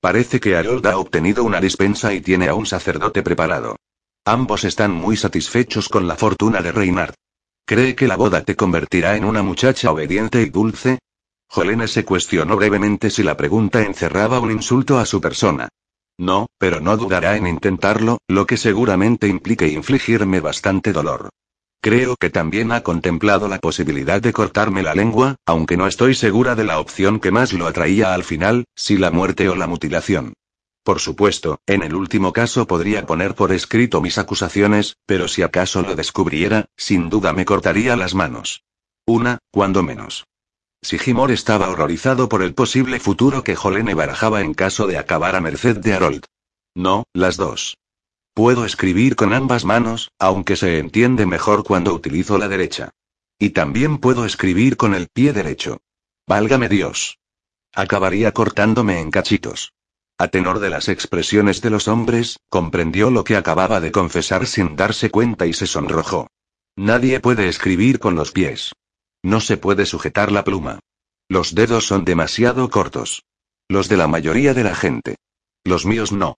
Parece 0.00 0.38
que 0.38 0.54
Harold 0.54 0.86
ha 0.86 0.98
obtenido 0.98 1.42
una 1.42 1.60
dispensa 1.60 2.14
y 2.14 2.20
tiene 2.20 2.46
a 2.48 2.54
un 2.54 2.66
sacerdote 2.66 3.22
preparado. 3.22 3.76
Ambos 4.24 4.62
están 4.62 4.92
muy 4.92 5.16
satisfechos 5.16 5.88
con 5.88 6.06
la 6.06 6.14
fortuna 6.14 6.62
de 6.62 6.70
Reynard. 6.70 7.14
¿Cree 7.66 7.96
que 7.96 8.06
la 8.06 8.16
boda 8.16 8.42
te 8.42 8.54
convertirá 8.54 9.16
en 9.16 9.24
una 9.24 9.42
muchacha 9.42 9.90
obediente 9.90 10.42
y 10.42 10.50
dulce? 10.50 10.98
Jolene 11.48 11.88
se 11.88 12.04
cuestionó 12.04 12.56
brevemente 12.56 13.10
si 13.10 13.22
la 13.24 13.36
pregunta 13.36 13.82
encerraba 13.82 14.38
un 14.38 14.52
insulto 14.52 14.98
a 14.98 15.06
su 15.06 15.20
persona. 15.20 15.68
No, 16.18 16.46
pero 16.58 16.80
no 16.80 16.96
dudará 16.96 17.36
en 17.36 17.46
intentarlo, 17.46 18.18
lo 18.28 18.46
que 18.46 18.56
seguramente 18.56 19.26
implique 19.28 19.68
infligirme 19.68 20.40
bastante 20.40 20.92
dolor. 20.92 21.30
Creo 21.80 22.16
que 22.16 22.30
también 22.30 22.72
ha 22.72 22.82
contemplado 22.82 23.46
la 23.46 23.58
posibilidad 23.58 24.22
de 24.22 24.32
cortarme 24.32 24.82
la 24.82 24.94
lengua, 24.94 25.36
aunque 25.44 25.76
no 25.76 25.86
estoy 25.86 26.14
segura 26.14 26.54
de 26.54 26.64
la 26.64 26.78
opción 26.78 27.20
que 27.20 27.30
más 27.30 27.52
lo 27.52 27.66
atraía 27.66 28.14
al 28.14 28.24
final, 28.24 28.64
si 28.74 28.96
la 28.96 29.10
muerte 29.10 29.48
o 29.48 29.54
la 29.54 29.66
mutilación. 29.66 30.32
Por 30.82 31.00
supuesto, 31.00 31.60
en 31.66 31.82
el 31.82 31.94
último 31.94 32.32
caso 32.32 32.66
podría 32.66 33.06
poner 33.06 33.34
por 33.34 33.52
escrito 33.52 34.00
mis 34.00 34.18
acusaciones, 34.18 34.96
pero 35.06 35.28
si 35.28 35.42
acaso 35.42 35.82
lo 35.82 35.94
descubriera, 35.94 36.66
sin 36.76 37.10
duda 37.10 37.32
me 37.32 37.44
cortaría 37.44 37.96
las 37.96 38.14
manos. 38.14 38.62
Una, 39.06 39.38
cuando 39.50 39.82
menos. 39.82 40.24
Sigimor 40.84 41.30
estaba 41.30 41.70
horrorizado 41.70 42.28
por 42.28 42.42
el 42.42 42.52
posible 42.52 43.00
futuro 43.00 43.42
que 43.42 43.56
Jolene 43.56 43.94
barajaba 43.94 44.42
en 44.42 44.52
caso 44.52 44.86
de 44.86 44.98
acabar 44.98 45.34
a 45.34 45.40
merced 45.40 45.78
de 45.78 45.94
Harold. 45.94 46.26
No, 46.74 47.04
las 47.14 47.38
dos. 47.38 47.78
Puedo 48.34 48.66
escribir 48.66 49.16
con 49.16 49.32
ambas 49.32 49.64
manos, 49.64 50.10
aunque 50.18 50.56
se 50.56 50.78
entiende 50.78 51.24
mejor 51.24 51.64
cuando 51.64 51.94
utilizo 51.94 52.36
la 52.36 52.48
derecha. 52.48 52.90
Y 53.38 53.50
también 53.50 53.96
puedo 53.96 54.26
escribir 54.26 54.76
con 54.76 54.94
el 54.94 55.08
pie 55.08 55.32
derecho. 55.32 55.78
Válgame 56.26 56.68
Dios. 56.68 57.18
Acabaría 57.72 58.32
cortándome 58.32 59.00
en 59.00 59.10
cachitos. 59.10 59.72
A 60.18 60.28
tenor 60.28 60.58
de 60.58 60.68
las 60.68 60.90
expresiones 60.90 61.62
de 61.62 61.70
los 61.70 61.88
hombres, 61.88 62.40
comprendió 62.50 63.10
lo 63.10 63.24
que 63.24 63.36
acababa 63.36 63.80
de 63.80 63.90
confesar 63.90 64.46
sin 64.46 64.76
darse 64.76 65.10
cuenta 65.10 65.46
y 65.46 65.54
se 65.54 65.66
sonrojó. 65.66 66.28
Nadie 66.76 67.20
puede 67.20 67.48
escribir 67.48 67.98
con 68.00 68.16
los 68.16 68.32
pies. 68.32 68.74
No 69.24 69.40
se 69.40 69.56
puede 69.56 69.86
sujetar 69.86 70.30
la 70.30 70.44
pluma. 70.44 70.80
Los 71.30 71.54
dedos 71.54 71.86
son 71.86 72.04
demasiado 72.04 72.68
cortos. 72.68 73.24
Los 73.68 73.88
de 73.88 73.96
la 73.96 74.06
mayoría 74.06 74.52
de 74.52 74.64
la 74.64 74.74
gente. 74.74 75.16
Los 75.64 75.86
míos 75.86 76.12
no. 76.12 76.36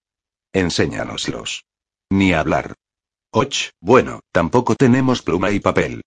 Enséñanoslos. 0.52 1.64
Ni 2.10 2.32
hablar. 2.32 2.74
Och, 3.32 3.72
bueno, 3.80 4.20
tampoco 4.30 4.76
tenemos 4.76 5.22
pluma 5.22 5.50
y 5.50 5.58
papel. 5.58 6.02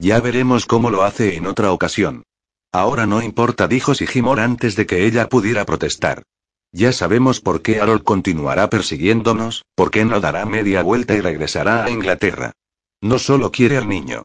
Ya 0.00 0.18
veremos 0.18 0.66
cómo 0.66 0.90
lo 0.90 1.04
hace 1.04 1.36
en 1.36 1.46
otra 1.46 1.70
ocasión. 1.70 2.24
Ahora 2.72 3.06
no 3.06 3.22
importa, 3.22 3.68
dijo 3.68 3.94
Sigimor 3.94 4.40
antes 4.40 4.74
de 4.74 4.86
que 4.86 5.06
ella 5.06 5.28
pudiera 5.28 5.64
protestar. 5.64 6.24
Ya 6.72 6.92
sabemos 6.92 7.40
por 7.40 7.62
qué 7.62 7.80
Harold 7.80 8.02
continuará 8.02 8.68
persiguiéndonos, 8.68 9.64
por 9.76 9.92
qué 9.92 10.04
no 10.04 10.20
dará 10.20 10.44
media 10.46 10.82
vuelta 10.82 11.14
y 11.14 11.20
regresará 11.20 11.84
a 11.84 11.90
Inglaterra. 11.90 12.54
No 13.00 13.20
solo 13.20 13.52
quiere 13.52 13.76
al 13.76 13.88
niño. 13.88 14.24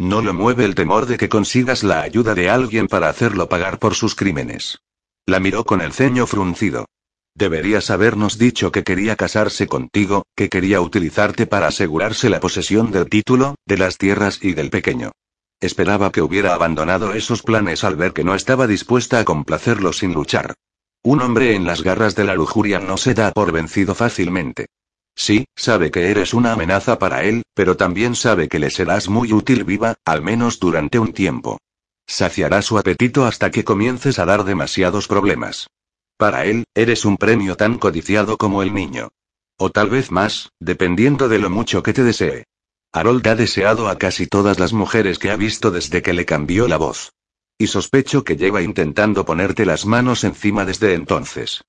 No 0.00 0.22
lo 0.22 0.32
mueve 0.32 0.64
el 0.64 0.74
temor 0.74 1.04
de 1.04 1.18
que 1.18 1.28
consigas 1.28 1.82
la 1.82 2.00
ayuda 2.00 2.34
de 2.34 2.48
alguien 2.48 2.88
para 2.88 3.10
hacerlo 3.10 3.50
pagar 3.50 3.78
por 3.78 3.94
sus 3.94 4.14
crímenes. 4.14 4.78
La 5.26 5.40
miró 5.40 5.64
con 5.64 5.82
el 5.82 5.92
ceño 5.92 6.26
fruncido. 6.26 6.86
Deberías 7.34 7.90
habernos 7.90 8.38
dicho 8.38 8.72
que 8.72 8.82
quería 8.82 9.16
casarse 9.16 9.66
contigo, 9.66 10.24
que 10.34 10.48
quería 10.48 10.80
utilizarte 10.80 11.46
para 11.46 11.66
asegurarse 11.66 12.30
la 12.30 12.40
posesión 12.40 12.90
del 12.90 13.10
título, 13.10 13.56
de 13.66 13.76
las 13.76 13.98
tierras 13.98 14.38
y 14.42 14.54
del 14.54 14.70
pequeño. 14.70 15.12
Esperaba 15.60 16.10
que 16.10 16.22
hubiera 16.22 16.54
abandonado 16.54 17.12
esos 17.12 17.42
planes 17.42 17.84
al 17.84 17.96
ver 17.96 18.14
que 18.14 18.24
no 18.24 18.34
estaba 18.34 18.66
dispuesta 18.66 19.18
a 19.18 19.24
complacerlo 19.26 19.92
sin 19.92 20.14
luchar. 20.14 20.54
Un 21.02 21.20
hombre 21.20 21.54
en 21.54 21.66
las 21.66 21.82
garras 21.82 22.14
de 22.14 22.24
la 22.24 22.34
lujuria 22.34 22.80
no 22.80 22.96
se 22.96 23.12
da 23.12 23.32
por 23.32 23.52
vencido 23.52 23.94
fácilmente. 23.94 24.68
Sí, 25.14 25.46
sabe 25.54 25.90
que 25.90 26.10
eres 26.10 26.34
una 26.34 26.52
amenaza 26.52 26.98
para 26.98 27.24
él, 27.24 27.42
pero 27.54 27.76
también 27.76 28.14
sabe 28.14 28.48
que 28.48 28.58
le 28.58 28.70
serás 28.70 29.08
muy 29.08 29.32
útil 29.32 29.64
viva, 29.64 29.96
al 30.04 30.22
menos 30.22 30.58
durante 30.60 30.98
un 30.98 31.12
tiempo. 31.12 31.58
Saciará 32.06 32.62
su 32.62 32.78
apetito 32.78 33.24
hasta 33.26 33.50
que 33.50 33.64
comiences 33.64 34.18
a 34.18 34.24
dar 34.24 34.44
demasiados 34.44 35.06
problemas. 35.06 35.68
Para 36.16 36.44
él, 36.44 36.64
eres 36.74 37.04
un 37.04 37.16
premio 37.16 37.56
tan 37.56 37.78
codiciado 37.78 38.36
como 38.36 38.62
el 38.62 38.74
niño. 38.74 39.10
O 39.56 39.70
tal 39.70 39.90
vez 39.90 40.10
más, 40.10 40.50
dependiendo 40.58 41.28
de 41.28 41.38
lo 41.38 41.50
mucho 41.50 41.82
que 41.82 41.92
te 41.92 42.02
desee. 42.02 42.44
Harold 42.92 43.26
ha 43.28 43.36
deseado 43.36 43.88
a 43.88 43.98
casi 43.98 44.26
todas 44.26 44.58
las 44.58 44.72
mujeres 44.72 45.18
que 45.18 45.30
ha 45.30 45.36
visto 45.36 45.70
desde 45.70 46.02
que 46.02 46.12
le 46.12 46.24
cambió 46.24 46.66
la 46.66 46.76
voz. 46.76 47.12
Y 47.56 47.68
sospecho 47.68 48.24
que 48.24 48.36
lleva 48.36 48.62
intentando 48.62 49.24
ponerte 49.24 49.64
las 49.64 49.86
manos 49.86 50.24
encima 50.24 50.64
desde 50.64 50.94
entonces. 50.94 51.62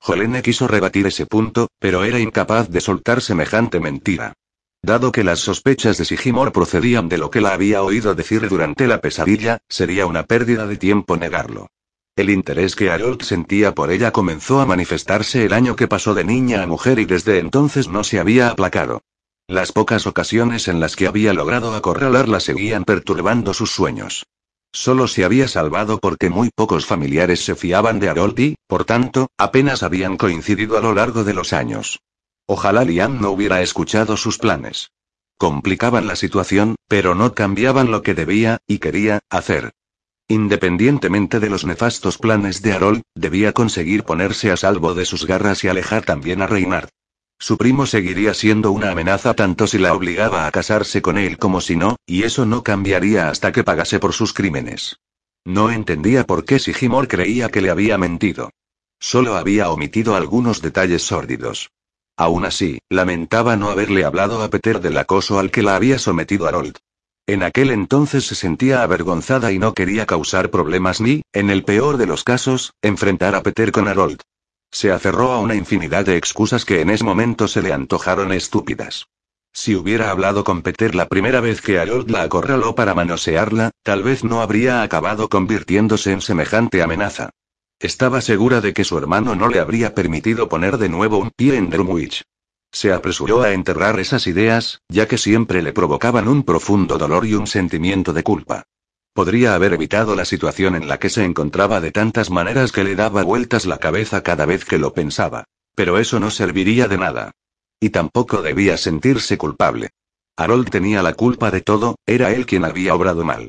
Jolene 0.00 0.42
quiso 0.42 0.68
rebatir 0.68 1.06
ese 1.06 1.26
punto, 1.26 1.68
pero 1.78 2.04
era 2.04 2.18
incapaz 2.18 2.68
de 2.70 2.80
soltar 2.80 3.20
semejante 3.20 3.80
mentira. 3.80 4.34
Dado 4.82 5.10
que 5.10 5.24
las 5.24 5.40
sospechas 5.40 5.98
de 5.98 6.04
Sigimor 6.04 6.52
procedían 6.52 7.08
de 7.08 7.18
lo 7.18 7.30
que 7.30 7.40
la 7.40 7.52
había 7.52 7.82
oído 7.82 8.14
decir 8.14 8.48
durante 8.48 8.86
la 8.86 9.00
pesadilla, 9.00 9.58
sería 9.68 10.06
una 10.06 10.22
pérdida 10.22 10.66
de 10.66 10.76
tiempo 10.76 11.16
negarlo. 11.16 11.68
El 12.16 12.30
interés 12.30 12.74
que 12.74 12.90
Harold 12.90 13.22
sentía 13.22 13.74
por 13.74 13.90
ella 13.90 14.12
comenzó 14.12 14.60
a 14.60 14.66
manifestarse 14.66 15.44
el 15.44 15.52
año 15.52 15.76
que 15.76 15.88
pasó 15.88 16.14
de 16.14 16.24
niña 16.24 16.62
a 16.62 16.66
mujer 16.66 16.98
y 16.98 17.04
desde 17.04 17.38
entonces 17.38 17.88
no 17.88 18.02
se 18.04 18.18
había 18.18 18.50
aplacado. 18.50 19.02
Las 19.46 19.72
pocas 19.72 20.06
ocasiones 20.06 20.68
en 20.68 20.80
las 20.80 20.94
que 20.94 21.06
había 21.06 21.32
logrado 21.32 21.74
acorralarla 21.74 22.40
seguían 22.40 22.84
perturbando 22.84 23.54
sus 23.54 23.70
sueños. 23.70 24.26
Solo 24.72 25.08
se 25.08 25.24
había 25.24 25.48
salvado 25.48 25.98
porque 25.98 26.30
muy 26.30 26.50
pocos 26.54 26.86
familiares 26.86 27.44
se 27.44 27.54
fiaban 27.54 28.00
de 28.00 28.08
Harold 28.08 28.38
y, 28.38 28.56
por 28.66 28.84
tanto, 28.84 29.28
apenas 29.38 29.82
habían 29.82 30.16
coincidido 30.16 30.76
a 30.76 30.80
lo 30.80 30.94
largo 30.94 31.24
de 31.24 31.34
los 31.34 31.52
años. 31.52 32.00
Ojalá 32.46 32.84
Liam 32.84 33.20
no 33.20 33.30
hubiera 33.30 33.62
escuchado 33.62 34.16
sus 34.16 34.38
planes. 34.38 34.90
Complicaban 35.38 36.06
la 36.06 36.16
situación, 36.16 36.76
pero 36.88 37.14
no 37.14 37.34
cambiaban 37.34 37.90
lo 37.90 38.02
que 38.02 38.14
debía, 38.14 38.58
y 38.66 38.78
quería, 38.78 39.20
hacer. 39.30 39.72
Independientemente 40.26 41.40
de 41.40 41.48
los 41.48 41.64
nefastos 41.64 42.18
planes 42.18 42.60
de 42.60 42.72
Harold, 42.72 43.02
debía 43.14 43.52
conseguir 43.52 44.04
ponerse 44.04 44.50
a 44.50 44.56
salvo 44.56 44.94
de 44.94 45.06
sus 45.06 45.26
garras 45.26 45.64
y 45.64 45.68
alejar 45.68 46.04
también 46.04 46.42
a 46.42 46.46
Reynard. 46.46 46.90
Su 47.38 47.56
primo 47.56 47.86
seguiría 47.86 48.34
siendo 48.34 48.72
una 48.72 48.90
amenaza 48.90 49.34
tanto 49.34 49.66
si 49.66 49.78
la 49.78 49.94
obligaba 49.94 50.46
a 50.46 50.50
casarse 50.50 51.00
con 51.00 51.18
él 51.18 51.38
como 51.38 51.60
si 51.60 51.76
no, 51.76 51.96
y 52.04 52.24
eso 52.24 52.46
no 52.46 52.62
cambiaría 52.64 53.30
hasta 53.30 53.52
que 53.52 53.62
pagase 53.62 54.00
por 54.00 54.12
sus 54.12 54.32
crímenes. 54.32 54.96
No 55.44 55.70
entendía 55.70 56.24
por 56.24 56.44
qué 56.44 56.58
Sigimor 56.58 57.06
creía 57.06 57.48
que 57.48 57.62
le 57.62 57.70
había 57.70 57.96
mentido. 57.96 58.50
Solo 58.98 59.36
había 59.36 59.70
omitido 59.70 60.16
algunos 60.16 60.60
detalles 60.60 61.02
sórdidos. 61.02 61.70
Aún 62.16 62.44
así, 62.44 62.80
lamentaba 62.90 63.56
no 63.56 63.70
haberle 63.70 64.04
hablado 64.04 64.42
a 64.42 64.50
Peter 64.50 64.80
del 64.80 64.98
acoso 64.98 65.38
al 65.38 65.52
que 65.52 65.62
la 65.62 65.76
había 65.76 66.00
sometido 66.00 66.48
Harold. 66.48 66.76
En 67.28 67.44
aquel 67.44 67.70
entonces 67.70 68.26
se 68.26 68.34
sentía 68.34 68.82
avergonzada 68.82 69.52
y 69.52 69.58
no 69.60 69.74
quería 69.74 70.06
causar 70.06 70.50
problemas 70.50 71.00
ni, 71.00 71.22
en 71.32 71.50
el 71.50 71.62
peor 71.62 71.96
de 71.96 72.06
los 72.06 72.24
casos, 72.24 72.72
enfrentar 72.82 73.36
a 73.36 73.42
Peter 73.42 73.70
con 73.70 73.86
Harold. 73.86 74.22
Se 74.70 74.92
aferró 74.92 75.32
a 75.32 75.40
una 75.40 75.54
infinidad 75.54 76.04
de 76.04 76.16
excusas 76.16 76.64
que 76.64 76.80
en 76.80 76.90
ese 76.90 77.04
momento 77.04 77.48
se 77.48 77.62
le 77.62 77.72
antojaron 77.72 78.32
estúpidas. 78.32 79.06
Si 79.52 79.74
hubiera 79.74 80.10
hablado 80.10 80.44
con 80.44 80.62
Peter 80.62 80.94
la 80.94 81.08
primera 81.08 81.40
vez 81.40 81.60
que 81.60 81.78
Harold 81.78 82.10
la 82.10 82.22
acorraló 82.22 82.74
para 82.74 82.94
manosearla, 82.94 83.70
tal 83.82 84.02
vez 84.02 84.22
no 84.22 84.40
habría 84.40 84.82
acabado 84.82 85.28
convirtiéndose 85.28 86.12
en 86.12 86.20
semejante 86.20 86.82
amenaza. 86.82 87.30
Estaba 87.80 88.20
segura 88.20 88.60
de 88.60 88.72
que 88.72 88.84
su 88.84 88.98
hermano 88.98 89.34
no 89.34 89.48
le 89.48 89.60
habría 89.60 89.94
permitido 89.94 90.48
poner 90.48 90.78
de 90.78 90.88
nuevo 90.88 91.18
un 91.18 91.30
pie 91.30 91.56
en 91.56 91.70
Drumwich. 91.70 92.22
Se 92.70 92.92
apresuró 92.92 93.42
a 93.42 93.52
enterrar 93.52 93.98
esas 93.98 94.26
ideas, 94.26 94.82
ya 94.88 95.08
que 95.08 95.16
siempre 95.16 95.62
le 95.62 95.72
provocaban 95.72 96.28
un 96.28 96.42
profundo 96.42 96.98
dolor 96.98 97.24
y 97.24 97.34
un 97.34 97.46
sentimiento 97.46 98.12
de 98.12 98.22
culpa. 98.22 98.64
Podría 99.18 99.56
haber 99.56 99.72
evitado 99.72 100.14
la 100.14 100.24
situación 100.24 100.76
en 100.76 100.86
la 100.86 101.00
que 101.00 101.10
se 101.10 101.24
encontraba 101.24 101.80
de 101.80 101.90
tantas 101.90 102.30
maneras 102.30 102.70
que 102.70 102.84
le 102.84 102.94
daba 102.94 103.24
vueltas 103.24 103.66
la 103.66 103.78
cabeza 103.78 104.22
cada 104.22 104.46
vez 104.46 104.64
que 104.64 104.78
lo 104.78 104.94
pensaba. 104.94 105.42
Pero 105.74 105.98
eso 105.98 106.20
no 106.20 106.30
serviría 106.30 106.86
de 106.86 106.98
nada. 106.98 107.32
Y 107.80 107.90
tampoco 107.90 108.42
debía 108.42 108.76
sentirse 108.76 109.36
culpable. 109.36 109.90
Harold 110.36 110.70
tenía 110.70 111.02
la 111.02 111.14
culpa 111.14 111.50
de 111.50 111.62
todo, 111.62 111.96
era 112.06 112.30
él 112.30 112.46
quien 112.46 112.64
había 112.64 112.94
obrado 112.94 113.24
mal. 113.24 113.48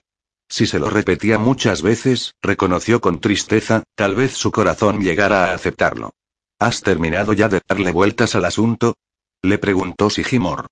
Si 0.49 0.65
se 0.65 0.79
lo 0.79 0.89
repetía 0.89 1.37
muchas 1.37 1.83
veces, 1.83 2.33
reconoció 2.41 2.99
con 2.99 3.19
tristeza, 3.19 3.83
tal 3.93 4.15
vez 4.15 4.33
su 4.33 4.49
corazón 4.49 5.01
llegara 5.01 5.51
a 5.51 5.53
aceptarlo. 5.53 6.13
¿Has 6.57 6.81
terminado 6.81 7.33
ya 7.33 7.47
de 7.47 7.61
darle 7.69 7.91
vueltas 7.91 8.33
al 8.33 8.45
asunto? 8.45 8.95
Le 9.43 9.59
preguntó 9.59 10.09
Sigimor. 10.09 10.65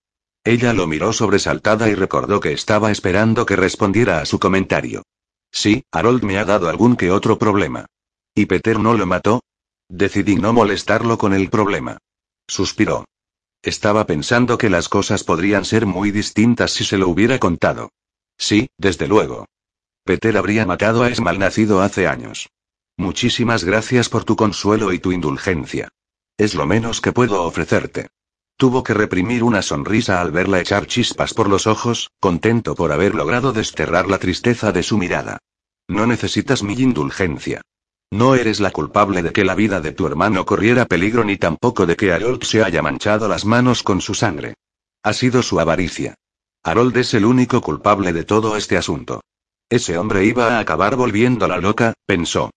Ella 0.47 0.71
lo 0.71 0.87
miró 0.87 1.11
sobresaltada 1.11 1.89
y 1.89 1.93
recordó 1.93 2.39
que 2.39 2.53
estaba 2.53 2.89
esperando 2.89 3.45
que 3.45 3.57
respondiera 3.57 4.21
a 4.21 4.25
su 4.25 4.39
comentario. 4.39 5.03
Sí, 5.51 5.83
Harold 5.91 6.23
me 6.23 6.37
ha 6.37 6.45
dado 6.45 6.69
algún 6.69 6.95
que 6.95 7.11
otro 7.11 7.37
problema. 7.37 7.87
¿Y 8.33 8.45
Peter 8.45 8.79
no 8.79 8.93
lo 8.93 9.05
mató? 9.05 9.41
Decidí 9.89 10.37
no 10.37 10.53
molestarlo 10.53 11.17
con 11.17 11.33
el 11.33 11.49
problema. 11.49 11.97
Suspiró. 12.47 13.03
Estaba 13.61 14.07
pensando 14.07 14.57
que 14.57 14.69
las 14.69 14.87
cosas 14.87 15.25
podrían 15.25 15.65
ser 15.65 15.85
muy 15.85 16.11
distintas 16.11 16.71
si 16.71 16.85
se 16.85 16.97
lo 16.97 17.09
hubiera 17.09 17.39
contado. 17.39 17.89
Sí, 18.37 18.69
desde 18.77 19.09
luego. 19.09 19.47
Peter 20.05 20.37
habría 20.37 20.65
matado 20.65 21.03
a 21.03 21.09
Esmal 21.09 21.39
nacido 21.39 21.81
hace 21.81 22.07
años. 22.07 22.47
Muchísimas 22.95 23.65
gracias 23.65 24.07
por 24.07 24.23
tu 24.23 24.37
consuelo 24.37 24.93
y 24.93 24.99
tu 24.99 25.11
indulgencia. 25.11 25.89
Es 26.37 26.55
lo 26.55 26.65
menos 26.65 27.01
que 27.01 27.11
puedo 27.11 27.43
ofrecerte. 27.43 28.07
Tuvo 28.57 28.83
que 28.83 28.95
reprimir 28.95 29.43
una 29.43 29.61
sonrisa 29.61 30.19
al 30.19 30.31
verla 30.31 30.59
echar 30.59 30.87
chispas 30.87 31.35
por 31.35 31.47
los 31.47 31.67
ojos, 31.67 32.09
contento 32.19 32.73
por 32.73 32.91
haber 32.91 33.13
logrado 33.13 33.53
desterrar 33.53 34.07
la 34.07 34.17
tristeza 34.17 34.71
de 34.71 34.81
su 34.81 34.97
mirada. 34.97 35.37
No 35.87 36.07
necesitas 36.07 36.63
mi 36.63 36.73
indulgencia. 36.73 37.61
No 38.11 38.33
eres 38.33 38.59
la 38.59 38.71
culpable 38.71 39.21
de 39.21 39.31
que 39.31 39.45
la 39.45 39.53
vida 39.53 39.79
de 39.79 39.91
tu 39.91 40.07
hermano 40.07 40.43
corriera 40.45 40.85
peligro 40.85 41.23
ni 41.23 41.37
tampoco 41.37 41.85
de 41.85 41.95
que 41.95 42.11
Harold 42.11 42.43
se 42.43 42.63
haya 42.63 42.81
manchado 42.81 43.27
las 43.27 43.45
manos 43.45 43.83
con 43.83 44.01
su 44.01 44.15
sangre. 44.15 44.55
Ha 45.03 45.13
sido 45.13 45.43
su 45.43 45.59
avaricia. 45.59 46.15
Harold 46.63 46.97
es 46.97 47.13
el 47.13 47.25
único 47.25 47.61
culpable 47.61 48.11
de 48.11 48.23
todo 48.23 48.57
este 48.57 48.75
asunto. 48.75 49.21
Ese 49.69 49.99
hombre 49.99 50.25
iba 50.25 50.57
a 50.57 50.59
acabar 50.59 50.95
volviéndola 50.95 51.57
loca, 51.57 51.93
pensó. 52.07 52.49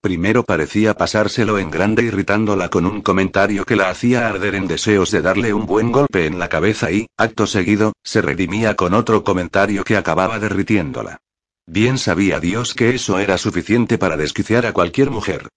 Primero 0.00 0.44
parecía 0.44 0.94
pasárselo 0.94 1.58
en 1.58 1.70
grande 1.70 2.04
irritándola 2.04 2.68
con 2.70 2.86
un 2.86 3.00
comentario 3.02 3.64
que 3.64 3.74
la 3.74 3.90
hacía 3.90 4.28
arder 4.28 4.54
en 4.54 4.68
deseos 4.68 5.10
de 5.10 5.22
darle 5.22 5.52
un 5.52 5.66
buen 5.66 5.90
golpe 5.90 6.26
en 6.26 6.38
la 6.38 6.48
cabeza 6.48 6.92
y, 6.92 7.08
acto 7.16 7.48
seguido, 7.48 7.94
se 8.04 8.22
redimía 8.22 8.76
con 8.76 8.94
otro 8.94 9.24
comentario 9.24 9.82
que 9.82 9.96
acababa 9.96 10.38
derritiéndola. 10.38 11.18
Bien 11.66 11.98
sabía 11.98 12.38
Dios 12.38 12.74
que 12.74 12.94
eso 12.94 13.18
era 13.18 13.38
suficiente 13.38 13.98
para 13.98 14.16
desquiciar 14.16 14.66
a 14.66 14.72
cualquier 14.72 15.10
mujer. 15.10 15.48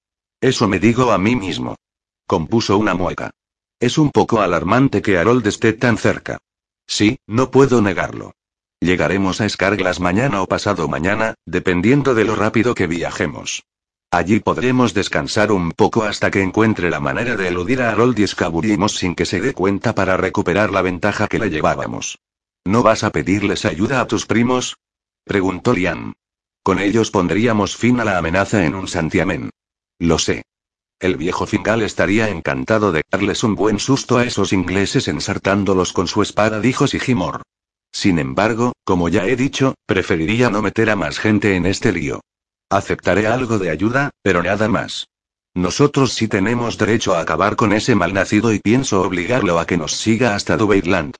Eso 0.41 0.67
me 0.67 0.79
digo 0.79 1.11
a 1.11 1.19
mí 1.19 1.35
mismo. 1.35 1.75
Compuso 2.25 2.79
una 2.79 2.95
mueca. 2.95 3.29
Es 3.79 3.99
un 3.99 4.09
poco 4.09 4.41
alarmante 4.41 5.03
que 5.03 5.19
Harold 5.19 5.45
esté 5.45 5.73
tan 5.73 5.97
cerca. 5.97 6.39
Sí, 6.87 7.19
no 7.27 7.51
puedo 7.51 7.79
negarlo. 7.81 8.33
Llegaremos 8.79 9.39
a 9.39 9.47
Scarglass 9.47 9.99
mañana 9.99 10.41
o 10.41 10.47
pasado 10.47 10.87
mañana, 10.87 11.35
dependiendo 11.45 12.15
de 12.15 12.25
lo 12.25 12.35
rápido 12.35 12.73
que 12.73 12.87
viajemos. 12.87 13.63
Allí 14.13 14.41
podremos 14.41 14.93
descansar 14.93 15.53
un 15.53 15.71
poco 15.71 16.03
hasta 16.03 16.31
que 16.31 16.41
encuentre 16.41 16.89
la 16.89 16.99
manera 16.99 17.37
de 17.37 17.47
eludir 17.47 17.81
a 17.81 17.91
Harold 17.91 18.19
y 18.19 18.23
escabullimos 18.23 18.97
sin 18.97 19.15
que 19.15 19.25
se 19.25 19.39
dé 19.39 19.53
cuenta 19.53 19.95
para 19.95 20.17
recuperar 20.17 20.69
la 20.69 20.81
ventaja 20.81 21.29
que 21.29 21.39
le 21.39 21.49
llevábamos. 21.49 22.19
¿No 22.65 22.83
vas 22.83 23.05
a 23.05 23.11
pedirles 23.11 23.63
ayuda 23.63 24.01
a 24.01 24.07
tus 24.07 24.25
primos? 24.25 24.75
preguntó 25.23 25.71
Liam. 25.71 26.11
Con 26.61 26.79
ellos 26.79 27.09
pondríamos 27.09 27.77
fin 27.77 28.01
a 28.01 28.03
la 28.03 28.17
amenaza 28.17 28.65
en 28.65 28.75
un 28.75 28.89
santiamén. 28.89 29.49
Lo 29.97 30.19
sé. 30.19 30.43
El 30.99 31.15
viejo 31.15 31.47
Fingal 31.47 31.81
estaría 31.81 32.27
encantado 32.27 32.91
de 32.91 33.03
darles 33.09 33.45
un 33.45 33.55
buen 33.55 33.79
susto 33.79 34.17
a 34.17 34.25
esos 34.25 34.51
ingleses 34.51 35.07
ensartándolos 35.07 35.93
con 35.93 36.07
su 36.07 36.21
espada, 36.21 36.59
dijo 36.59 36.85
Sigimor. 36.85 37.43
Sin 37.93 38.19
embargo, 38.19 38.73
como 38.83 39.07
ya 39.07 39.25
he 39.25 39.37
dicho, 39.37 39.75
preferiría 39.85 40.49
no 40.49 40.61
meter 40.61 40.89
a 40.89 40.97
más 40.97 41.17
gente 41.17 41.55
en 41.55 41.65
este 41.65 41.93
lío. 41.93 42.19
Aceptaré 42.71 43.27
algo 43.27 43.59
de 43.59 43.69
ayuda, 43.69 44.11
pero 44.23 44.41
nada 44.41 44.69
más. 44.69 45.09
Nosotros 45.53 46.13
sí 46.13 46.29
tenemos 46.29 46.77
derecho 46.77 47.13
a 47.13 47.19
acabar 47.19 47.57
con 47.57 47.73
ese 47.73 47.95
malnacido 47.95 48.53
y 48.53 48.59
pienso 48.59 49.01
obligarlo 49.01 49.59
a 49.59 49.65
que 49.65 49.75
nos 49.75 49.91
siga 49.91 50.35
hasta 50.35 50.55
Dubaitland. 50.55 51.15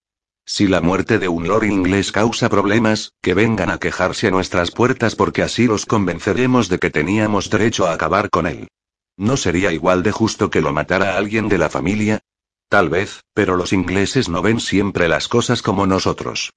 Si 0.45 0.69
la 0.69 0.79
muerte 0.79 1.19
de 1.19 1.27
un 1.27 1.49
lord 1.49 1.65
inglés 1.65 2.13
causa 2.13 2.47
problemas, 2.47 3.11
que 3.21 3.33
vengan 3.33 3.69
a 3.69 3.79
quejarse 3.79 4.27
a 4.27 4.31
nuestras 4.31 4.71
puertas 4.71 5.17
porque 5.17 5.43
así 5.43 5.67
los 5.67 5.85
convenceremos 5.85 6.69
de 6.69 6.79
que 6.79 6.89
teníamos 6.89 7.49
derecho 7.49 7.85
a 7.85 7.91
acabar 7.91 8.29
con 8.29 8.47
él. 8.47 8.69
¿No 9.17 9.35
sería 9.35 9.73
igual 9.73 10.03
de 10.03 10.13
justo 10.13 10.49
que 10.49 10.61
lo 10.61 10.71
matara 10.71 11.17
alguien 11.17 11.49
de 11.49 11.57
la 11.57 11.69
familia? 11.69 12.21
Tal 12.69 12.87
vez, 12.87 13.25
pero 13.33 13.57
los 13.57 13.73
ingleses 13.73 14.29
no 14.29 14.41
ven 14.41 14.61
siempre 14.61 15.09
las 15.09 15.27
cosas 15.27 15.61
como 15.61 15.85
nosotros. 15.85 16.53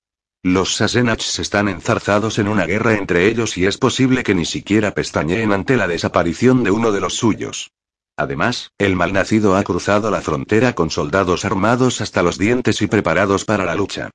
Los 0.46 0.76
Sassenachs 0.76 1.38
están 1.38 1.68
enzarzados 1.68 2.38
en 2.38 2.48
una 2.48 2.66
guerra 2.66 2.98
entre 2.98 3.28
ellos 3.28 3.56
y 3.56 3.64
es 3.64 3.78
posible 3.78 4.22
que 4.22 4.34
ni 4.34 4.44
siquiera 4.44 4.90
pestañeen 4.90 5.54
ante 5.54 5.78
la 5.78 5.88
desaparición 5.88 6.62
de 6.62 6.70
uno 6.70 6.92
de 6.92 7.00
los 7.00 7.14
suyos. 7.14 7.70
Además, 8.18 8.70
el 8.76 8.94
malnacido 8.94 9.56
ha 9.56 9.62
cruzado 9.62 10.10
la 10.10 10.20
frontera 10.20 10.74
con 10.74 10.90
soldados 10.90 11.46
armados 11.46 12.02
hasta 12.02 12.22
los 12.22 12.36
dientes 12.36 12.82
y 12.82 12.88
preparados 12.88 13.46
para 13.46 13.64
la 13.64 13.74
lucha. 13.74 14.10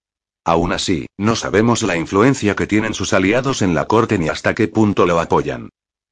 Aún 0.46 0.72
así, 0.72 1.08
no 1.18 1.36
sabemos 1.36 1.82
la 1.82 1.98
influencia 1.98 2.56
que 2.56 2.68
tienen 2.68 2.94
sus 2.94 3.14
aliados 3.14 3.64
en 3.64 3.74
la 3.74 3.86
corte 3.86 4.20
ni 4.20 4.30
hasta 4.30 4.54
qué 4.54 4.68
punto 4.68 5.08
lo 5.08 5.20
apoyan. 5.20 5.70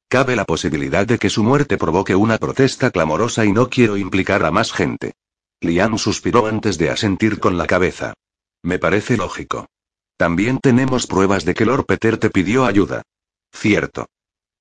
Cabe 0.08 0.34
la 0.34 0.44
posibilidad 0.44 1.06
de 1.06 1.20
que 1.20 1.30
su 1.30 1.44
muerte 1.44 1.78
provoque 1.78 2.16
una 2.16 2.38
protesta 2.38 2.90
clamorosa 2.90 3.44
y 3.44 3.52
no 3.52 3.70
quiero 3.70 3.96
implicar 3.96 4.44
a 4.44 4.50
más 4.50 4.72
gente. 4.72 5.12
Liam 5.60 5.96
suspiró 5.96 6.48
antes 6.48 6.76
de 6.76 6.90
asentir 6.90 7.38
con 7.38 7.56
la 7.56 7.68
cabeza. 7.68 8.14
Me 8.64 8.80
parece 8.80 9.16
lógico. 9.16 9.68
También 10.18 10.58
tenemos 10.58 11.06
pruebas 11.06 11.44
de 11.44 11.54
que 11.54 11.64
Lord 11.64 11.86
Peter 11.86 12.18
te 12.18 12.28
pidió 12.28 12.66
ayuda. 12.66 13.02
Cierto. 13.52 14.08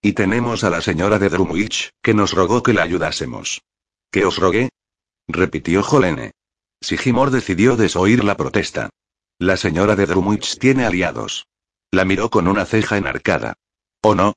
Y 0.03 0.13
tenemos 0.13 0.63
a 0.63 0.69
la 0.69 0.81
señora 0.81 1.17
de 1.17 1.29
Drumwich, 1.29 1.89
que 2.03 2.13
nos 2.13 2.33
rogó 2.33 2.61
que 2.61 2.73
la 2.73 2.83
ayudásemos. 2.83 3.63
¿Qué 4.11 4.23
os 4.23 4.37
rogué? 4.37 4.69
repitió 5.27 5.81
Jolene. 5.81 6.33
Sigimor 6.79 7.31
decidió 7.31 7.75
desoír 7.75 8.23
la 8.23 8.37
protesta. 8.37 8.91
La 9.39 9.57
señora 9.57 9.95
de 9.95 10.05
Drumwich 10.05 10.59
tiene 10.59 10.85
aliados. 10.85 11.47
La 11.89 12.05
miró 12.05 12.29
con 12.29 12.47
una 12.47 12.65
ceja 12.65 12.97
enarcada. 12.97 13.55
¿O 14.03 14.13
no? 14.13 14.35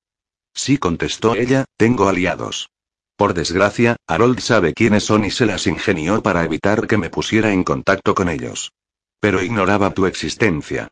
Sí, 0.54 0.78
contestó 0.78 1.34
ella, 1.34 1.66
tengo 1.76 2.08
aliados. 2.08 2.70
Por 3.16 3.34
desgracia, 3.34 3.96
Harold 4.06 4.40
sabe 4.40 4.72
quiénes 4.72 5.04
son 5.04 5.26
y 5.26 5.30
se 5.30 5.44
las 5.44 5.66
ingenió 5.66 6.22
para 6.22 6.44
evitar 6.44 6.86
que 6.86 6.96
me 6.96 7.10
pusiera 7.10 7.52
en 7.52 7.62
contacto 7.62 8.14
con 8.14 8.30
ellos. 8.30 8.72
Pero 9.20 9.42
ignoraba 9.42 9.92
tu 9.92 10.06
existencia. 10.06 10.90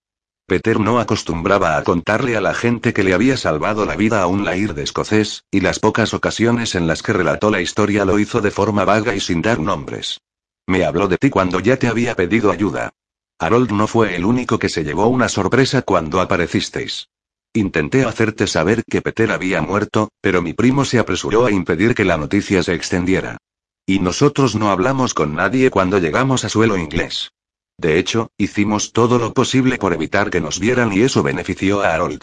Peter 0.48 0.80
no 0.80 0.98
acostumbraba 0.98 1.76
a 1.76 1.84
contarle 1.84 2.34
a 2.34 2.40
la 2.40 2.54
gente 2.54 2.94
que 2.94 3.04
le 3.04 3.12
había 3.12 3.36
salvado 3.36 3.84
la 3.84 3.96
vida 3.96 4.22
a 4.22 4.26
un 4.26 4.44
de 4.44 4.82
escocés, 4.82 5.44
y 5.50 5.60
las 5.60 5.78
pocas 5.78 6.14
ocasiones 6.14 6.74
en 6.74 6.86
las 6.86 7.02
que 7.02 7.12
relató 7.12 7.50
la 7.50 7.60
historia 7.60 8.06
lo 8.06 8.18
hizo 8.18 8.40
de 8.40 8.50
forma 8.50 8.86
vaga 8.86 9.14
y 9.14 9.20
sin 9.20 9.42
dar 9.42 9.60
nombres. 9.60 10.22
Me 10.66 10.86
habló 10.86 11.06
de 11.06 11.18
ti 11.18 11.28
cuando 11.28 11.60
ya 11.60 11.76
te 11.76 11.86
había 11.86 12.16
pedido 12.16 12.50
ayuda. 12.50 12.94
Harold 13.38 13.72
no 13.72 13.86
fue 13.86 14.16
el 14.16 14.24
único 14.24 14.58
que 14.58 14.70
se 14.70 14.84
llevó 14.84 15.08
una 15.08 15.28
sorpresa 15.28 15.82
cuando 15.82 16.18
aparecisteis. 16.18 17.10
Intenté 17.52 18.06
hacerte 18.06 18.46
saber 18.46 18.84
que 18.84 19.02
Peter 19.02 19.30
había 19.30 19.60
muerto, 19.60 20.08
pero 20.22 20.40
mi 20.40 20.54
primo 20.54 20.86
se 20.86 20.98
apresuró 20.98 21.44
a 21.44 21.50
impedir 21.50 21.94
que 21.94 22.06
la 22.06 22.16
noticia 22.16 22.62
se 22.62 22.72
extendiera. 22.72 23.36
Y 23.84 23.98
nosotros 23.98 24.54
no 24.54 24.70
hablamos 24.70 25.12
con 25.12 25.34
nadie 25.34 25.70
cuando 25.70 25.98
llegamos 25.98 26.46
a 26.46 26.48
suelo 26.48 26.78
inglés. 26.78 27.32
De 27.78 27.98
hecho, 27.98 28.32
hicimos 28.36 28.92
todo 28.92 29.18
lo 29.18 29.32
posible 29.32 29.78
por 29.78 29.92
evitar 29.92 30.30
que 30.30 30.40
nos 30.40 30.58
vieran 30.58 30.92
y 30.92 31.02
eso 31.02 31.22
benefició 31.22 31.82
a 31.82 31.94
Harold. 31.94 32.22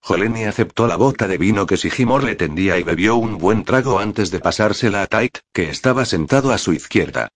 Jolene 0.00 0.46
aceptó 0.46 0.86
la 0.86 0.96
bota 0.96 1.28
de 1.28 1.38
vino 1.38 1.66
que 1.66 1.76
Sigimor 1.76 2.24
le 2.24 2.34
tendía 2.34 2.78
y 2.78 2.82
bebió 2.82 3.16
un 3.16 3.38
buen 3.38 3.64
trago 3.64 3.98
antes 3.98 4.30
de 4.30 4.40
pasársela 4.40 5.02
a 5.02 5.06
Tyke, 5.06 5.40
que 5.52 5.70
estaba 5.70 6.04
sentado 6.04 6.52
a 6.52 6.58
su 6.58 6.72
izquierda. 6.72 7.28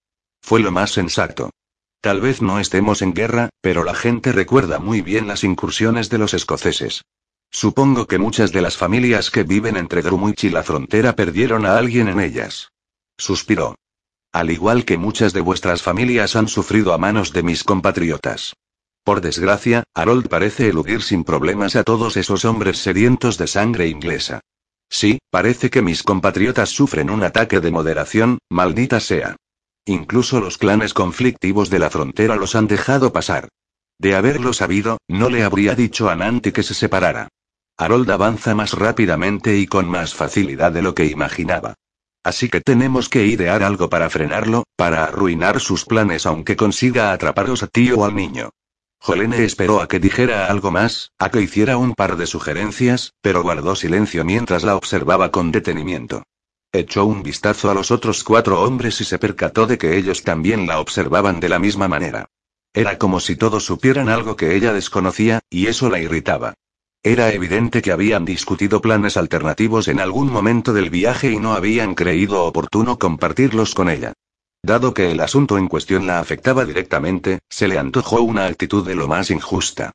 Fue 0.43 0.61
lo 0.61 0.73
más 0.73 0.91
sensato. 0.91 1.51
Tal 2.01 2.21
vez 2.21 2.43
no 2.43 2.59
estemos 2.59 3.03
en 3.03 3.13
guerra, 3.13 3.51
pero 3.61 3.85
la 3.85 3.95
gente 3.95 4.33
recuerda 4.33 4.79
muy 4.79 5.01
bien 5.01 5.29
las 5.29 5.45
incursiones 5.45 6.11
de 6.11 6.19
los 6.19 6.35
escoceses. 6.35 7.03
Supongo 7.51 8.07
que 8.07 8.19
muchas 8.19 8.53
de 8.53 8.63
las 8.63 8.77
familias 8.77 9.31
que 9.31 9.43
viven 9.43 9.77
entre 9.77 10.03
Drumwich 10.03 10.45
y 10.45 10.51
la 10.51 10.63
frontera 10.63 11.15
perdieron 11.15 11.67
a 11.67 11.77
alguien 11.77 12.09
en 12.09 12.21
ellas. 12.21 12.73
Suspiró. 13.19 13.77
Al 14.33 14.51
igual 14.51 14.85
que 14.85 14.97
muchas 14.97 15.33
de 15.33 15.41
vuestras 15.41 15.83
familias 15.83 16.37
han 16.37 16.47
sufrido 16.47 16.93
a 16.93 16.99
manos 16.99 17.33
de 17.33 17.43
mis 17.43 17.65
compatriotas. 17.65 18.55
Por 19.03 19.21
desgracia, 19.21 19.83
Harold 19.95 20.29
parece 20.29 20.69
eludir 20.69 21.03
sin 21.03 21.25
problemas 21.25 21.75
a 21.75 21.83
todos 21.83 22.17
esos 22.17 22.45
hombres 22.45 22.79
sedientos 22.79 23.39
de 23.39 23.49
sangre 23.49 23.89
inglesa. 23.89 24.41
Sí, 24.89 25.19
parece 25.31 25.71
que 25.71 25.83
mis 25.83 26.03
compatriotas 26.03 26.69
sufren 26.69 27.11
un 27.11 27.25
ataque 27.25 27.61
de 27.61 27.71
moderación, 27.71 28.39
maldita 28.51 29.01
sea. 29.01 29.37
Incluso 29.85 30.41
los 30.41 30.59
clanes 30.59 30.95
conflictivos 30.95 31.71
de 31.71 31.79
la 31.79 31.91
frontera 31.91 32.37
los 32.37 32.55
han 32.55 32.69
dejado 32.69 33.13
pasar. 33.13 33.49
De 33.99 34.15
haberlo 34.15 34.53
sabido, 34.53 34.99
no 35.09 35.29
le 35.29 35.43
habría 35.43 35.75
dicho 35.75 36.09
a 36.09 36.15
Nanti 36.15 36.53
que 36.53 36.63
se 36.63 36.75
separara. 36.75 37.29
Harold 37.77 38.11
avanza 38.11 38.55
más 38.55 38.75
rápidamente 38.75 39.57
y 39.59 39.67
con 39.67 39.89
más 39.89 40.15
facilidad 40.15 40.71
de 40.71 40.83
lo 40.83 40.95
que 40.95 41.07
imaginaba. 41.07 41.75
Así 42.23 42.49
que 42.49 42.61
tenemos 42.61 43.09
que 43.09 43.27
idear 43.27 43.63
algo 43.63 43.89
para 43.89 44.11
frenarlo, 44.11 44.65
para 44.77 45.05
arruinar 45.05 45.61
sus 45.61 45.85
planes 45.87 46.27
aunque 46.27 46.57
consiga 46.57 47.13
atraparos 47.13 47.63
a 47.63 47.67
ti 47.67 47.91
o 47.93 48.05
al 48.05 48.15
niño. 48.15 48.51
Jolene 48.99 49.45
esperó 49.45 49.81
a 49.81 49.89
que 49.89 49.99
dijera 49.99 50.47
algo 50.47 50.71
más, 50.71 51.13
a 51.19 51.31
que 51.31 51.41
hiciera 51.41 51.79
un 51.79 51.95
par 51.95 52.19
de 52.19 52.27
sugerencias, 52.27 53.15
pero 53.23 53.43
guardó 53.43 53.75
silencio 53.75 54.25
mientras 54.27 54.63
la 54.63 54.77
observaba 54.77 55.31
con 55.31 55.51
detenimiento. 55.51 56.25
Echó 56.73 57.07
un 57.07 57.23
vistazo 57.23 57.71
a 57.71 57.75
los 57.75 57.91
otros 57.91 58.23
cuatro 58.23 58.63
hombres 58.63 59.01
y 59.01 59.05
se 59.05 59.19
percató 59.19 59.67
de 59.67 59.79
que 59.79 59.97
ellos 59.97 60.23
también 60.23 60.67
la 60.67 60.79
observaban 60.79 61.41
de 61.41 61.49
la 61.49 61.59
misma 61.59 61.89
manera. 61.89 62.27
Era 62.75 62.99
como 62.99 63.19
si 63.19 63.35
todos 63.35 63.65
supieran 63.65 64.11
algo 64.11 64.37
que 64.37 64.55
ella 64.55 64.75
desconocía, 64.75 65.41
y 65.49 65.67
eso 65.67 65.89
la 65.89 65.99
irritaba. 65.99 66.55
Era 67.03 67.33
evidente 67.33 67.81
que 67.81 67.93
habían 67.93 68.27
discutido 68.27 68.83
planes 68.83 69.17
alternativos 69.17 69.89
en 69.89 70.01
algún 70.01 70.31
momento 70.31 70.75
del 70.75 70.91
viaje 70.91 71.33
y 71.33 71.39
no 71.39 71.55
habían 71.55 71.95
creído 71.95 72.45
oportuno 72.45 72.99
compartirlos 72.99 73.75
con 73.75 73.89
ella. 73.89 74.13
Dado 74.63 74.93
que 74.93 75.11
el 75.11 75.21
asunto 75.21 75.57
en 75.57 75.69
cuestión 75.69 76.07
la 76.07 76.21
afectaba 76.21 76.67
directamente, 76.67 77.39
se 77.49 77.69
le 77.69 77.79
antojó 77.79 78.21
una 78.21 78.45
actitud 78.45 78.87
de 78.87 78.95
lo 78.95 79.09
más 79.09 79.31
injusta. 79.31 79.93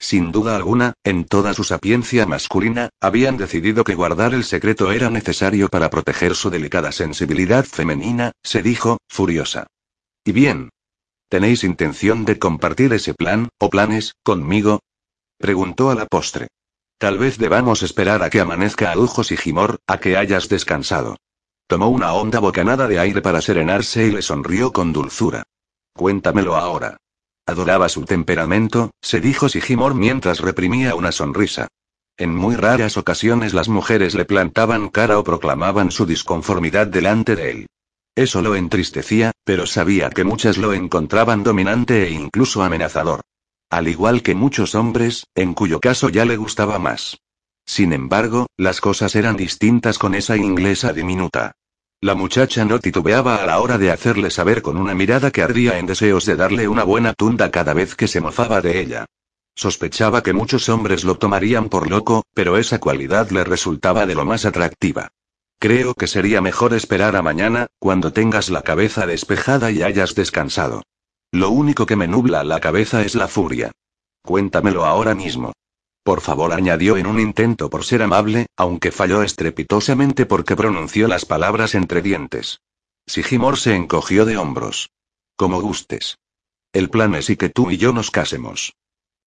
Sin 0.00 0.32
duda 0.32 0.56
alguna, 0.56 0.94
en 1.04 1.24
toda 1.24 1.54
su 1.54 1.62
sapiencia 1.62 2.26
masculina, 2.26 2.88
habían 3.00 3.36
decidido 3.36 3.84
que 3.84 3.94
guardar 3.94 4.34
el 4.34 4.42
secreto 4.42 4.90
era 4.90 5.10
necesario 5.10 5.68
para 5.68 5.90
proteger 5.90 6.34
su 6.34 6.50
delicada 6.50 6.90
sensibilidad 6.90 7.64
femenina, 7.64 8.32
se 8.42 8.62
dijo, 8.62 8.98
furiosa. 9.08 9.68
¿Y 10.24 10.32
bien? 10.32 10.70
¿Tenéis 11.28 11.62
intención 11.62 12.24
de 12.24 12.38
compartir 12.38 12.92
ese 12.92 13.14
plan, 13.14 13.48
o 13.58 13.70
planes, 13.70 14.14
conmigo? 14.24 14.80
Preguntó 15.38 15.90
a 15.90 15.94
la 15.94 16.06
postre. 16.06 16.48
Tal 16.98 17.16
vez 17.16 17.38
debamos 17.38 17.84
esperar 17.84 18.24
a 18.24 18.30
que 18.30 18.40
amanezca 18.40 18.90
adujo 18.90 19.22
Sigimor, 19.22 19.78
a 19.86 19.98
que 19.98 20.16
hayas 20.16 20.48
descansado. 20.48 21.16
Tomó 21.68 21.88
una 21.88 22.12
honda 22.12 22.40
bocanada 22.40 22.88
de 22.88 22.98
aire 22.98 23.22
para 23.22 23.40
serenarse 23.40 24.06
y 24.06 24.10
le 24.10 24.22
sonrió 24.22 24.72
con 24.72 24.92
dulzura. 24.92 25.44
Cuéntamelo 25.94 26.56
ahora. 26.56 26.96
Adoraba 27.46 27.88
su 27.88 28.04
temperamento, 28.04 28.90
se 29.00 29.20
dijo 29.20 29.48
Sigimor 29.48 29.94
mientras 29.94 30.40
reprimía 30.40 30.96
una 30.96 31.12
sonrisa. 31.12 31.68
En 32.16 32.34
muy 32.34 32.56
raras 32.56 32.96
ocasiones 32.96 33.54
las 33.54 33.68
mujeres 33.68 34.16
le 34.16 34.24
plantaban 34.24 34.88
cara 34.88 35.20
o 35.20 35.24
proclamaban 35.24 35.92
su 35.92 36.04
disconformidad 36.04 36.88
delante 36.88 37.36
de 37.36 37.50
él. 37.52 37.66
Eso 38.16 38.42
lo 38.42 38.56
entristecía, 38.56 39.30
pero 39.44 39.66
sabía 39.66 40.10
que 40.10 40.24
muchas 40.24 40.58
lo 40.58 40.72
encontraban 40.72 41.44
dominante 41.44 42.08
e 42.08 42.10
incluso 42.10 42.64
amenazador. 42.64 43.20
Al 43.70 43.88
igual 43.88 44.22
que 44.22 44.34
muchos 44.34 44.74
hombres, 44.74 45.26
en 45.34 45.52
cuyo 45.52 45.80
caso 45.80 46.08
ya 46.08 46.24
le 46.24 46.36
gustaba 46.36 46.78
más. 46.78 47.18
Sin 47.66 47.92
embargo, 47.92 48.46
las 48.56 48.80
cosas 48.80 49.14
eran 49.14 49.36
distintas 49.36 49.98
con 49.98 50.14
esa 50.14 50.36
inglesa 50.38 50.94
diminuta. 50.94 51.52
La 52.00 52.14
muchacha 52.14 52.64
no 52.64 52.78
titubeaba 52.78 53.42
a 53.42 53.46
la 53.46 53.58
hora 53.58 53.76
de 53.76 53.90
hacerle 53.90 54.30
saber 54.30 54.62
con 54.62 54.76
una 54.76 54.94
mirada 54.94 55.30
que 55.30 55.42
ardía 55.42 55.78
en 55.78 55.86
deseos 55.86 56.24
de 56.24 56.36
darle 56.36 56.66
una 56.66 56.84
buena 56.84 57.12
tunda 57.12 57.50
cada 57.50 57.74
vez 57.74 57.94
que 57.94 58.08
se 58.08 58.20
mofaba 58.20 58.62
de 58.62 58.80
ella. 58.80 59.04
Sospechaba 59.54 60.22
que 60.22 60.32
muchos 60.32 60.68
hombres 60.68 61.04
lo 61.04 61.18
tomarían 61.18 61.68
por 61.68 61.90
loco, 61.90 62.24
pero 62.32 62.56
esa 62.56 62.78
cualidad 62.78 63.30
le 63.30 63.44
resultaba 63.44 64.06
de 64.06 64.14
lo 64.14 64.24
más 64.24 64.46
atractiva. 64.46 65.08
Creo 65.58 65.94
que 65.94 66.06
sería 66.06 66.40
mejor 66.40 66.72
esperar 66.72 67.16
a 67.16 67.22
mañana, 67.22 67.66
cuando 67.80 68.12
tengas 68.12 68.48
la 68.48 68.62
cabeza 68.62 69.04
despejada 69.06 69.72
y 69.72 69.82
hayas 69.82 70.14
descansado. 70.14 70.84
Lo 71.32 71.50
único 71.50 71.84
que 71.84 71.96
me 71.96 72.08
nubla 72.08 72.42
la 72.42 72.60
cabeza 72.60 73.02
es 73.02 73.14
la 73.14 73.28
furia. 73.28 73.72
Cuéntamelo 74.22 74.84
ahora 74.84 75.14
mismo. 75.14 75.52
Por 76.02 76.22
favor, 76.22 76.52
añadió 76.52 76.96
en 76.96 77.06
un 77.06 77.20
intento 77.20 77.68
por 77.68 77.84
ser 77.84 78.02
amable, 78.02 78.46
aunque 78.56 78.92
falló 78.92 79.22
estrepitosamente 79.22 80.24
porque 80.24 80.56
pronunció 80.56 81.06
las 81.06 81.26
palabras 81.26 81.74
entre 81.74 82.00
dientes. 82.00 82.60
Sigimor 83.06 83.58
se 83.58 83.74
encogió 83.74 84.24
de 84.24 84.38
hombros. 84.38 84.90
Como 85.36 85.60
gustes. 85.60 86.16
El 86.72 86.88
plan 86.88 87.14
es 87.14 87.28
y 87.28 87.36
que 87.36 87.50
tú 87.50 87.70
y 87.70 87.76
yo 87.76 87.92
nos 87.92 88.10
casemos. 88.10 88.72